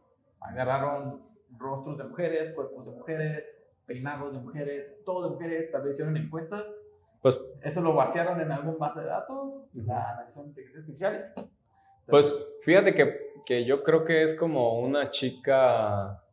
agarraron 0.41 1.23
rostros 1.57 1.97
de 1.97 2.03
mujeres, 2.03 2.51
cuerpos 2.53 2.85
de 2.85 2.91
mujeres, 2.91 3.57
peinados 3.85 4.33
de 4.33 4.39
mujeres, 4.39 5.01
todo 5.05 5.23
de 5.23 5.29
mujeres, 5.35 5.71
tal 5.71 5.83
vez 5.83 5.95
hicieron 5.95 6.15
encuestas, 6.17 6.77
Pues, 7.21 7.39
eso 7.63 7.81
lo 7.81 7.93
vaciaron 7.95 8.39
en 8.39 8.51
algún 8.51 8.77
base 8.77 9.01
de 9.01 9.07
datos, 9.07 9.65
Ujú. 9.73 9.87
la 9.87 10.11
analizaron 10.11 10.47
en 10.47 10.49
inteligencia 10.51 10.79
artificial. 10.79 11.33
pues 12.07 12.33
fíjate 12.63 12.93
que, 12.95 13.33
que 13.45 13.65
yo 13.65 13.83
creo 13.83 14.05
que 14.05 14.23
es 14.23 14.35
como 14.35 14.79
una 14.79 15.11
chica, 15.11 16.23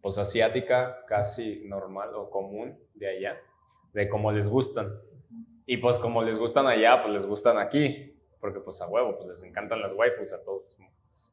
pues 0.00 0.18
asiática, 0.18 1.04
casi 1.06 1.62
normal 1.66 2.14
o 2.14 2.30
común 2.30 2.78
de 2.94 3.08
allá, 3.08 3.36
de 3.92 4.08
cómo 4.08 4.32
les 4.32 4.48
gustan. 4.48 4.92
Y 5.66 5.76
pues 5.76 5.98
como 5.98 6.22
les 6.22 6.38
gustan 6.38 6.66
allá, 6.66 7.02
pues 7.02 7.14
les 7.14 7.26
gustan 7.26 7.58
aquí, 7.58 8.16
porque 8.40 8.60
pues 8.60 8.80
a 8.80 8.88
huevo, 8.88 9.16
pues 9.16 9.28
les 9.28 9.42
encantan 9.44 9.80
las 9.80 9.92
waifus 9.92 10.32
a 10.32 10.42
todos, 10.42 10.76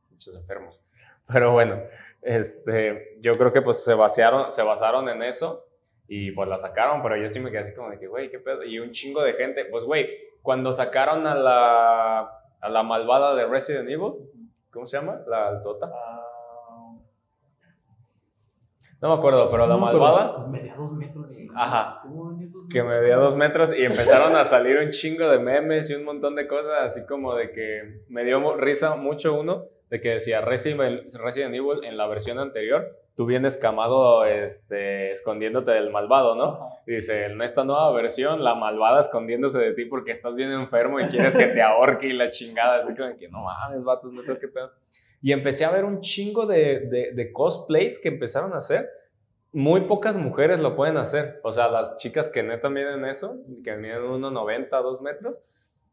muchos 0.09 0.36
enfermos. 0.36 0.82
Pero 1.27 1.51
bueno, 1.51 1.82
este, 2.21 3.17
yo 3.21 3.34
creo 3.34 3.53
que 3.53 3.61
pues 3.61 3.84
se 3.84 3.93
basearon, 3.93 4.51
se 4.51 4.63
basaron 4.63 5.09
en 5.09 5.23
eso 5.23 5.65
y 6.07 6.32
pues 6.32 6.49
la 6.49 6.57
sacaron, 6.57 7.01
pero 7.01 7.17
yo 7.17 7.30
sí 7.30 7.39
me 7.39 7.51
quedé 7.51 7.61
así 7.61 7.73
como 7.73 7.89
de 7.89 7.99
que, 7.99 8.07
güey, 8.07 8.30
qué 8.30 8.39
pedo. 8.39 8.63
Y 8.63 8.80
un 8.80 8.91
chingo 8.91 9.23
de 9.23 9.34
gente, 9.34 9.65
pues 9.65 9.84
güey, 9.84 10.09
cuando 10.41 10.73
sacaron 10.73 11.27
a 11.27 11.36
la, 11.36 12.19
a 12.61 12.69
la 12.69 12.84
malvada 12.84 13.36
de 13.36 13.45
Resident 13.45 13.89
Evil, 13.89 14.13
¿cómo 14.71 14.86
se 14.86 14.97
llama? 14.97 15.21
La 15.27 15.47
altota. 15.47 15.91
Ah, 15.93 16.28
No 19.02 19.10
me 19.10 19.16
acuerdo, 19.16 19.50
pero 19.50 19.66
la 19.66 19.76
no 19.76 19.80
malvada 19.80 20.45
Medía 20.47 20.76
dos 20.76 20.93
metros. 20.93 21.30
de- 21.30 21.47
Ajá. 21.56 22.00
¿Cómo 22.04 22.26
medía 22.32 22.47
dos 22.52 22.68
que 22.70 22.84
medía 22.84 23.16
dos 23.16 23.36
metros 23.36 23.74
y 23.78 23.84
empezaron 23.86 24.36
a 24.36 24.43
salir 24.43 24.78
un 24.78 24.91
chingo 24.91 25.28
de 25.30 25.39
memes 25.39 25.89
y 25.89 25.95
un 25.95 26.04
montón 26.04 26.36
de 26.36 26.47
cosas, 26.47 26.74
así 26.84 27.06
como 27.06 27.36
de 27.36 27.52
que 27.52 28.02
me 28.10 28.24
dio 28.24 28.56
risa 28.58 28.95
mucho 28.95 29.34
uno, 29.39 29.66
de 29.89 30.02
que 30.02 30.10
decía 30.16 30.41
Resident, 30.41 31.56
Evil 31.56 31.84
en 31.84 31.97
la 31.97 32.08
versión 32.08 32.38
anterior, 32.39 32.95
tú 33.16 33.26
vienes 33.26 33.58
camado 33.58 34.24
este, 34.26 35.12
escondiéndote 35.12 35.72
del 35.72 35.89
malvado, 35.91 36.36
¿no? 36.36 36.70
Y 36.86 36.95
dice, 36.95 37.26
en 37.26 37.41
esta 37.41 37.64
nueva 37.64 37.91
versión, 37.91 38.43
la 38.43 38.54
malvada 38.56 39.00
escondiéndose 39.00 39.60
de 39.60 39.74
ti 39.74 39.86
porque 39.86 40.12
estás 40.12 40.36
bien 40.36 40.52
enfermo 40.52 41.00
y 41.00 41.06
quieres 41.06 41.36
que 41.36 41.47
te 41.47 41.62
ahorque 41.62 42.08
y 42.08 42.14
la 42.14 42.30
chingada, 42.30 42.82
así 42.82 42.95
como 42.95 43.18
que 43.18 43.30
no 43.30 43.39
mames, 43.43 43.84
vatos, 43.84 44.14
no 44.14 44.22
tengo 44.22 44.39
que 44.39 44.47
pedo. 44.47 44.72
Y 45.22 45.32
empecé 45.32 45.65
a 45.65 45.72
ver 45.72 45.86
un 45.86 46.01
chingo 46.01 46.45
de, 46.45 46.80
de, 46.82 47.11
de 47.13 47.32
cosplays 47.32 47.99
que 47.99 48.09
empezaron 48.09 48.53
a 48.53 48.57
hacer. 48.57 48.89
Muy 49.51 49.82
pocas 49.82 50.15
mujeres 50.15 50.59
lo 50.59 50.76
pueden 50.76 50.97
hacer. 50.97 51.39
O 51.43 51.51
sea, 51.51 51.67
las 51.70 51.97
chicas 51.97 52.30
que 52.30 52.43
neta 52.43 52.70
miden 52.70 53.03
eso, 53.05 53.38
que 53.63 53.76
miden 53.76 54.03
1,90, 54.03 54.70
2 54.70 55.01
metros, 55.01 55.41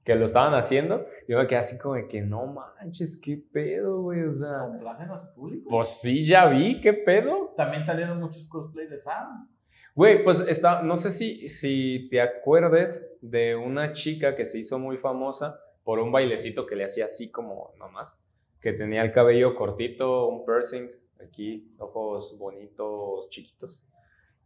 que 0.05 0.15
lo 0.15 0.27
estaban 0.27 0.55
haciendo, 0.55 1.05
yo 1.27 1.37
me 1.39 1.49
quedé 1.49 1.59
así 1.59 1.79
como 1.79 1.95
de 1.95 2.07
que 2.07 2.21
no 2.21 2.47
manches, 2.47 3.21
qué 3.21 3.43
pedo, 3.53 4.03
güey. 4.03 4.23
O 4.23 4.33
sea, 4.33 4.61
Complacen 4.61 5.11
a 5.11 5.17
su 5.19 5.35
público. 5.35 5.69
pues 5.69 5.89
sí, 6.01 6.25
ya 6.25 6.47
vi, 6.47 6.81
qué 6.81 6.93
pedo. 6.93 7.55
También 7.57 7.85
salieron 7.85 8.21
muchos 8.21 8.47
cosplays 8.47 8.91
de 8.91 8.99
Sam. 8.99 9.49
Güey, 9.97 10.23
pues 10.23 10.41
está, 10.41 10.83
no 10.83 10.97
sé 10.97 11.11
si, 11.11 11.49
si 11.49 12.09
te 12.11 12.21
acuerdes 12.21 13.17
de 13.23 13.57
una 13.57 13.95
chica 13.95 14.37
que 14.37 14.45
se 14.45 14.59
hizo 14.59 14.79
muy 14.79 14.99
famosa 14.99 15.59
por 15.83 15.99
un 15.99 16.13
bailecito 16.13 16.67
que 16.67 16.77
le 16.77 16.85
hacía 16.85 17.07
así 17.07 17.31
como 17.31 17.73
nomás, 17.79 18.19
que 18.67 18.73
tenía 18.73 19.03
el 19.03 19.13
cabello 19.13 19.55
cortito, 19.55 20.27
un 20.27 20.45
piercing 20.45 20.91
aquí, 21.25 21.73
ojos 21.79 22.37
bonitos, 22.37 23.31
chiquitos. 23.31 23.81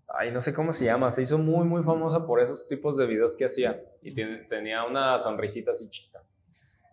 Ay, 0.07 0.31
no 0.31 0.43
sé 0.43 0.53
cómo 0.53 0.75
se 0.75 0.85
llama, 0.85 1.11
se 1.11 1.23
hizo 1.23 1.39
muy, 1.39 1.65
muy 1.67 1.83
famosa 1.83 2.27
por 2.27 2.39
esos 2.39 2.69
tipos 2.69 2.99
de 2.99 3.07
videos 3.07 3.35
que 3.35 3.47
hacía 3.47 3.83
y 4.03 4.13
tiene- 4.15 4.45
tenía 4.45 4.85
una 4.85 5.19
sonrisita 5.23 5.71
así 5.71 5.89
chiquita. 5.89 6.23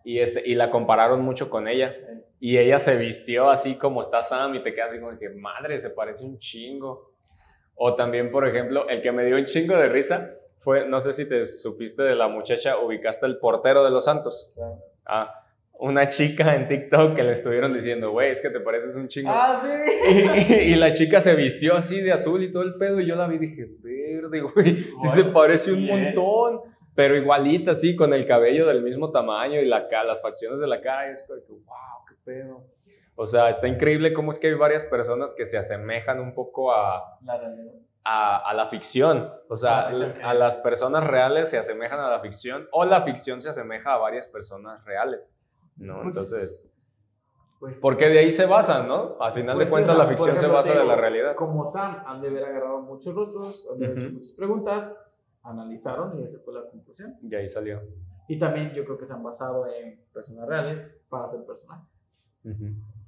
Y, 0.04 0.20
este, 0.20 0.42
y 0.48 0.54
la 0.54 0.70
compararon 0.70 1.20
mucho 1.20 1.50
con 1.50 1.68
ella. 1.68 1.94
Y 2.40 2.56
ella 2.56 2.78
se 2.78 2.96
vistió 2.96 3.50
así 3.50 3.74
como 3.76 4.00
está 4.00 4.22
Sam 4.22 4.54
y 4.54 4.62
te 4.62 4.72
quedas 4.72 4.92
así 4.92 4.98
como 5.00 5.18
que, 5.18 5.28
madre, 5.28 5.78
se 5.78 5.90
parece 5.90 6.24
un 6.24 6.38
chingo. 6.38 7.12
O 7.74 7.94
también, 7.94 8.30
por 8.32 8.48
ejemplo, 8.48 8.88
el 8.88 9.02
que 9.02 9.12
me 9.12 9.26
dio 9.26 9.36
un 9.36 9.44
chingo 9.44 9.76
de 9.76 9.90
risa 9.90 10.30
fue, 10.60 10.88
no 10.88 10.98
sé 11.02 11.12
si 11.12 11.28
te 11.28 11.44
supiste 11.44 12.02
de 12.04 12.14
la 12.14 12.28
muchacha, 12.28 12.78
ubicaste 12.78 13.26
el 13.26 13.36
portero 13.38 13.84
de 13.84 13.90
los 13.90 14.06
Santos. 14.06 14.50
Ah, 15.04 15.44
una 15.80 16.08
chica 16.08 16.54
en 16.56 16.68
TikTok 16.68 17.14
que 17.14 17.22
le 17.22 17.32
estuvieron 17.32 17.72
diciendo, 17.72 18.10
güey, 18.10 18.30
es 18.32 18.40
que 18.42 18.50
te 18.50 18.60
pareces 18.60 18.94
un 18.96 19.08
chingo. 19.08 19.30
Ah, 19.32 19.60
sí. 19.62 19.68
Y, 20.48 20.52
y 20.72 20.74
la 20.76 20.92
chica 20.92 21.20
se 21.20 21.34
vistió 21.34 21.74
así 21.76 22.00
de 22.00 22.12
azul 22.12 22.42
y 22.42 22.50
todo 22.50 22.62
el 22.64 22.74
pedo 22.76 23.00
y 23.00 23.06
yo 23.06 23.14
la 23.14 23.26
vi 23.28 23.36
y 23.36 23.38
dije, 23.38 23.66
verde, 23.80 24.40
güey, 24.40 24.74
sí 24.82 24.92
Bueno, 24.96 25.12
se 25.14 25.24
parece 25.24 25.72
un 25.72 25.78
sí 25.78 25.90
es. 25.90 26.14
montón. 26.14 26.60
Pero 26.94 27.16
igualita, 27.16 27.70
así, 27.72 27.94
con 27.94 28.12
el 28.12 28.26
cabello 28.26 28.66
del 28.66 28.82
mismo 28.82 29.12
tamaño 29.12 29.60
y 29.60 29.66
la, 29.66 29.86
las 30.04 30.20
facciones 30.20 30.58
de 30.58 30.66
la 30.66 30.80
cara. 30.80 31.08
Y 31.08 31.12
es 31.12 31.22
como 31.28 31.40
que, 31.40 31.52
wow, 31.52 32.04
qué 32.08 32.14
pedo. 32.24 32.64
O 33.14 33.24
sea, 33.26 33.48
está 33.48 33.68
increíble 33.68 34.12
cómo 34.12 34.32
es 34.32 34.38
que 34.40 34.48
hay 34.48 34.54
varias 34.54 34.84
personas 34.84 35.32
que 35.34 35.46
se 35.46 35.58
asemejan 35.58 36.18
un 36.18 36.34
poco 36.34 36.72
a, 36.72 37.18
La 37.22 37.38
realidad. 37.38 37.72
a, 38.02 38.50
a 38.50 38.52
la 38.54 38.66
ficción. 38.66 39.30
O 39.48 39.56
sea, 39.56 39.90
Ah, 39.90 39.92
a 40.30 40.34
las 40.34 40.56
personas 40.56 41.04
reales 41.06 41.50
se 41.50 41.58
asemejan 41.58 42.00
a 42.00 42.10
la 42.10 42.18
ficción 42.20 42.66
o 42.72 42.84
la 42.84 43.02
ficción 43.02 43.40
se 43.42 43.50
asemeja 43.50 43.94
a 43.94 43.98
varias 43.98 44.26
personas 44.26 44.84
reales. 44.84 45.32
¿No? 45.78 46.02
Pues, 46.02 46.16
Entonces, 46.16 46.64
Pues, 47.58 47.76
porque 47.80 48.06
de 48.08 48.18
ahí 48.20 48.30
se 48.30 48.46
basan, 48.46 48.86
¿no? 48.86 49.16
Al 49.20 49.32
final 49.32 49.56
pues 49.56 49.68
de 49.68 49.72
cuentas, 49.72 49.94
sí, 49.94 49.96
o 49.96 49.98
sea, 49.98 50.04
la 50.04 50.08
ficción 50.10 50.28
por 50.28 50.40
se 50.40 50.46
ejemplo, 50.46 50.54
basa 50.58 50.72
te 50.72 50.78
de 50.78 50.84
la 50.84 50.92
digo, 50.92 51.00
realidad. 51.00 51.34
Como 51.36 51.64
Sam 51.66 52.02
han 52.06 52.20
de 52.20 52.28
haber 52.28 52.44
agarrado 52.44 52.80
muchos 52.82 53.14
rostros, 53.14 53.68
han 53.72 53.78
de 53.78 53.86
haber 53.86 53.98
hecho 53.98 54.06
Ujú. 54.08 54.16
muchas 54.16 54.32
preguntas, 54.34 54.96
analizaron 55.42 56.18
y 56.20 56.22
esa 56.24 56.38
fue 56.44 56.54
la 56.54 56.68
conclusión. 56.70 57.16
Y 57.22 57.34
ahí 57.34 57.48
salió. 57.48 57.80
Y 58.28 58.38
también 58.38 58.70
yo 58.74 58.84
creo 58.84 58.96
que 58.98 59.06
se 59.06 59.12
han 59.12 59.22
basado 59.22 59.66
en 59.66 60.00
personas 60.12 60.46
reales 60.48 60.88
para 61.08 61.24
hacer 61.24 61.44
personajes. 61.44 61.88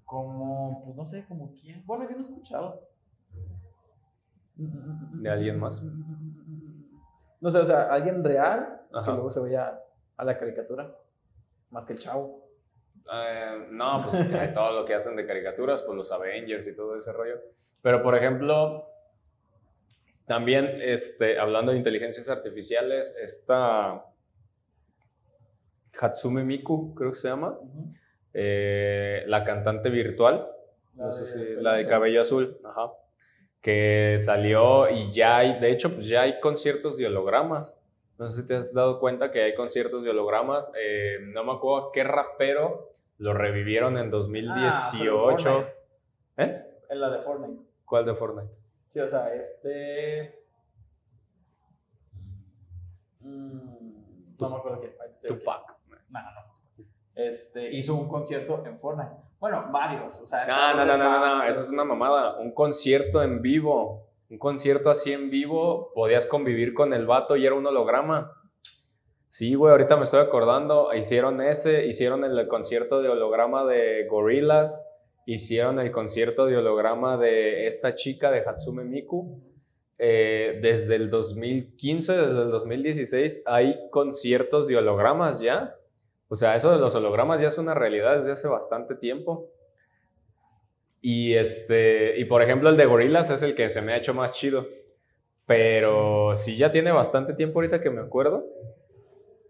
Como, 0.05 0.83
pues 0.85 0.97
no 0.97 1.05
sé, 1.05 1.25
como 1.29 1.53
quién. 1.55 1.85
Bueno, 1.87 2.05
yo 2.05 2.11
no 2.11 2.19
he 2.19 2.23
escuchado. 2.23 2.81
¿De 4.57 5.31
alguien 5.31 5.59
más? 5.61 5.81
No 7.41 7.51
sé, 7.51 7.59
o 7.59 7.65
sea, 7.65 7.93
alguien 7.93 8.25
real 8.25 8.81
que 8.91 8.99
Ajá. 8.99 9.13
luego 9.13 9.31
se 9.31 9.41
vaya 9.41 9.79
a 10.17 10.25
la 10.25 10.37
caricatura. 10.37 10.93
Más 11.71 11.87
que 11.87 11.93
el 11.93 11.99
chavo. 12.01 12.45
Eh, 13.13 13.67
no, 13.71 13.95
pues 14.05 14.27
que 14.27 14.49
todo 14.49 14.73
lo 14.81 14.85
que 14.87 14.95
hacen 14.95 15.17
de 15.17 15.27
caricaturas, 15.27 15.83
pues 15.83 15.97
los 15.97 16.13
Avengers 16.13 16.67
y 16.67 16.75
todo 16.75 16.97
ese 16.97 17.13
rollo. 17.13 17.41
Pero, 17.83 18.03
por 18.03 18.17
ejemplo, 18.17 18.87
también, 20.27 20.79
este, 20.81 21.39
hablando 21.39 21.73
de 21.73 21.79
inteligencias 21.79 22.29
artificiales, 22.29 23.17
esta 23.21 24.05
Hatsume 25.99 26.45
Miku, 26.45 26.95
creo 26.95 27.11
que 27.11 27.17
se 27.17 27.29
llama, 27.29 27.59
eh, 28.33 29.25
la 29.27 29.45
cantante 29.45 29.91
virtual, 29.91 30.49
no 30.95 31.13
sé 31.13 31.27
si, 31.27 31.61
la 31.61 31.75
de 31.75 31.87
cabello 31.87 32.23
azul, 32.23 32.59
ajá, 32.65 32.93
que 33.61 34.19
salió 34.21 34.89
y 34.89 35.13
ya 35.13 35.39
hay, 35.39 35.59
de 35.59 35.73
hecho, 35.73 35.95
pues 35.95 36.07
ya 36.07 36.23
hay 36.23 36.39
conciertos 36.41 36.97
de 36.97 37.07
hologramas. 37.07 37.81
No 38.19 38.31
sé 38.31 38.43
si 38.43 38.47
te 38.47 38.55
has 38.55 38.75
dado 38.75 39.01
cuenta 39.01 39.31
que 39.31 39.43
hay 39.43 39.55
conciertos 39.55 40.05
de 40.05 40.11
hologramas. 40.11 40.71
eh, 40.79 41.19
no 41.23 41.43
me 41.43 41.53
acuerdo 41.53 41.91
qué 41.91 42.05
rapero 42.05 42.91
lo 43.21 43.35
revivieron 43.35 43.99
en 43.99 44.07
Ah, 44.07 44.11
pero 44.11 44.19
2018. 44.23 45.51
Fortnite. 45.51 45.75
¿Eh? 46.39 46.65
En 46.89 47.01
la 47.01 47.11
de 47.11 47.23
Fortnite. 47.23 47.63
¿Cuál 47.85 48.07
de 48.07 48.15
Fortnite? 48.15 48.53
Sí, 48.89 48.99
o 49.01 49.07
sea, 49.09 49.35
este. 49.35 50.43
Mm, 53.21 54.37
no 54.39 54.51
me 54.51 54.57
acuerdo 54.57 54.81
quién. 54.81 54.95
Tupac. 55.29 55.77
No, 56.09 56.23
no, 56.23 56.31
no. 56.33 56.85
Este, 57.15 57.69
hizo 57.77 57.95
un 57.95 58.09
concierto 58.09 58.65
en 58.65 58.79
Fortnite. 58.79 59.13
Bueno, 59.39 59.69
varios. 59.71 60.19
O 60.21 60.27
sea, 60.27 60.47
No, 60.47 60.75
no, 60.75 60.85
no, 60.87 60.97
no, 60.97 61.21
no, 61.21 61.37
no, 61.37 61.45
esa 61.45 61.61
es 61.61 61.71
una 61.71 61.85
mamada. 61.85 62.39
Un 62.39 62.53
concierto 62.53 63.23
en 63.23 63.43
vivo 63.43 64.07
Un 64.31 64.39
concierto 64.39 64.91
así 64.91 65.13
en 65.13 65.29
vivo, 65.29 65.93
podías 65.95 66.25
convivir 66.25 66.73
con 66.73 66.95
el 66.95 67.05
vato 67.07 67.37
y 67.37 67.45
era 67.45 67.55
un 67.55 67.67
holograma. 67.67 68.33
Sí, 69.31 69.55
güey, 69.55 69.71
ahorita 69.71 69.97
me 69.97 70.03
estoy 70.05 70.19
acordando. 70.19 70.93
Hicieron 70.93 71.41
ese, 71.41 71.87
hicieron 71.87 72.25
el 72.25 72.49
concierto 72.49 73.01
de 73.01 73.11
holograma 73.11 73.65
de 73.65 74.05
Gorillaz, 74.09 74.85
hicieron 75.25 75.79
el 75.79 75.93
concierto 75.93 76.47
de 76.47 76.57
holograma 76.57 77.17
de 77.17 77.69
esta 77.69 77.95
chica 77.95 78.33
de 78.33 78.41
Hatsume 78.41 78.83
Miku. 78.83 79.41
Eh, 79.99 80.59
desde 80.61 80.97
el 80.97 81.11
2015, 81.11 82.13
desde 82.13 82.43
el 82.43 82.51
2016, 82.51 83.45
hay 83.47 83.79
conciertos 83.91 84.67
de 84.67 84.77
hologramas 84.77 85.39
ya. 85.39 85.77
O 86.27 86.35
sea, 86.35 86.57
eso 86.57 86.73
de 86.73 86.79
los 86.79 86.97
hologramas 86.97 87.41
ya 87.41 87.49
es 87.49 87.59
una 87.59 87.75
realidad 87.75 88.19
desde 88.19 88.33
hace 88.33 88.49
bastante 88.49 88.97
tiempo. 88.97 89.49
Y, 91.01 91.35
este, 91.35 92.19
y 92.19 92.25
por 92.25 92.43
ejemplo, 92.43 92.69
el 92.69 92.77
de 92.77 92.85
Gorillaz 92.87 93.31
es 93.31 93.45
el 93.45 93.55
que 93.55 93.71
se 93.71 93.81
me 93.81 93.93
ha 93.93 93.99
hecho 93.99 94.13
más 94.13 94.33
chido. 94.33 94.67
Pero 95.47 96.37
sí 96.37 96.57
ya 96.57 96.73
tiene 96.73 96.91
bastante 96.91 97.35
tiempo 97.35 97.61
ahorita 97.61 97.81
que 97.81 97.91
me 97.91 98.01
acuerdo. 98.01 98.45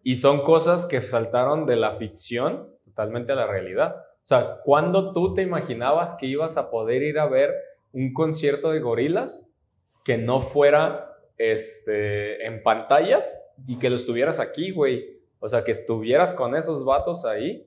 Y 0.03 0.17
son 0.17 0.43
cosas 0.43 0.87
que 0.87 1.03
saltaron 1.03 1.67
de 1.67 1.77
la 1.77 1.97
ficción 1.97 2.69
totalmente 2.85 3.33
a 3.33 3.37
la 3.37 3.47
realidad. 3.47 3.97
O 3.97 4.27
sea, 4.27 4.59
¿cuándo 4.65 5.13
tú 5.13 5.35
te 5.35 5.43
imaginabas 5.43 6.15
que 6.15 6.27
ibas 6.27 6.57
a 6.57 6.71
poder 6.71 7.03
ir 7.03 7.19
a 7.19 7.27
ver 7.27 7.53
un 7.93 8.13
concierto 8.13 8.71
de 8.71 8.81
gorilas 8.81 9.47
que 10.05 10.17
no 10.19 10.43
fuera 10.43 11.17
este, 11.37 12.47
en 12.47 12.63
pantallas 12.63 13.41
y 13.67 13.79
que 13.79 13.91
lo 13.91 13.97
estuvieras 13.97 14.41
aquí, 14.41 14.71
güey? 14.71 15.21
O 15.41 15.49
sea, 15.49 15.65
que 15.65 15.73
estuvieras 15.73 16.33
con 16.33 16.55
esos 16.55 16.85
vatos 16.85 17.25
ahí. 17.25 17.67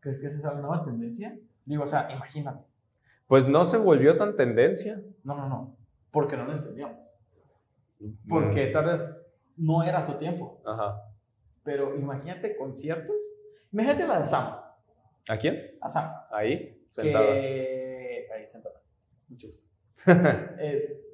¿Crees 0.00 0.18
que 0.18 0.26
esa 0.28 0.38
es 0.38 0.44
una 0.44 0.60
nueva 0.60 0.84
tendencia? 0.84 1.36
Digo, 1.64 1.82
o 1.82 1.86
sea, 1.86 2.08
imagínate. 2.12 2.64
Pues 3.26 3.46
no 3.46 3.64
se 3.64 3.76
volvió 3.76 4.16
tan 4.16 4.36
tendencia. 4.36 5.02
No, 5.22 5.36
no, 5.36 5.48
no. 5.48 5.76
Porque 6.10 6.36
no 6.36 6.44
lo 6.44 6.52
entendíamos. 6.52 6.96
Porque 8.28 8.68
tal 8.68 8.86
vez 8.86 9.04
no 9.58 9.82
era 9.82 10.06
su 10.06 10.14
tiempo. 10.14 10.60
Ajá. 10.64 11.02
Pero 11.64 11.96
imagínate 11.96 12.56
conciertos. 12.56 13.16
Imagínate 13.72 14.06
la 14.06 14.18
de 14.20 14.24
Sam. 14.24 14.54
¿A 15.28 15.36
quién? 15.36 15.76
A 15.80 15.88
Sam. 15.88 16.10
Ahí, 16.30 16.86
sentada. 16.90 17.26
Que... 17.26 18.28
Ahí, 18.34 18.46
sentada. 18.46 18.80
Mucho 19.28 19.48
gusto. 19.48 19.68
es, 20.60 21.04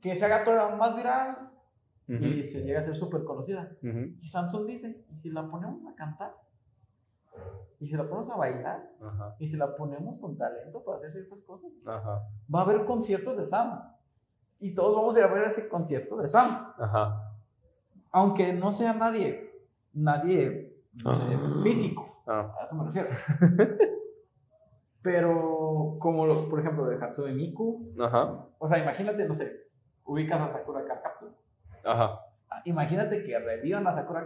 que 0.00 0.14
se 0.14 0.24
haga 0.24 0.44
todavía 0.44 0.76
más 0.76 0.94
viral 0.94 1.50
y 2.06 2.42
se 2.44 2.62
llega 2.62 2.78
a 2.78 2.82
ser 2.82 2.96
súper 2.96 3.24
conocida. 3.24 3.76
Ujú. 3.82 4.14
Y 4.20 4.28
Samsung 4.28 4.66
dice, 4.66 5.04
¿y 5.10 5.16
si 5.16 5.30
la 5.30 5.48
ponemos 5.50 5.84
a 5.86 5.94
cantar? 5.96 6.36
¿Y 7.80 7.88
si 7.88 7.96
la 7.96 8.04
ponemos 8.04 8.30
a 8.30 8.36
bailar? 8.36 8.88
Ajá. 9.00 9.36
¿Y 9.40 9.48
si 9.48 9.56
la 9.56 9.74
ponemos 9.74 10.18
con 10.18 10.36
talento 10.36 10.84
para 10.84 10.96
hacer 10.96 11.12
ciertas 11.12 11.42
cosas? 11.42 11.72
Ajá. 11.84 12.22
Va 12.54 12.60
a 12.60 12.62
haber 12.62 12.84
conciertos 12.84 13.36
de 13.36 13.44
Sam. 13.44 13.82
Y 14.60 14.72
todos 14.74 14.94
vamos 14.94 15.16
a 15.16 15.18
ir 15.18 15.24
a 15.24 15.28
ver 15.28 15.42
ese 15.42 15.68
concierto 15.68 16.16
de 16.16 16.28
Sam. 16.28 16.72
Ajá. 16.78 17.35
Aunque 18.16 18.52
no 18.54 18.72
sea 18.72 18.94
nadie, 18.94 19.52
nadie, 19.92 20.74
no 20.94 21.12
sé, 21.12 21.22
Ajá. 21.22 21.62
físico. 21.62 22.22
Ah. 22.26 22.54
A 22.58 22.64
eso 22.64 22.74
me 22.76 22.84
refiero. 22.86 23.10
Pero, 25.02 25.96
como 26.00 26.26
lo- 26.26 26.48
por 26.48 26.60
ejemplo 26.60 26.86
de 26.86 26.96
Hatsune 26.96 27.32
Miku, 27.34 27.92
Ajá. 28.00 28.46
o 28.58 28.66
sea, 28.66 28.78
imagínate, 28.78 29.24
no 29.28 29.34
sé, 29.34 29.52
ubicas 30.04 30.40
a 30.40 30.48
Sakura 30.48 30.84
Capture. 30.86 31.32
Ajá. 31.84 32.20
Ah, 32.50 32.62
Imagínate 32.64 33.22
que 33.22 33.38
revivan 33.38 33.86
a 33.86 33.92
Sakura 33.94 34.24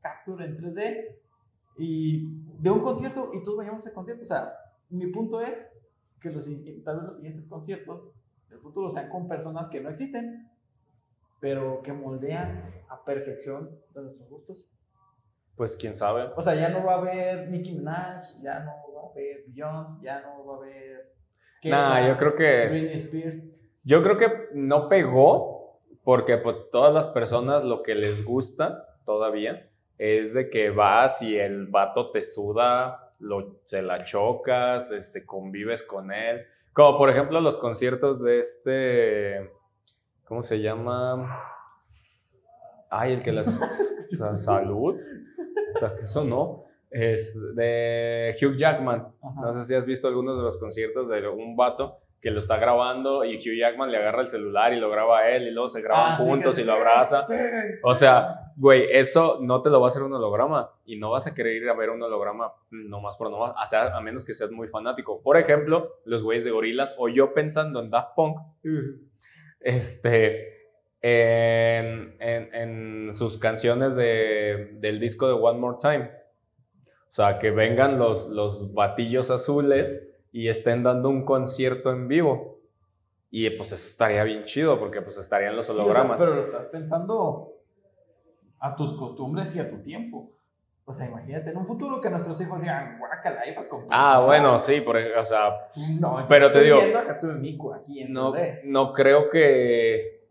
Capture 0.00 0.44
en 0.46 0.56
3D 0.56 1.16
y 1.78 2.40
de 2.58 2.70
un 2.70 2.80
concierto 2.80 3.30
y 3.34 3.42
todos 3.44 3.58
vayamos 3.58 3.84
a 3.84 3.88
ese 3.88 3.94
concierto. 3.94 4.24
O 4.24 4.26
sea, 4.26 4.52
mi 4.88 5.06
punto 5.08 5.40
es 5.40 5.70
que 6.20 6.30
los, 6.30 6.46
tal 6.84 6.96
vez 6.96 7.04
los 7.04 7.16
siguientes 7.16 7.46
conciertos 7.46 8.10
del 8.48 8.58
futuro 8.60 8.88
sean 8.90 9.08
con 9.10 9.28
personas 9.28 9.68
que 9.68 9.80
no 9.80 9.90
existen, 9.90 10.50
pero 11.40 11.80
que 11.82 11.92
moldean 11.92 12.72
a 12.88 13.04
perfección 13.04 13.70
de 13.94 14.02
nuestros 14.02 14.28
gustos. 14.28 14.70
Pues 15.56 15.76
quién 15.76 15.96
sabe. 15.96 16.30
O 16.36 16.42
sea, 16.42 16.54
ya 16.54 16.68
no 16.68 16.84
va 16.84 16.94
a 16.94 16.98
haber 16.98 17.48
Nicki 17.48 17.72
Minaj, 17.72 18.22
ya 18.42 18.60
no 18.60 18.72
va 18.94 19.08
a 19.08 19.10
haber 19.12 19.44
Beyoncé, 19.46 20.02
ya 20.04 20.20
no 20.20 20.44
va 20.44 20.54
a 20.54 20.56
haber. 20.58 21.12
Nah, 21.64 22.06
yo 22.08 22.16
creo 22.18 22.36
que 22.36 22.66
Britney 22.66 22.78
es- 22.78 23.04
Spears. 23.06 23.44
Yo 23.82 24.02
creo 24.02 24.18
que 24.18 24.48
no 24.52 24.88
pegó 24.88 25.80
porque 26.04 26.36
pues 26.38 26.56
todas 26.70 26.92
las 26.92 27.06
personas 27.08 27.64
lo 27.64 27.82
que 27.82 27.94
les 27.94 28.24
gusta 28.24 28.98
todavía 29.04 29.68
es 29.98 30.34
de 30.34 30.50
que 30.50 30.70
vas 30.70 31.22
y 31.22 31.38
el 31.38 31.68
vato 31.68 32.10
te 32.10 32.22
suda, 32.22 33.14
lo, 33.18 33.60
se 33.64 33.80
la 33.82 34.04
chocas, 34.04 34.90
este, 34.92 35.24
convives 35.24 35.82
con 35.82 36.12
él. 36.12 36.44
Como 36.72 36.98
por 36.98 37.08
ejemplo 37.08 37.40
los 37.40 37.56
conciertos 37.56 38.20
de 38.22 38.38
este, 38.40 39.50
¿cómo 40.26 40.42
se 40.42 40.60
llama? 40.60 41.40
Ay, 42.90 43.14
el 43.14 43.22
que 43.22 43.32
las... 43.32 43.46
sa- 44.18 44.36
salud. 44.36 44.96
Eso 46.02 46.24
no. 46.24 46.64
Es 46.90 47.38
de 47.54 48.36
Hugh 48.40 48.56
Jackman. 48.56 49.08
Ajá. 49.22 49.40
No 49.40 49.52
sé 49.54 49.64
si 49.64 49.74
has 49.74 49.84
visto 49.84 50.06
algunos 50.08 50.36
de 50.36 50.42
los 50.44 50.56
conciertos 50.58 51.08
de 51.08 51.26
un 51.28 51.56
vato 51.56 51.98
que 52.20 52.30
lo 52.30 52.40
está 52.40 52.56
grabando 52.56 53.24
y 53.24 53.36
Hugh 53.36 53.58
Jackman 53.58 53.90
le 53.90 53.98
agarra 53.98 54.22
el 54.22 54.28
celular 54.28 54.72
y 54.72 54.80
lo 54.80 54.88
graba 54.90 55.18
a 55.18 55.30
él 55.30 55.46
y 55.48 55.50
luego 55.50 55.68
se 55.68 55.82
graban 55.82 56.12
Ah, 56.14 56.16
sí, 56.18 56.24
juntos 56.24 56.54
que 56.54 56.60
y 56.62 56.64
sí, 56.64 56.70
lo 56.70 56.76
abraza. 56.76 57.24
sí. 57.24 57.34
O 57.82 57.94
sea, 57.94 58.52
güey, 58.56 58.86
eso 58.90 59.38
no 59.42 59.62
te 59.62 59.70
lo 59.70 59.80
va 59.80 59.88
a 59.88 59.90
hacer 59.90 60.02
un 60.02 60.12
holograma 60.14 60.70
y 60.86 60.96
no 60.96 61.10
vas 61.10 61.26
a 61.26 61.34
querer 61.34 61.54
ir 61.62 61.68
a 61.68 61.74
ver 61.74 61.90
un 61.90 62.02
holograma 62.02 62.52
nomás 62.70 63.16
por 63.16 63.30
nomás, 63.30 63.52
o 63.62 63.66
sea, 63.66 63.94
a 63.96 64.00
menos 64.00 64.24
que 64.24 64.32
seas 64.34 64.50
muy 64.50 64.66
fanático. 64.68 65.20
Por 65.22 65.36
ejemplo, 65.36 65.98
los 66.04 66.24
güeyes 66.24 66.44
de 66.44 66.50
gorilas 66.52 66.94
o 66.98 67.08
yo 67.08 67.34
pensando 67.34 67.80
en 67.80 67.90
Daft 67.90 68.14
Punk, 68.16 68.38
este, 69.66 70.54
en, 71.02 72.16
en- 72.20 72.54
en 72.54 73.14
sus 73.14 73.38
canciones 73.38 73.96
de- 73.96 74.76
del 74.80 75.00
disco 75.00 75.26
de 75.26 75.34
One 75.34 75.58
More 75.58 75.78
Time. 75.80 76.10
O 77.10 77.14
sea, 77.16 77.38
que 77.38 77.50
vengan 77.50 77.98
los, 77.98 78.28
los 78.28 78.72
batillos 78.74 79.30
azules 79.30 80.02
y 80.32 80.48
estén 80.48 80.82
dando 80.82 81.08
un 81.08 81.24
concierto 81.24 81.90
en 81.90 82.08
vivo. 82.08 82.60
Y 83.30 83.48
pues 83.50 83.72
eso 83.72 83.88
estaría 83.88 84.22
bien 84.24 84.44
chido 84.44 84.78
porque 84.78 85.02
pues 85.02 85.18
estarían 85.18 85.56
los 85.56 85.66
Sí, 85.66 85.72
o 85.72 85.74
sea, 85.76 85.84
hologramas. 85.84 86.18
pero 86.20 86.34
lo 86.34 86.40
estás 86.40 86.66
pensando 86.68 87.54
a 88.60 88.76
tus 88.76 88.92
costumbres 88.94 89.54
y 89.56 89.60
a 89.60 89.68
tu 89.70 89.78
tiempo. 89.82 90.30
O 90.88 90.94
sea, 90.94 91.06
imagínate 91.06 91.50
en 91.50 91.56
un 91.56 91.66
futuro 91.66 92.00
que 92.00 92.08
nuestros 92.08 92.40
hijos 92.40 92.60
digan, 92.60 92.98
guácala, 93.00 93.44
ibas 93.48 93.66
con 93.68 93.82
Ah, 93.90 94.20
personas". 94.20 94.24
bueno, 94.26 94.58
sí, 94.60 94.80
por, 94.80 94.96
o 94.96 95.24
sea, 95.24 95.68
No, 96.00 96.20
yo 96.20 96.26
Pero 96.28 96.52
te 96.52 96.60
digo- 96.62 96.76
viendo 96.78 96.98
a 97.00 97.02
Hatsune 97.02 97.34
Miku 97.40 97.72
aquí 97.74 98.02
en 98.02 98.12
no, 98.12 98.32
3D. 98.32 98.60
no 98.64 98.92
creo 98.92 99.28
que 99.28 100.24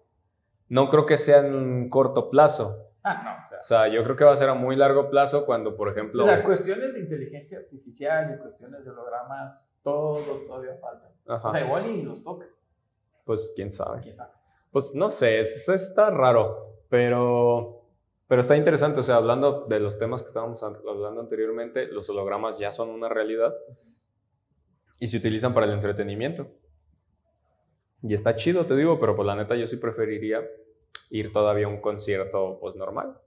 no 0.70 0.90
creo 0.90 1.06
que 1.06 1.18
sea 1.18 1.40
en 1.40 1.90
corto 1.90 2.30
plazo. 2.30 2.82
Ah, 3.04 3.22
no, 3.24 3.42
o 3.42 3.44
sea. 3.48 3.60
O 3.60 3.64
sea, 3.64 3.88
yo 3.90 4.04
creo 4.04 4.16
que 4.16 4.24
va 4.24 4.32
a 4.32 4.36
ser 4.38 4.50
a 4.50 4.56
muy 4.56 4.76
largo 4.76 5.10
plazo 5.12 5.46
cuando, 5.46 5.76
por 5.76 5.90
ejemplo, 5.90 6.24
O 6.24 6.26
sea, 6.26 6.42
cuestiones 6.44 6.94
de 6.94 7.02
inteligencia 7.02 7.60
artificial 7.60 8.34
y 8.34 8.40
cuestiones 8.42 8.84
de 8.84 8.90
hologramas, 8.92 9.76
todo 9.84 10.24
todavía 10.48 10.76
falta. 10.82 11.12
ajá, 11.28 11.50
O 11.50 11.52
sea, 11.52 11.62
igual 11.66 11.86
y 11.86 12.02
los 12.02 12.24
toca, 12.24 12.46
pues 13.26 13.52
quién 13.56 13.72
sabe. 13.72 14.00
quién 14.02 14.16
sabe. 14.16 14.32
Pues 14.72 14.96
no 14.96 15.10
sé, 15.12 15.42
es- 15.42 15.70
está 15.70 16.10
raro, 16.10 16.78
pero, 16.90 17.85
pero 18.28 18.42
está 18.42 18.56
interesante. 18.58 19.00
O 19.00 19.04
sea, 19.04 19.16
hablando 19.16 19.66
de 19.68 19.80
los 19.80 19.98
temas 20.00 20.22
que 20.22 20.28
estábamos 20.28 20.64
an- 20.64 20.78
hablando 20.88 21.22
anteriormente, 21.22 21.88
los 21.88 22.10
hologramas 22.10 22.58
ya 22.60 22.72
son 22.72 22.90
una 22.90 23.10
realidad 23.10 23.54
y 25.00 25.08
se 25.08 25.18
utilizan 25.18 25.54
para 25.54 25.66
el 25.66 25.74
entretenimiento. 25.74 26.48
Y 28.02 28.14
está 28.14 28.36
chido, 28.36 28.66
te 28.66 28.76
digo, 28.76 29.00
pero 29.00 29.16
pues 29.16 29.26
la 29.26 29.36
neta 29.36 29.56
yo 29.56 29.68
sí 29.68 29.78
preferiría 29.78 30.42
ir 31.10 31.32
todavía 31.34 31.66
a 31.66 31.70
un 31.70 31.82
concierto 31.82 32.58
pues 32.60 32.76
normal. 32.76 33.18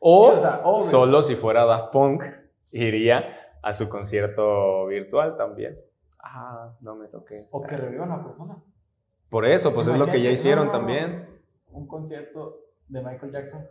O, 0.00 0.30
Sí, 0.32 0.36
o 0.36 0.40
sea, 0.40 0.60
obvio. 0.64 0.84
solo 0.84 1.22
si 1.22 1.34
fuera 1.34 1.64
Daft 1.64 1.92
Punk, 1.92 2.24
iría 2.72 3.40
a 3.62 3.72
su 3.72 3.88
concierto 3.88 4.86
virtual 4.86 5.36
también. 5.36 5.80
Ah, 6.18 6.74
no 6.80 6.96
me 6.96 7.08
toques. 7.08 7.48
O 7.52 7.62
que 7.62 7.76
revivan 7.76 8.10
a 8.12 8.22
personas. 8.22 8.58
Por 9.30 9.46
eso, 9.46 9.72
pues 9.74 9.86
es 9.88 9.98
lo 9.98 10.06
que 10.06 10.20
ya 10.22 10.30
hicieron 10.30 10.66
no, 10.66 10.72
no, 10.72 10.78
no. 10.78 10.84
también. 10.86 11.40
Un 11.70 11.86
concierto 11.86 12.63
de 12.88 13.02
Michael 13.02 13.32
Jackson. 13.32 13.66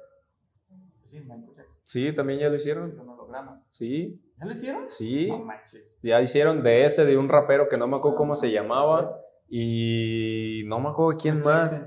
Sí, 1.03 1.19
Michael 1.21 1.53
Jackson. 1.55 1.81
Sí, 1.85 2.13
también 2.15 2.39
ya 2.39 2.49
lo 2.49 2.55
hicieron. 2.55 2.99
un 2.99 3.09
holograma. 3.09 3.63
Sí, 3.71 4.21
¿Ya 4.39 4.45
lo 4.45 4.51
hicieron? 4.53 4.89
sí. 4.89 5.27
No 5.27 5.39
manches. 5.39 5.99
Ya 6.01 6.21
hicieron 6.21 6.63
de 6.63 6.85
ese, 6.85 7.05
de 7.05 7.17
un 7.17 7.29
rapero 7.29 7.67
que 7.69 7.77
no 7.77 7.87
me 7.87 7.97
acuerdo 7.97 8.17
cómo 8.17 8.35
se 8.35 8.51
llamaba. 8.51 9.19
Y 9.49 10.63
no 10.65 10.79
me 10.79 10.89
acuerdo 10.89 11.19
quién 11.19 11.41
más. 11.41 11.85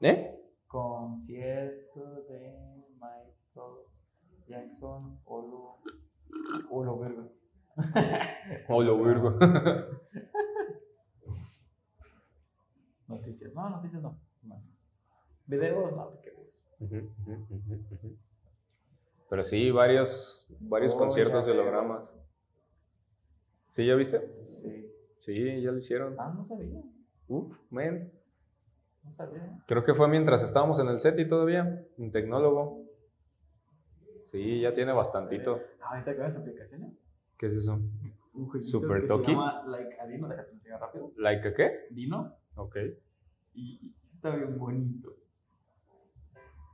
¿Eh? 0.00 0.32
Concierto 0.66 2.22
de 2.28 2.54
Michael 2.94 3.76
Jackson. 4.46 5.20
Olo. 5.24 5.78
Olo, 6.70 6.98
verga. 6.98 7.28
Oh, 8.68 8.82
lo 8.82 9.02
virgo. 9.02 9.36
Noticias. 13.08 13.52
No, 13.54 13.70
noticias 13.70 14.02
no. 14.02 14.18
No. 14.42 14.62
Videos, 15.46 15.92
no, 15.94 16.10
videos. 16.10 16.62
Pero 19.28 19.44
sí, 19.44 19.70
varios, 19.70 20.46
varios 20.60 20.94
Oh, 20.94 20.98
conciertos 20.98 21.46
de 21.46 21.52
hologramas. 21.52 22.16
¿Sí, 23.72 23.86
ya 23.86 23.94
viste? 23.94 24.40
Sí. 24.40 24.90
Sí, 25.18 25.62
ya 25.62 25.70
lo 25.72 25.78
hicieron. 25.78 26.14
Ah, 26.18 26.32
no 26.34 26.44
sabía. 26.46 26.80
Uf, 27.28 27.56
man. 27.70 28.10
No 29.04 29.12
sabía. 29.14 29.58
Creo 29.66 29.84
que 29.84 29.94
fue 29.94 30.08
mientras 30.08 30.42
estábamos 30.42 30.78
en 30.80 30.88
el 30.88 31.00
set 31.00 31.18
y 31.18 31.28
todavía, 31.28 31.84
en 31.98 32.12
tecnólogo. 32.12 32.84
Sí, 34.30 34.60
ya 34.60 34.74
tiene 34.74 34.92
bastantito. 34.92 35.60
Ah, 35.80 35.90
¿Ahorita 35.92 36.14
que 36.14 36.20
las 36.20 36.36
aplicaciones? 36.36 37.00
¿Qué 37.38 37.46
es 37.46 37.54
eso? 37.54 37.78
Un 38.34 38.62
Super 38.62 39.02
que 39.02 39.06
Toki. 39.08 39.24
se 39.26 39.30
llama 39.32 39.64
Like 39.66 39.98
a 40.00 40.06
Dino, 40.06 40.28
déjate 40.28 40.52
enseñar 40.52 40.80
rápido. 40.80 41.12
¿Like 41.16 41.48
a 41.48 41.54
qué? 41.54 41.70
Dino. 41.90 42.34
Ok. 42.54 42.76
Y 43.54 43.94
está 44.14 44.34
bien 44.36 44.58
bonito. 44.58 45.14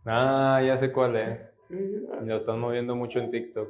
Ah, 0.04 0.60
ya 0.64 0.76
sé 0.76 0.92
cuál 0.92 1.16
es. 1.16 1.52
Lo 2.24 2.36
están 2.36 2.60
moviendo 2.60 2.94
mucho 2.96 3.18
en 3.18 3.30
TikTok. 3.30 3.68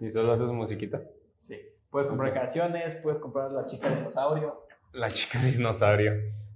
¿Y 0.00 0.10
solo 0.10 0.32
haces 0.32 0.48
musiquita? 0.48 1.00
Sí. 1.36 1.56
Puedes 1.90 2.08
comprar 2.08 2.34
canciones, 2.34 2.96
puedes 2.96 3.20
comprar 3.20 3.50
la 3.52 3.64
chica 3.64 3.88
dinosaurio. 3.88 4.64
La 4.92 5.08
chica 5.08 5.38
dinosaurio. 5.40 6.12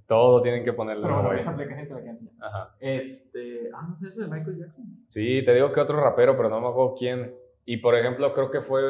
Todo 0.07 0.43
tienen 0.43 0.65
que 0.65 0.73
ponerle 0.73 1.05
Pero 1.05 1.23
bueno, 1.23 1.51
aplicación 1.51 1.87
te 1.87 1.95
la 1.95 2.11
enseñar. 2.11 2.35
Ajá. 2.41 2.75
Este. 2.81 3.71
Ah, 3.73 3.87
no 3.89 3.97
sé, 3.97 4.09
eso 4.09 4.21
de 4.21 4.27
Michael 4.27 4.59
Jackson. 4.59 4.85
Sí, 5.09 5.43
te 5.45 5.55
digo 5.55 5.73
que 5.73 5.81
otro 5.81 6.01
rapero, 6.01 6.37
pero 6.37 6.49
no 6.51 6.61
me 6.61 6.69
acuerdo 6.69 6.95
quién. 6.99 7.35
Y 7.65 7.79
por 7.79 7.95
ejemplo, 7.97 8.35
creo 8.35 8.51
que 8.51 8.61
fue 8.61 8.83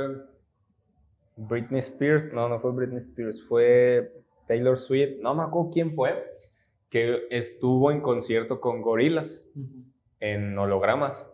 Britney 1.36 1.80
Spears. 1.80 2.32
No, 2.32 2.48
no 2.48 2.60
fue 2.60 2.72
Britney 2.72 2.98
Spears, 2.98 3.42
fue 3.48 4.12
Taylor 4.46 4.78
Swift. 4.78 5.20
No 5.20 5.34
me 5.34 5.42
acuerdo 5.42 5.70
quién 5.72 5.94
fue. 5.94 6.24
Que 6.88 7.26
estuvo 7.30 7.90
en 7.90 8.02
concierto 8.02 8.60
con 8.60 8.82
Gorilas 8.82 9.48
en 10.20 10.58
hologramas. 10.58 11.26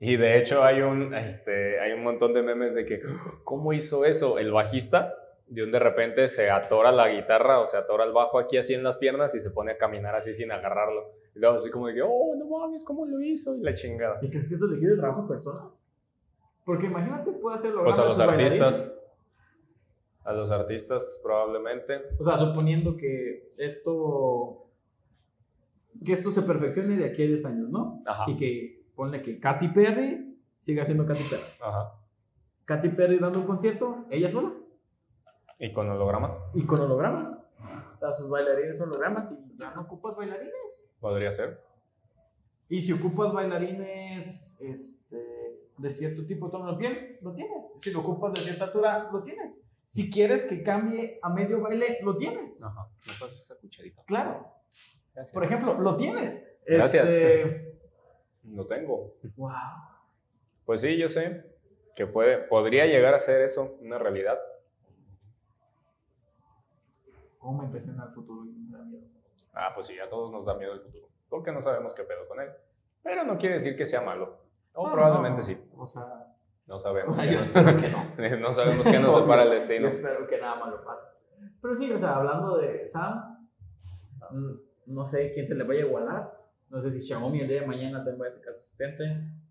Y 0.00 0.16
de 0.16 0.38
hecho 0.38 0.64
hay 0.64 0.80
un, 0.80 1.14
este, 1.14 1.78
hay 1.78 1.92
un 1.92 2.02
montón 2.02 2.32
de 2.32 2.42
memes 2.42 2.74
de 2.74 2.86
que, 2.86 3.02
¿cómo 3.44 3.72
hizo 3.72 4.04
eso? 4.04 4.38
El 4.38 4.50
bajista, 4.50 5.14
de 5.46 5.64
un 5.64 5.72
de 5.72 5.78
repente 5.78 6.28
se 6.28 6.48
atora 6.48 6.92
la 6.92 7.08
guitarra 7.08 7.60
o 7.60 7.66
se 7.66 7.76
atora 7.76 8.04
el 8.04 8.12
bajo 8.12 8.38
aquí 8.38 8.56
así 8.56 8.72
en 8.72 8.82
las 8.82 8.98
piernas 8.98 9.34
y 9.34 9.40
se 9.40 9.50
pone 9.50 9.72
a 9.72 9.76
caminar 9.76 10.14
así 10.14 10.32
sin 10.32 10.52
agarrarlo. 10.52 11.12
Y 11.34 11.40
luego 11.40 11.56
así 11.56 11.70
como 11.70 11.88
de 11.88 11.94
que, 11.94 12.02
oh, 12.02 12.34
no 12.36 12.46
mames, 12.46 12.84
¿cómo 12.84 13.04
lo 13.04 13.20
hizo? 13.20 13.56
Y 13.56 13.60
la 13.60 13.74
chingada. 13.74 14.18
¿Y 14.22 14.30
crees 14.30 14.48
que 14.48 14.54
esto 14.54 14.66
le 14.66 14.78
quita 14.78 14.96
trabajo 14.96 15.22
a 15.22 15.28
personas? 15.28 15.86
Porque 16.64 16.86
imagínate, 16.86 17.32
puede 17.32 17.56
hacerlo. 17.56 17.84
Pues 17.84 17.98
a 17.98 18.04
los 18.04 18.20
artistas, 18.20 18.99
a 20.24 20.32
los 20.32 20.50
artistas 20.50 21.18
probablemente. 21.22 22.02
O 22.18 22.24
sea, 22.24 22.36
suponiendo 22.36 22.96
que 22.96 23.52
esto. 23.56 24.66
Que 26.04 26.12
esto 26.12 26.30
se 26.30 26.42
perfeccione 26.42 26.96
de 26.96 27.04
aquí 27.04 27.22
a 27.22 27.26
10 27.26 27.44
años, 27.46 27.68
¿no? 27.68 28.02
Ajá, 28.06 28.24
Y 28.28 28.36
que 28.36 28.84
ponle 28.94 29.20
que 29.22 29.38
Katy 29.40 29.68
Perry 29.68 30.38
siga 30.60 30.84
siendo 30.84 31.04
Katy 31.06 31.24
Perry. 31.24 31.42
ajá. 31.60 31.94
Katy 32.64 32.90
Perry 32.90 33.18
dando 33.18 33.40
un 33.40 33.46
concierto, 33.46 34.06
ella 34.10 34.30
sola. 34.30 34.52
¿Y 35.58 35.72
con 35.72 35.90
hologramas? 35.90 36.38
Y 36.54 36.64
con 36.64 36.80
hologramas. 36.80 37.42
O 37.96 37.98
sea, 37.98 38.12
sus 38.12 38.30
bailarines 38.30 38.80
hologramas 38.80 39.32
y 39.32 39.58
ya 39.58 39.74
no 39.74 39.82
ocupas 39.82 40.16
bailarines. 40.16 40.88
Podría 41.00 41.32
ser. 41.32 41.60
Y 42.68 42.80
si 42.80 42.92
ocupas 42.92 43.32
bailarines 43.32 44.56
este, 44.60 45.18
de 45.76 45.90
cierto 45.90 46.24
tipo 46.24 46.46
de 46.46 46.52
tono 46.52 46.70
de 46.72 46.78
piel, 46.78 47.18
lo 47.20 47.34
tienes. 47.34 47.74
Si 47.78 47.90
lo 47.90 48.00
ocupas 48.00 48.32
de 48.34 48.40
cierta 48.40 48.66
altura, 48.66 49.10
lo 49.12 49.20
tienes. 49.20 49.60
Si 49.90 50.08
quieres 50.08 50.44
que 50.44 50.62
cambie 50.62 51.18
a 51.20 51.30
medio 51.30 51.60
baile, 51.60 51.98
lo 52.02 52.14
tienes. 52.14 52.62
Ajá. 52.62 52.86
¿Me 53.08 53.12
pasas 53.14 53.38
esa 53.40 53.58
cucharita? 53.58 54.04
Claro. 54.04 54.46
Gracias. 55.12 55.34
Por 55.34 55.42
ejemplo, 55.42 55.74
lo 55.80 55.96
tienes. 55.96 56.48
Gracias. 56.64 57.08
Este, 57.08 57.74
Lo 58.44 58.64
tengo. 58.68 59.16
wow. 59.36 59.50
Pues 60.64 60.82
sí, 60.82 60.96
yo 60.96 61.08
sé 61.08 61.44
que 61.96 62.06
puede, 62.06 62.38
podría 62.38 62.86
llegar 62.86 63.14
a 63.14 63.18
ser 63.18 63.40
eso, 63.40 63.78
una 63.80 63.98
realidad. 63.98 64.38
Cómo 67.40 67.58
me 67.58 67.64
impresiona 67.64 68.04
el 68.04 68.12
futuro 68.14 68.46
y 68.46 68.52
me 68.52 68.78
da 68.78 68.84
miedo. 68.84 69.08
Ah, 69.52 69.72
pues 69.74 69.88
sí, 69.88 69.98
a 69.98 70.08
todos 70.08 70.30
nos 70.30 70.46
da 70.46 70.54
miedo 70.54 70.72
el 70.72 70.82
futuro, 70.82 71.08
porque 71.28 71.50
no 71.50 71.62
sabemos 71.62 71.94
qué 71.94 72.04
pedo 72.04 72.28
con 72.28 72.38
él. 72.38 72.50
Pero 73.02 73.24
no 73.24 73.36
quiere 73.36 73.56
decir 73.56 73.76
que 73.76 73.86
sea 73.86 74.02
malo. 74.02 74.38
O 74.72 74.86
No, 74.86 74.92
probablemente 74.92 75.40
no, 75.40 75.46
sí, 75.48 75.58
O 75.76 75.86
sea, 75.88 76.32
no 76.70 76.78
sabemos. 76.78 77.16
yo 77.16 77.38
espero 77.40 77.76
que 77.76 77.88
no. 78.38 78.48
no 78.48 78.54
sabemos 78.54 78.86
qué 78.88 79.00
nos 79.00 79.16
separa 79.20 79.42
el 79.42 79.50
destino. 79.50 79.88
Yo 79.88 79.88
espero 79.88 80.26
que 80.28 80.38
nada 80.38 80.54
malo 80.54 80.82
pase. 80.84 81.04
Pero 81.60 81.74
sí, 81.74 81.90
o 81.90 81.98
sea, 81.98 82.14
hablando 82.14 82.58
de 82.58 82.86
Sam, 82.86 83.38
mm, 84.30 84.94
no 84.94 85.04
sé 85.04 85.32
quién 85.34 85.46
se 85.46 85.56
le 85.56 85.64
vaya 85.64 85.82
a 85.82 85.86
igualar. 85.86 86.40
No 86.68 86.80
sé 86.80 86.92
si 86.92 87.02
Xiaomi 87.02 87.40
el 87.40 87.48
día 87.48 87.62
de 87.62 87.66
mañana 87.66 87.98
también 87.98 88.18
vaya 88.18 88.28
a 88.28 88.38
sacar 88.38 88.54
su 88.54 88.60
asistente. 88.60 89.04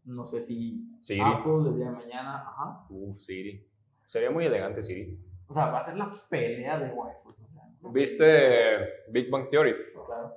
No 0.06 0.26
sé 0.26 0.40
si 0.40 0.98
Siri. 1.02 1.20
Apple 1.22 1.70
el 1.70 1.76
día 1.76 1.88
de 1.88 1.92
mañana. 1.92 2.38
Ajá. 2.38 2.86
Uh, 2.90 3.20
Siri. 3.20 3.68
Sería 4.08 4.32
muy 4.32 4.46
elegante 4.46 4.82
Siri. 4.82 5.20
O 5.48 5.54
sea, 5.54 5.70
va 5.72 5.80
a 5.80 5.84
ser 5.84 5.98
la 5.98 6.10
pelea 6.30 6.80
de 6.80 6.90
waifus. 6.94 7.42
O 7.42 7.48
sea, 7.48 7.64
¿no? 7.82 7.92
¿Viste 7.92 8.78
Big 9.10 9.30
Bang 9.30 9.50
Theory? 9.50 9.76
Claro. 10.06 10.36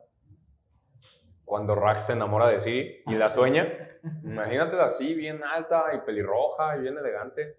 Cuando 1.52 1.74
Rax 1.74 2.06
se 2.06 2.14
enamora 2.14 2.46
de 2.48 2.62
Siri 2.62 3.02
y 3.06 3.14
Ah, 3.14 3.18
la 3.18 3.28
sí. 3.28 3.34
sueña. 3.34 3.68
Imagínatela 4.24 4.86
así, 4.86 5.12
bien 5.12 5.44
alta 5.44 5.84
y 5.94 5.98
pelirroja 5.98 6.78
y 6.78 6.80
bien 6.80 6.96
elegante. 6.96 7.58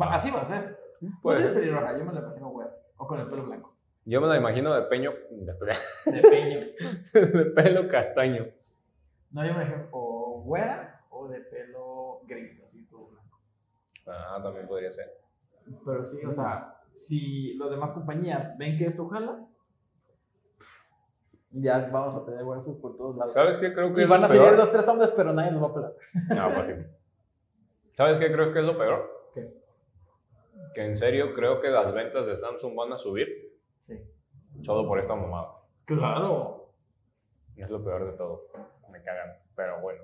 Así 0.00 0.32
va 0.32 0.40
a 0.40 0.44
ser. 0.44 0.80
Puede 1.22 1.38
ser 1.38 1.54
pelirroja, 1.54 1.96
yo 1.96 2.04
me 2.04 2.12
la 2.12 2.18
imagino 2.22 2.48
güera. 2.48 2.72
O 2.96 3.06
con 3.06 3.20
el 3.20 3.28
pelo 3.28 3.44
blanco. 3.44 3.76
Yo 4.04 4.20
me 4.20 4.26
la 4.26 4.36
imagino 4.36 4.74
de 4.74 4.82
peño, 4.88 5.12
de, 5.30 5.52
De 6.12 6.22
peña. 6.22 6.66
de 7.14 7.44
pelo 7.52 7.86
castaño. 7.86 8.46
No, 9.30 9.46
yo 9.46 9.54
me 9.54 9.62
imagino 9.62 9.86
o 9.92 10.42
güera 10.44 11.02
o 11.10 11.28
de 11.28 11.38
pelo 11.38 12.22
gris, 12.26 12.60
así 12.64 12.84
todo 12.88 13.06
blanco. 13.10 13.38
Ah, 14.08 14.40
también 14.42 14.66
podría 14.66 14.90
ser. 14.90 15.06
Pero 15.86 16.04
sí, 16.04 16.18
o 16.26 16.32
sea, 16.32 16.80
si 16.92 17.56
las 17.58 17.70
demás 17.70 17.92
compañías 17.92 18.58
ven 18.58 18.76
que 18.76 18.86
esto 18.86 19.06
jala, 19.08 19.46
ya 21.52 21.88
vamos 21.92 22.14
a 22.16 22.24
tener 22.24 22.42
waifus 22.44 22.76
por 22.78 22.96
todos 22.96 23.16
lados. 23.16 23.32
¿Sabes 23.32 23.58
qué 23.58 23.72
creo 23.72 23.92
que 23.92 24.02
Y 24.02 24.04
van 24.06 24.24
a 24.24 24.28
salir 24.28 24.56
dos, 24.56 24.70
tres 24.72 24.88
hombres, 24.88 25.12
pero 25.12 25.32
nadie 25.32 25.50
los 25.52 25.62
va 25.62 25.66
a 25.68 25.74
pelar. 25.74 25.92
No, 26.36 26.48
sí. 26.66 26.86
¿Sabes 27.96 28.18
qué 28.18 28.32
creo 28.32 28.52
que 28.52 28.58
es 28.60 28.64
lo 28.64 28.76
peor? 28.78 29.30
¿Qué? 29.34 29.52
Que 30.74 30.84
en 30.86 30.96
serio 30.96 31.34
creo 31.34 31.60
que 31.60 31.68
las 31.68 31.92
ventas 31.92 32.26
de 32.26 32.36
Samsung 32.36 32.74
van 32.74 32.92
a 32.92 32.98
subir 32.98 33.28
Sí. 33.78 34.00
solo 34.64 34.86
por 34.88 34.98
esta 34.98 35.14
mamada. 35.14 35.52
Claro. 35.84 36.72
Es 37.56 37.68
lo 37.68 37.84
peor 37.84 38.06
de 38.10 38.12
todo. 38.16 38.46
Me 38.90 39.02
cagan, 39.02 39.36
pero 39.54 39.80
bueno. 39.80 40.02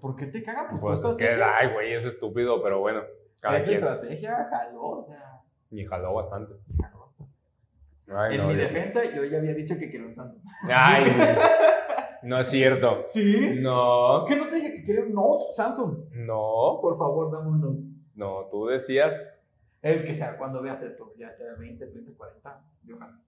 ¿Por 0.00 0.16
qué 0.16 0.26
te 0.26 0.42
caga? 0.42 0.68
Pues, 0.68 0.80
Pues 0.82 1.04
es 1.04 1.14
que, 1.16 1.28
ay, 1.42 1.72
güey, 1.72 1.94
es 1.94 2.04
estúpido, 2.04 2.62
pero 2.62 2.80
bueno. 2.80 3.02
Esa 3.42 3.58
quien. 3.60 3.74
estrategia 3.78 4.48
jaló, 4.50 4.82
o 4.82 5.06
sea, 5.06 5.40
Y 5.70 5.84
jaló 5.86 6.14
bastante. 6.14 6.54
jaló 6.80 6.98
bastante. 6.98 7.03
Ay, 8.08 8.34
en 8.36 8.40
no, 8.42 8.48
mi 8.48 8.54
defensa, 8.54 9.02
yo 9.14 9.24
ya 9.24 9.38
había 9.38 9.54
dicho 9.54 9.78
que 9.78 9.90
quería 9.90 10.06
un 10.06 10.14
Samsung. 10.14 10.42
Ay, 10.70 11.04
no 12.22 12.38
es 12.38 12.46
cierto. 12.46 13.00
¿Sí? 13.04 13.58
No, 13.60 14.24
¿Qué 14.26 14.36
no 14.36 14.46
te 14.48 14.56
dije 14.56 14.74
que 14.74 14.84
quería 14.84 15.02
un 15.04 15.14
Note 15.14 15.46
Samsung? 15.50 16.10
no, 16.12 16.78
Por 16.82 16.96
favor, 16.98 17.30
dame 17.32 17.48
un 17.50 17.60
Note. 17.60 17.82
no. 18.14 18.48
Tú 18.50 18.66
decías, 18.66 19.22
El 19.82 20.04
que 20.04 20.14
sea, 20.14 20.36
cuando 20.36 20.60
veas 20.62 20.82
esto, 20.82 21.12
ya 21.18 21.32
sea 21.32 21.54
20, 21.58 21.86
30, 21.86 22.12
40, 22.16 22.60
yo 22.84 22.98
jalo. 22.98 23.18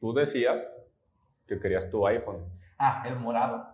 tú 0.00 0.12
decías 0.12 0.70
que 1.46 1.58
querías 1.60 1.88
tu 1.90 2.04
iPhone. 2.06 2.44
Ah, 2.78 3.04
el 3.06 3.16
morado. 3.16 3.64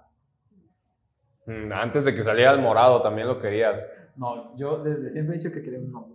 Mm, 1.47 1.73
Antes 1.73 2.05
de 2.05 2.15
que 2.15 2.23
saliera 2.23 2.53
el 2.53 2.61
morado 2.61 3.03
también 3.03 3.27
lo 3.27 3.41
querías. 3.41 3.85
No, 4.17 4.55
yo 4.57 4.79
desde 4.83 5.09
siempre 5.11 5.35
he 5.35 5.39
dicho 5.39 5.51
que 5.51 5.63
quería 5.63 5.79
un 5.81 5.91
Note. 5.91 6.15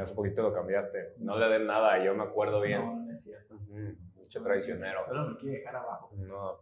Hace 0.00 0.14
poquito 0.14 0.42
lo 0.42 0.52
cambiaste. 0.52 1.14
No 1.18 1.36
le 1.38 1.48
den 1.48 1.66
nada, 1.66 2.02
yo 2.04 2.14
me 2.14 2.22
acuerdo 2.24 2.60
bien. 2.60 2.84
No, 2.84 2.94
no 3.04 3.12
es 3.12 3.22
cierto. 3.22 3.54
Mucho 4.14 4.42
traicionero. 4.42 5.02
Solo 5.04 5.30
me 5.30 5.36
quiere 5.38 5.58
dejar 5.58 5.76
abajo. 5.76 6.10
No. 6.16 6.58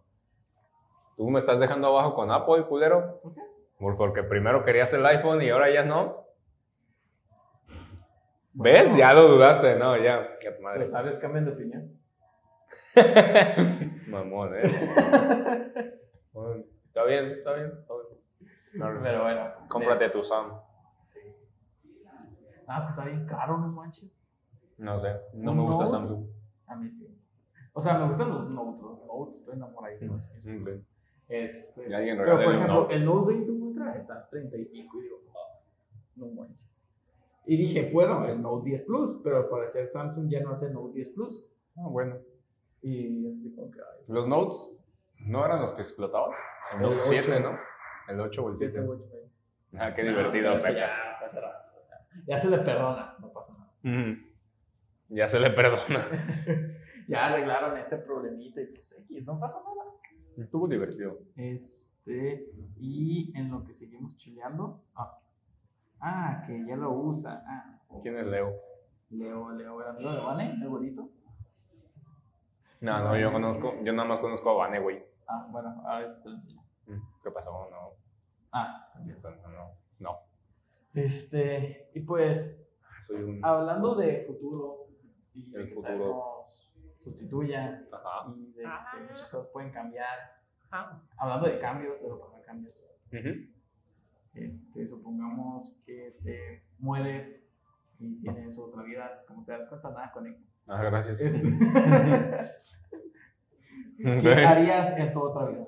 ¿Tú 1.17 1.29
me 1.31 1.39
estás 1.39 1.59
dejando 1.61 1.89
abajo 1.89 2.15
con 2.15 2.31
Apple, 2.31 2.65
culero? 2.67 3.21
¿Por 3.23 3.35
qué? 3.35 3.41
Por- 3.79 3.97
Porque 3.97 4.23
primero 4.23 4.65
querías 4.65 4.93
el 4.93 5.05
iPhone 5.07 5.43
y 5.43 5.49
ahora 5.51 5.71
ya 5.71 5.85
no. 5.85 6.25
¿Ves? 8.53 8.97
Ya 8.97 9.13
lo 9.13 9.29
dudaste. 9.29 9.77
No, 9.77 9.97
ya. 9.97 10.29
Madre. 10.63 10.79
Pues 10.79 10.91
sabes, 10.91 11.19
cambian 11.19 11.45
de 11.45 11.53
opinión. 11.53 11.93
Mamón, 14.09 14.55
¿eh? 14.57 14.63
Bueno, 16.33 16.65
está 16.87 17.05
bien, 17.05 17.27
está 17.33 17.53
bien. 17.55 17.73
está 17.79 17.95
bien. 17.95 18.21
No, 18.75 19.01
Pero 19.03 19.23
bueno. 19.23 19.53
Cómprate 19.69 20.07
es- 20.07 20.13
tu 20.13 20.23
Sam. 20.25 20.53
Sí. 21.05 21.21
Nada 22.67 22.79
más 22.81 22.87
que 22.87 22.91
está 22.91 23.05
bien 23.07 23.27
caro, 23.27 23.59
no 23.59 23.69
manches. 23.69 24.23
No 24.79 25.01
sé, 25.01 25.17
no 25.35 25.53
¿Un 25.53 25.57
me 25.59 25.63
gusta 25.65 25.85
Note? 25.85 25.91
Samsung. 25.91 26.27
A 26.67 26.77
mí 26.77 26.91
sí. 26.91 27.09
O 27.73 27.81
sea, 27.81 27.99
me 27.99 28.07
gustan 28.09 28.29
los 28.31 28.49
Note. 28.51 28.83
Los 28.83 29.07
Note, 29.07 29.33
estoy 29.35 29.55
enamoradísimo. 29.55 30.15
Mm, 30.17 30.63
ok. 30.63 30.69
Este, 31.29 31.89
Y 31.89 31.93
alguien 31.93 32.19
pero 32.19 32.33
por 32.37 32.55
ejemplo, 32.55 32.75
Note. 32.75 32.95
el 32.95 33.05
Note 33.05 33.29
20 33.35 33.51
Ultra 33.53 33.95
está 33.97 34.15
a 34.15 34.29
30 34.29 34.57
y 34.59 34.65
pico. 34.67 34.99
Y 35.01 35.03
digo, 35.05 35.17
"Ah, 35.35 35.59
no 36.17 36.27
manches. 36.29 36.57
Y 37.47 37.57
dije, 37.57 37.91
bueno, 37.93 38.27
el 38.27 38.41
Note 38.43 38.65
10 38.69 38.83
Plus, 38.83 39.21
pero 39.23 39.37
al 39.39 39.49
parecer 39.49 39.87
Samsung 39.87 40.29
ya 40.29 40.41
no 40.41 40.51
hace 40.51 40.69
Note 40.71 40.95
10 40.95 41.11
Plus. 41.11 41.45
Ah, 41.77 41.87
bueno. 41.89 42.17
Y 42.83 43.27
así 43.37 43.53
como 43.55 43.71
que, 43.71 43.81
ay, 43.81 44.05
Los 44.09 44.27
Notes 44.29 44.71
no 45.21 45.45
eran 45.45 45.61
los 45.61 45.73
que 45.73 45.83
explotaban. 45.83 46.33
El 46.73 46.77
El 46.85 46.91
Note 46.91 47.01
7, 47.01 47.33
8. 47.39 47.41
¿no? 47.51 47.59
El 48.13 48.21
8 48.21 48.45
o 48.45 48.51
el 48.51 48.57
7. 48.57 48.73
siete, 48.73 48.89
ocho, 48.89 49.05
ahí. 49.15 49.79
Ah, 49.79 49.95
qué 49.95 50.03
No, 50.05 50.11
divertido, 50.11 50.59
Pepe. 50.59 50.75
Ya, 50.75 51.17
fue 51.19 51.29
ya 52.27 52.39
se 52.39 52.51
le 52.51 52.59
perdona, 52.59 53.15
no 53.19 53.33
pasa 53.33 53.53
nada. 53.53 54.19
Ya 55.09 55.29
se 55.29 55.39
le 55.41 55.51
perdona. 55.51 56.05
ya 57.09 57.27
arreglaron 57.27 57.79
ese 57.79 57.99
problemita 57.99 58.61
y 58.61 58.67
pues 58.67 58.93
X, 58.99 59.25
no 59.25 59.39
pasa 59.39 59.59
nada. 59.61 59.91
Estuvo 60.37 60.69
divertido. 60.69 61.19
Este, 61.37 62.51
y 62.77 63.33
en 63.37 63.51
lo 63.51 63.65
que 63.65 63.73
seguimos 63.73 64.17
chuleando. 64.17 64.83
Ah, 64.95 65.19
ah, 66.01 66.45
que 66.47 66.67
ya 66.67 66.77
lo 66.77 66.93
usa. 66.93 67.43
Ah, 67.47 67.81
¿Quién 68.03 68.19
es 68.19 68.27
Leo? 68.27 68.53
Leo, 69.11 69.51
Leo, 69.53 69.81
el 69.81 69.89
amigo 69.89 70.13
de 70.13 70.21
Vane, 70.21 70.51
el 70.61 70.69
bonito. 70.69 71.09
No, 72.81 73.03
no, 73.03 73.17
yo 73.17 73.33
conozco, 73.33 73.75
yo 73.83 73.93
nada 73.93 74.09
más 74.09 74.21
conozco 74.21 74.51
a 74.51 74.67
Vane, 74.67 74.81
güey. 74.81 75.03
Ah, 75.27 75.49
bueno, 75.51 75.83
ahora 75.87 76.21
te 76.21 76.29
lo 76.29 76.35
enseño. 76.35 76.63
Mm, 76.87 77.01
¿Qué 77.23 77.31
pasó? 77.31 77.51
No, 77.71 77.95
Ah, 78.53 78.93
eso 79.09 79.31
no. 79.31 79.86
Este, 80.97 81.91
y 81.95 82.01
pues, 82.01 82.61
Soy 83.07 83.23
un... 83.23 83.45
hablando 83.45 83.95
de 83.95 84.21
futuro 84.21 84.89
y 85.35 85.51
de 85.51 85.69
que 85.69 85.75
futuro. 85.75 85.99
nos 85.99 86.73
sustituya 86.99 87.87
Ajá. 87.93 88.33
y 88.37 88.53
de 88.53 88.63
que 88.63 89.01
muchas 89.03 89.29
cosas 89.29 89.49
pueden 89.53 89.71
cambiar. 89.71 90.37
Hablando 91.17 91.47
de 91.47 91.59
cambios, 91.61 92.03
de 92.03 92.09
los 92.09 92.21
cambios. 92.45 92.83
Ujú. 93.13 93.47
Este, 94.35 94.87
supongamos 94.87 95.75
que 95.87 96.17
te 96.23 96.65
mueres 96.79 97.47
y 97.99 98.21
tienes 98.21 98.59
otra 98.59 98.83
vida, 98.83 99.25
como 99.27 99.45
te 99.45 99.53
das 99.53 99.67
cuenta, 99.69 99.91
nada 99.91 100.13
conecta. 100.13 100.43
Ah, 100.67 100.83
gracias. 100.83 101.21
Este. 101.21 101.49
¿Qué 103.99 104.45
harías 104.45 104.99
en 104.99 105.13
tu 105.13 105.21
otra 105.21 105.47
vida? 105.47 105.67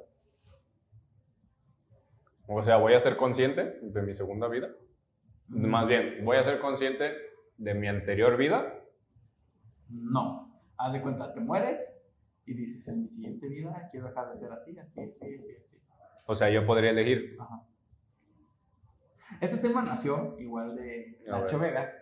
O 2.47 2.63
sea, 2.63 2.77
voy 2.79 2.95
a 2.95 3.01
ser 3.01 3.17
consciente 3.17 3.79
de 3.81 4.03
mi 4.03 4.15
segunda 4.15 4.49
vida. 4.49 4.69
Más 5.49 5.87
bien, 5.87 6.25
voy 6.25 6.37
a 6.37 6.43
ser 6.43 6.61
consciente 6.61 7.13
de 7.57 7.75
mi 7.75 7.89
anterior 7.89 8.37
vida. 8.37 8.75
No. 9.89 10.61
Haz 10.77 10.93
de 10.93 11.01
cuenta, 11.01 11.33
te 11.33 11.41
mueres 11.41 11.99
y 12.47 12.55
dices 12.55 12.87
en 12.89 13.03
mi 13.03 13.09
siguiente 13.09 13.49
vida 13.49 13.89
quiero 13.91 14.09
dejar 14.09 14.29
de 14.29 14.35
ser 14.35 14.53
así, 14.53 14.79
así, 14.79 15.01
así, 15.01 15.35
así, 15.35 15.57
así. 15.61 15.81
O 16.27 16.35
sea, 16.35 16.51
yo 16.51 16.65
podría 16.67 16.91
elegir. 16.91 17.37
Ajá. 17.41 17.63
Este 19.41 19.59
tema 19.59 19.83
nació 19.83 20.37
igual 20.39 20.75
de 20.77 21.19
Nacho. 21.27 21.59
Vegas, 21.59 21.99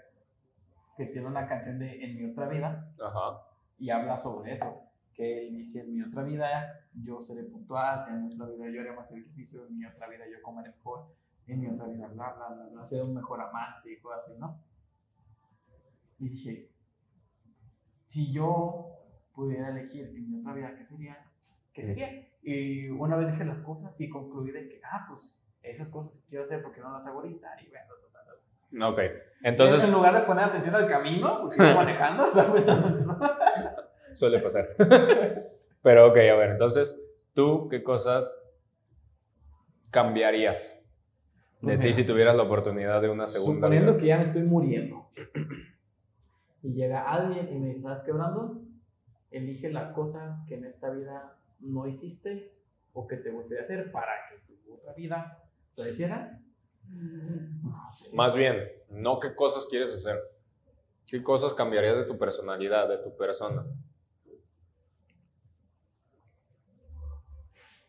que 0.97 1.07
tiene 1.07 1.27
una 1.27 1.47
canción 1.47 1.79
de 1.79 2.05
En 2.05 2.17
mi 2.17 2.31
otra 2.31 2.49
vida 2.49 2.93
Ajá. 3.01 3.43
y 3.79 3.91
habla 3.91 4.17
sobre 4.17 4.53
eso. 4.53 4.83
Que 5.15 5.47
él 5.47 5.57
dice: 5.57 5.81
En 5.81 5.93
mi 5.93 6.03
otra 6.03 6.23
vida 6.23 6.87
yo 6.95 7.21
seré 7.21 7.45
puntual, 7.45 8.07
en 8.09 8.27
mi 8.27 8.35
otra 8.35 8.47
vida 8.47 8.71
yo 8.71 8.81
haré 8.81 8.93
más 8.93 9.11
ejercicio, 9.13 9.67
en 9.67 9.79
mi 9.79 9.87
otra 9.87 10.09
vida 10.09 10.25
yo 10.31 10.43
comeré 10.43 10.71
mejor, 10.71 11.07
en 11.53 11.61
mi 11.61 11.69
otra 11.69 11.87
vida 11.87 12.09
bla, 12.09 12.33
bla, 12.33 12.49
bla, 12.49 12.65
bla, 12.73 12.87
seré 12.87 13.03
un 13.03 13.15
mejor 13.15 13.41
amante 13.41 13.93
y 13.93 13.99
cosas 14.01 14.21
así, 14.25 14.35
¿no? 14.39 14.61
Y 16.19 16.31
dije: 16.31 16.71
Si 18.07 18.33
yo 18.33 18.93
pudiera 19.35 19.69
elegir 19.71 20.07
en 20.07 20.31
mi 20.31 20.41
otra 20.41 20.53
vida, 20.55 20.75
¿qué 20.77 20.85
sería? 20.85 21.31
¿Qué 21.73 21.83
Sí. 21.83 21.89
sería? 21.89 22.29
Y 22.43 22.89
una 22.91 23.17
vez 23.17 23.33
dije 23.33 23.45
las 23.45 23.61
cosas 23.61 24.01
y 24.01 24.09
concluí 24.09 24.51
de 24.53 24.69
que, 24.69 24.81
ah, 24.85 25.07
pues 25.11 25.39
esas 25.63 25.91
cosas 25.91 26.17
que 26.19 26.29
quiero 26.29 26.45
hacer 26.45 26.63
porque 26.63 26.81
no 26.81 26.93
las 26.93 27.07
hago 27.07 27.19
ahorita. 27.21 27.49
Y 27.65 27.69
bueno, 27.69 27.87
total, 28.01 28.25
total. 28.25 28.83
Ok. 28.93 28.99
Entonces, 29.43 29.83
en 29.85 29.93
lugar 29.93 30.15
de 30.15 30.21
poner 30.23 30.45
atención 30.45 30.75
al 30.77 30.87
camino, 30.87 31.41
porque 31.43 31.57
iba 31.57 31.75
manejando, 31.75 32.27
estaba 32.27 32.53
pensando 32.55 32.89
en 32.89 32.99
eso. 33.01 33.19
suele 34.15 34.39
pasar. 34.41 34.69
Pero 35.83 36.07
ok, 36.09 36.17
a 36.17 36.35
ver, 36.37 36.51
entonces, 36.51 36.99
¿tú 37.35 37.69
qué 37.69 37.83
cosas 37.83 38.35
cambiarías 39.91 40.79
de 41.63 41.79
ti 41.79 41.93
si 41.95 42.05
tuvieras 42.05 42.37
la 42.37 42.43
oportunidad 42.45 43.01
de 43.03 43.09
una 43.09 43.27
segunda 43.27 43.67
Suponiendo 43.67 43.93
vida? 43.93 44.01
que 44.01 44.07
ya 44.07 44.17
me 44.17 44.23
estoy 44.23 44.43
muriendo. 44.43 45.09
Y 46.63 46.73
llega 46.75 47.03
alguien 47.11 47.49
y 47.55 47.59
me 47.59 47.69
dice, 47.69 47.83
¿sabes 47.83 48.03
qué, 48.03 48.13
Brandon? 48.13 48.69
Elige 49.31 49.71
las 49.71 49.93
cosas 49.93 50.39
que 50.49 50.55
en 50.57 50.65
esta 50.65 50.91
vida 50.91 51.37
no 51.61 51.87
hiciste 51.87 52.53
o 52.93 53.07
que 53.07 53.17
te 53.17 53.31
gustaría 53.31 53.61
hacer 53.61 53.91
para 53.93 54.13
que 54.31 54.37
tu 54.65 54.75
otra 54.75 54.93
vida 54.95 55.43
lo 55.77 55.87
hicieras. 55.89 56.41
No 56.89 57.93
sé. 57.93 58.09
Más 58.13 58.35
bien, 58.35 58.57
no 58.91 59.19
qué 59.21 59.35
cosas 59.35 59.67
quieres 59.67 59.93
hacer. 59.93 60.19
¿Qué 61.07 61.23
cosas 61.23 61.55
cambiarías 61.55 61.97
de 61.99 62.05
tu 62.05 62.19
personalidad, 62.19 62.89
de 62.89 62.99
tu 62.99 63.17
persona? 63.17 63.65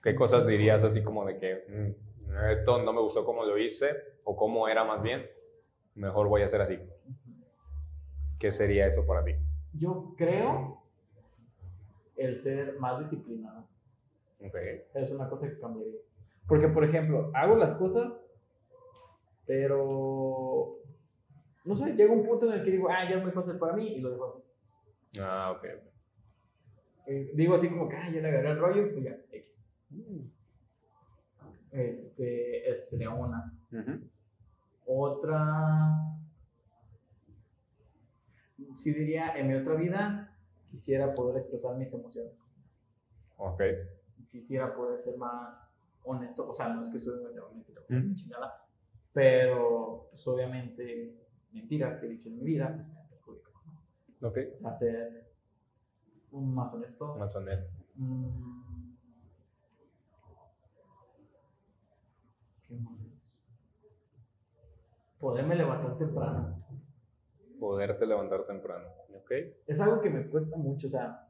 ¿Qué 0.04 0.16
cosas 0.16 0.48
dirías 0.48 0.84
así 0.84 1.04
como 1.04 1.26
de 1.26 1.38
que 1.38 1.66
"Mm, 1.68 2.07
esto 2.52 2.82
no 2.84 2.94
me 2.94 3.02
gustó 3.02 3.26
como 3.26 3.44
lo 3.44 3.58
hice 3.58 3.90
o 4.24 4.36
cómo 4.36 4.68
era 4.68 4.84
más 4.84 5.02
bien? 5.02 5.26
Mejor 5.96 6.28
voy 6.28 6.42
a 6.42 6.46
hacer 6.46 6.62
así. 6.62 6.80
¿Qué 8.40 8.52
sería 8.52 8.88
eso 8.88 9.06
para 9.06 9.24
ti? 9.24 9.34
Yo 9.74 10.14
creo 10.18 10.84
el 12.16 12.36
ser 12.36 12.78
más 12.80 13.00
disciplinado. 13.00 13.68
Ok. 14.40 14.56
Es 14.94 15.12
una 15.12 15.28
cosa 15.30 15.50
que 15.50 15.60
cambiaría. 15.60 16.00
Porque, 16.48 16.68
por 16.68 16.84
ejemplo, 16.84 17.32
hago 17.34 17.56
las 17.56 17.76
cosas, 17.76 18.26
pero 19.46 20.78
no 21.66 21.76
sé, 21.76 21.96
llega 21.96 22.14
un 22.14 22.24
punto 22.24 22.46
en 22.48 22.60
el 22.60 22.64
que 22.64 22.72
digo, 22.72 22.88
ah, 22.90 23.04
ya 23.10 23.18
es 23.18 23.24
muy 23.24 23.32
fácil 23.32 23.58
para 23.58 23.74
mí 23.74 23.86
y 23.88 24.00
lo 24.00 24.12
dejo 24.12 24.26
así. 24.26 24.40
Ah, 25.20 25.52
ok. 25.52 25.66
ok. 25.76 25.88
Eh, 27.08 27.32
digo 27.34 27.54
así 27.54 27.70
como 27.70 27.90
que, 27.90 27.96
ah, 27.96 28.10
ya 28.14 28.22
le 28.22 28.28
agarré 28.30 28.52
el 28.52 28.60
rollo, 28.60 28.92
pues 28.94 29.04
ya, 29.04 29.18
X. 29.32 29.58
Este, 31.78 32.70
esa 32.70 32.84
sería 32.84 33.12
una. 33.12 33.54
Otra, 34.86 36.18
sí 38.74 38.94
diría, 38.94 39.38
en 39.38 39.48
mi 39.48 39.56
otra 39.56 39.76
vida 39.76 40.36
quisiera 40.72 41.14
poder 41.14 41.38
expresar 41.38 41.76
mis 41.76 41.94
emociones. 41.94 42.34
Ok. 43.38 43.62
Quisiera 44.30 44.76
poder 44.76 45.00
ser 45.00 45.18
más 45.18 45.72
honesto. 46.04 46.50
O 46.50 46.54
sea, 46.54 46.70
no 46.70 46.82
es 46.82 46.90
que 46.90 47.00
soy 47.00 47.14
un 47.14 47.24
mentira, 47.54 47.82
chingada. 48.16 48.66
Pero, 49.14 50.08
pues 50.10 50.28
obviamente, 50.28 51.16
mentiras 51.52 51.98
que 51.98 52.08
he 52.08 52.10
dicho 52.10 52.30
en 52.30 52.38
mi 52.38 52.44
vida, 52.44 52.74
pues 52.76 52.88
me 52.88 53.00
han 53.00 53.08
perjudicado. 53.08 53.56
¿no? 54.22 54.28
Ok. 54.30 54.38
O 54.54 54.58
sea, 54.58 54.74
ser 54.74 55.32
más 56.32 56.74
honesto. 56.74 57.16
Más 57.16 57.36
honesto. 57.36 57.72
Mm. 57.96 58.96
¿Qué 62.68 62.76
más? 62.76 62.94
Poderme 65.20 65.56
levantar 65.56 65.98
temprano. 65.98 66.64
Poderte 67.60 68.06
levantar 68.06 68.46
temprano. 68.46 68.88
Ok. 69.16 69.32
Es 69.66 69.82
algo 69.82 70.00
que 70.00 70.10
me 70.10 70.28
cuesta 70.28 70.58
mucho, 70.58 70.88
o 70.88 70.90
sea, 70.90 71.28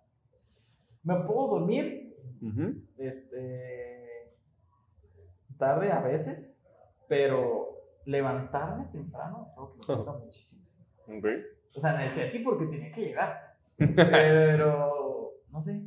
me 1.03 1.15
puedo 1.23 1.47
dormir 1.47 2.15
este 2.97 4.35
tarde 5.57 5.91
a 5.91 6.01
veces, 6.01 6.55
pero 7.07 7.81
levantarme 8.05 8.85
temprano 8.91 9.47
es 9.49 9.57
algo 9.57 9.73
que 9.73 9.79
me 9.79 9.85
cuesta 9.85 10.11
muchísimo. 10.13 10.65
Ok. 11.07 11.25
O 11.75 11.79
sea, 11.79 11.95
en 11.95 12.07
el 12.07 12.11
SETI 12.11 12.39
porque 12.39 12.65
tenía 12.65 12.91
que 12.91 13.01
llegar, 13.01 13.57
pero 13.77 15.33
no 15.49 15.63
sé. 15.63 15.81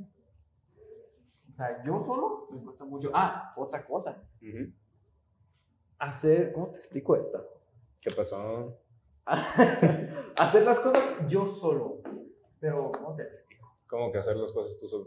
O 1.50 1.54
sea, 1.54 1.82
yo 1.84 2.02
solo 2.02 2.48
me 2.50 2.60
cuesta 2.62 2.84
mucho. 2.84 3.10
Ah, 3.12 3.52
otra 3.56 3.84
cosa. 3.84 4.22
Hacer, 5.98 6.52
¿cómo 6.52 6.68
te 6.68 6.78
explico 6.78 7.14
esta? 7.14 7.42
¿Qué 8.00 8.10
pasó? 8.16 8.78
Hacer 9.26 10.64
las 10.64 10.80
cosas 10.80 11.16
yo 11.28 11.46
solo. 11.46 11.98
Pero, 12.58 12.90
¿cómo 12.92 13.14
te 13.16 13.22
explico? 13.24 13.76
¿Cómo 13.86 14.12
que 14.12 14.18
hacer 14.18 14.36
las 14.36 14.52
cosas 14.52 14.78
tú 14.78 14.88
solo? 14.88 15.06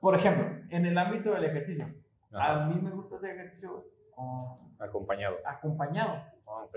Por 0.00 0.14
ejemplo, 0.14 0.46
en 0.70 0.86
el 0.86 0.96
ámbito 0.98 1.32
del 1.32 1.44
ejercicio. 1.44 1.86
Ajá. 2.32 2.64
A 2.64 2.68
mí 2.68 2.80
me 2.80 2.90
gusta 2.90 3.16
hacer 3.16 3.30
ejercicio 3.30 3.86
con- 4.14 4.74
Acompañado. 4.78 5.36
acompañado. 5.44 6.14
Ah, 6.46 6.64
ok. 6.64 6.76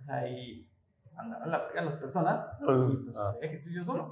O 0.00 0.04
sea, 0.04 0.28
y 0.28 0.68
andar 1.16 1.42
a 1.42 1.46
la 1.46 1.58
verga 1.64 1.80
a 1.80 1.84
las 1.84 1.96
personas 1.96 2.46
y 2.60 2.96
pues 3.04 3.18
Ah. 3.18 3.24
hacer 3.24 3.44
ejercicio 3.44 3.82
yo 3.82 3.84
solo. 3.84 4.08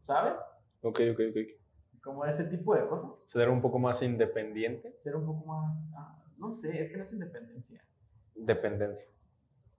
¿Sabes? 0.00 0.40
Ok, 0.82 1.00
ok, 1.12 1.20
ok. 1.30 2.00
Como 2.02 2.24
ese 2.24 2.44
tipo 2.46 2.74
de 2.74 2.86
cosas. 2.88 3.24
Ser 3.28 3.48
un 3.50 3.60
poco 3.60 3.78
más 3.78 4.02
independiente. 4.02 4.94
Ser 4.98 5.14
un 5.16 5.26
poco 5.26 5.44
más. 5.46 5.76
ah, 5.96 6.18
no 6.38 6.52
sé, 6.52 6.80
es 6.80 6.88
que 6.88 6.96
no 6.96 7.04
es 7.04 7.12
independencia. 7.12 7.84
Dependencia. 8.34 9.06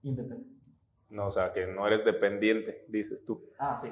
Independencia. 0.02 0.54
No, 1.10 1.28
o 1.28 1.30
sea, 1.30 1.52
que 1.52 1.66
no 1.66 1.86
eres 1.86 2.04
dependiente, 2.04 2.84
dices 2.88 3.24
tú. 3.24 3.42
Ah, 3.58 3.76
sí. 3.76 3.88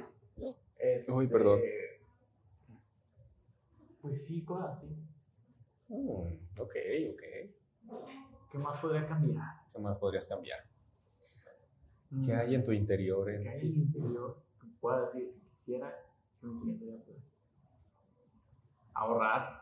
Este, 0.79 1.13
Uy, 1.13 1.29
perdón. 1.29 1.61
Pues 4.01 4.27
sí, 4.27 4.45
cosas 4.45 4.79
así. 4.79 4.87
Mm, 5.89 6.59
ok, 6.59 6.75
ok. 7.13 7.23
¿Qué 8.51 8.59
más 8.59 8.81
podría 8.81 9.07
cambiar? 9.07 9.55
¿Qué 9.73 9.79
más 9.79 9.97
podrías 9.99 10.27
cambiar? 10.27 10.59
Mm, 12.11 12.27
¿Qué 12.27 12.35
hay 12.35 12.55
en 12.55 12.65
tu 12.65 12.73
interior? 12.73 13.31
en 13.31 13.43
¿Qué 13.43 13.49
hay 13.49 13.61
ti? 13.61 13.67
en 13.69 13.73
mi 13.75 13.83
interior 13.83 14.43
que 14.61 14.67
pueda 14.81 15.03
decir 15.05 15.33
que 15.33 15.41
quisiera 15.51 16.05
que 16.41 16.47
mi 16.47 16.59
siguiente 16.59 16.85
fuera? 17.05 17.21
Ahorrar. 18.95 19.62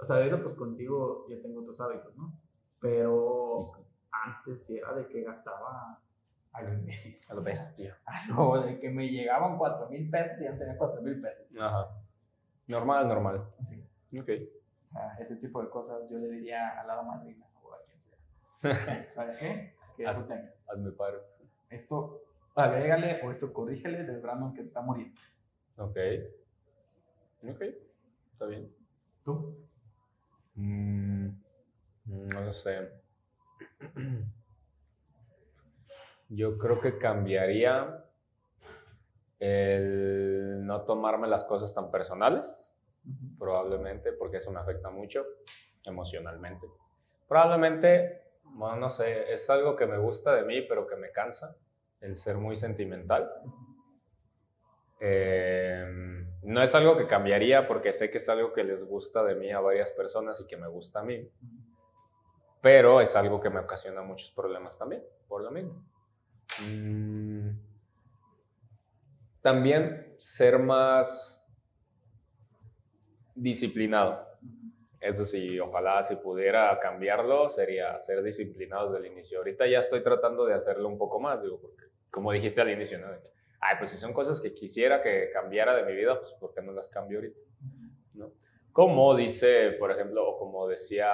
O 0.00 0.04
sea, 0.04 0.16
ahorita 0.16 0.42
pues 0.42 0.54
contigo 0.54 1.26
ya 1.28 1.40
tengo 1.42 1.60
otros 1.60 1.80
hábitos, 1.80 2.16
¿no? 2.16 2.32
Pero 2.80 3.66
antes 4.10 4.64
sí 4.64 4.78
era 4.78 4.94
de 4.94 5.06
que 5.08 5.22
gastaba 5.22 6.00
a 6.52 6.62
lo 6.62 6.72
imbécil. 6.72 7.20
A 7.28 7.34
lo 7.34 7.42
bestia. 7.42 7.98
A 8.06 8.26
lo 8.28 8.60
de 8.60 8.80
que 8.80 8.90
me 8.90 9.08
llegaban 9.08 9.56
4 9.58 9.88
mil 9.88 10.10
pesos 10.10 10.40
y 10.40 10.44
ya 10.44 10.56
tenía 10.58 10.76
4 10.76 11.00
mil 11.02 11.20
pesos. 11.20 11.52
Ajá. 11.60 11.88
Normal, 12.68 13.08
normal. 13.08 13.52
Sí. 13.60 13.84
Ok. 14.18 14.28
O 14.88 14.92
sea, 14.92 15.14
ese 15.20 15.36
tipo 15.36 15.62
de 15.62 15.68
cosas 15.70 16.08
yo 16.10 16.18
le 16.18 16.28
diría 16.28 16.80
a 16.80 16.84
la 16.86 17.02
madrina 17.02 17.46
o 17.62 17.72
a 17.72 17.78
quien 17.84 18.00
sea. 18.00 19.10
¿Sabes 19.10 19.36
qué? 19.36 19.74
Que 19.96 20.04
eso 20.04 20.20
Haz- 20.20 20.28
tenga. 20.28 20.52
Hazme 20.68 20.92
paro. 20.92 21.20
Esto 21.68 22.22
agrégale 22.56 23.20
o 23.24 23.30
esto 23.30 23.52
corrígele 23.52 24.04
del 24.04 24.20
Brandon 24.20 24.52
que 24.54 24.60
se 24.62 24.66
está 24.66 24.80
muriendo. 24.82 25.20
Ok. 25.76 25.96
Ok. 27.48 27.62
Está 28.32 28.46
bien. 28.46 28.74
¿Tú? 29.24 29.56
Mm, 30.54 31.28
no 32.06 32.40
lo 32.40 32.52
sé. 32.52 32.90
Yo 36.28 36.58
creo 36.58 36.80
que 36.80 36.98
cambiaría 36.98 38.04
el 39.40 40.64
no 40.64 40.82
tomarme 40.84 41.26
las 41.26 41.44
cosas 41.44 41.74
tan 41.74 41.90
personales, 41.90 42.72
probablemente, 43.38 44.12
porque 44.12 44.36
eso 44.36 44.52
me 44.52 44.60
afecta 44.60 44.90
mucho 44.90 45.24
emocionalmente. 45.84 46.68
Probablemente, 47.26 48.28
bueno, 48.44 48.76
no 48.76 48.90
sé, 48.90 49.32
es 49.32 49.48
algo 49.50 49.74
que 49.76 49.86
me 49.86 49.98
gusta 49.98 50.34
de 50.34 50.44
mí, 50.44 50.62
pero 50.62 50.86
que 50.86 50.96
me 50.96 51.10
cansa, 51.10 51.56
el 52.00 52.16
ser 52.16 52.36
muy 52.36 52.56
sentimental. 52.56 53.30
Eh, 55.00 56.19
no 56.42 56.62
es 56.62 56.74
algo 56.74 56.96
que 56.96 57.06
cambiaría 57.06 57.68
porque 57.68 57.92
sé 57.92 58.10
que 58.10 58.18
es 58.18 58.28
algo 58.28 58.52
que 58.52 58.64
les 58.64 58.82
gusta 58.84 59.22
de 59.24 59.34
mí 59.34 59.50
a 59.50 59.60
varias 59.60 59.90
personas 59.92 60.40
y 60.40 60.46
que 60.46 60.56
me 60.56 60.68
gusta 60.68 61.00
a 61.00 61.04
mí, 61.04 61.28
pero 62.60 63.00
es 63.00 63.14
algo 63.16 63.40
que 63.40 63.50
me 63.50 63.60
ocasiona 63.60 64.02
muchos 64.02 64.30
problemas 64.30 64.78
también, 64.78 65.02
por 65.28 65.42
lo 65.42 65.50
mismo. 65.50 65.84
Mm, 66.62 67.50
También 69.42 70.06
ser 70.18 70.58
más 70.58 71.46
disciplinado. 73.34 74.26
Eso 75.00 75.24
sí, 75.24 75.58
ojalá 75.58 76.04
si 76.04 76.16
pudiera 76.16 76.78
cambiarlo, 76.78 77.48
sería 77.48 77.98
ser 77.98 78.22
disciplinado 78.22 78.92
desde 78.92 79.06
el 79.06 79.12
inicio. 79.12 79.38
Ahorita 79.38 79.66
ya 79.66 79.78
estoy 79.78 80.02
tratando 80.02 80.44
de 80.44 80.52
hacerlo 80.54 80.88
un 80.88 80.98
poco 80.98 81.18
más, 81.20 81.42
digo, 81.42 81.58
porque 81.58 81.84
como 82.10 82.32
dijiste 82.32 82.60
al 82.60 82.70
inicio, 82.70 82.98
¿no? 82.98 83.06
Ay, 83.60 83.76
pues 83.78 83.90
si 83.90 83.98
son 83.98 84.12
cosas 84.12 84.40
que 84.40 84.54
quisiera 84.54 85.02
que 85.02 85.30
cambiara 85.32 85.74
de 85.74 85.84
mi 85.84 85.94
vida, 85.94 86.18
pues 86.18 86.32
¿por 86.32 86.54
qué 86.54 86.62
no 86.62 86.72
las 86.72 86.88
cambio 86.88 87.18
ahorita? 87.18 87.40
¿No? 88.14 88.32
Como 88.72 89.14
dice, 89.14 89.72
por 89.72 89.90
ejemplo, 89.92 90.26
o 90.26 90.38
como 90.38 90.66
decía 90.66 91.12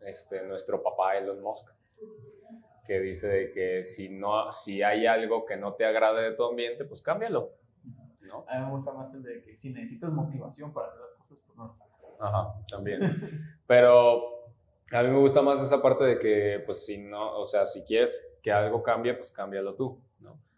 este, 0.00 0.42
nuestro 0.42 0.82
papá 0.82 1.16
Elon 1.16 1.42
Musk, 1.42 1.68
que 2.86 3.00
dice 3.00 3.50
que 3.52 3.84
si, 3.84 4.08
no, 4.08 4.52
si 4.52 4.82
hay 4.82 5.06
algo 5.06 5.44
que 5.44 5.56
no 5.56 5.74
te 5.74 5.84
agrade 5.84 6.30
de 6.30 6.36
tu 6.36 6.44
ambiente, 6.44 6.84
pues 6.84 7.02
cámbialo. 7.02 7.52
¿no? 8.20 8.44
A 8.48 8.58
mí 8.58 8.64
me 8.64 8.70
gusta 8.70 8.92
más 8.92 9.12
el 9.14 9.22
de 9.22 9.42
que 9.42 9.56
si 9.56 9.72
necesitas 9.72 10.10
motivación 10.10 10.72
para 10.72 10.86
hacer 10.86 11.00
las 11.00 11.12
cosas, 11.12 11.42
pues 11.46 11.56
no 11.56 11.66
las 11.66 11.80
hagas. 11.82 12.12
Ajá, 12.18 12.54
también. 12.68 13.00
Pero 13.66 14.34
a 14.92 15.02
mí 15.02 15.08
me 15.08 15.18
gusta 15.18 15.42
más 15.42 15.60
esa 15.60 15.80
parte 15.80 16.04
de 16.04 16.18
que, 16.18 16.62
pues, 16.64 16.84
si 16.84 16.98
no, 16.98 17.38
o 17.38 17.46
sea, 17.46 17.66
si 17.66 17.82
quieres 17.82 18.30
que 18.42 18.52
algo 18.52 18.82
cambie, 18.82 19.14
pues 19.14 19.30
cámbialo 19.30 19.74
tú. 19.74 19.98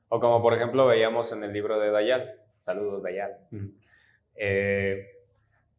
O 0.09 0.21
como 0.21 0.41
por 0.43 0.55
ejemplo 0.55 0.87
veíamos 0.87 1.33
en 1.33 1.43
el 1.43 1.53
libro 1.53 1.79
de 1.79 1.91
Dayal, 1.91 2.41
saludos 2.61 3.03
Dayal, 3.03 3.37
eh, 4.37 5.07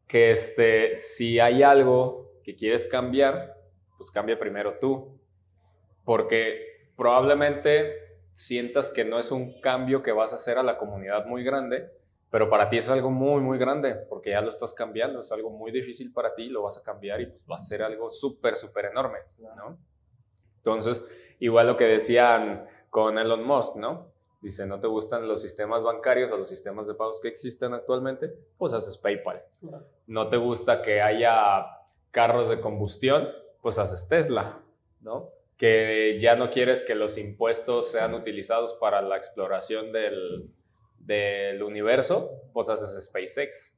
que 0.08 0.32
este, 0.32 0.96
si 0.96 1.40
hay 1.40 1.64
algo 1.64 2.32
que 2.44 2.56
quieres 2.56 2.86
cambiar, 2.86 3.56
pues 3.98 4.12
cambia 4.12 4.40
primero 4.40 4.78
tú, 4.80 5.20
porque 6.04 6.92
probablemente 6.96 8.08
sientas 8.34 8.90
que 8.90 9.04
no 9.04 9.20
es 9.20 9.32
un 9.32 9.60
cambio 9.62 10.04
que 10.04 10.12
vas 10.12 10.32
a 10.32 10.36
hacer 10.36 10.58
a 10.58 10.64
la 10.64 10.78
comunidad 10.78 11.26
muy 11.26 11.44
grande, 11.44 11.90
pero 12.30 12.50
para 12.50 12.70
ti 12.70 12.78
es 12.78 12.90
algo 12.90 13.10
muy, 13.10 13.42
muy 13.42 13.58
grande, 13.58 13.96
porque 14.10 14.32
ya 14.32 14.42
lo 14.42 14.50
estás 14.50 14.74
cambiando, 14.74 15.22
es 15.22 15.32
algo 15.32 15.50
muy 15.50 15.72
difícil 15.72 16.12
para 16.12 16.36
ti, 16.36 16.50
lo 16.50 16.64
vas 16.64 16.78
a 16.78 16.84
cambiar 16.84 17.22
y 17.22 17.28
pues 17.28 17.42
va 17.50 17.56
a 17.56 17.60
ser 17.60 17.82
algo 17.82 18.10
súper, 18.10 18.56
súper 18.56 18.86
enorme, 18.86 19.20
¿no? 19.40 19.78
Entonces, 20.58 21.06
igual 21.40 21.68
lo 21.68 21.78
que 21.78 21.86
decían 21.86 22.68
con 22.90 23.18
Elon 23.18 23.44
Musk, 23.46 23.78
¿no? 23.78 24.12
Dice, 24.40 24.68
¿no 24.68 24.80
te 24.80 24.88
gustan 24.88 25.28
los 25.28 25.42
sistemas 25.42 25.84
bancarios 25.84 26.32
o 26.32 26.38
los 26.38 26.48
sistemas 26.50 26.86
de 26.88 26.94
pagos 26.94 27.20
que 27.22 27.28
existen 27.28 27.74
actualmente? 27.74 28.32
Pues 28.58 28.72
haces 28.74 28.98
PayPal. 28.98 29.42
¿No 30.06 30.30
te 30.30 30.38
gusta 30.38 30.82
que 30.82 31.02
haya 31.02 31.66
carros 32.12 32.48
de 32.50 32.60
combustión? 32.62 33.28
Pues 33.62 33.80
haces 33.80 34.08
Tesla, 34.08 34.60
¿no? 35.02 35.30
Que 35.58 36.20
ya 36.22 36.36
no 36.36 36.52
quieres 36.52 36.84
que 36.84 36.94
los 36.94 37.18
impuestos 37.18 37.90
sean 37.92 38.14
utilizados 38.14 38.76
para 38.76 39.02
la 39.02 39.18
exploración 39.18 39.92
del, 39.92 40.54
del 41.00 41.64
universo, 41.64 42.30
pues 42.54 42.70
haces 42.70 43.04
SpaceX. 43.06 43.76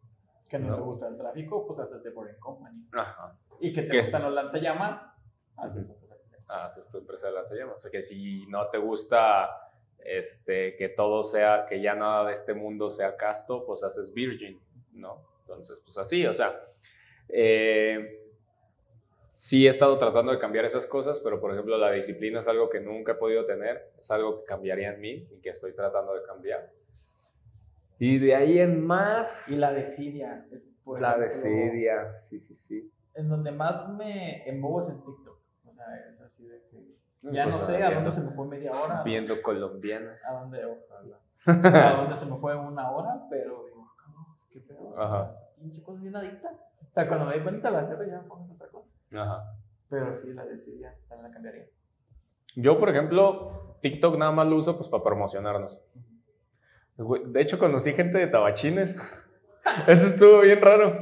Que 0.49 0.59
no, 0.59 0.67
No. 0.71 0.75
te 0.75 0.81
gusta 0.81 1.07
el 1.07 1.17
tráfico, 1.17 1.65
pues 1.65 1.79
haces 1.79 2.03
The 2.03 2.09
Boring 2.09 2.37
Company. 2.39 2.85
Ajá. 2.91 3.39
Y 3.61 3.71
que 3.71 3.83
te 3.83 3.89
¿Qué? 3.89 3.99
gustan 3.99 4.23
los 4.23 4.33
lanzallamas, 4.33 5.05
haces 5.55 5.89
Ujú. 5.89 5.99
haces 6.47 6.89
tu 6.89 6.97
empresa 6.97 7.27
de 7.27 7.33
lanzallamas. 7.33 7.77
O 7.77 7.79
sea, 7.79 7.91
que 7.91 8.03
si 8.03 8.45
no 8.47 8.67
te 8.69 8.77
gusta 8.77 9.49
este, 10.03 10.75
que 10.75 10.89
todo 10.89 11.23
sea, 11.23 11.65
que 11.67 11.81
ya 11.81 11.95
nada 11.95 12.27
de 12.27 12.33
este 12.33 12.53
mundo 12.53 12.89
sea 12.89 13.15
casto, 13.17 13.65
pues 13.65 13.83
haces 13.83 14.13
Virgin, 14.13 14.59
¿no? 14.93 15.27
Entonces, 15.41 15.81
pues 15.83 15.97
así, 15.97 16.25
o 16.25 16.33
sea, 16.33 16.61
eh, 17.29 18.19
sí 19.33 19.65
he 19.65 19.69
estado 19.69 19.97
tratando 19.97 20.31
de 20.31 20.39
cambiar 20.39 20.65
esas 20.65 20.85
cosas, 20.85 21.19
pero 21.21 21.39
por 21.39 21.51
ejemplo, 21.51 21.77
la 21.77 21.91
disciplina 21.91 22.41
es 22.41 22.47
algo 22.47 22.69
que 22.69 22.79
nunca 22.79 23.13
he 23.13 23.15
podido 23.15 23.45
tener, 23.45 23.91
es 23.97 24.11
algo 24.11 24.39
que 24.39 24.45
cambiaría 24.45 24.93
en 24.93 25.01
mí 25.01 25.27
y 25.31 25.39
que 25.41 25.49
estoy 25.49 25.73
tratando 25.73 26.13
de 26.13 26.23
cambiar. 26.23 26.71
Y 27.99 28.17
de 28.17 28.33
ahí 28.33 28.59
en 28.59 28.81
más, 28.85 29.49
Y 29.49 29.57
la 29.57 29.73
desidia. 29.73 30.47
Es, 30.51 30.69
por 30.83 31.01
la 31.01 31.11
ejemplo, 31.11 31.49
desidia, 31.49 32.13
sí, 32.13 32.39
sí, 32.39 32.55
sí. 32.55 32.91
En 33.13 33.27
donde 33.27 33.51
más 33.51 33.87
me 33.89 34.47
embobo 34.49 34.79
es 34.81 34.89
en 34.89 35.03
TikTok. 35.03 35.39
O 35.65 35.73
sea, 35.73 35.85
es 36.09 36.21
así 36.21 36.47
de 36.47 36.63
que. 36.69 36.98
Ya 37.21 37.45
no 37.45 37.51
Pues, 37.51 37.63
sé 37.63 37.75
a 37.75 37.77
viendo- 37.77 37.95
dónde 37.95 38.11
se 38.11 38.21
me 38.21 38.31
fue 38.31 38.47
media 38.47 38.71
hora. 38.71 39.03
Viendo 39.03 39.41
colombianas. 39.41 40.23
A 40.25 40.39
dónde, 40.39 40.65
ojalá. 40.65 41.19
a 41.93 42.01
dónde 42.01 42.17
se 42.17 42.25
me 42.25 42.37
fue 42.37 42.55
una 42.55 42.91
hora, 42.91 43.21
pero 43.29 43.65
digo, 43.65 43.91
qué 44.51 44.61
pedo. 44.61 44.97
Ajá. 44.99 45.35
Pinche 45.59 45.83
cosa 45.83 46.01
bien 46.01 46.15
adicta. 46.15 46.49
O 46.49 46.93
sea, 46.93 47.07
cuando 47.07 47.25
me 47.25 47.33
di 47.35 47.41
cuenta 47.41 47.69
la 47.71 47.85
cierro 47.85 48.05
ya 48.05 48.21
pones 48.21 48.49
otra 48.51 48.67
cosa. 48.69 48.89
Ajá. 49.13 49.53
Pero 49.89 50.13
sí, 50.13 50.33
la 50.33 50.45
desidia 50.45 50.95
también 51.07 51.29
la 51.29 51.33
cambiaría. 51.33 51.65
Yo, 52.55 52.79
por 52.79 52.89
ejemplo, 52.89 53.75
TikTok 53.81 54.17
nada 54.17 54.31
más 54.31 54.47
lo 54.47 54.55
uso 54.57 54.77
pues 54.77 54.89
para 54.89 55.03
promocionarnos. 55.03 55.79
De 57.27 57.41
hecho, 57.41 57.59
conocí 57.59 57.93
gente 57.93 58.17
de 58.17 58.27
tabachines. 58.27 58.95
Eso 59.87 60.07
estuvo 60.07 60.41
bien 60.41 60.61
raro. 60.61 60.99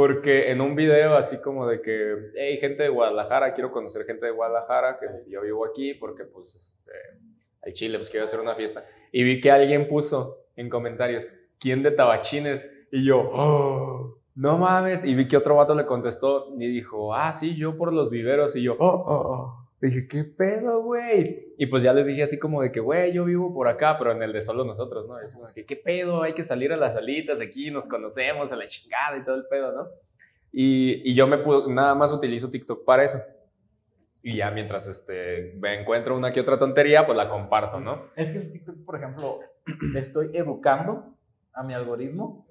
Porque 0.00 0.50
en 0.50 0.62
un 0.62 0.74
video 0.76 1.14
así 1.14 1.42
como 1.42 1.66
de 1.66 1.82
que, 1.82 2.30
hey, 2.34 2.56
gente 2.56 2.84
de 2.84 2.88
Guadalajara, 2.88 3.52
quiero 3.52 3.70
conocer 3.70 4.06
gente 4.06 4.24
de 4.24 4.32
Guadalajara, 4.32 4.98
que 4.98 5.06
yo 5.30 5.42
vivo 5.42 5.66
aquí 5.66 5.92
porque 5.92 6.24
pues 6.24 6.54
este, 6.54 7.74
Chile, 7.74 7.98
pues 7.98 8.08
quiero 8.08 8.24
hacer 8.24 8.40
una 8.40 8.54
fiesta. 8.54 8.82
Y 9.12 9.24
vi 9.24 9.42
que 9.42 9.50
alguien 9.50 9.88
puso 9.88 10.38
en 10.56 10.70
comentarios, 10.70 11.30
¿quién 11.58 11.82
de 11.82 11.90
tabachines? 11.90 12.72
Y 12.90 13.04
yo, 13.04 13.30
"Oh, 13.30 14.16
no 14.34 14.56
mames. 14.56 15.04
Y 15.04 15.14
vi 15.14 15.28
que 15.28 15.36
otro 15.36 15.56
vato 15.56 15.74
le 15.74 15.84
contestó 15.84 16.48
y 16.58 16.66
dijo, 16.66 17.14
ah, 17.14 17.34
sí, 17.34 17.54
yo 17.54 17.76
por 17.76 17.92
los 17.92 18.08
viveros. 18.08 18.56
Y 18.56 18.62
yo, 18.62 18.76
oh, 18.78 18.86
oh, 18.86 19.04
oh. 19.06 19.59
Dije, 19.80 20.06
¿qué 20.08 20.24
pedo, 20.24 20.82
güey? 20.82 21.54
Y 21.56 21.66
pues 21.66 21.82
ya 21.82 21.94
les 21.94 22.06
dije 22.06 22.22
así 22.22 22.38
como 22.38 22.60
de 22.60 22.70
que, 22.70 22.80
güey, 22.80 23.14
yo 23.14 23.24
vivo 23.24 23.54
por 23.54 23.66
acá, 23.66 23.96
pero 23.98 24.12
en 24.12 24.22
el 24.22 24.32
de 24.32 24.42
solo 24.42 24.64
nosotros, 24.64 25.08
¿no? 25.08 25.18
Es 25.18 25.34
como 25.34 25.46
que, 25.54 25.64
¿qué 25.64 25.76
pedo? 25.76 26.22
Hay 26.22 26.34
que 26.34 26.42
salir 26.42 26.72
a 26.72 26.76
las 26.76 26.94
salitas 26.94 27.40
aquí, 27.40 27.70
nos 27.70 27.88
conocemos, 27.88 28.52
a 28.52 28.56
la 28.56 28.66
chingada 28.66 29.16
y 29.16 29.24
todo 29.24 29.36
el 29.36 29.46
pedo, 29.46 29.72
¿no? 29.72 29.88
Y, 30.52 31.08
y 31.10 31.14
yo 31.14 31.26
me 31.26 31.38
puedo, 31.38 31.70
nada 31.72 31.94
más 31.94 32.12
utilizo 32.12 32.50
TikTok 32.50 32.84
para 32.84 33.04
eso. 33.04 33.22
Y 34.22 34.36
ya 34.36 34.50
mientras 34.50 34.86
este, 34.86 35.54
me 35.58 35.80
encuentro 35.80 36.14
una 36.14 36.30
que 36.30 36.40
otra 36.40 36.58
tontería, 36.58 37.06
pues 37.06 37.16
la 37.16 37.30
comparto, 37.30 37.78
Sí. 37.78 37.84
¿no? 37.84 38.10
Es 38.16 38.32
que 38.32 38.38
en 38.38 38.50
TikTok, 38.50 38.84
por 38.84 38.96
ejemplo, 38.96 39.40
estoy 39.96 40.30
educando 40.34 41.16
a 41.54 41.62
mi 41.62 41.72
algoritmo 41.72 42.46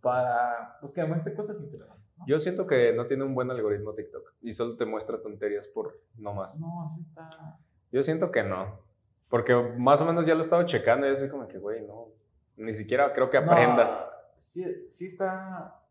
para 0.00 0.76
pues, 0.80 0.92
que 0.92 1.02
me 1.02 1.08
muestre 1.08 1.34
cosas 1.34 1.60
interesantes. 1.60 1.99
¿No? 2.20 2.26
Yo 2.26 2.38
siento 2.38 2.66
que 2.66 2.92
no 2.92 3.06
tiene 3.06 3.24
un 3.24 3.34
buen 3.34 3.50
algoritmo 3.50 3.94
TikTok 3.94 4.34
y 4.42 4.52
solo 4.52 4.76
te 4.76 4.84
muestra 4.84 5.20
tonterías 5.20 5.66
por 5.68 6.00
no 6.16 6.32
más. 6.34 6.58
No, 6.60 6.88
sí 6.88 7.00
está. 7.00 7.58
Yo 7.90 8.02
siento 8.02 8.30
que 8.30 8.42
no. 8.42 8.80
Porque 9.28 9.54
más 9.54 10.00
o 10.00 10.04
menos 10.04 10.26
ya 10.26 10.34
lo 10.34 10.40
he 10.40 10.44
estado 10.44 10.64
checando 10.64 11.06
y 11.06 11.10
así 11.10 11.28
como 11.28 11.46
que, 11.48 11.58
güey, 11.58 11.86
no. 11.86 12.08
Ni 12.56 12.74
siquiera 12.74 13.12
creo 13.12 13.30
que 13.30 13.38
aprendas. 13.38 13.98
No, 13.98 14.06
sí, 14.36 14.84
sí 14.88 15.06
está. 15.06 15.82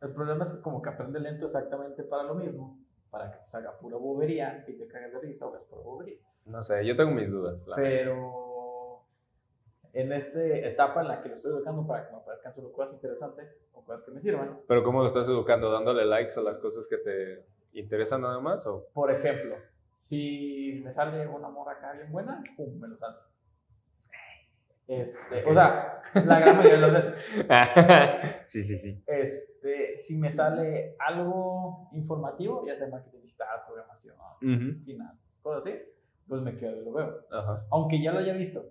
El 0.00 0.12
problema 0.12 0.42
es 0.42 0.52
que, 0.52 0.60
como 0.60 0.82
que 0.82 0.90
aprende 0.90 1.18
lento 1.20 1.46
exactamente 1.46 2.02
para 2.02 2.24
lo 2.24 2.34
mismo, 2.34 2.78
para 3.10 3.30
que 3.30 3.38
te 3.38 3.44
salga 3.44 3.78
pura 3.78 3.96
bobería 3.96 4.64
y 4.68 4.76
te 4.76 4.86
cagues 4.86 5.12
de 5.12 5.20
risa 5.20 5.46
o 5.46 5.52
ves 5.52 5.62
pura 5.62 5.82
bobería. 5.82 6.18
No 6.46 6.62
sé, 6.62 6.84
yo 6.84 6.94
tengo 6.96 7.12
mis 7.12 7.30
dudas. 7.30 7.66
la. 7.66 7.76
Pero 7.76 8.43
en 9.94 10.12
esta 10.12 10.44
etapa 10.44 11.02
en 11.02 11.08
la 11.08 11.22
que 11.22 11.28
lo 11.28 11.36
estoy 11.36 11.52
educando 11.52 11.86
para 11.86 12.06
que 12.06 12.14
me 12.14 12.20
parezcan 12.20 12.52
solo 12.52 12.72
cosas 12.72 12.94
interesantes 12.94 13.64
o 13.72 13.84
cosas 13.84 14.04
que 14.04 14.10
me 14.10 14.20
sirvan. 14.20 14.60
Pero 14.66 14.82
¿cómo 14.82 15.00
lo 15.00 15.06
estás 15.06 15.28
educando? 15.28 15.70
¿Dándole 15.70 16.04
likes 16.04 16.38
a 16.38 16.42
las 16.42 16.58
cosas 16.58 16.88
que 16.88 16.98
te 16.98 17.46
interesan 17.72 18.20
nada 18.20 18.40
más? 18.40 18.66
O? 18.66 18.88
Por 18.92 19.12
ejemplo, 19.12 19.56
si 19.94 20.80
me 20.84 20.90
sale 20.90 21.26
una 21.28 21.48
morra 21.48 21.72
acá 21.72 21.92
bien 21.92 22.10
buena, 22.10 22.42
pum, 22.56 22.78
me 22.78 22.88
lo 22.88 22.96
salto. 22.96 23.22
Este, 24.86 25.44
o 25.46 25.54
sea, 25.54 26.02
la 26.12 26.40
gran 26.40 26.56
mayoría 26.56 26.74
de 26.74 26.80
las 26.80 26.92
veces. 26.92 27.24
sí, 28.46 28.64
sí, 28.64 28.76
sí. 28.76 29.02
Este, 29.06 29.96
si 29.96 30.18
me 30.18 30.30
sale 30.30 30.96
algo 30.98 31.88
informativo, 31.92 32.66
ya 32.66 32.76
sea 32.76 32.88
marketing 32.88 33.22
digital, 33.22 33.60
programación, 33.64 34.16
finanzas, 34.84 35.38
cosas 35.38 35.64
así, 35.64 35.78
pues 36.26 36.42
me 36.42 36.56
quedo 36.56 36.82
y 36.82 36.84
lo 36.84 36.92
veo. 36.92 37.26
Aunque 37.70 38.02
ya 38.02 38.12
lo 38.12 38.18
haya 38.18 38.34
visto, 38.34 38.68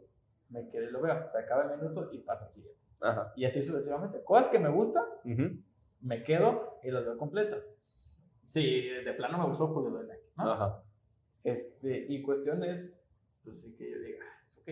me 0.54 0.70
quedo 0.70 0.88
y 0.88 0.92
lo 0.92 1.02
veo. 1.02 1.30
Se 1.32 1.38
acaba 1.38 1.64
el 1.64 1.78
minuto 1.78 2.10
y 2.14 2.20
pasa 2.20 2.46
el 2.48 2.54
siguiente. 2.54 2.80
Y 3.36 3.44
así 3.44 3.62
sucesivamente. 3.62 4.24
Cosas 4.24 4.48
que 4.48 4.60
me 4.60 4.70
gustan, 4.70 5.04
me 6.00 6.24
quedo 6.24 6.80
y 6.84 6.92
las 6.92 7.04
veo 7.04 7.18
completas. 7.18 8.18
Si 8.46 8.88
de 8.88 9.14
plano 9.14 9.38
me 9.40 9.48
gustó, 9.48 9.74
pues 9.74 9.86
les 9.86 9.94
doy 9.94 10.08
like. 10.08 10.24
Ajá. 10.38 10.84
Este, 11.44 12.06
y 12.08 12.22
cuestión 12.22 12.64
es, 12.64 12.98
pues 13.44 13.62
sí 13.62 13.76
que 13.76 13.92
yo 13.92 14.00
diga, 14.00 14.24
ah, 14.24 14.44
es 14.46 14.58
ok 14.60 14.70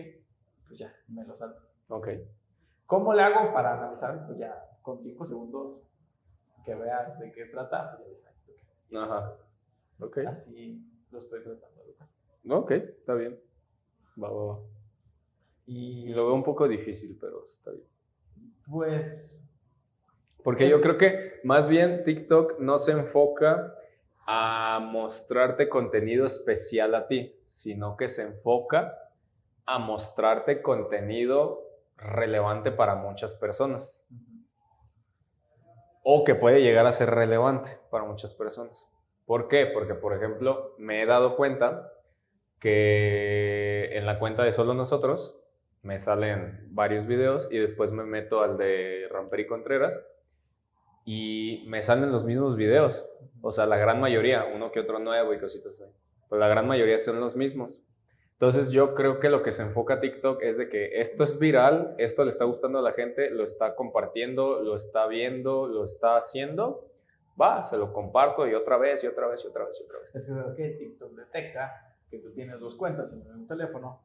pues 0.72 0.78
ya, 0.80 0.94
me 1.08 1.22
lo 1.26 1.36
salto. 1.36 1.60
Ok. 1.88 2.08
¿Cómo 2.86 3.12
le 3.12 3.20
hago 3.20 3.52
para 3.52 3.74
analizar? 3.78 4.24
Pues 4.26 4.38
ya, 4.38 4.54
con 4.80 5.02
cinco 5.02 5.26
segundos 5.26 5.86
que 6.64 6.74
veas 6.74 7.18
de 7.18 7.30
qué 7.30 7.44
trata, 7.44 7.90
pues 7.90 8.02
ya 8.02 8.08
dices, 8.08 8.32
esto 8.34 8.52
qué. 8.88 8.96
Ajá. 8.96 9.36
Ok. 10.00 10.18
Así 10.26 10.82
lo 11.10 11.18
estoy 11.18 11.42
tratando 11.42 11.82
de. 11.84 12.54
Ok, 12.54 12.70
está 12.70 13.12
bien. 13.12 13.38
Va, 14.16 14.30
va, 14.30 14.44
va. 14.54 14.60
Y 15.66 16.12
lo 16.12 16.26
veo 16.26 16.34
un 16.34 16.42
poco 16.42 16.68
difícil, 16.68 17.16
pero 17.20 17.46
está 17.48 17.70
bien. 17.70 17.86
Pues. 18.70 19.40
Porque 20.42 20.68
yo 20.68 20.80
creo 20.80 20.98
que 20.98 21.40
más 21.44 21.68
bien 21.68 22.02
TikTok 22.02 22.58
no 22.58 22.78
se 22.78 22.92
enfoca 22.92 23.74
a 24.26 24.80
mostrarte 24.80 25.68
contenido 25.68 26.26
especial 26.26 26.94
a 26.94 27.06
ti, 27.06 27.36
sino 27.48 27.96
que 27.96 28.08
se 28.08 28.22
enfoca 28.22 28.98
a 29.66 29.78
mostrarte 29.78 30.62
contenido 30.62 31.62
relevante 31.96 32.72
para 32.72 32.96
muchas 32.96 33.34
personas. 33.34 34.06
O 36.02 36.24
que 36.24 36.34
puede 36.34 36.62
llegar 36.62 36.86
a 36.86 36.92
ser 36.92 37.10
relevante 37.10 37.78
para 37.90 38.04
muchas 38.04 38.34
personas. 38.34 38.88
¿Por 39.24 39.46
qué? 39.46 39.66
Porque, 39.66 39.94
por 39.94 40.16
ejemplo, 40.16 40.74
me 40.78 41.02
he 41.02 41.06
dado 41.06 41.36
cuenta 41.36 41.92
que 42.58 43.96
en 43.96 44.06
la 44.06 44.18
cuenta 44.18 44.42
de 44.42 44.52
solo 44.52 44.74
nosotros 44.74 45.41
me 45.82 45.98
salen 45.98 46.68
varios 46.70 47.06
videos 47.06 47.48
y 47.50 47.58
después 47.58 47.90
me 47.90 48.04
meto 48.04 48.42
al 48.42 48.56
de 48.56 49.08
Ramper 49.10 49.40
y 49.40 49.46
Contreras 49.46 50.00
y 51.04 51.64
me 51.66 51.82
salen 51.82 52.12
los 52.12 52.24
mismos 52.24 52.56
videos. 52.56 53.10
O 53.40 53.52
sea, 53.52 53.66
la 53.66 53.76
gran 53.76 54.00
mayoría, 54.00 54.46
uno 54.54 54.70
que 54.70 54.80
otro 54.80 55.00
nuevo 55.00 55.34
y 55.34 55.40
cositas 55.40 55.80
así. 55.80 55.92
Pero 56.30 56.40
la 56.40 56.48
gran 56.48 56.66
mayoría 56.66 56.98
son 56.98 57.20
los 57.20 57.36
mismos. 57.36 57.82
Entonces 58.34 58.70
yo 58.70 58.94
creo 58.94 59.20
que 59.20 59.28
lo 59.28 59.42
que 59.42 59.52
se 59.52 59.62
enfoca 59.62 60.00
TikTok 60.00 60.42
es 60.42 60.56
de 60.56 60.68
que 60.68 61.00
esto 61.00 61.22
es 61.24 61.38
viral, 61.38 61.94
esto 61.98 62.24
le 62.24 62.30
está 62.30 62.44
gustando 62.44 62.78
a 62.78 62.82
la 62.82 62.92
gente, 62.92 63.30
lo 63.30 63.44
está 63.44 63.74
compartiendo, 63.76 64.62
lo 64.62 64.76
está 64.76 65.06
viendo, 65.06 65.68
lo 65.68 65.84
está 65.84 66.16
haciendo, 66.16 66.90
va, 67.40 67.62
se 67.62 67.76
lo 67.76 67.92
comparto 67.92 68.48
y 68.48 68.54
otra 68.54 68.78
vez 68.78 69.04
y 69.04 69.06
otra 69.06 69.28
vez 69.28 69.44
y 69.44 69.48
otra 69.48 69.64
vez 69.64 69.78
y 69.80 69.84
otra. 69.84 69.98
Es 70.12 70.26
que 70.56 70.70
TikTok 70.70 71.12
detecta 71.12 71.94
que 72.10 72.18
tú 72.18 72.32
tienes 72.32 72.58
dos 72.58 72.74
cuentas 72.74 73.12
en 73.12 73.32
un 73.32 73.46
teléfono. 73.46 74.02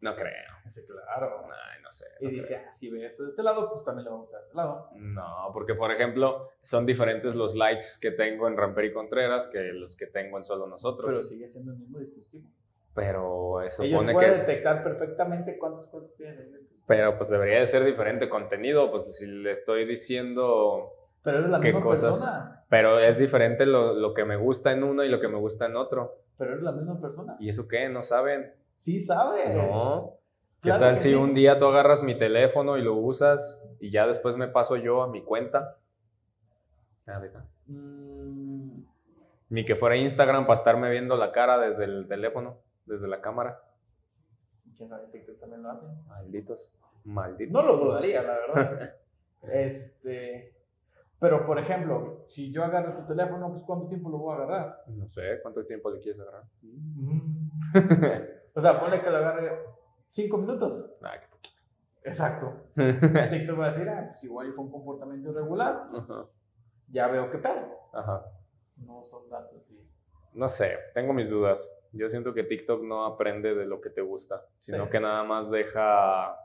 No 0.00 0.14
creo. 0.14 0.52
Sí, 0.66 0.82
claro. 0.86 1.44
Ay, 1.44 1.82
no 1.82 1.92
sé. 1.92 2.06
y 2.20 2.28
dice, 2.28 2.56
ah, 2.56 2.72
si 2.72 2.90
ve 2.90 3.04
esto 3.04 3.24
de 3.24 3.30
este 3.30 3.42
lado, 3.42 3.68
pues 3.68 3.82
también 3.82 4.04
le 4.04 4.10
va 4.10 4.16
a 4.16 4.18
gustar 4.20 4.40
de 4.40 4.46
este 4.46 4.56
lado. 4.56 4.90
No, 4.94 5.50
porque 5.52 5.74
por 5.74 5.90
ejemplo, 5.90 6.50
son 6.62 6.86
diferentes 6.86 7.34
los 7.34 7.56
likes 7.56 7.86
que 8.00 8.12
tengo 8.12 8.46
en 8.46 8.56
Ramper 8.56 8.84
y 8.84 8.92
Contreras 8.92 9.48
que 9.48 9.72
los 9.72 9.96
que 9.96 10.06
tengo 10.06 10.38
en 10.38 10.44
solo 10.44 10.66
nosotros. 10.66 11.06
Pero 11.08 11.22
sigue 11.22 11.48
siendo 11.48 11.72
el 11.72 11.78
mismo 11.78 11.98
dispositivo. 11.98 12.48
Pero 12.94 13.62
eso 13.62 13.82
Ellos 13.82 14.04
pueden 14.12 14.38
detectar 14.38 14.82
perfectamente 14.82 15.58
cuántas 15.58 15.86
cuentas 15.86 16.16
tienen. 16.16 16.68
Pero 16.86 17.16
pues 17.18 17.30
debería 17.30 17.60
de 17.60 17.66
ser 17.66 17.84
diferente 17.84 18.28
contenido, 18.28 18.90
pues 18.90 19.16
si 19.16 19.26
le 19.26 19.50
estoy 19.50 19.86
diciendo... 19.86 20.94
Pero 21.22 21.38
eres 21.38 21.50
la 21.50 21.58
misma 21.58 21.88
persona. 21.88 22.64
Pero 22.68 22.98
es 22.98 23.18
diferente 23.18 23.66
lo, 23.66 23.94
lo, 23.94 24.14
que 24.14 24.24
me 24.24 24.36
gusta 24.36 24.72
en 24.72 24.82
uno 24.82 25.04
y 25.04 25.08
lo 25.08 25.20
que 25.20 25.28
me 25.28 25.36
gusta 25.36 25.66
en 25.66 25.76
otro. 25.76 26.22
Pero 26.38 26.52
eres 26.52 26.62
la 26.62 26.72
misma 26.72 27.00
persona. 27.00 27.36
¿Y 27.38 27.48
eso 27.48 27.68
qué? 27.68 27.88
¿No 27.88 28.02
saben? 28.02 28.52
Sí 28.78 29.00
saben. 29.00 29.56
No. 29.56 30.20
¿Qué 30.62 30.70
tal 30.70 31.00
si 31.00 31.12
un 31.12 31.34
día 31.34 31.58
tú 31.58 31.66
agarras 31.66 32.04
mi 32.04 32.16
teléfono 32.16 32.78
y 32.78 32.82
lo 32.82 32.94
usas 32.94 33.60
y 33.80 33.90
ya 33.90 34.06
después 34.06 34.36
me 34.36 34.46
paso 34.46 34.76
yo 34.76 35.02
a 35.02 35.08
mi 35.08 35.24
cuenta? 35.24 35.78
Ah, 37.04 37.20
mm. 37.66 38.84
Ni 39.48 39.64
que 39.64 39.74
fuera 39.74 39.96
Instagram 39.96 40.46
para 40.46 40.60
estarme 40.60 40.90
viendo 40.90 41.16
la 41.16 41.32
cara 41.32 41.58
desde 41.58 41.86
el 41.86 42.06
teléfono 42.06 42.58
desde 42.86 43.08
la 43.08 43.20
cámara. 43.20 43.60
¿Quién 44.76 44.88
sabe? 44.88 45.08
TikTok 45.08 45.40
también 45.40 45.64
lo 45.64 45.70
hace. 45.70 45.86
Malditos. 46.06 46.72
Malditos. 47.02 47.52
No 47.52 47.62
lo 47.62 47.78
dudaría, 47.78 48.22
la 48.22 48.34
verdad. 48.34 48.94
este. 49.52 50.54
Pero, 51.18 51.44
por 51.44 51.58
ejemplo, 51.58 52.22
si 52.28 52.52
yo 52.52 52.62
agarro 52.62 52.94
tu 52.94 53.08
teléfono, 53.08 53.48
pues 53.48 53.64
¿cuánto 53.64 53.88
tiempo 53.88 54.08
lo 54.08 54.18
voy 54.18 54.34
a 54.34 54.36
agarrar? 54.36 54.84
No 54.86 55.08
sé, 55.08 55.40
¿cuánto 55.42 55.66
tiempo 55.66 55.90
le 55.90 55.98
quieres 55.98 56.20
agarrar? 56.20 56.44
o 58.58 58.60
sea, 58.60 58.80
pone 58.80 59.00
que 59.00 59.08
lo 59.08 59.18
agarre 59.18 59.56
cinco 60.10 60.36
minutos. 60.36 60.84
Ah, 61.00 61.12
qué 61.20 61.28
poquito. 61.28 61.62
Exacto. 62.02 62.52
TikTok 62.74 63.56
va 63.56 63.66
a 63.66 63.68
decir, 63.68 63.88
ah, 63.88 64.06
pues 64.08 64.24
igual 64.24 64.52
fue 64.52 64.64
un 64.64 64.72
comportamiento 64.72 65.30
irregular. 65.30 65.84
Ya 66.88 67.06
veo 67.06 67.30
qué 67.30 67.38
pedo. 67.38 67.68
Ajá. 67.92 68.24
No 68.78 69.00
son 69.00 69.30
datos, 69.30 69.64
sí. 69.64 69.88
No 70.32 70.48
sé, 70.48 70.76
tengo 70.92 71.12
mis 71.12 71.30
dudas. 71.30 71.72
Yo 71.92 72.10
siento 72.10 72.34
que 72.34 72.42
TikTok 72.42 72.82
no 72.82 73.04
aprende 73.04 73.54
de 73.54 73.64
lo 73.64 73.80
que 73.80 73.90
te 73.90 74.00
gusta, 74.00 74.44
sino 74.58 74.90
que 74.90 74.98
nada 74.98 75.22
más 75.22 75.52
deja 75.52 76.36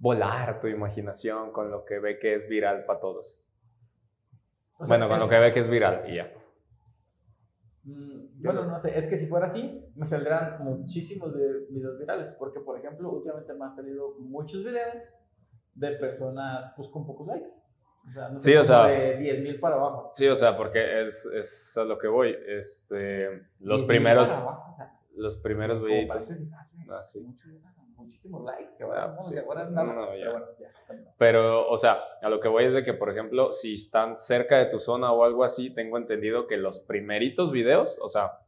volar 0.00 0.60
tu 0.60 0.66
imaginación 0.66 1.52
con 1.52 1.70
lo 1.70 1.84
que 1.84 2.00
ve 2.00 2.18
que 2.18 2.34
es 2.34 2.48
viral 2.48 2.84
para 2.84 2.98
todos. 2.98 3.44
bueno, 4.88 5.08
con 5.08 5.20
lo 5.20 5.28
que 5.28 5.38
ve 5.38 5.52
que 5.52 5.60
es 5.60 5.70
viral 5.70 6.02
y 6.10 6.16
ya. 6.16 6.32
Mm, 7.88 8.42
bueno, 8.42 8.64
no 8.66 8.78
sé, 8.78 8.96
es 8.98 9.06
que 9.06 9.16
si 9.16 9.26
fuera 9.26 9.46
así, 9.46 9.82
me 9.94 10.06
saldrán 10.06 10.62
muchísimos 10.62 11.34
videos 11.34 11.98
virales, 11.98 12.32
porque 12.32 12.60
por 12.60 12.78
ejemplo, 12.78 13.10
últimamente 13.10 13.54
me 13.54 13.64
han 13.64 13.74
salido 13.74 14.16
muchos 14.18 14.62
videos 14.62 15.14
de 15.74 15.92
personas 15.92 16.72
pues 16.76 16.88
con 16.88 17.06
pocos 17.06 17.26
likes. 17.26 17.50
O 18.06 18.10
sea, 18.10 18.28
no 18.28 18.38
sé, 18.38 18.50
sí, 18.50 18.56
o 18.56 18.64
sea, 18.64 18.86
de 18.86 19.16
10 19.16 19.42
mil 19.42 19.60
para 19.60 19.76
abajo. 19.76 20.10
Sí, 20.12 20.26
o 20.28 20.36
sea, 20.36 20.56
porque 20.56 21.06
es, 21.06 21.26
es 21.26 21.76
a 21.76 21.84
lo 21.84 21.98
que 21.98 22.08
voy. 22.08 22.34
Este, 22.46 23.42
los 23.60 23.84
primeros. 23.84 24.30
Abajo, 24.30 24.72
o 24.72 24.76
sea, 24.76 24.98
los 25.14 25.36
primeros 25.38 25.82
videitos. 25.82 26.30
Ah, 26.88 27.02
sí. 27.02 27.26
Muchísimos 27.98 28.44
likes. 28.44 28.82
Ahora, 28.82 29.16
sí. 29.22 29.36
ahora 29.36 29.64
no, 29.64 29.84
no, 29.84 30.16
ya. 30.16 30.24
Pero, 30.24 30.32
bueno, 30.32 30.46
ya, 30.58 30.68
pero, 31.18 31.68
o 31.68 31.76
sea, 31.76 31.98
a 32.22 32.28
lo 32.28 32.40
que 32.40 32.48
voy 32.48 32.64
es 32.64 32.72
de 32.72 32.84
que, 32.84 32.94
por 32.94 33.10
ejemplo, 33.10 33.52
si 33.52 33.74
están 33.74 34.16
cerca 34.16 34.56
de 34.58 34.66
tu 34.66 34.78
zona 34.78 35.12
o 35.12 35.24
algo 35.24 35.44
así, 35.44 35.70
tengo 35.70 35.98
entendido 35.98 36.46
que 36.46 36.56
los 36.56 36.80
primeritos 36.80 37.52
videos, 37.52 37.98
o 38.00 38.08
sea, 38.08 38.38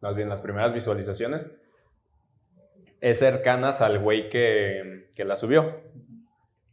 más 0.00 0.14
bien 0.14 0.28
las 0.28 0.40
primeras 0.40 0.72
visualizaciones, 0.72 1.50
es 3.00 3.18
cercanas 3.18 3.82
al 3.82 3.98
güey 3.98 4.30
que, 4.30 5.10
que 5.14 5.24
la 5.24 5.36
subió. 5.36 5.80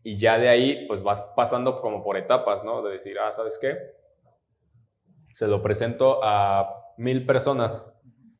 Y 0.03 0.17
ya 0.17 0.37
de 0.37 0.49
ahí, 0.49 0.85
pues 0.87 1.01
vas 1.01 1.21
pasando 1.35 1.81
como 1.81 2.03
por 2.03 2.17
etapas, 2.17 2.63
¿no? 2.63 2.81
De 2.83 2.91
decir, 2.91 3.17
ah, 3.19 3.33
¿sabes 3.35 3.57
qué? 3.59 3.77
Se 5.33 5.47
lo 5.47 5.61
presento 5.61 6.19
a 6.23 6.93
mil 6.97 7.25
personas. 7.25 7.89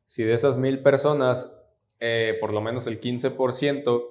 Si 0.04 0.22
de 0.22 0.34
esas 0.34 0.58
mil 0.58 0.82
personas, 0.82 1.53
eh, 2.00 2.36
por 2.40 2.52
lo 2.52 2.60
menos 2.60 2.86
el 2.86 3.00
15% 3.00 4.08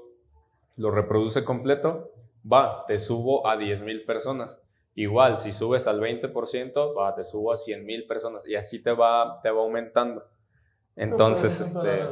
lo 0.78 0.92
reproduce 0.92 1.44
completo, 1.44 2.12
va, 2.52 2.86
te 2.88 3.00
subo 3.00 3.48
a 3.48 3.58
10 3.58 3.84
mil 3.84 4.06
personas. 4.06 4.62
Igual, 4.96 5.38
si 5.38 5.54
subes 5.54 5.88
al 5.88 6.00
20%, 6.00 6.98
va, 6.98 7.16
te 7.16 7.24
subo 7.24 7.52
a 7.52 7.58
100 7.58 7.86
mil 7.86 8.06
personas. 8.06 8.48
Y 8.48 8.56
así 8.56 8.82
te 8.82 8.92
va, 8.92 9.40
te 9.42 9.50
va 9.50 9.62
aumentando. 9.62 10.24
Entonces, 10.96 11.60
este, 11.60 12.04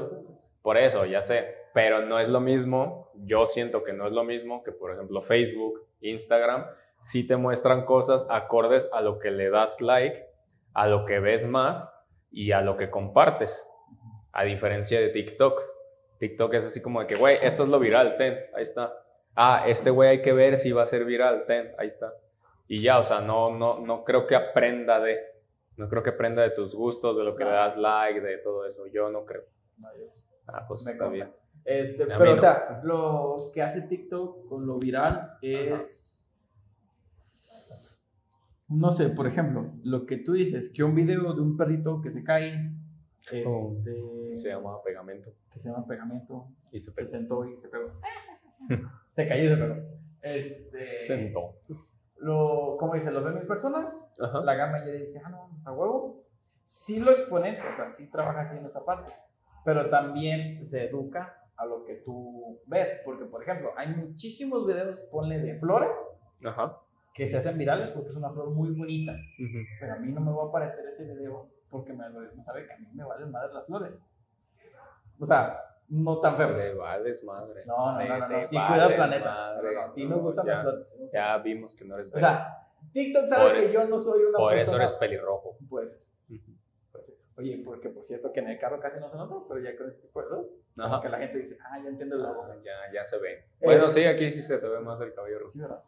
por 0.62 0.78
eso, 0.78 1.06
ya 1.06 1.22
sé 1.22 1.62
pero 1.74 2.06
no 2.06 2.20
es 2.20 2.28
lo 2.28 2.40
mismo, 2.40 3.12
yo 3.16 3.46
siento 3.46 3.84
que 3.84 3.94
no 3.94 4.08
es 4.08 4.14
lo 4.14 4.24
mismo 4.24 4.64
que, 4.64 4.72
por 4.72 4.92
ejemplo, 4.92 5.22
Facebook, 5.22 5.86
Instagram, 6.02 6.66
sí 7.02 7.26
te 7.26 7.38
muestran 7.38 7.86
cosas 7.86 8.28
acordes 8.30 8.90
a 8.92 9.02
lo 9.02 9.20
que 9.20 9.32
le 9.32 9.50
das 9.50 9.82
like, 9.82 10.26
a 10.74 10.88
lo 10.88 11.06
que 11.06 11.20
ves 11.20 11.46
más 11.48 11.94
y 12.30 12.52
a 12.52 12.62
lo 12.62 12.78
que 12.78 12.90
compartes, 12.90 13.68
a 14.34 14.44
diferencia 14.44 15.00
de 15.00 15.10
TikTok. 15.10 15.62
TikTok 16.20 16.54
es 16.54 16.66
así 16.66 16.82
como 16.82 17.00
de 17.02 17.08
que, 17.08 17.16
güey, 17.16 17.38
esto 17.42 17.64
es 17.64 17.70
lo 17.70 17.80
viral, 17.80 18.16
ten, 18.18 18.38
ahí 18.56 18.64
está. 18.64 18.94
Ah, 19.36 19.64
este 19.68 19.90
güey 19.90 20.10
hay 20.10 20.22
que 20.22 20.34
ver 20.34 20.58
si 20.58 20.72
va 20.72 20.84
a 20.84 20.86
ser 20.86 21.06
viral, 21.06 21.46
ten, 21.48 21.72
ahí 21.78 21.88
está. 21.88 22.14
Y 22.68 22.82
ya, 22.82 23.00
o 23.00 23.04
sea, 23.04 23.22
no, 23.22 23.58
no, 23.58 23.80
no 23.80 24.04
creo 24.04 24.28
que 24.28 24.36
aprenda 24.36 25.00
de, 25.00 25.20
no 25.78 25.90
creo 25.90 26.04
que 26.04 26.12
aprenda 26.12 26.44
de 26.44 26.52
tus 26.52 26.76
gustos, 26.76 27.18
de 27.18 27.24
lo 27.24 27.36
que 27.36 27.44
le 27.44 27.52
das 27.52 27.78
like, 27.78 28.22
de 28.22 28.38
todo 28.38 28.66
eso. 28.66 28.88
Yo 28.88 29.10
no 29.10 29.26
creo. 29.26 29.44
Ah, 30.48 30.60
pues 30.68 30.86
está 30.88 31.10
bien. 31.10 31.32
Este, 31.66 32.06
pero, 32.06 32.32
o 32.32 32.36
no. 32.36 32.38
sea, 32.38 32.82
lo 32.84 33.36
que 33.54 33.62
hace 33.62 33.84
TikTok 33.84 34.48
con 34.48 34.66
lo 34.66 34.78
viral 34.78 35.38
es. 35.42 36.18
No 38.68 38.92
sé, 38.92 39.10
por 39.10 39.28
ejemplo, 39.28 39.74
lo 39.84 40.06
que 40.06 40.18
tú 40.18 40.34
dices, 40.34 40.70
que 40.70 40.84
un 40.84 40.96
video 40.96 41.34
de 41.34 41.42
un 41.42 41.58
perrito 41.58 42.00
que 42.02 42.10
se 42.10 42.24
cae, 42.24 42.72
Oh, 43.46 43.76
Se 44.38 44.50
llama 44.50 44.82
pegamento. 44.84 45.32
que 45.52 45.60
se 45.60 45.70
llama 45.70 45.86
pegamento, 45.88 46.48
Y 46.72 46.80
se 46.80 46.92
se 46.94 47.06
sentó 47.06 47.46
y 47.46 47.58
se 47.58 47.70
pegó. 47.70 47.92
se 49.12 49.28
cayó 49.28 49.44
y 49.44 49.48
se 49.48 49.58
pegó. 49.58 49.76
Este, 50.22 50.84
Sentó. 50.86 51.56
lo, 52.18 52.76
como 52.78 52.94
dice, 52.94 53.12
lo 53.12 53.24
ven 53.24 53.36
mil 53.36 53.48
personas, 53.48 54.14
Ajá. 54.20 54.42
la 54.42 54.54
gama 54.56 54.80
ya 54.86 54.92
dice, 54.92 55.22
ah, 55.26 55.30
no, 55.30 55.38
vamos 55.40 55.66
a 55.66 55.72
huevo. 55.72 56.24
Sí 56.64 57.00
lo 57.00 57.10
exponencia, 57.10 57.68
o 57.70 57.74
sea, 57.74 57.90
sí 57.90 58.10
trabaja 58.12 58.42
así 58.42 58.58
en 58.58 58.66
esa 58.66 58.86
parte, 58.86 59.12
pero 59.66 59.90
también 59.90 60.64
se 60.64 60.86
educa 60.86 61.38
a 61.58 61.66
lo 61.66 61.84
que 61.86 61.96
tú 61.96 62.60
ves, 62.68 62.92
porque 63.04 63.26
por 63.26 63.42
ejemplo, 63.42 63.72
hay 63.76 63.88
muchísimos 63.96 64.66
videos, 64.68 65.02
ponle 65.12 65.40
de 65.40 65.58
flores, 65.60 66.08
Ajá. 66.46 66.78
que 67.14 67.28
se 67.28 67.38
hacen 67.38 67.58
virales 67.58 67.90
porque 67.90 68.10
es 68.10 68.16
una 68.16 68.30
flor 68.32 68.52
muy 68.52 68.70
bonita, 68.72 69.12
Ujú. 69.14 69.58
pero 69.80 69.94
a 69.94 69.98
mí 69.98 70.12
no 70.12 70.22
me 70.22 70.32
va 70.32 70.44
a 70.44 70.48
aparecer 70.48 70.86
ese 70.88 71.12
video 71.14 71.50
porque 71.70 71.94
me 71.94 72.04
sabe 72.42 72.66
que 72.68 72.74
a 72.74 72.78
mí 72.78 72.88
me 72.94 73.04
valen 73.04 73.32
madre 73.32 73.54
las 73.54 73.66
flores. 73.66 74.06
O 75.22 75.26
sea, 75.26 75.62
no 75.90 76.20
tan 76.20 76.36
feo. 76.36 76.58
Le 76.58 76.74
vales 76.74 77.24
madre. 77.24 77.64
No, 77.66 77.94
no, 77.94 78.06
no, 78.06 78.18
no, 78.18 78.28
no, 78.30 78.46
sí 78.46 78.56
cuida 78.56 78.88
el 78.88 78.96
planeta. 78.96 79.56
No, 79.56 79.72
no, 79.72 79.90
sí 79.90 80.08
me 80.08 80.16
gustan 80.16 80.46
ya, 80.46 80.64
las 80.64 80.64
flores. 80.64 81.12
Ya 81.14 81.38
vimos 81.38 81.76
que 81.76 81.86
no 81.86 81.96
eres 81.96 82.12
O 82.14 82.18
sea, 82.18 82.68
TikTok 82.92 83.28
sabe 83.28 83.62
que 83.62 83.72
yo 83.72 83.86
no 83.88 84.00
soy 84.00 84.24
una 84.24 84.38
Por 84.38 84.54
eso 84.54 84.72
persona... 84.72 84.84
eres 84.84 84.96
pelirrojo. 84.98 85.58
Puede 85.70 85.88
ser. 85.88 86.02
Puede 86.92 87.04
ser. 87.04 87.16
Oye, 87.38 87.62
porque 87.64 87.90
por 87.90 88.06
cierto 88.06 88.32
que 88.32 88.40
en 88.40 88.50
el 88.50 88.60
carro 88.60 88.80
casi 88.80 89.00
no 89.00 89.10
se 89.10 89.18
nota, 89.18 89.36
pero 89.48 89.60
ya 89.60 89.78
con 89.78 89.90
este 89.90 90.02
tipo 90.02 90.22
de 90.22 90.84
Ajá. 90.84 91.00
que 91.00 91.10
la 91.10 91.18
gente 91.18 91.38
dice, 91.38 91.58
ah, 91.66 91.80
ya 91.82 91.90
entiendo 91.90 92.16
el 92.16 92.24
logo. 92.24 92.44
Ah, 92.44 92.56
Ya, 92.64 92.94
ya 92.94 93.06
se 93.06 93.18
ve. 93.20 93.46
Bueno, 93.62 93.88
sí, 93.88 94.04
aquí 94.06 94.30
sí 94.32 94.44
se 94.44 94.58
te 94.58 94.68
ve 94.68 94.80
más 94.80 95.00
el 95.02 95.14
cabello 95.14 95.40
rojo. 95.40 95.50
Sí, 95.52 95.60
¿verdad? 95.62 95.84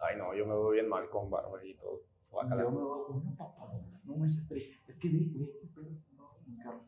Ay, 0.00 0.16
no, 0.16 0.32
yo 0.34 0.44
me 0.44 0.52
veo 0.52 0.70
bien 0.70 0.88
mal 0.88 1.08
con 1.08 1.30
barba 1.30 1.64
y 1.64 1.74
todo. 1.74 2.02
Yo 2.32 2.42
me 2.44 2.64
voy 2.64 3.06
con 3.06 3.16
una 3.16 3.36
papada. 3.36 3.72
No 4.04 4.16
manches, 4.16 4.46
pero 4.48 4.60
es 4.86 4.98
que 4.98 5.08
vi, 5.08 5.24
vi 5.24 5.50
ese 5.54 5.68
pedo 5.68 5.90
no, 6.16 6.36
en 6.46 6.54
el 6.54 6.62
carro. 6.62 6.80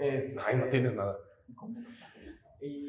Es, 0.00 0.38
Ay, 0.46 0.56
no 0.56 0.68
tienes 0.68 0.94
nada. 0.94 1.16
papada. 1.54 1.70
Y... 2.60 2.88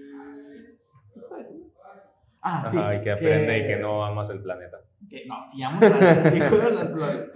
Ah, 2.44 2.64
sí. 2.68 2.78
Ajá, 2.78 2.96
y 2.96 3.02
que 3.02 3.12
aprende 3.12 3.58
y 3.60 3.68
que 3.68 3.76
no 3.78 4.04
amas 4.04 4.30
el 4.32 4.42
planeta. 4.42 4.78
que 5.10 5.26
no, 5.28 5.36
sí 5.44 5.62
amo 5.62 5.80
las, 5.82 6.32
sí 6.34 6.40
cuido 6.40 6.70
las 6.72 6.92
flores. 6.92 7.32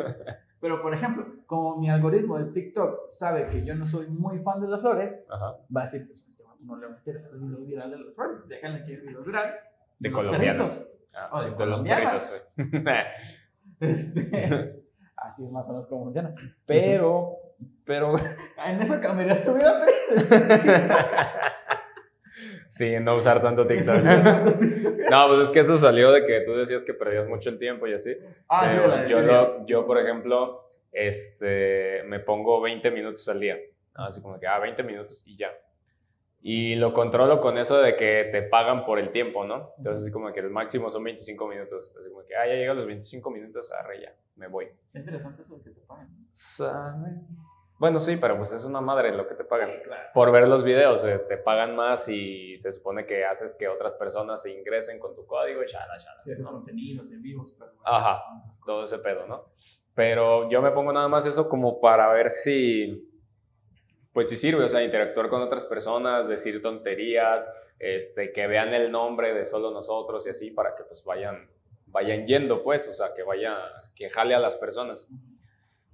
Pero, 0.60 0.82
por 0.82 0.94
ejemplo, 0.96 1.28
como 1.46 1.78
mi 1.78 1.90
algoritmo 1.92 2.40
de 2.40 2.52
TikTok 2.52 3.10
sabe 3.10 3.48
que 3.50 3.64
yo 3.64 3.76
no 3.76 3.86
soy 3.86 4.08
muy 4.08 4.40
fan 4.40 4.60
de 4.62 4.68
las 4.68 4.82
flores, 4.82 5.24
Ajá. 5.30 5.58
va 5.76 5.82
a 5.82 5.84
decir, 5.84 6.08
pues, 6.08 6.26
este 6.26 6.44
no 6.62 6.78
le 6.78 6.88
interesa 6.88 7.36
el 7.36 7.42
video 7.42 7.60
viral 7.60 7.92
de 7.92 8.00
las 8.00 8.16
flores, 8.16 8.48
déjale 8.48 8.78
enseñar 8.78 9.02
el 9.02 9.08
video 9.10 9.24
viral. 9.24 9.54
De 10.00 10.10
los 10.10 10.24
colombianos. 10.24 10.90
Ah, 11.14 11.30
O 11.34 11.38
de 11.38 11.44
sí, 11.44 11.46
de 11.46 11.50
los 11.52 11.58
colombianas. 11.58 12.32
perritos, 12.56 12.74
sí. 12.74 12.84
Este, 13.80 14.84
así 15.18 15.44
es 15.46 15.52
más 15.52 15.68
o 15.68 15.72
menos 15.72 15.86
como 15.88 16.06
funciona. 16.06 16.34
Pero, 16.66 17.36
pero, 17.86 18.16
en 18.66 18.82
eso 18.82 19.00
cambiarías 19.02 19.44
tu 19.44 19.54
vida, 19.54 19.80
Sí, 22.70 22.94
no 23.00 23.16
usar 23.16 23.42
tanto 23.42 23.66
TikTok. 23.68 23.96
No, 25.10 25.28
pues 25.30 25.46
es 25.46 25.50
que 25.52 25.60
eso 25.62 25.78
salió 25.78 26.12
de 26.12 26.26
que 26.26 26.42
tú 26.42 26.54
decías 26.56 26.84
que 26.84 26.94
perdías 26.94 27.28
mucho 27.28 27.50
el 27.50 27.58
tiempo 27.60 27.88
y 27.88 27.94
así. 27.94 28.16
ah, 28.50 28.70
sí, 28.70 28.78
Pero 28.82 28.98
de 28.98 29.10
yo, 29.10 29.22
lo- 29.22 29.66
yo, 29.66 29.86
por 29.86 29.98
ejemplo, 30.00 30.70
este, 30.92 32.04
me 32.06 32.20
pongo 32.20 32.60
20 32.62 32.92
minutos 32.92 33.28
al 33.30 33.40
día. 33.40 33.58
Así 33.94 34.22
como 34.22 34.40
que, 34.40 34.48
ah, 34.48 34.60
20 34.60 34.84
minutos 34.84 35.24
y 35.26 35.38
ya. 35.38 35.52
Y 36.48 36.76
lo 36.76 36.94
controlo 36.94 37.42
con 37.42 37.58
eso 37.58 37.80
de 37.80 37.96
que 37.96 38.30
te 38.32 38.44
pagan 38.44 38.86
por 38.86 39.00
el 39.00 39.10
tiempo, 39.10 39.46
¿no? 39.46 39.74
Entonces, 39.80 40.04
así 40.04 40.12
como 40.12 40.32
que 40.32 40.42
el 40.42 40.52
máximo 40.52 40.92
son 40.92 41.04
25 41.04 41.48
minutos. 41.48 41.92
Así 42.00 42.08
como 42.08 42.24
que, 42.24 42.36
ah, 42.36 42.46
ya 42.46 42.54
llegan 42.54 42.78
los 42.78 42.86
25 42.86 43.32
minutos, 43.32 43.72
arre, 43.72 44.04
ya, 44.04 44.16
me 44.36 44.46
voy. 44.48 44.68
Qué 44.92 45.00
interesante 45.00 45.42
eso 45.42 45.58
de 45.58 45.64
que 45.64 45.70
te 45.72 45.82
pagan. 45.82 46.08
¿Sabe? 46.34 47.14
Bueno, 47.80 48.00
sí, 48.00 48.18
pero 48.18 48.38
pues 48.38 48.52
es 48.52 48.64
una 48.64 48.80
madre 48.80 49.12
lo 49.12 49.28
que 49.28 49.34
te 49.34 49.44
pagan. 49.44 49.72
Sí, 49.72 49.78
claro. 49.86 50.10
Por 50.14 50.32
ver 50.32 50.48
los 50.48 50.64
videos, 50.64 51.04
eh, 51.06 51.18
te 51.28 51.38
pagan 51.38 51.76
más 51.76 52.08
y 52.10 52.60
se 52.60 52.72
supone 52.74 53.08
que 53.08 53.26
haces 53.26 53.56
que 53.56 53.68
otras 53.68 53.96
personas 53.96 54.44
se 54.44 54.52
ingresen 54.52 55.00
con 55.00 55.16
tu 55.16 55.26
código 55.26 55.64
y 55.64 55.66
chala, 55.66 55.98
chala. 55.98 56.20
Si 56.20 56.32
haces 56.32 56.46
¿no? 56.46 56.52
contenidos 56.52 57.12
en 57.12 57.24
vivos, 57.24 57.56
pero. 57.58 57.72
Ajá. 57.84 58.24
todo 58.64 58.84
ese 58.84 59.00
pedo, 59.00 59.26
¿no? 59.26 59.46
Pero 59.96 60.48
yo 60.52 60.62
me 60.62 60.70
pongo 60.70 60.94
nada 60.94 61.08
más 61.08 61.26
eso 61.26 61.50
como 61.50 61.82
para 61.82 62.08
ver 62.14 62.30
si, 62.30 63.15
pues 64.16 64.30
si 64.30 64.38
sirve, 64.38 64.64
o 64.64 64.68
sea, 64.70 64.82
interactuar 64.82 65.28
con 65.28 65.42
otras 65.42 65.66
personas, 65.66 66.26
decir 66.30 66.62
tonterías, 66.62 67.52
este, 67.78 68.32
que 68.32 68.48
vean 68.48 68.74
el 68.74 68.90
nombre 68.90 69.34
de 69.34 69.44
solo 69.44 69.72
nosotros 69.72 70.26
y 70.26 70.30
así 70.30 70.52
para 70.52 70.74
que 70.74 70.86
pues 70.86 71.04
vayan, 71.04 71.50
vayan 71.88 72.26
yendo, 72.26 72.64
pues, 72.64 72.88
o 72.88 72.94
sea, 72.94 73.14
que 73.14 73.24
vaya, 73.24 73.58
que 73.94 74.10
jale 74.10 74.34
a 74.34 74.40
las 74.40 74.56
personas, 74.56 75.06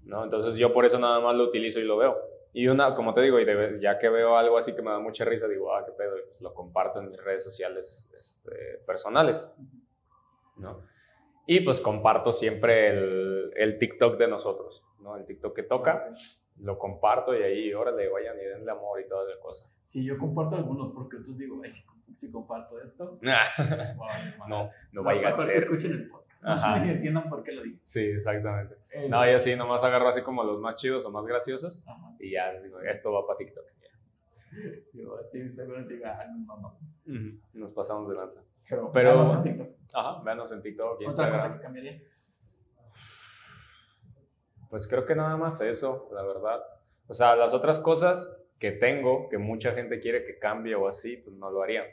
¿no? 0.04 0.24
Entonces 0.24 0.54
yo 0.54 0.72
por 0.72 0.86
eso 0.86 1.00
nada 1.00 1.20
más 1.20 1.36
lo 1.36 1.46
utilizo 1.46 1.80
y 1.80 1.84
lo 1.84 1.98
veo. 1.98 2.16
Y 2.54 2.68
una, 2.68 2.94
como 2.94 3.16
te 3.16 3.22
digo, 3.22 3.40
y 3.40 3.82
ya 3.82 3.98
que 3.98 4.10
veo 4.10 4.38
algo 4.38 4.60
así 4.60 4.76
que 4.76 4.84
me 4.84 4.92
da 4.92 5.00
mucha 5.00 5.26
risa, 5.26 5.48
digo, 5.48 5.74
ah, 5.74 5.84
qué 5.84 5.92
pedo, 5.92 6.14
pues 6.28 6.42
lo 6.42 6.54
comparto 6.54 7.00
en 7.00 7.10
mis 7.10 7.24
redes 7.24 7.44
sociales 7.44 8.08
este, 8.16 8.84
personales, 8.86 9.50
¿no? 10.58 10.86
Y 11.48 11.62
pues 11.62 11.80
comparto 11.80 12.32
siempre 12.32 12.90
el, 12.90 13.52
el 13.56 13.80
TikTok 13.80 14.20
de 14.20 14.28
nosotros, 14.28 14.84
¿no? 15.00 15.18
El 15.18 15.26
TikTok 15.26 15.56
que 15.56 15.64
toca, 15.64 16.14
lo 16.62 16.78
comparto 16.78 17.36
y 17.36 17.42
ahí, 17.44 17.74
órale, 17.74 18.10
vayan 18.10 18.38
y 18.40 18.44
denle 18.46 18.72
amor 18.72 19.00
y 19.02 19.08
toda 19.08 19.26
la 19.26 19.40
cosa. 19.42 19.68
Sí, 19.84 20.04
yo 20.06 20.18
comparto 20.18 20.56
algunos 20.56 20.92
porque 20.92 21.18
otros 21.18 21.38
digo, 21.38 21.60
ay, 21.64 21.70
si, 21.70 21.84
si 22.14 22.32
comparto 22.32 22.82
esto, 22.82 23.20
no, 23.22 23.32
vale, 23.98 24.36
no 24.48 24.70
no, 24.92 25.04
vaya 25.04 25.28
a 25.28 25.32
mejor 25.32 25.46
que 25.48 25.54
ser. 25.54 25.64
escuchen 25.64 25.92
el 25.94 26.08
podcast. 26.10 26.22
Ajá. 26.44 26.86
Y 26.86 26.90
entiendan 26.90 27.30
por 27.30 27.44
qué 27.44 27.52
lo 27.52 27.64
digo. 27.64 27.78
Sí, 27.84 28.02
exactamente. 28.06 28.76
No, 29.10 29.30
yo 29.30 29.38
sí, 29.40 29.56
nomás 29.56 29.84
agarro 29.84 30.08
así 30.10 30.22
como 30.22 30.44
los 30.44 30.60
más 30.60 30.76
chidos 30.76 31.06
o 31.06 31.12
más 31.12 31.26
graciosos 31.26 31.84
Ajá. 31.86 32.16
y 32.20 32.32
ya, 32.32 32.52
esto 32.90 33.12
va 33.12 33.26
para 33.28 33.38
TikTok. 33.38 33.64
Ya. 33.82 34.60
Sí, 35.32 35.50
seguro 35.50 35.84
sí, 35.84 36.02
ah, 36.04 36.26
Nos 37.54 37.72
pasamos 37.74 38.10
de 38.10 38.16
lanza. 38.16 38.44
Pero, 38.70 38.92
Pero- 38.92 39.10
veamos 39.10 39.34
en 39.34 39.44
TikTok. 39.44 39.68
Ajá, 39.94 40.24
véanos 40.24 40.52
en 40.52 40.62
TikTok 40.62 40.86
Otra 40.94 41.06
cosa 41.06 41.24
Instagram. 41.26 41.54
que 41.58 41.62
cambiarías. 41.64 42.08
Pues 44.72 44.88
creo 44.88 45.06
que 45.06 45.16
nada 45.16 45.36
más 45.36 45.60
eso, 45.60 46.10
la 46.14 46.24
verdad. 46.24 46.64
O 47.08 47.14
sea, 47.14 47.36
las 47.36 47.54
otras 47.54 47.78
cosas 47.78 48.34
que 48.58 48.72
tengo, 48.72 49.28
que 49.28 49.38
mucha 49.38 49.74
gente 49.74 50.00
quiere 50.00 50.24
que 50.24 50.40
cambie 50.40 50.76
o 50.76 50.88
así, 50.88 51.18
pues 51.18 51.36
no 51.36 51.52
lo 51.52 51.62
haría. 51.62 51.84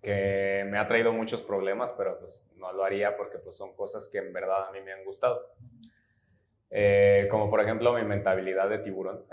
Que 0.00 0.64
me 0.70 0.78
ha 0.78 0.86
traído 0.86 1.12
muchos 1.12 1.42
problemas, 1.42 1.90
pero 1.98 2.20
pues 2.20 2.46
no 2.54 2.72
lo 2.72 2.84
haría 2.84 3.16
porque 3.16 3.38
pues 3.38 3.56
son 3.56 3.74
cosas 3.74 4.06
que 4.06 4.18
en 4.18 4.32
verdad 4.32 4.68
a 4.68 4.70
mí 4.70 4.80
me 4.80 4.92
han 4.92 5.04
gustado. 5.04 5.56
Eh, 6.70 7.26
como 7.28 7.50
por 7.50 7.60
ejemplo 7.60 7.92
mi 7.94 8.04
mentalidad 8.04 8.68
de 8.68 8.78
tiburón. 8.78 9.24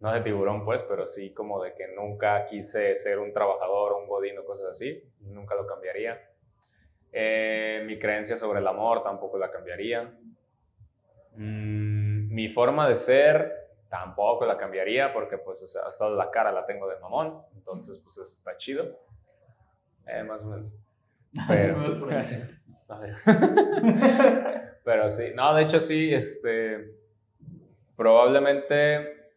No 0.00 0.12
de 0.12 0.20
tiburón 0.20 0.66
pues, 0.66 0.82
pero 0.82 1.06
sí 1.06 1.32
como 1.32 1.62
de 1.62 1.72
que 1.74 1.88
nunca 1.96 2.44
quise 2.44 2.94
ser 2.94 3.18
un 3.18 3.32
trabajador, 3.32 3.94
un 3.94 4.06
godín 4.06 4.36
o 4.36 4.44
cosas 4.44 4.72
así. 4.72 5.02
Nunca 5.20 5.54
lo 5.54 5.66
cambiaría. 5.66 6.30
Eh, 7.10 7.84
mi 7.86 7.98
creencia 7.98 8.36
sobre 8.36 8.60
el 8.60 8.66
amor 8.66 9.02
tampoco 9.02 9.38
la 9.38 9.50
cambiaría. 9.50 10.14
Mm, 11.40 12.34
mi 12.34 12.48
forma 12.48 12.88
de 12.88 12.96
ser 12.96 13.54
tampoco 13.88 14.44
la 14.44 14.58
cambiaría 14.58 15.12
porque 15.12 15.38
pues 15.38 15.62
o 15.62 15.68
sea, 15.68 15.88
solo 15.92 16.16
la 16.16 16.32
cara 16.32 16.50
la 16.50 16.66
tengo 16.66 16.88
de 16.88 16.98
mamón, 16.98 17.40
entonces 17.54 18.00
pues 18.02 18.18
eso 18.18 18.24
está 18.24 18.56
chido. 18.56 18.98
Eh, 20.08 20.24
más 20.24 20.42
o 20.42 20.46
menos. 20.46 20.76
Pero, 21.48 21.78
ver. 23.00 23.14
Pero 24.84 25.10
sí, 25.10 25.30
no, 25.32 25.54
de 25.54 25.62
hecho 25.62 25.78
sí, 25.78 26.12
este, 26.12 26.92
probablemente, 27.96 29.30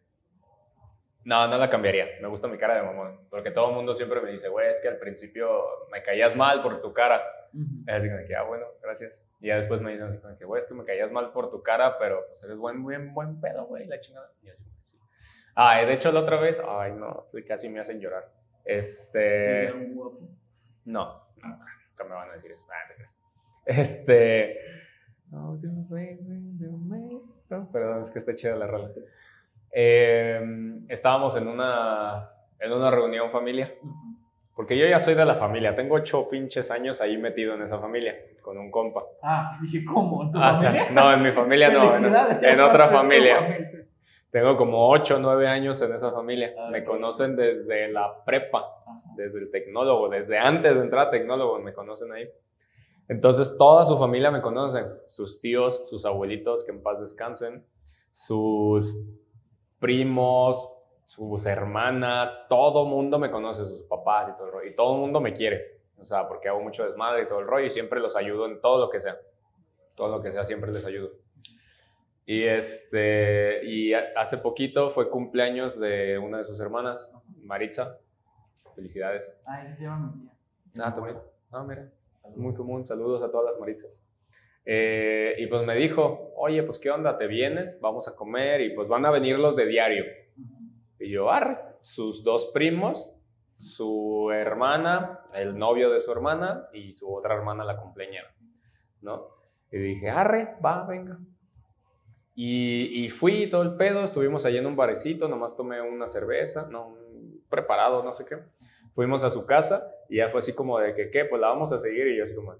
no, 1.24 1.46
no 1.46 1.56
la 1.56 1.68
cambiaría. 1.68 2.08
Me 2.20 2.26
gusta 2.26 2.48
mi 2.48 2.58
cara 2.58 2.74
de 2.74 2.82
mamón, 2.82 3.28
porque 3.30 3.52
todo 3.52 3.68
el 3.68 3.76
mundo 3.76 3.94
siempre 3.94 4.20
me 4.20 4.32
dice, 4.32 4.48
güey, 4.48 4.70
es 4.70 4.80
que 4.80 4.88
al 4.88 4.98
principio 4.98 5.86
me 5.92 6.02
caías 6.02 6.34
mal 6.34 6.62
por 6.62 6.80
tu 6.80 6.92
cara. 6.92 7.22
Ujú. 7.54 7.82
Es 7.86 7.94
así 7.94 8.08
como 8.10 8.26
que, 8.26 8.34
ah, 8.34 8.42
bueno, 8.42 8.66
gracias. 8.82 9.24
Y 9.40 9.48
ya 9.48 9.56
después 9.56 9.80
me 9.80 9.92
dicen 9.92 10.06
así 10.08 10.18
como 10.18 10.36
que, 10.36 10.44
güey, 10.44 10.60
es 10.60 10.66
que 10.66 10.74
me 10.74 10.84
caías 10.84 11.10
mal 11.10 11.32
por 11.32 11.50
tu 11.50 11.62
cara, 11.62 11.98
pero 11.98 12.24
pues 12.28 12.42
eres 12.44 12.56
buen, 12.56 12.82
buen, 12.82 13.12
buen 13.14 13.40
pedo, 13.40 13.66
güey, 13.66 13.86
la 13.86 14.00
chingada. 14.00 14.30
Y 14.42 14.48
así, 14.48 14.62
sí. 14.64 14.98
Ah, 15.54 15.82
y 15.82 15.86
de 15.86 15.94
hecho 15.94 16.10
la 16.12 16.20
otra 16.20 16.40
vez, 16.40 16.60
ay, 16.66 16.92
no, 16.92 17.26
casi 17.46 17.68
me 17.68 17.80
hacen 17.80 18.00
llorar. 18.00 18.30
Este, 18.64 19.64
Era 19.64 19.74
un 19.74 19.94
guapo. 19.94 20.20
no, 20.84 21.26
nunca, 21.36 21.66
nunca 21.90 22.04
me 22.04 22.10
van 22.14 22.30
a 22.30 22.32
decir 22.34 22.50
eso. 22.52 22.64
Ah, 22.70 22.88
te 22.88 22.94
crees. 22.94 23.18
Este, 23.64 24.58
no, 27.48 27.70
perdón, 27.70 28.02
es 28.02 28.10
que 28.10 28.18
está 28.18 28.34
chida 28.34 28.56
la 28.56 28.66
rola. 28.66 28.90
Eh, 29.70 30.80
estábamos 30.88 31.36
en 31.36 31.48
una, 31.48 32.30
en 32.58 32.72
una 32.72 32.90
reunión 32.90 33.30
familia. 33.30 33.72
Porque 34.54 34.76
yo 34.76 34.86
ya 34.86 34.98
soy 34.98 35.14
de 35.14 35.24
la 35.24 35.36
familia, 35.36 35.74
tengo 35.74 35.94
ocho 35.94 36.28
pinches 36.28 36.70
años 36.70 37.00
ahí 37.00 37.16
metido 37.16 37.54
en 37.54 37.62
esa 37.62 37.78
familia, 37.78 38.14
con 38.42 38.58
un 38.58 38.70
compa. 38.70 39.02
Ah, 39.22 39.58
dije, 39.62 39.82
¿cómo? 39.84 40.22
¿En 40.24 40.30
tu 40.30 40.38
Ah, 40.38 40.52
o 40.52 40.56
sea, 40.56 40.70
familia? 40.72 40.90
no, 41.02 41.12
en 41.12 41.22
mi 41.22 41.30
familia 41.32 41.70
no, 41.70 41.82
en, 41.82 42.60
otra 42.60 42.88
familia. 42.92 43.36
familia. 43.40 43.86
Tengo 44.30 44.56
como 44.56 44.90
8 44.90 45.16
o 45.16 45.18
9 45.20 45.46
años 45.48 45.80
en 45.82 45.94
esa 45.94 46.10
familia. 46.12 46.54
Ah, 46.58 46.68
me 46.70 46.84
conocen 46.84 47.34
desde 47.36 47.88
la 47.92 48.22
prepa, 48.24 48.58
Ajá. 48.86 49.00
desde 49.16 49.38
el 49.38 49.50
tecnólogo, 49.50 50.08
desde 50.10 50.38
antes 50.38 50.74
de 50.74 50.80
entrar 50.80 51.08
a 51.08 51.10
tecnólogo, 51.10 51.58
me 51.58 51.72
conocen 51.72 52.12
ahí. 52.12 52.28
Entonces, 53.08 53.56
toda 53.58 53.84
su 53.86 53.98
familia 53.98 54.30
me 54.30 54.40
conoce. 54.42 54.84
Sus 55.08 55.40
tíos, 55.40 55.88
sus 55.88 56.04
abuelitos, 56.06 56.64
que 56.64 56.70
en 56.72 56.82
paz 56.82 57.00
descansen, 57.00 57.64
sus 58.12 58.96
primos, 59.78 60.72
sus 61.06 61.46
hermanas, 61.46 62.46
todo 62.48 62.84
mundo 62.84 63.18
me 63.18 63.30
conoce, 63.30 63.64
sus 63.64 63.82
papás 63.82 64.30
y 64.30 64.36
todo 64.36 64.46
el 64.46 64.52
rollo. 64.52 64.70
Y 64.70 64.74
todo 64.74 64.94
el 64.94 65.00
mundo 65.00 65.20
me 65.20 65.34
quiere. 65.34 65.80
O 65.98 66.04
sea, 66.04 66.26
porque 66.26 66.48
hago 66.48 66.60
mucho 66.60 66.84
desmadre 66.84 67.22
y 67.22 67.28
todo 67.28 67.40
el 67.40 67.46
rollo 67.46 67.66
y 67.66 67.70
siempre 67.70 68.00
los 68.00 68.16
ayudo 68.16 68.46
en 68.46 68.60
todo 68.60 68.84
lo 68.84 68.90
que 68.90 69.00
sea. 69.00 69.16
Todo 69.94 70.08
lo 70.08 70.22
que 70.22 70.32
sea, 70.32 70.44
siempre 70.44 70.72
les 70.72 70.84
ayudo. 70.84 71.10
Y 72.24 72.44
este, 72.44 73.64
y 73.64 73.92
hace 73.94 74.38
poquito 74.38 74.90
fue 74.90 75.10
cumpleaños 75.10 75.78
de 75.78 76.18
una 76.18 76.38
de 76.38 76.44
sus 76.44 76.60
hermanas, 76.60 77.12
Maritza. 77.42 77.98
Felicidades. 78.74 79.38
Ay, 79.44 79.68
sí 79.68 79.74
se 79.74 79.84
llama 79.84 80.12
mi 80.14 80.22
tía. 80.22 80.32
Ah, 80.82 80.94
también. 80.94 81.18
Ah, 81.50 81.62
mira. 81.62 81.90
Muy 82.36 82.54
común. 82.54 82.84
Saludos 82.84 83.22
a 83.22 83.30
todas 83.30 83.52
las 83.52 83.60
Maritzas. 83.60 84.04
Eh, 84.64 85.34
y 85.38 85.46
pues 85.46 85.62
me 85.64 85.74
dijo, 85.74 86.32
oye, 86.36 86.62
pues 86.62 86.78
qué 86.78 86.90
onda, 86.90 87.18
¿te 87.18 87.26
vienes? 87.26 87.80
Vamos 87.80 88.06
a 88.08 88.14
comer 88.14 88.60
y 88.60 88.74
pues 88.74 88.88
van 88.88 89.04
a 89.04 89.10
venir 89.10 89.38
los 89.38 89.56
de 89.56 89.66
diario. 89.66 90.04
Y 91.02 91.10
yo, 91.10 91.30
arre, 91.30 91.58
sus 91.80 92.22
dos 92.22 92.50
primos, 92.52 93.14
su 93.58 94.30
hermana, 94.32 95.20
el 95.34 95.56
novio 95.58 95.90
de 95.90 96.00
su 96.00 96.12
hermana 96.12 96.68
y 96.72 96.92
su 96.92 97.12
otra 97.12 97.34
hermana, 97.34 97.64
la 97.64 97.76
cumpleañera, 97.76 98.34
¿no? 99.00 99.28
Y 99.70 99.78
dije, 99.78 100.10
arre, 100.10 100.56
va, 100.64 100.84
venga. 100.86 101.18
Y, 102.34 103.04
y 103.04 103.10
fui 103.10 103.48
todo 103.50 103.62
el 103.62 103.76
pedo, 103.76 104.02
estuvimos 104.04 104.44
allí 104.44 104.58
en 104.58 104.66
un 104.66 104.76
barecito, 104.76 105.28
nomás 105.28 105.56
tomé 105.56 105.80
una 105.80 106.08
cerveza, 106.08 106.66
no, 106.70 106.88
un 106.88 107.44
preparado, 107.48 108.02
no 108.02 108.12
sé 108.12 108.24
qué. 108.24 108.38
Fuimos 108.94 109.22
a 109.24 109.30
su 109.30 109.46
casa 109.46 109.86
y 110.08 110.16
ya 110.16 110.28
fue 110.30 110.40
así 110.40 110.54
como 110.54 110.78
de 110.78 110.94
que, 110.94 111.10
¿qué? 111.10 111.24
Pues 111.24 111.40
la 111.40 111.48
vamos 111.48 111.72
a 111.72 111.78
seguir 111.78 112.06
y 112.08 112.16
yo 112.16 112.24
así 112.24 112.34
como, 112.34 112.54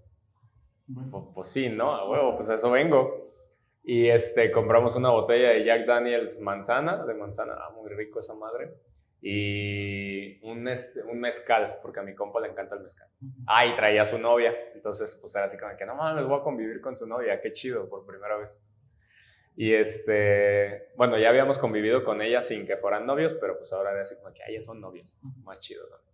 pues, 1.10 1.24
pues 1.34 1.48
sí, 1.48 1.68
¿no? 1.68 1.94
A 1.94 2.08
huevo, 2.08 2.36
pues 2.36 2.48
a 2.50 2.54
eso 2.54 2.70
vengo. 2.70 3.32
Y 3.84 4.08
este, 4.08 4.50
compramos 4.52 4.94
una 4.96 5.10
botella 5.10 5.50
de 5.50 5.64
Jack 5.64 5.86
Daniels 5.86 6.40
manzana, 6.40 7.04
de 7.04 7.14
manzana, 7.14 7.54
ah, 7.58 7.70
muy 7.74 7.90
rico 7.90 8.20
esa 8.20 8.34
madre. 8.34 8.74
Y 9.20 10.44
un, 10.44 10.66
este, 10.68 11.02
un 11.02 11.20
mezcal, 11.20 11.78
porque 11.82 12.00
a 12.00 12.02
mi 12.02 12.14
compa 12.14 12.40
le 12.40 12.48
encanta 12.48 12.76
el 12.76 12.82
mezcal. 12.82 13.08
Ah, 13.46 13.66
y 13.66 13.74
traía 13.74 14.02
a 14.02 14.04
su 14.04 14.18
novia. 14.18 14.54
Entonces, 14.74 15.16
pues 15.20 15.34
era 15.34 15.46
así 15.46 15.56
como 15.58 15.76
que, 15.76 15.86
no 15.86 15.94
mames, 15.94 16.26
voy 16.26 16.40
a 16.40 16.42
convivir 16.42 16.80
con 16.80 16.96
su 16.96 17.06
novia, 17.06 17.40
qué 17.40 17.52
chido, 17.52 17.88
por 17.88 18.06
primera 18.06 18.36
vez. 18.36 18.58
Y 19.56 19.74
este, 19.74 20.88
bueno, 20.96 21.18
ya 21.18 21.28
habíamos 21.28 21.58
convivido 21.58 22.04
con 22.04 22.22
ella 22.22 22.40
sin 22.40 22.66
que 22.66 22.76
fueran 22.76 23.04
novios, 23.04 23.34
pero 23.34 23.58
pues 23.58 23.72
ahora 23.72 23.92
era 23.92 24.02
así 24.02 24.16
como 24.16 24.32
que, 24.32 24.42
ah, 24.42 24.50
ya 24.52 24.62
son 24.62 24.80
novios, 24.80 25.16
más 25.44 25.60
chido, 25.60 25.86
¿no? 25.88 26.11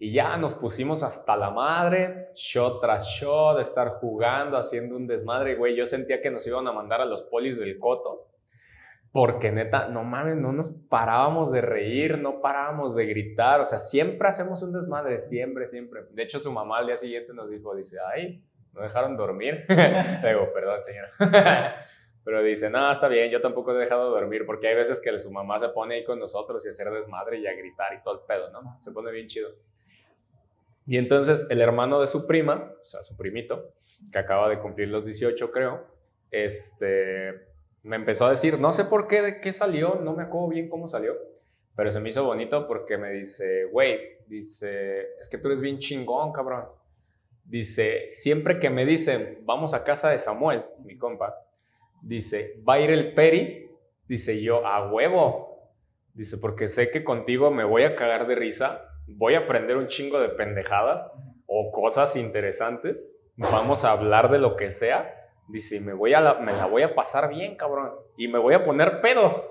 Y 0.00 0.12
ya 0.12 0.36
nos 0.36 0.54
pusimos 0.54 1.02
hasta 1.02 1.36
la 1.36 1.50
madre, 1.50 2.28
shot 2.34 2.80
tras 2.80 3.06
shot, 3.06 3.56
de 3.56 3.62
estar 3.62 3.88
jugando, 4.00 4.56
haciendo 4.56 4.94
un 4.96 5.08
desmadre. 5.08 5.56
Güey, 5.56 5.74
yo 5.74 5.86
sentía 5.86 6.22
que 6.22 6.30
nos 6.30 6.46
iban 6.46 6.68
a 6.68 6.72
mandar 6.72 7.00
a 7.00 7.04
los 7.04 7.22
polis 7.24 7.58
del 7.58 7.78
coto. 7.78 8.28
Porque 9.10 9.50
neta, 9.50 9.88
no 9.88 10.04
mames, 10.04 10.36
no 10.36 10.52
nos 10.52 10.70
parábamos 10.70 11.50
de 11.50 11.62
reír, 11.62 12.18
no 12.18 12.40
parábamos 12.40 12.94
de 12.94 13.06
gritar. 13.06 13.60
O 13.60 13.66
sea, 13.66 13.80
siempre 13.80 14.28
hacemos 14.28 14.62
un 14.62 14.72
desmadre, 14.72 15.22
siempre, 15.22 15.66
siempre. 15.66 16.02
De 16.10 16.22
hecho, 16.22 16.38
su 16.38 16.52
mamá 16.52 16.78
al 16.78 16.86
día 16.86 16.96
siguiente 16.96 17.32
nos 17.34 17.50
dijo, 17.50 17.74
dice, 17.74 17.96
ay, 18.14 18.40
no 18.74 18.82
dejaron 18.82 19.16
dormir. 19.16 19.64
Le 19.68 20.28
digo, 20.28 20.52
perdón, 20.52 20.84
señora. 20.84 21.10
Pero 22.24 22.42
dice, 22.42 22.68
no, 22.68 22.92
está 22.92 23.08
bien, 23.08 23.30
yo 23.30 23.40
tampoco 23.40 23.72
he 23.72 23.78
dejado 23.78 24.10
dormir, 24.10 24.44
porque 24.44 24.68
hay 24.68 24.76
veces 24.76 25.00
que 25.00 25.18
su 25.18 25.32
mamá 25.32 25.58
se 25.58 25.70
pone 25.70 25.94
ahí 25.94 26.04
con 26.04 26.18
nosotros 26.18 26.64
y 26.66 26.68
hacer 26.68 26.90
desmadre 26.90 27.38
y 27.38 27.46
a 27.46 27.54
gritar 27.54 27.94
y 27.98 28.02
todo 28.02 28.20
el 28.20 28.26
pedo, 28.26 28.50
¿no? 28.50 28.76
Se 28.80 28.92
pone 28.92 29.10
bien 29.10 29.28
chido. 29.28 29.48
Y 30.88 30.96
entonces 30.96 31.46
el 31.50 31.60
hermano 31.60 32.00
de 32.00 32.06
su 32.06 32.26
prima, 32.26 32.72
o 32.82 32.86
sea, 32.86 33.04
su 33.04 33.14
primito, 33.14 33.74
que 34.10 34.18
acaba 34.18 34.48
de 34.48 34.58
cumplir 34.58 34.88
los 34.88 35.04
18, 35.04 35.50
creo, 35.50 35.84
este, 36.30 37.46
me 37.82 37.96
empezó 37.96 38.24
a 38.24 38.30
decir, 38.30 38.58
no 38.58 38.72
sé 38.72 38.86
por 38.86 39.06
qué, 39.06 39.20
de 39.20 39.40
qué 39.42 39.52
salió, 39.52 39.96
no 39.96 40.14
me 40.14 40.22
acuerdo 40.22 40.48
bien 40.48 40.70
cómo 40.70 40.88
salió, 40.88 41.14
pero 41.76 41.90
se 41.90 42.00
me 42.00 42.08
hizo 42.08 42.24
bonito 42.24 42.66
porque 42.66 42.96
me 42.96 43.10
dice, 43.10 43.66
güey, 43.66 44.00
dice, 44.28 45.10
es 45.20 45.28
que 45.28 45.36
tú 45.36 45.48
eres 45.48 45.60
bien 45.60 45.78
chingón, 45.78 46.32
cabrón. 46.32 46.64
Dice, 47.44 48.08
siempre 48.08 48.58
que 48.58 48.70
me 48.70 48.86
dicen, 48.86 49.40
vamos 49.42 49.74
a 49.74 49.84
casa 49.84 50.08
de 50.08 50.18
Samuel, 50.18 50.64
mi 50.86 50.96
compa, 50.96 51.34
dice, 52.00 52.62
va 52.66 52.74
a 52.74 52.80
ir 52.80 52.88
el 52.88 53.12
Peri, 53.12 53.70
dice 54.08 54.40
yo, 54.40 54.66
a 54.66 54.90
huevo. 54.90 55.70
Dice, 56.14 56.38
porque 56.38 56.68
sé 56.68 56.90
que 56.90 57.04
contigo 57.04 57.50
me 57.50 57.64
voy 57.64 57.82
a 57.82 57.94
cagar 57.94 58.26
de 58.26 58.36
risa, 58.36 58.87
voy 59.16 59.34
a 59.34 59.40
aprender 59.40 59.76
un 59.76 59.88
chingo 59.88 60.20
de 60.20 60.28
pendejadas 60.28 61.10
o 61.46 61.70
cosas 61.72 62.16
interesantes, 62.16 63.08
vamos 63.36 63.84
a 63.84 63.92
hablar 63.92 64.30
de 64.30 64.38
lo 64.38 64.56
que 64.56 64.70
sea. 64.70 65.14
Dice, 65.48 65.80
me, 65.80 65.94
voy 65.94 66.12
a 66.12 66.20
la, 66.20 66.34
me 66.40 66.52
la 66.52 66.66
voy 66.66 66.82
a 66.82 66.94
pasar 66.94 67.30
bien, 67.30 67.56
cabrón, 67.56 67.90
y 68.18 68.28
me 68.28 68.38
voy 68.38 68.52
a 68.52 68.64
poner 68.66 69.00
pedo. 69.00 69.44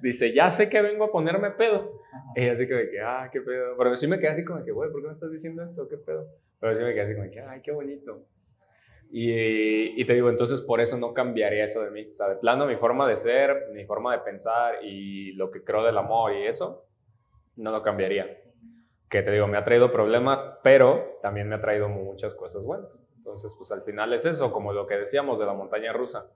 Dice, 0.00 0.32
ya 0.32 0.50
sé 0.50 0.70
que 0.70 0.80
vengo 0.80 1.04
a 1.04 1.12
ponerme 1.12 1.50
pedo. 1.50 2.00
Y 2.34 2.48
así 2.48 2.66
como 2.66 2.80
que, 2.80 3.00
ah, 3.00 3.28
qué 3.30 3.42
pedo. 3.42 3.76
Pero 3.76 3.96
sí 3.96 4.06
me 4.06 4.18
quedé 4.18 4.28
así 4.28 4.44
como 4.44 4.64
que, 4.64 4.72
güey, 4.72 4.90
¿por 4.90 5.02
qué 5.02 5.08
me 5.08 5.12
estás 5.12 5.30
diciendo 5.30 5.62
esto? 5.62 5.86
¿Qué 5.88 5.98
pedo? 5.98 6.26
Pero 6.58 6.74
sí 6.74 6.82
me 6.82 6.94
quedé 6.94 7.02
así 7.02 7.14
como 7.14 7.30
que, 7.30 7.40
ay, 7.40 7.60
qué 7.60 7.70
bonito. 7.70 8.24
Y, 9.10 10.00
y 10.00 10.06
te 10.06 10.14
digo, 10.14 10.30
entonces 10.30 10.62
por 10.62 10.80
eso 10.80 10.96
no 10.96 11.12
cambiaría 11.12 11.64
eso 11.64 11.82
de 11.82 11.90
mí. 11.90 12.08
O 12.10 12.16
sea, 12.16 12.28
de 12.28 12.36
plano, 12.36 12.64
mi 12.66 12.76
forma 12.76 13.06
de 13.06 13.18
ser, 13.18 13.68
mi 13.74 13.84
forma 13.84 14.16
de 14.16 14.22
pensar 14.22 14.82
y 14.82 15.32
lo 15.32 15.50
que 15.50 15.62
creo 15.62 15.84
del 15.84 15.98
amor 15.98 16.32
y 16.32 16.46
eso, 16.46 16.86
no 17.56 17.70
lo 17.70 17.82
cambiaría. 17.82 18.41
Que 19.12 19.20
te 19.22 19.30
digo, 19.30 19.46
me 19.46 19.58
ha 19.58 19.64
traído 19.64 19.92
problemas, 19.92 20.42
pero 20.62 21.18
también 21.20 21.46
me 21.46 21.56
ha 21.56 21.60
traído 21.60 21.86
muchas 21.90 22.34
cosas 22.34 22.64
buenas. 22.64 22.88
Entonces, 23.18 23.54
pues 23.58 23.70
al 23.70 23.82
final 23.82 24.14
es 24.14 24.24
eso, 24.24 24.50
como 24.52 24.72
lo 24.72 24.86
que 24.86 24.96
decíamos 24.96 25.38
de 25.38 25.44
la 25.44 25.52
montaña 25.52 25.92
rusa. 25.92 26.30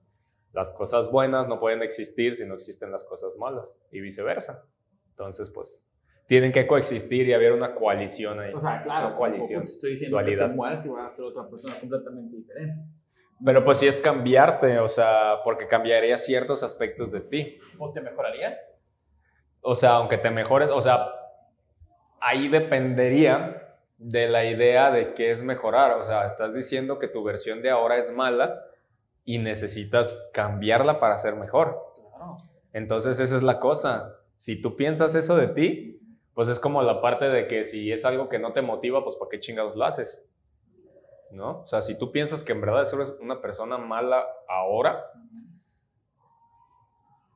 Las 0.53 0.70
cosas 0.73 1.11
buenas 1.11 1.48
no 1.48 1.59
pueden 1.59 1.81
existir 1.82 2.35
si 2.36 2.44
no 2.44 2.53
existen 2.53 2.93
las 2.93 3.07
cosas 3.07 3.35
malas 3.39 3.74
y 3.90 4.01
viceversa. 4.01 4.62
Entonces, 5.09 5.48
pues 5.48 5.86
tienen 6.27 6.53
que 6.53 6.66
coexistir 6.66 7.27
y 7.27 7.32
haber 7.32 7.53
una 7.53 7.74
coalición 7.74 8.40
ahí. 8.40 8.53
O 8.53 8.61
sea, 8.61 8.82
claro, 8.82 9.09
No 9.09 9.16
coalición, 9.16 9.62
estoy 9.62 9.93
diciendo 9.93 10.19
que 10.19 10.24
dualidad. 10.24 10.51
te 10.51 10.55
mueras 10.55 10.85
y 10.85 10.90
vas 10.90 11.07
a 11.07 11.16
ser 11.16 11.24
otra 11.24 11.48
persona 11.48 11.81
completamente 11.81 12.36
diferente. 12.36 12.74
Pero 13.43 13.65
pues 13.65 13.78
sí 13.78 13.86
es 13.86 13.98
cambiarte, 13.98 14.81
o 14.81 14.89
sea, 14.89 15.36
porque 15.44 15.66
cambiaría 15.66 16.19
ciertos 16.19 16.62
aspectos 16.62 17.11
de 17.11 17.20
ti. 17.23 17.59
¿O 17.78 17.90
te 17.90 18.03
mejorarías? 18.03 18.74
O 19.62 19.74
sea, 19.74 19.93
aunque 19.93 20.19
te 20.19 20.31
mejores, 20.31 20.69
o 20.70 20.81
sea, 20.82 21.07
ahí 22.20 22.48
dependería 22.48 23.76
de 23.98 24.28
la 24.28 24.44
idea 24.44 24.90
de 24.90 25.14
qué 25.14 25.30
es 25.30 25.43
mejorar. 25.43 25.93
O 25.93 26.05
sea, 26.05 26.26
estás 26.26 26.55
diciendo 26.55 26.98
que 26.98 27.09
tu 27.09 27.22
versión 27.22 27.62
de 27.62 27.70
ahora 27.70 27.98
es 27.98 28.12
mala 28.12 28.62
y 29.24 29.38
necesitas 29.38 30.30
cambiarla 30.32 31.01
para 31.01 31.18
ser 31.18 31.34
mejor. 31.34 31.82
Entonces 32.72 33.18
esa 33.20 33.36
es 33.36 33.43
la 33.43 33.59
cosa. 33.59 34.16
Si 34.36 34.60
tú 34.60 34.76
piensas 34.76 35.14
eso 35.14 35.36
de 35.36 35.48
ti, 35.48 36.01
pues 36.34 36.48
es 36.48 36.60
como 36.60 36.82
la 36.82 37.01
parte 37.01 37.26
de 37.26 37.47
que 37.47 37.64
si 37.64 37.90
es 37.90 38.05
algo 38.05 38.28
que 38.28 38.38
no 38.38 38.52
te 38.52 38.60
motiva, 38.60 39.02
pues 39.02 39.16
¿para 39.16 39.30
qué 39.30 39.40
chingados 39.40 39.74
lo 39.74 39.84
haces? 39.84 40.28
¿No? 41.30 41.62
O 41.62 41.66
sea, 41.66 41.80
si 41.80 41.98
tú 41.98 42.12
piensas 42.12 42.44
que 42.44 42.52
en 42.52 42.60
verdad 42.60 42.82
eres 42.82 43.14
una 43.20 43.40
persona 43.40 43.78
mala 43.78 44.24
ahora, 44.47 45.10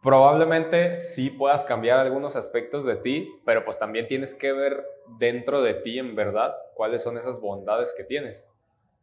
probablemente 0.03 0.95
sí 0.95 1.31
puedas 1.31 1.65
cambiar 1.65 1.99
algunos 1.99 2.37
aspectos 2.37 2.85
de 2.85 2.97
ti, 2.97 3.29
pero 3.45 3.65
pues 3.65 3.79
también 3.79 4.07
tienes 4.07 4.35
que 4.35 4.53
ver 4.53 4.85
dentro 5.19 5.63
de 5.63 5.75
ti 5.75 5.99
en 5.99 6.15
verdad 6.15 6.55
cuáles 6.75 7.03
son 7.03 7.19
esas 7.19 7.41
bondades 7.41 7.95
que 7.97 8.05
tienes, 8.05 8.49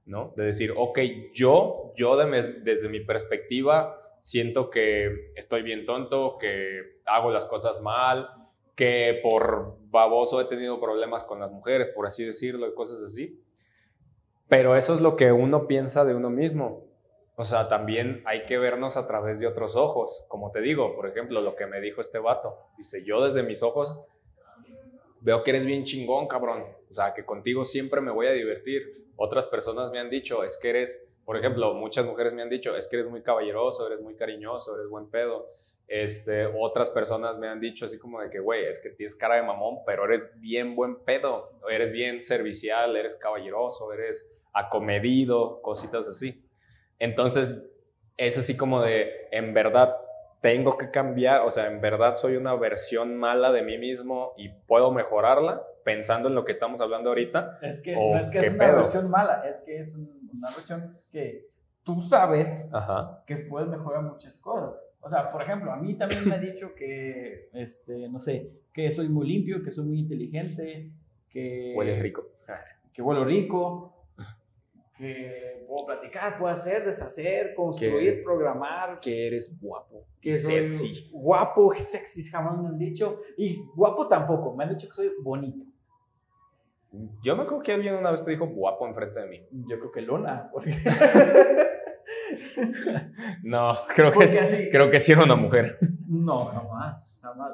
¿no? 0.06 0.34
De 0.36 0.46
decir, 0.46 0.74
ok, 0.76 1.00
yo, 1.34 1.94
yo 1.96 2.18
desde 2.18 2.90
mi 2.90 3.02
perspectiva 3.02 4.02
siento 4.22 4.70
que 4.70 5.32
estoy 5.36 5.62
bien 5.62 5.86
tonto, 5.86 6.38
que 6.40 7.00
hago 7.06 7.32
las 7.32 7.46
cosas 7.46 7.82
mal, 7.82 8.30
que 8.76 9.20
por 9.24 9.78
baboso 9.90 10.42
he 10.42 10.46
tenido 10.46 10.80
problemas 10.80 11.24
con 11.24 11.40
las 11.40 11.52
mujeres, 11.52 11.90
por 11.90 12.08
así 12.08 12.26
decirlo, 12.26 12.74
cosas 12.76 13.02
así. 13.04 13.42
Pero 14.48 14.76
eso 14.76 14.94
es 14.94 15.02
lo 15.02 15.16
que 15.16 15.32
uno 15.32 15.68
piensa 15.68 16.06
de 16.06 16.16
uno 16.16 16.30
mismo. 16.30 16.87
O 17.40 17.46
sea, 17.46 17.68
también 17.68 18.24
hay 18.26 18.48
que 18.48 18.58
vernos 18.58 18.98
a 18.98 19.06
través 19.06 19.40
de 19.40 19.46
otros 19.46 19.76
ojos. 19.76 20.26
Como 20.28 20.52
te 20.52 20.60
digo, 20.60 20.96
por 20.96 21.08
ejemplo, 21.08 21.40
lo 21.40 21.56
que 21.56 21.68
me 21.68 21.80
dijo 21.80 22.02
este 22.02 22.18
vato. 22.18 22.58
Dice, 22.80 23.04
yo 23.06 23.24
desde 23.24 23.44
mis 23.44 23.62
ojos 23.62 24.02
veo 25.22 25.44
que 25.44 25.52
eres 25.52 25.68
bien 25.68 25.84
chingón, 25.84 26.28
cabrón. 26.28 26.64
O 26.90 26.94
sea, 26.96 27.14
que 27.14 27.24
contigo 27.26 27.64
siempre 27.64 28.02
me 28.02 28.10
voy 28.10 28.26
a 28.26 28.32
divertir. 28.32 29.06
Otras 29.18 29.46
personas 29.46 29.92
me 29.92 30.00
han 30.00 30.10
dicho, 30.10 30.44
es 30.44 30.58
que 30.58 30.72
eres, 30.72 31.08
por 31.26 31.38
ejemplo, 31.38 31.76
muchas 31.76 32.08
mujeres 32.08 32.34
me 32.34 32.42
han 32.42 32.50
dicho, 32.50 32.76
es 32.76 32.88
que 32.88 32.96
eres 32.96 33.12
muy 33.12 33.22
caballeroso, 33.22 33.86
eres 33.86 34.02
muy 34.02 34.16
cariñoso, 34.16 34.76
eres 34.76 34.90
buen 34.90 35.08
pedo. 35.12 35.46
Este, 35.88 36.48
otras 36.48 36.90
personas 36.90 37.38
me 37.38 37.48
han 37.48 37.60
dicho 37.60 37.86
así 37.86 38.00
como 38.00 38.20
de 38.20 38.32
que, 38.32 38.40
güey, 38.40 38.66
es 38.66 38.80
que 38.80 38.90
tienes 38.90 39.16
cara 39.16 39.36
de 39.36 39.44
mamón, 39.44 39.84
pero 39.86 40.06
eres 40.06 40.28
bien 40.40 40.76
buen 40.76 41.04
pedo, 41.04 41.52
eres 41.70 41.92
bien 41.92 42.24
servicial, 42.24 42.98
eres 42.98 43.16
caballeroso, 43.16 43.94
eres 43.94 44.28
acomedido, 44.54 45.62
cositas 45.62 46.08
así. 46.08 46.44
Entonces, 47.00 47.64
es 48.18 48.38
así 48.38 48.58
como 48.58 48.82
de, 48.82 49.12
en 49.32 49.54
verdad, 49.54 49.96
tengo 50.42 50.78
que 50.78 50.90
cambiar, 50.92 51.42
o 51.42 51.52
sea, 51.52 51.68
en 51.68 51.82
verdad 51.82 52.16
soy 52.16 52.36
una 52.36 52.56
versión 52.56 53.16
mala 53.18 53.52
de 53.52 53.64
mí 53.64 53.78
mismo 53.78 54.34
y 54.38 54.50
puedo 54.50 54.92
mejorarla 54.92 55.62
pensando 55.84 56.28
en 56.30 56.36
lo 56.36 56.44
que 56.46 56.52
estamos 56.52 56.82
hablando 56.82 57.10
ahorita. 57.10 57.60
Es 57.62 57.80
que 57.80 57.96
¿O 57.96 58.14
no 58.14 58.20
es 58.20 58.30
que 58.30 58.40
es 58.40 58.54
una 58.56 58.66
pedo? 58.66 58.76
versión 58.78 59.10
mala, 59.10 59.44
es 59.48 59.62
que 59.62 59.78
es 59.78 59.96
un- 59.96 60.30
una 60.34 60.50
versión 60.50 60.98
que 61.12 61.46
tú 61.84 62.02
sabes 62.02 62.70
Ajá. 62.74 63.24
que 63.26 63.38
puedes 63.38 63.70
mejorar 63.70 64.04
muchas 64.04 64.38
cosas. 64.38 64.76
O 65.00 65.10
sea, 65.10 65.32
por 65.32 65.42
ejemplo, 65.42 65.72
a 65.72 65.78
mí 65.78 65.94
también 65.96 66.28
me 66.28 66.36
ha 66.36 66.40
dicho 66.40 66.76
que, 66.76 67.50
este, 67.54 68.10
no 68.10 68.20
sé, 68.20 68.52
que 68.74 68.92
soy 68.92 69.08
muy 69.08 69.28
limpio, 69.28 69.64
que 69.64 69.72
soy 69.72 69.86
muy 69.86 70.00
inteligente, 70.00 70.90
que... 71.30 71.74
Huele 71.76 72.00
rico. 72.02 72.26
Que 72.92 73.02
huelo 73.02 73.24
rico, 73.24 73.97
que 74.98 75.66
puedo 75.68 75.86
platicar, 75.86 76.38
puedo 76.38 76.54
hacer, 76.54 76.84
deshacer, 76.86 77.54
construir, 77.56 78.16
Que- 78.18 78.22
programar, 78.24 79.00
Que 79.00 79.28
eres 79.28 79.56
guapo. 79.60 80.06
que 80.22 80.38
soy 80.38 80.72
sexy. 80.72 81.10
guapo, 81.12 81.74
sexy, 81.78 82.24
jamás 82.30 82.58
me 82.58 82.68
han 82.70 82.78
dicho. 82.78 83.20
Y 83.38 83.64
guapo 83.76 84.08
tampoco, 84.08 84.56
me 84.56 84.64
han 84.64 84.72
dicho 84.72 84.88
que 84.88 84.94
soy 84.96 85.12
bonito. 85.22 85.66
Yo 87.24 87.36
me 87.36 87.44
acuerdo 87.44 87.62
que 87.64 87.74
alguien 87.74 87.96
una 87.96 88.12
vez 88.12 88.24
te 88.24 88.32
dijo 88.32 88.48
guapo 88.48 88.88
enfrente 88.88 89.20
de 89.20 89.28
mí. 89.28 89.46
Yo 89.52 89.78
creo 89.78 89.92
que 89.92 90.02
Luna, 90.02 90.50
porque, 90.52 90.72
No, 93.44 93.76
creo 93.96 94.12
que, 94.12 94.16
Porque 94.16 94.28
sí- 94.30 94.38
así- 94.40 94.70
creo 94.72 94.90
que 94.90 95.00
sí 95.00 95.12
era 95.12 95.24
una 95.24 95.36
mujer. 95.36 95.78
no, 96.08 96.46
jamás, 96.46 97.20
jamás. 97.22 97.52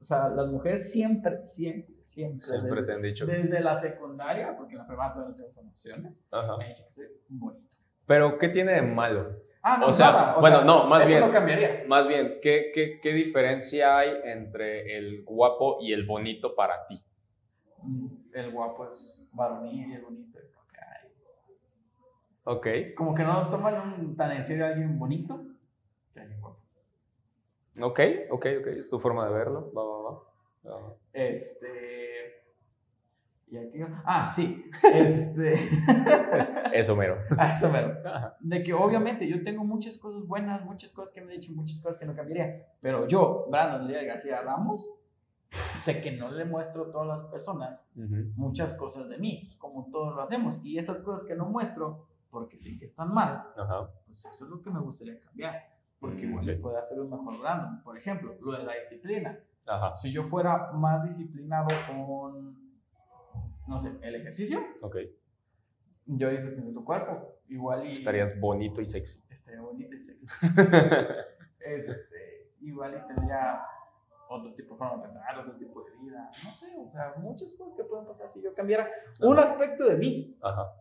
O 0.00 0.04
sea, 0.04 0.28
las 0.28 0.46
mujeres 0.48 0.90
siempre, 0.90 1.44
siempre, 1.44 1.94
siempre, 2.02 2.46
Siempre 2.46 2.70
desde, 2.70 2.86
te 2.86 2.92
han 2.92 3.02
dicho. 3.02 3.26
desde 3.26 3.60
la 3.60 3.76
secundaria, 3.76 4.56
porque 4.56 4.72
en 4.72 4.78
la 4.78 4.86
primaria 4.86 5.12
todavía 5.12 5.28
no 5.30 5.34
tengo 5.34 5.48
esas 5.48 5.64
nociones, 5.64 6.24
Ajá. 6.30 6.56
me 6.56 6.64
han 6.64 6.68
dicho 6.70 6.84
que 6.86 6.92
soy 6.92 7.06
bonito. 7.28 7.76
Pero, 8.06 8.38
¿qué 8.38 8.48
tiene 8.48 8.72
de 8.72 8.82
malo? 8.82 9.36
Ah, 9.62 9.76
no, 9.78 9.88
O 9.88 9.92
sea, 9.92 10.06
nada, 10.06 10.36
o 10.38 10.40
bueno, 10.40 10.56
sea, 10.56 10.64
no, 10.64 10.84
más 10.86 11.02
eso 11.02 11.12
bien. 11.12 11.26
no 11.26 11.32
cambiaría. 11.32 11.84
Más 11.86 12.08
bien, 12.08 12.38
¿qué, 12.42 12.70
qué, 12.74 12.98
qué 13.02 13.12
diferencia 13.12 13.98
hay 13.98 14.10
entre 14.24 14.96
el 14.96 15.22
guapo 15.24 15.78
y 15.82 15.92
el 15.92 16.06
bonito 16.06 16.54
para 16.54 16.86
ti? 16.86 16.98
Mm, 17.82 18.06
El 18.32 18.50
guapo 18.52 18.88
es 18.88 19.28
varonil 19.32 19.90
y 19.90 19.94
el 19.94 20.02
bonito 20.02 20.38
es 20.38 20.44
Ok, 22.44 22.66
como 22.96 23.14
que 23.14 23.22
no 23.22 23.48
toman 23.50 23.74
un- 24.00 24.16
tan 24.16 24.32
en 24.32 24.42
serio 24.42 24.64
a 24.64 24.68
alguien 24.70 24.98
bonito 24.98 25.44
que 26.12 26.20
a 26.20 26.22
alguien 26.22 26.40
guapo. 26.40 26.59
Ok, 27.82 28.00
ok, 28.30 28.46
ok, 28.60 28.66
es 28.78 28.88
tu 28.90 28.98
forma 28.98 29.26
de 29.26 29.32
verlo. 29.34 29.72
Va, 29.72 29.84
va, 29.84 30.02
va. 30.02 30.80
va. 30.88 30.94
Este. 31.12 32.44
¿Y 33.48 33.56
aquí? 33.56 33.80
Ah, 34.04 34.26
sí. 34.26 34.70
Este. 34.94 35.54
Eso 36.72 36.94
mero. 36.94 37.18
Ah, 37.36 37.52
eso 37.54 37.68
mero. 37.68 37.96
De 38.38 38.62
que 38.62 38.72
obviamente 38.72 39.26
yo 39.28 39.42
tengo 39.42 39.64
muchas 39.64 39.98
cosas 39.98 40.24
buenas, 40.24 40.64
muchas 40.64 40.92
cosas 40.92 41.12
que 41.12 41.20
me 41.20 41.32
he 41.32 41.36
dicho, 41.38 41.52
muchas 41.52 41.80
cosas 41.80 41.98
que 41.98 42.06
no 42.06 42.14
cambiaría. 42.14 42.64
Pero 42.80 43.08
yo, 43.08 43.46
Brandon 43.50 43.88
Díaz 43.88 44.04
García 44.04 44.40
Ramos, 44.42 44.88
sé 45.78 46.00
que 46.00 46.12
no 46.12 46.30
le 46.30 46.44
muestro 46.44 46.84
a 46.84 46.92
todas 46.92 47.08
las 47.08 47.22
personas 47.24 47.84
Ujú. 47.96 48.30
muchas 48.36 48.72
cosas 48.74 49.08
de 49.08 49.18
mí, 49.18 49.42
pues, 49.46 49.56
como 49.56 49.90
todos 49.90 50.14
lo 50.14 50.22
hacemos. 50.22 50.60
Y 50.64 50.78
esas 50.78 51.00
cosas 51.00 51.24
que 51.26 51.34
no 51.34 51.46
muestro, 51.46 52.06
porque 52.30 52.56
sé 52.56 52.78
que 52.78 52.84
están 52.84 53.12
mal, 53.12 53.48
Ajá. 53.56 53.90
pues 54.06 54.24
eso 54.24 54.44
es 54.44 54.50
lo 54.50 54.62
que 54.62 54.70
me 54.70 54.78
gustaría 54.80 55.18
cambiar. 55.18 55.60
Porque 56.00 56.26
Mm, 56.26 56.30
igual 56.30 56.44
ok. 56.44 56.46
le 56.46 56.56
puede 56.56 56.78
hacer 56.78 56.98
un 57.00 57.10
mejor 57.10 57.38
Brandon. 57.40 57.82
Por 57.82 57.96
ejemplo, 57.98 58.34
lo 58.40 58.52
de 58.52 58.64
la 58.64 58.74
disciplina. 58.76 59.38
Ajá. 59.66 59.94
Si 59.94 60.10
yo 60.12 60.22
fuera 60.22 60.72
más 60.72 61.04
disciplinado 61.04 61.68
con, 61.86 62.56
no 63.68 63.78
sé, 63.78 63.92
el 64.02 64.14
ejercicio, 64.16 64.60
Ok. 64.80 64.96
yo 66.06 66.28
iría 66.30 66.42
teniendo 66.50 66.72
tu 66.72 66.84
cuerpo.Igual 66.84 67.86
y... 67.86 67.92
Estarías 67.92 68.38
bonito 68.40 68.80
y 68.80 68.86
sexy. 68.86 69.22
Estaría 69.28 69.60
bonito 69.60 69.94
y 69.94 70.00
sexy. 70.00 70.26
Este, 71.62 72.54
igual 72.62 72.94
y 73.04 73.06
tendría 73.14 73.60
otro 74.30 74.54
tipo 74.54 74.72
de 74.74 74.78
forma 74.78 74.96
de 74.96 75.02
pensar, 75.02 75.38
otro 75.38 75.54
tipo 75.56 75.84
de 75.84 75.94
vida. 75.98 76.30
No 76.42 76.54
sé, 76.54 76.66
o 76.78 76.88
sea, 76.90 77.14
muchas 77.18 77.52
cosas 77.52 77.74
que 77.76 77.84
pueden 77.84 78.06
pasar 78.06 78.30
si 78.30 78.40
yo 78.40 78.54
cambiara 78.54 78.88
un 79.20 79.38
aspecto 79.38 79.84
de 79.84 79.96
mí 79.96 80.38
Ajá. 80.40 80.72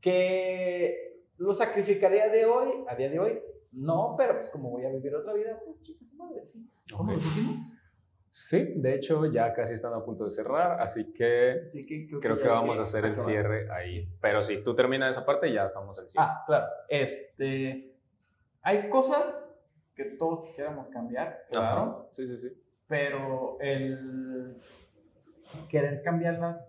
que 0.00 1.22
lo 1.36 1.52
sacrificaría 1.52 2.28
de 2.28 2.46
hoy, 2.46 2.84
a 2.88 2.94
día 2.94 3.10
de 3.10 3.18
hoy. 3.18 3.40
No, 3.72 4.14
pero 4.18 4.34
pues 4.34 4.48
como 4.50 4.70
voy 4.70 4.84
a 4.84 4.90
vivir 4.90 5.14
otra 5.14 5.32
vida, 5.32 5.58
pues 5.64 5.80
chicas, 5.82 6.08
madre, 6.14 6.44
sí. 6.44 6.68
¿Somos 6.86 7.14
los 7.14 7.26
últimos? 7.26 7.72
Sí, 8.32 8.74
de 8.76 8.94
hecho 8.94 9.26
ya 9.26 9.52
casi 9.52 9.74
están 9.74 9.92
a 9.92 10.04
punto 10.04 10.24
de 10.24 10.30
cerrar, 10.30 10.80
así 10.80 11.12
que 11.12 11.62
Así 11.64 11.84
que 11.84 12.06
creo, 12.06 12.20
creo 12.20 12.38
que 12.38 12.46
vamos 12.48 12.78
a 12.78 12.82
hacer 12.82 13.04
el 13.04 13.12
acabar. 13.12 13.30
cierre 13.30 13.68
ahí. 13.72 14.08
Pero 14.20 14.42
si 14.44 14.62
tú 14.62 14.74
terminas 14.76 15.10
esa 15.10 15.24
parte, 15.26 15.52
ya 15.52 15.66
estamos 15.66 15.98
al 15.98 16.08
cierre. 16.08 16.26
Ah, 16.28 16.44
claro. 16.46 16.66
Este, 16.88 17.96
hay 18.62 18.88
cosas 18.88 19.60
que 19.96 20.04
todos 20.04 20.44
quisiéramos 20.44 20.88
cambiar, 20.90 21.44
claro, 21.50 21.80
Ajá. 21.80 22.06
Sí, 22.12 22.26
sí, 22.28 22.36
sí. 22.36 22.62
pero 22.86 23.58
el 23.60 24.56
querer 25.68 26.02
cambiarlas 26.02 26.68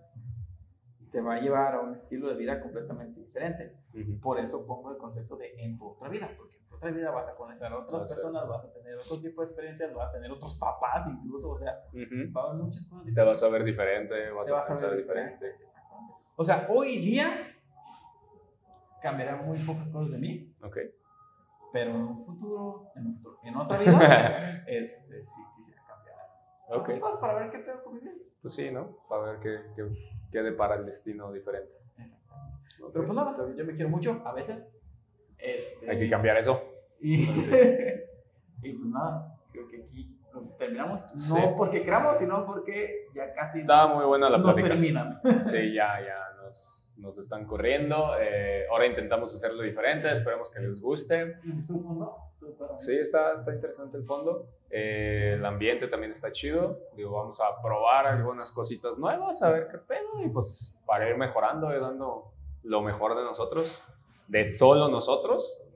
te 1.11 1.19
va 1.21 1.35
a 1.35 1.39
llevar 1.39 1.75
a 1.75 1.81
un 1.81 1.93
estilo 1.93 2.29
de 2.29 2.35
vida 2.35 2.61
completamente 2.61 3.19
diferente. 3.19 3.75
Ujú. 3.93 4.19
Por 4.21 4.39
eso 4.39 4.65
pongo 4.65 4.91
el 4.91 4.97
concepto 4.97 5.35
de 5.35 5.53
en 5.63 5.77
tu 5.77 5.87
otra 5.89 6.07
vida, 6.09 6.29
porque 6.37 6.55
en 6.57 6.65
tu 6.67 6.75
otra 6.75 6.89
vida 6.91 7.11
vas 7.11 7.27
a 7.27 7.35
conocer 7.35 7.67
a 7.71 7.77
otras 7.77 8.07
personas, 8.07 8.47
vas 8.47 8.63
a 8.63 8.71
tener 8.71 8.97
otro 8.97 9.19
tipo 9.19 9.41
de 9.41 9.47
experiencias, 9.47 9.93
vas 9.93 10.09
a 10.09 10.11
tener 10.13 10.31
otros 10.31 10.55
papás 10.55 11.07
incluso, 11.09 11.51
o 11.51 11.59
sea, 11.59 11.83
Ujú. 11.93 12.31
va 12.35 12.41
a 12.43 12.45
haber 12.51 12.63
muchas 12.63 12.85
cosas 12.85 13.13
Te 13.13 13.23
vas 13.23 13.43
a 13.43 13.49
ver 13.49 13.63
diferente, 13.65 14.31
vas 14.31 14.45
te 14.45 14.51
a 14.53 14.55
vas 14.55 14.71
a 14.71 14.75
ver 14.87 14.95
diferente. 14.97 15.33
diferente. 15.33 15.63
Exactamente. 15.63 16.13
O 16.37 16.43
sea, 16.43 16.67
hoy 16.69 16.97
día 16.99 17.27
cambiarán 18.99 19.45
muy 19.45 19.57
pocas 19.59 19.89
cosas 19.89 20.11
de 20.11 20.17
mí, 20.17 20.55
Ok. 20.63 20.77
pero 21.73 21.91
en 21.91 22.01
un 22.03 22.23
futuro, 22.23 22.91
en, 22.95 23.07
un 23.07 23.13
futuro, 23.15 23.39
en 23.43 23.55
otra 23.57 23.77
vida, 23.79 24.63
este, 24.67 25.25
sí 25.25 25.41
quisiera 25.55 25.81
cambiar. 25.85 26.17
Ok. 26.69 26.89
Más 27.01 27.17
para 27.17 27.33
ver 27.35 27.51
qué 27.51 27.59
pedo 27.59 27.83
con 27.83 27.95
mi 27.95 27.99
vida. 27.99 28.13
Pues 28.41 28.55
sí, 28.55 28.71
¿no? 28.71 28.97
Para 29.07 29.33
ver 29.33 29.39
qué, 29.39 29.59
qué, 29.75 29.83
qué 30.31 30.41
depara 30.41 30.75
el 30.75 30.85
destino 30.85 31.31
diferente. 31.31 31.71
Exactamente. 31.97 32.57
Pero 32.93 33.05
pues 33.05 33.15
nada, 33.15 33.37
yo 33.55 33.65
me 33.65 33.73
quiero 33.75 33.89
mucho 33.89 34.21
a 34.25 34.33
veces. 34.33 34.73
Este, 35.37 35.89
Hay 35.89 35.99
que 35.99 36.09
cambiar 36.09 36.37
eso. 36.37 36.61
Y, 37.03 37.23
y 38.61 38.73
pues 38.73 38.85
nada, 38.91 39.35
creo 39.51 39.67
que 39.67 39.81
aquí 39.81 40.15
terminamos. 40.59 41.03
No 41.15 41.35
Sí. 41.35 41.41
porque 41.57 41.83
queramos, 41.83 42.17
sino 42.17 42.45
porque 42.45 43.07
ya 43.15 43.33
casi 43.33 43.59
Estaba 43.59 43.87
nos, 43.87 43.95
muy 43.95 44.05
buena 44.05 44.29
la 44.29 44.37
nos 44.37 44.55
terminan. 44.55 45.19
Sí, 45.45 45.73
ya, 45.73 45.99
ya 45.99 46.35
nos, 46.43 46.93
nos 46.97 47.17
están 47.17 47.45
corriendo. 47.47 48.11
Eh, 48.19 48.65
ahora 48.69 48.85
intentamos 48.85 49.33
hacerlo 49.35 49.63
diferente, 49.63 50.11
esperemos 50.11 50.51
que 50.53 50.59
les 50.61 50.79
guste. 50.79 51.37
¿Y 51.43 51.51
si 51.53 51.59
estuvo 51.59 51.81
fondo? 51.81 52.15
Sí, 52.77 52.95
está, 52.97 53.33
está 53.33 53.53
interesante 53.53 53.97
el 53.97 54.03
fondo. 54.03 54.47
Eh, 54.71 55.33
el 55.37 55.45
ambiente 55.45 55.87
también 55.87 56.11
está 56.11 56.31
chido. 56.31 56.79
Digo, 56.95 57.11
vamos 57.11 57.39
a 57.41 57.61
probar 57.61 58.07
algunas 58.07 58.51
cositas 58.51 58.97
nuevas, 58.97 59.41
a 59.43 59.51
ver 59.51 59.67
qué 59.69 59.77
pedo. 59.77 60.23
Y 60.23 60.29
pues 60.29 60.75
para 60.85 61.09
ir 61.09 61.17
mejorando 61.17 61.75
y 61.75 61.79
dando 61.79 62.33
lo 62.63 62.81
mejor 62.81 63.15
de 63.17 63.23
nosotros, 63.23 63.83
de 64.27 64.45
solo 64.45 64.87
nosotros. 64.87 65.67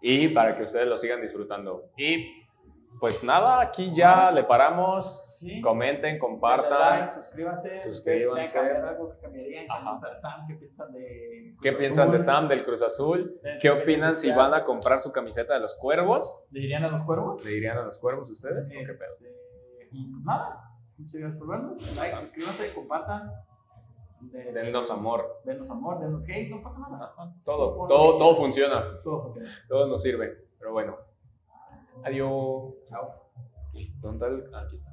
Y 0.00 0.28
para 0.28 0.56
que 0.56 0.64
ustedes 0.64 0.86
lo 0.86 0.96
sigan 0.96 1.20
disfrutando. 1.20 1.90
Y 1.96 2.41
pues 3.02 3.24
nada, 3.24 3.60
aquí 3.60 3.92
ya 3.96 4.30
le 4.30 4.44
paramos. 4.44 5.36
Sí. 5.40 5.60
Comenten, 5.60 6.02
Denle 6.02 6.12
like, 6.12 6.18
compartan. 6.20 7.10
suscríbanse. 7.10 7.80
Si 7.80 7.88
Suscríbanse. 7.88 8.58
algo 8.60 9.10
que 9.10 9.18
cambiarían. 9.18 9.66
¿Qué 9.66 9.74
piensan 9.74 10.12
de 10.12 10.20
Sam? 10.20 10.46
¿Qué 10.46 10.54
piensan 10.54 10.92
de 10.92 11.54
¿Qué 11.60 11.68
Cruz 11.70 11.78
piensan 11.80 12.10
de 12.12 12.16
Azul? 12.18 12.24
Sam 12.26 12.48
del 12.48 12.64
Cruz 12.64 12.82
Azul? 12.82 13.40
¿Qué 13.60 13.70
opinan 13.70 14.14
si 14.14 14.30
van 14.30 14.54
a 14.54 14.62
comprar 14.62 15.00
su 15.00 15.10
camiseta 15.10 15.54
de 15.54 15.58
los 15.60 15.74
cuervos? 15.74 16.44
¿Le 16.52 16.60
dirían 16.60 16.84
a 16.84 16.88
los 16.92 17.02
cuervos? 17.02 17.44
¿Le 17.44 17.50
dirían 17.50 17.76
a 17.76 17.82
los 17.82 17.98
cuervos 17.98 18.30
ustedes? 18.30 18.68
¿O 18.70 18.72
qué 18.72 18.82
Este, 18.82 19.04
pedo? 19.04 19.30
Y 19.90 20.06
pues 20.12 20.24
nada, 20.24 20.70
muchas 20.96 21.20
gracias 21.20 21.38
por 21.40 21.48
vernos. 21.48 21.96
Like, 21.96 22.16
suscríbanse, 22.18 22.72
compartan. 22.72 23.32
De- 24.20 24.52
Dennos 24.52 24.88
amor. 24.92 25.40
Denos 25.44 25.68
amor, 25.72 25.98
denos 25.98 26.24
hate, 26.28 26.48
no 26.50 26.62
pasa 26.62 26.82
nada. 26.88 27.12
Ajá, 27.18 27.32
Todo, 27.44 27.74
todo, 27.88 27.88
todo 27.88 28.18
quieras. 28.18 28.36
funciona. 28.38 28.84
Todo 29.02 29.22
funciona. 29.24 29.50
Todo 29.68 29.88
nos 29.88 30.00
sirve. 30.00 30.38
Pero 30.60 30.70
bueno. 30.70 30.96
Adiós. 32.04 32.74
Chao. 32.86 33.30
¿Dónde 34.00 34.16
está 34.16 34.26
el- 34.26 34.54
ah, 34.54 34.60
Aquí 34.66 34.76
está. 34.76 34.91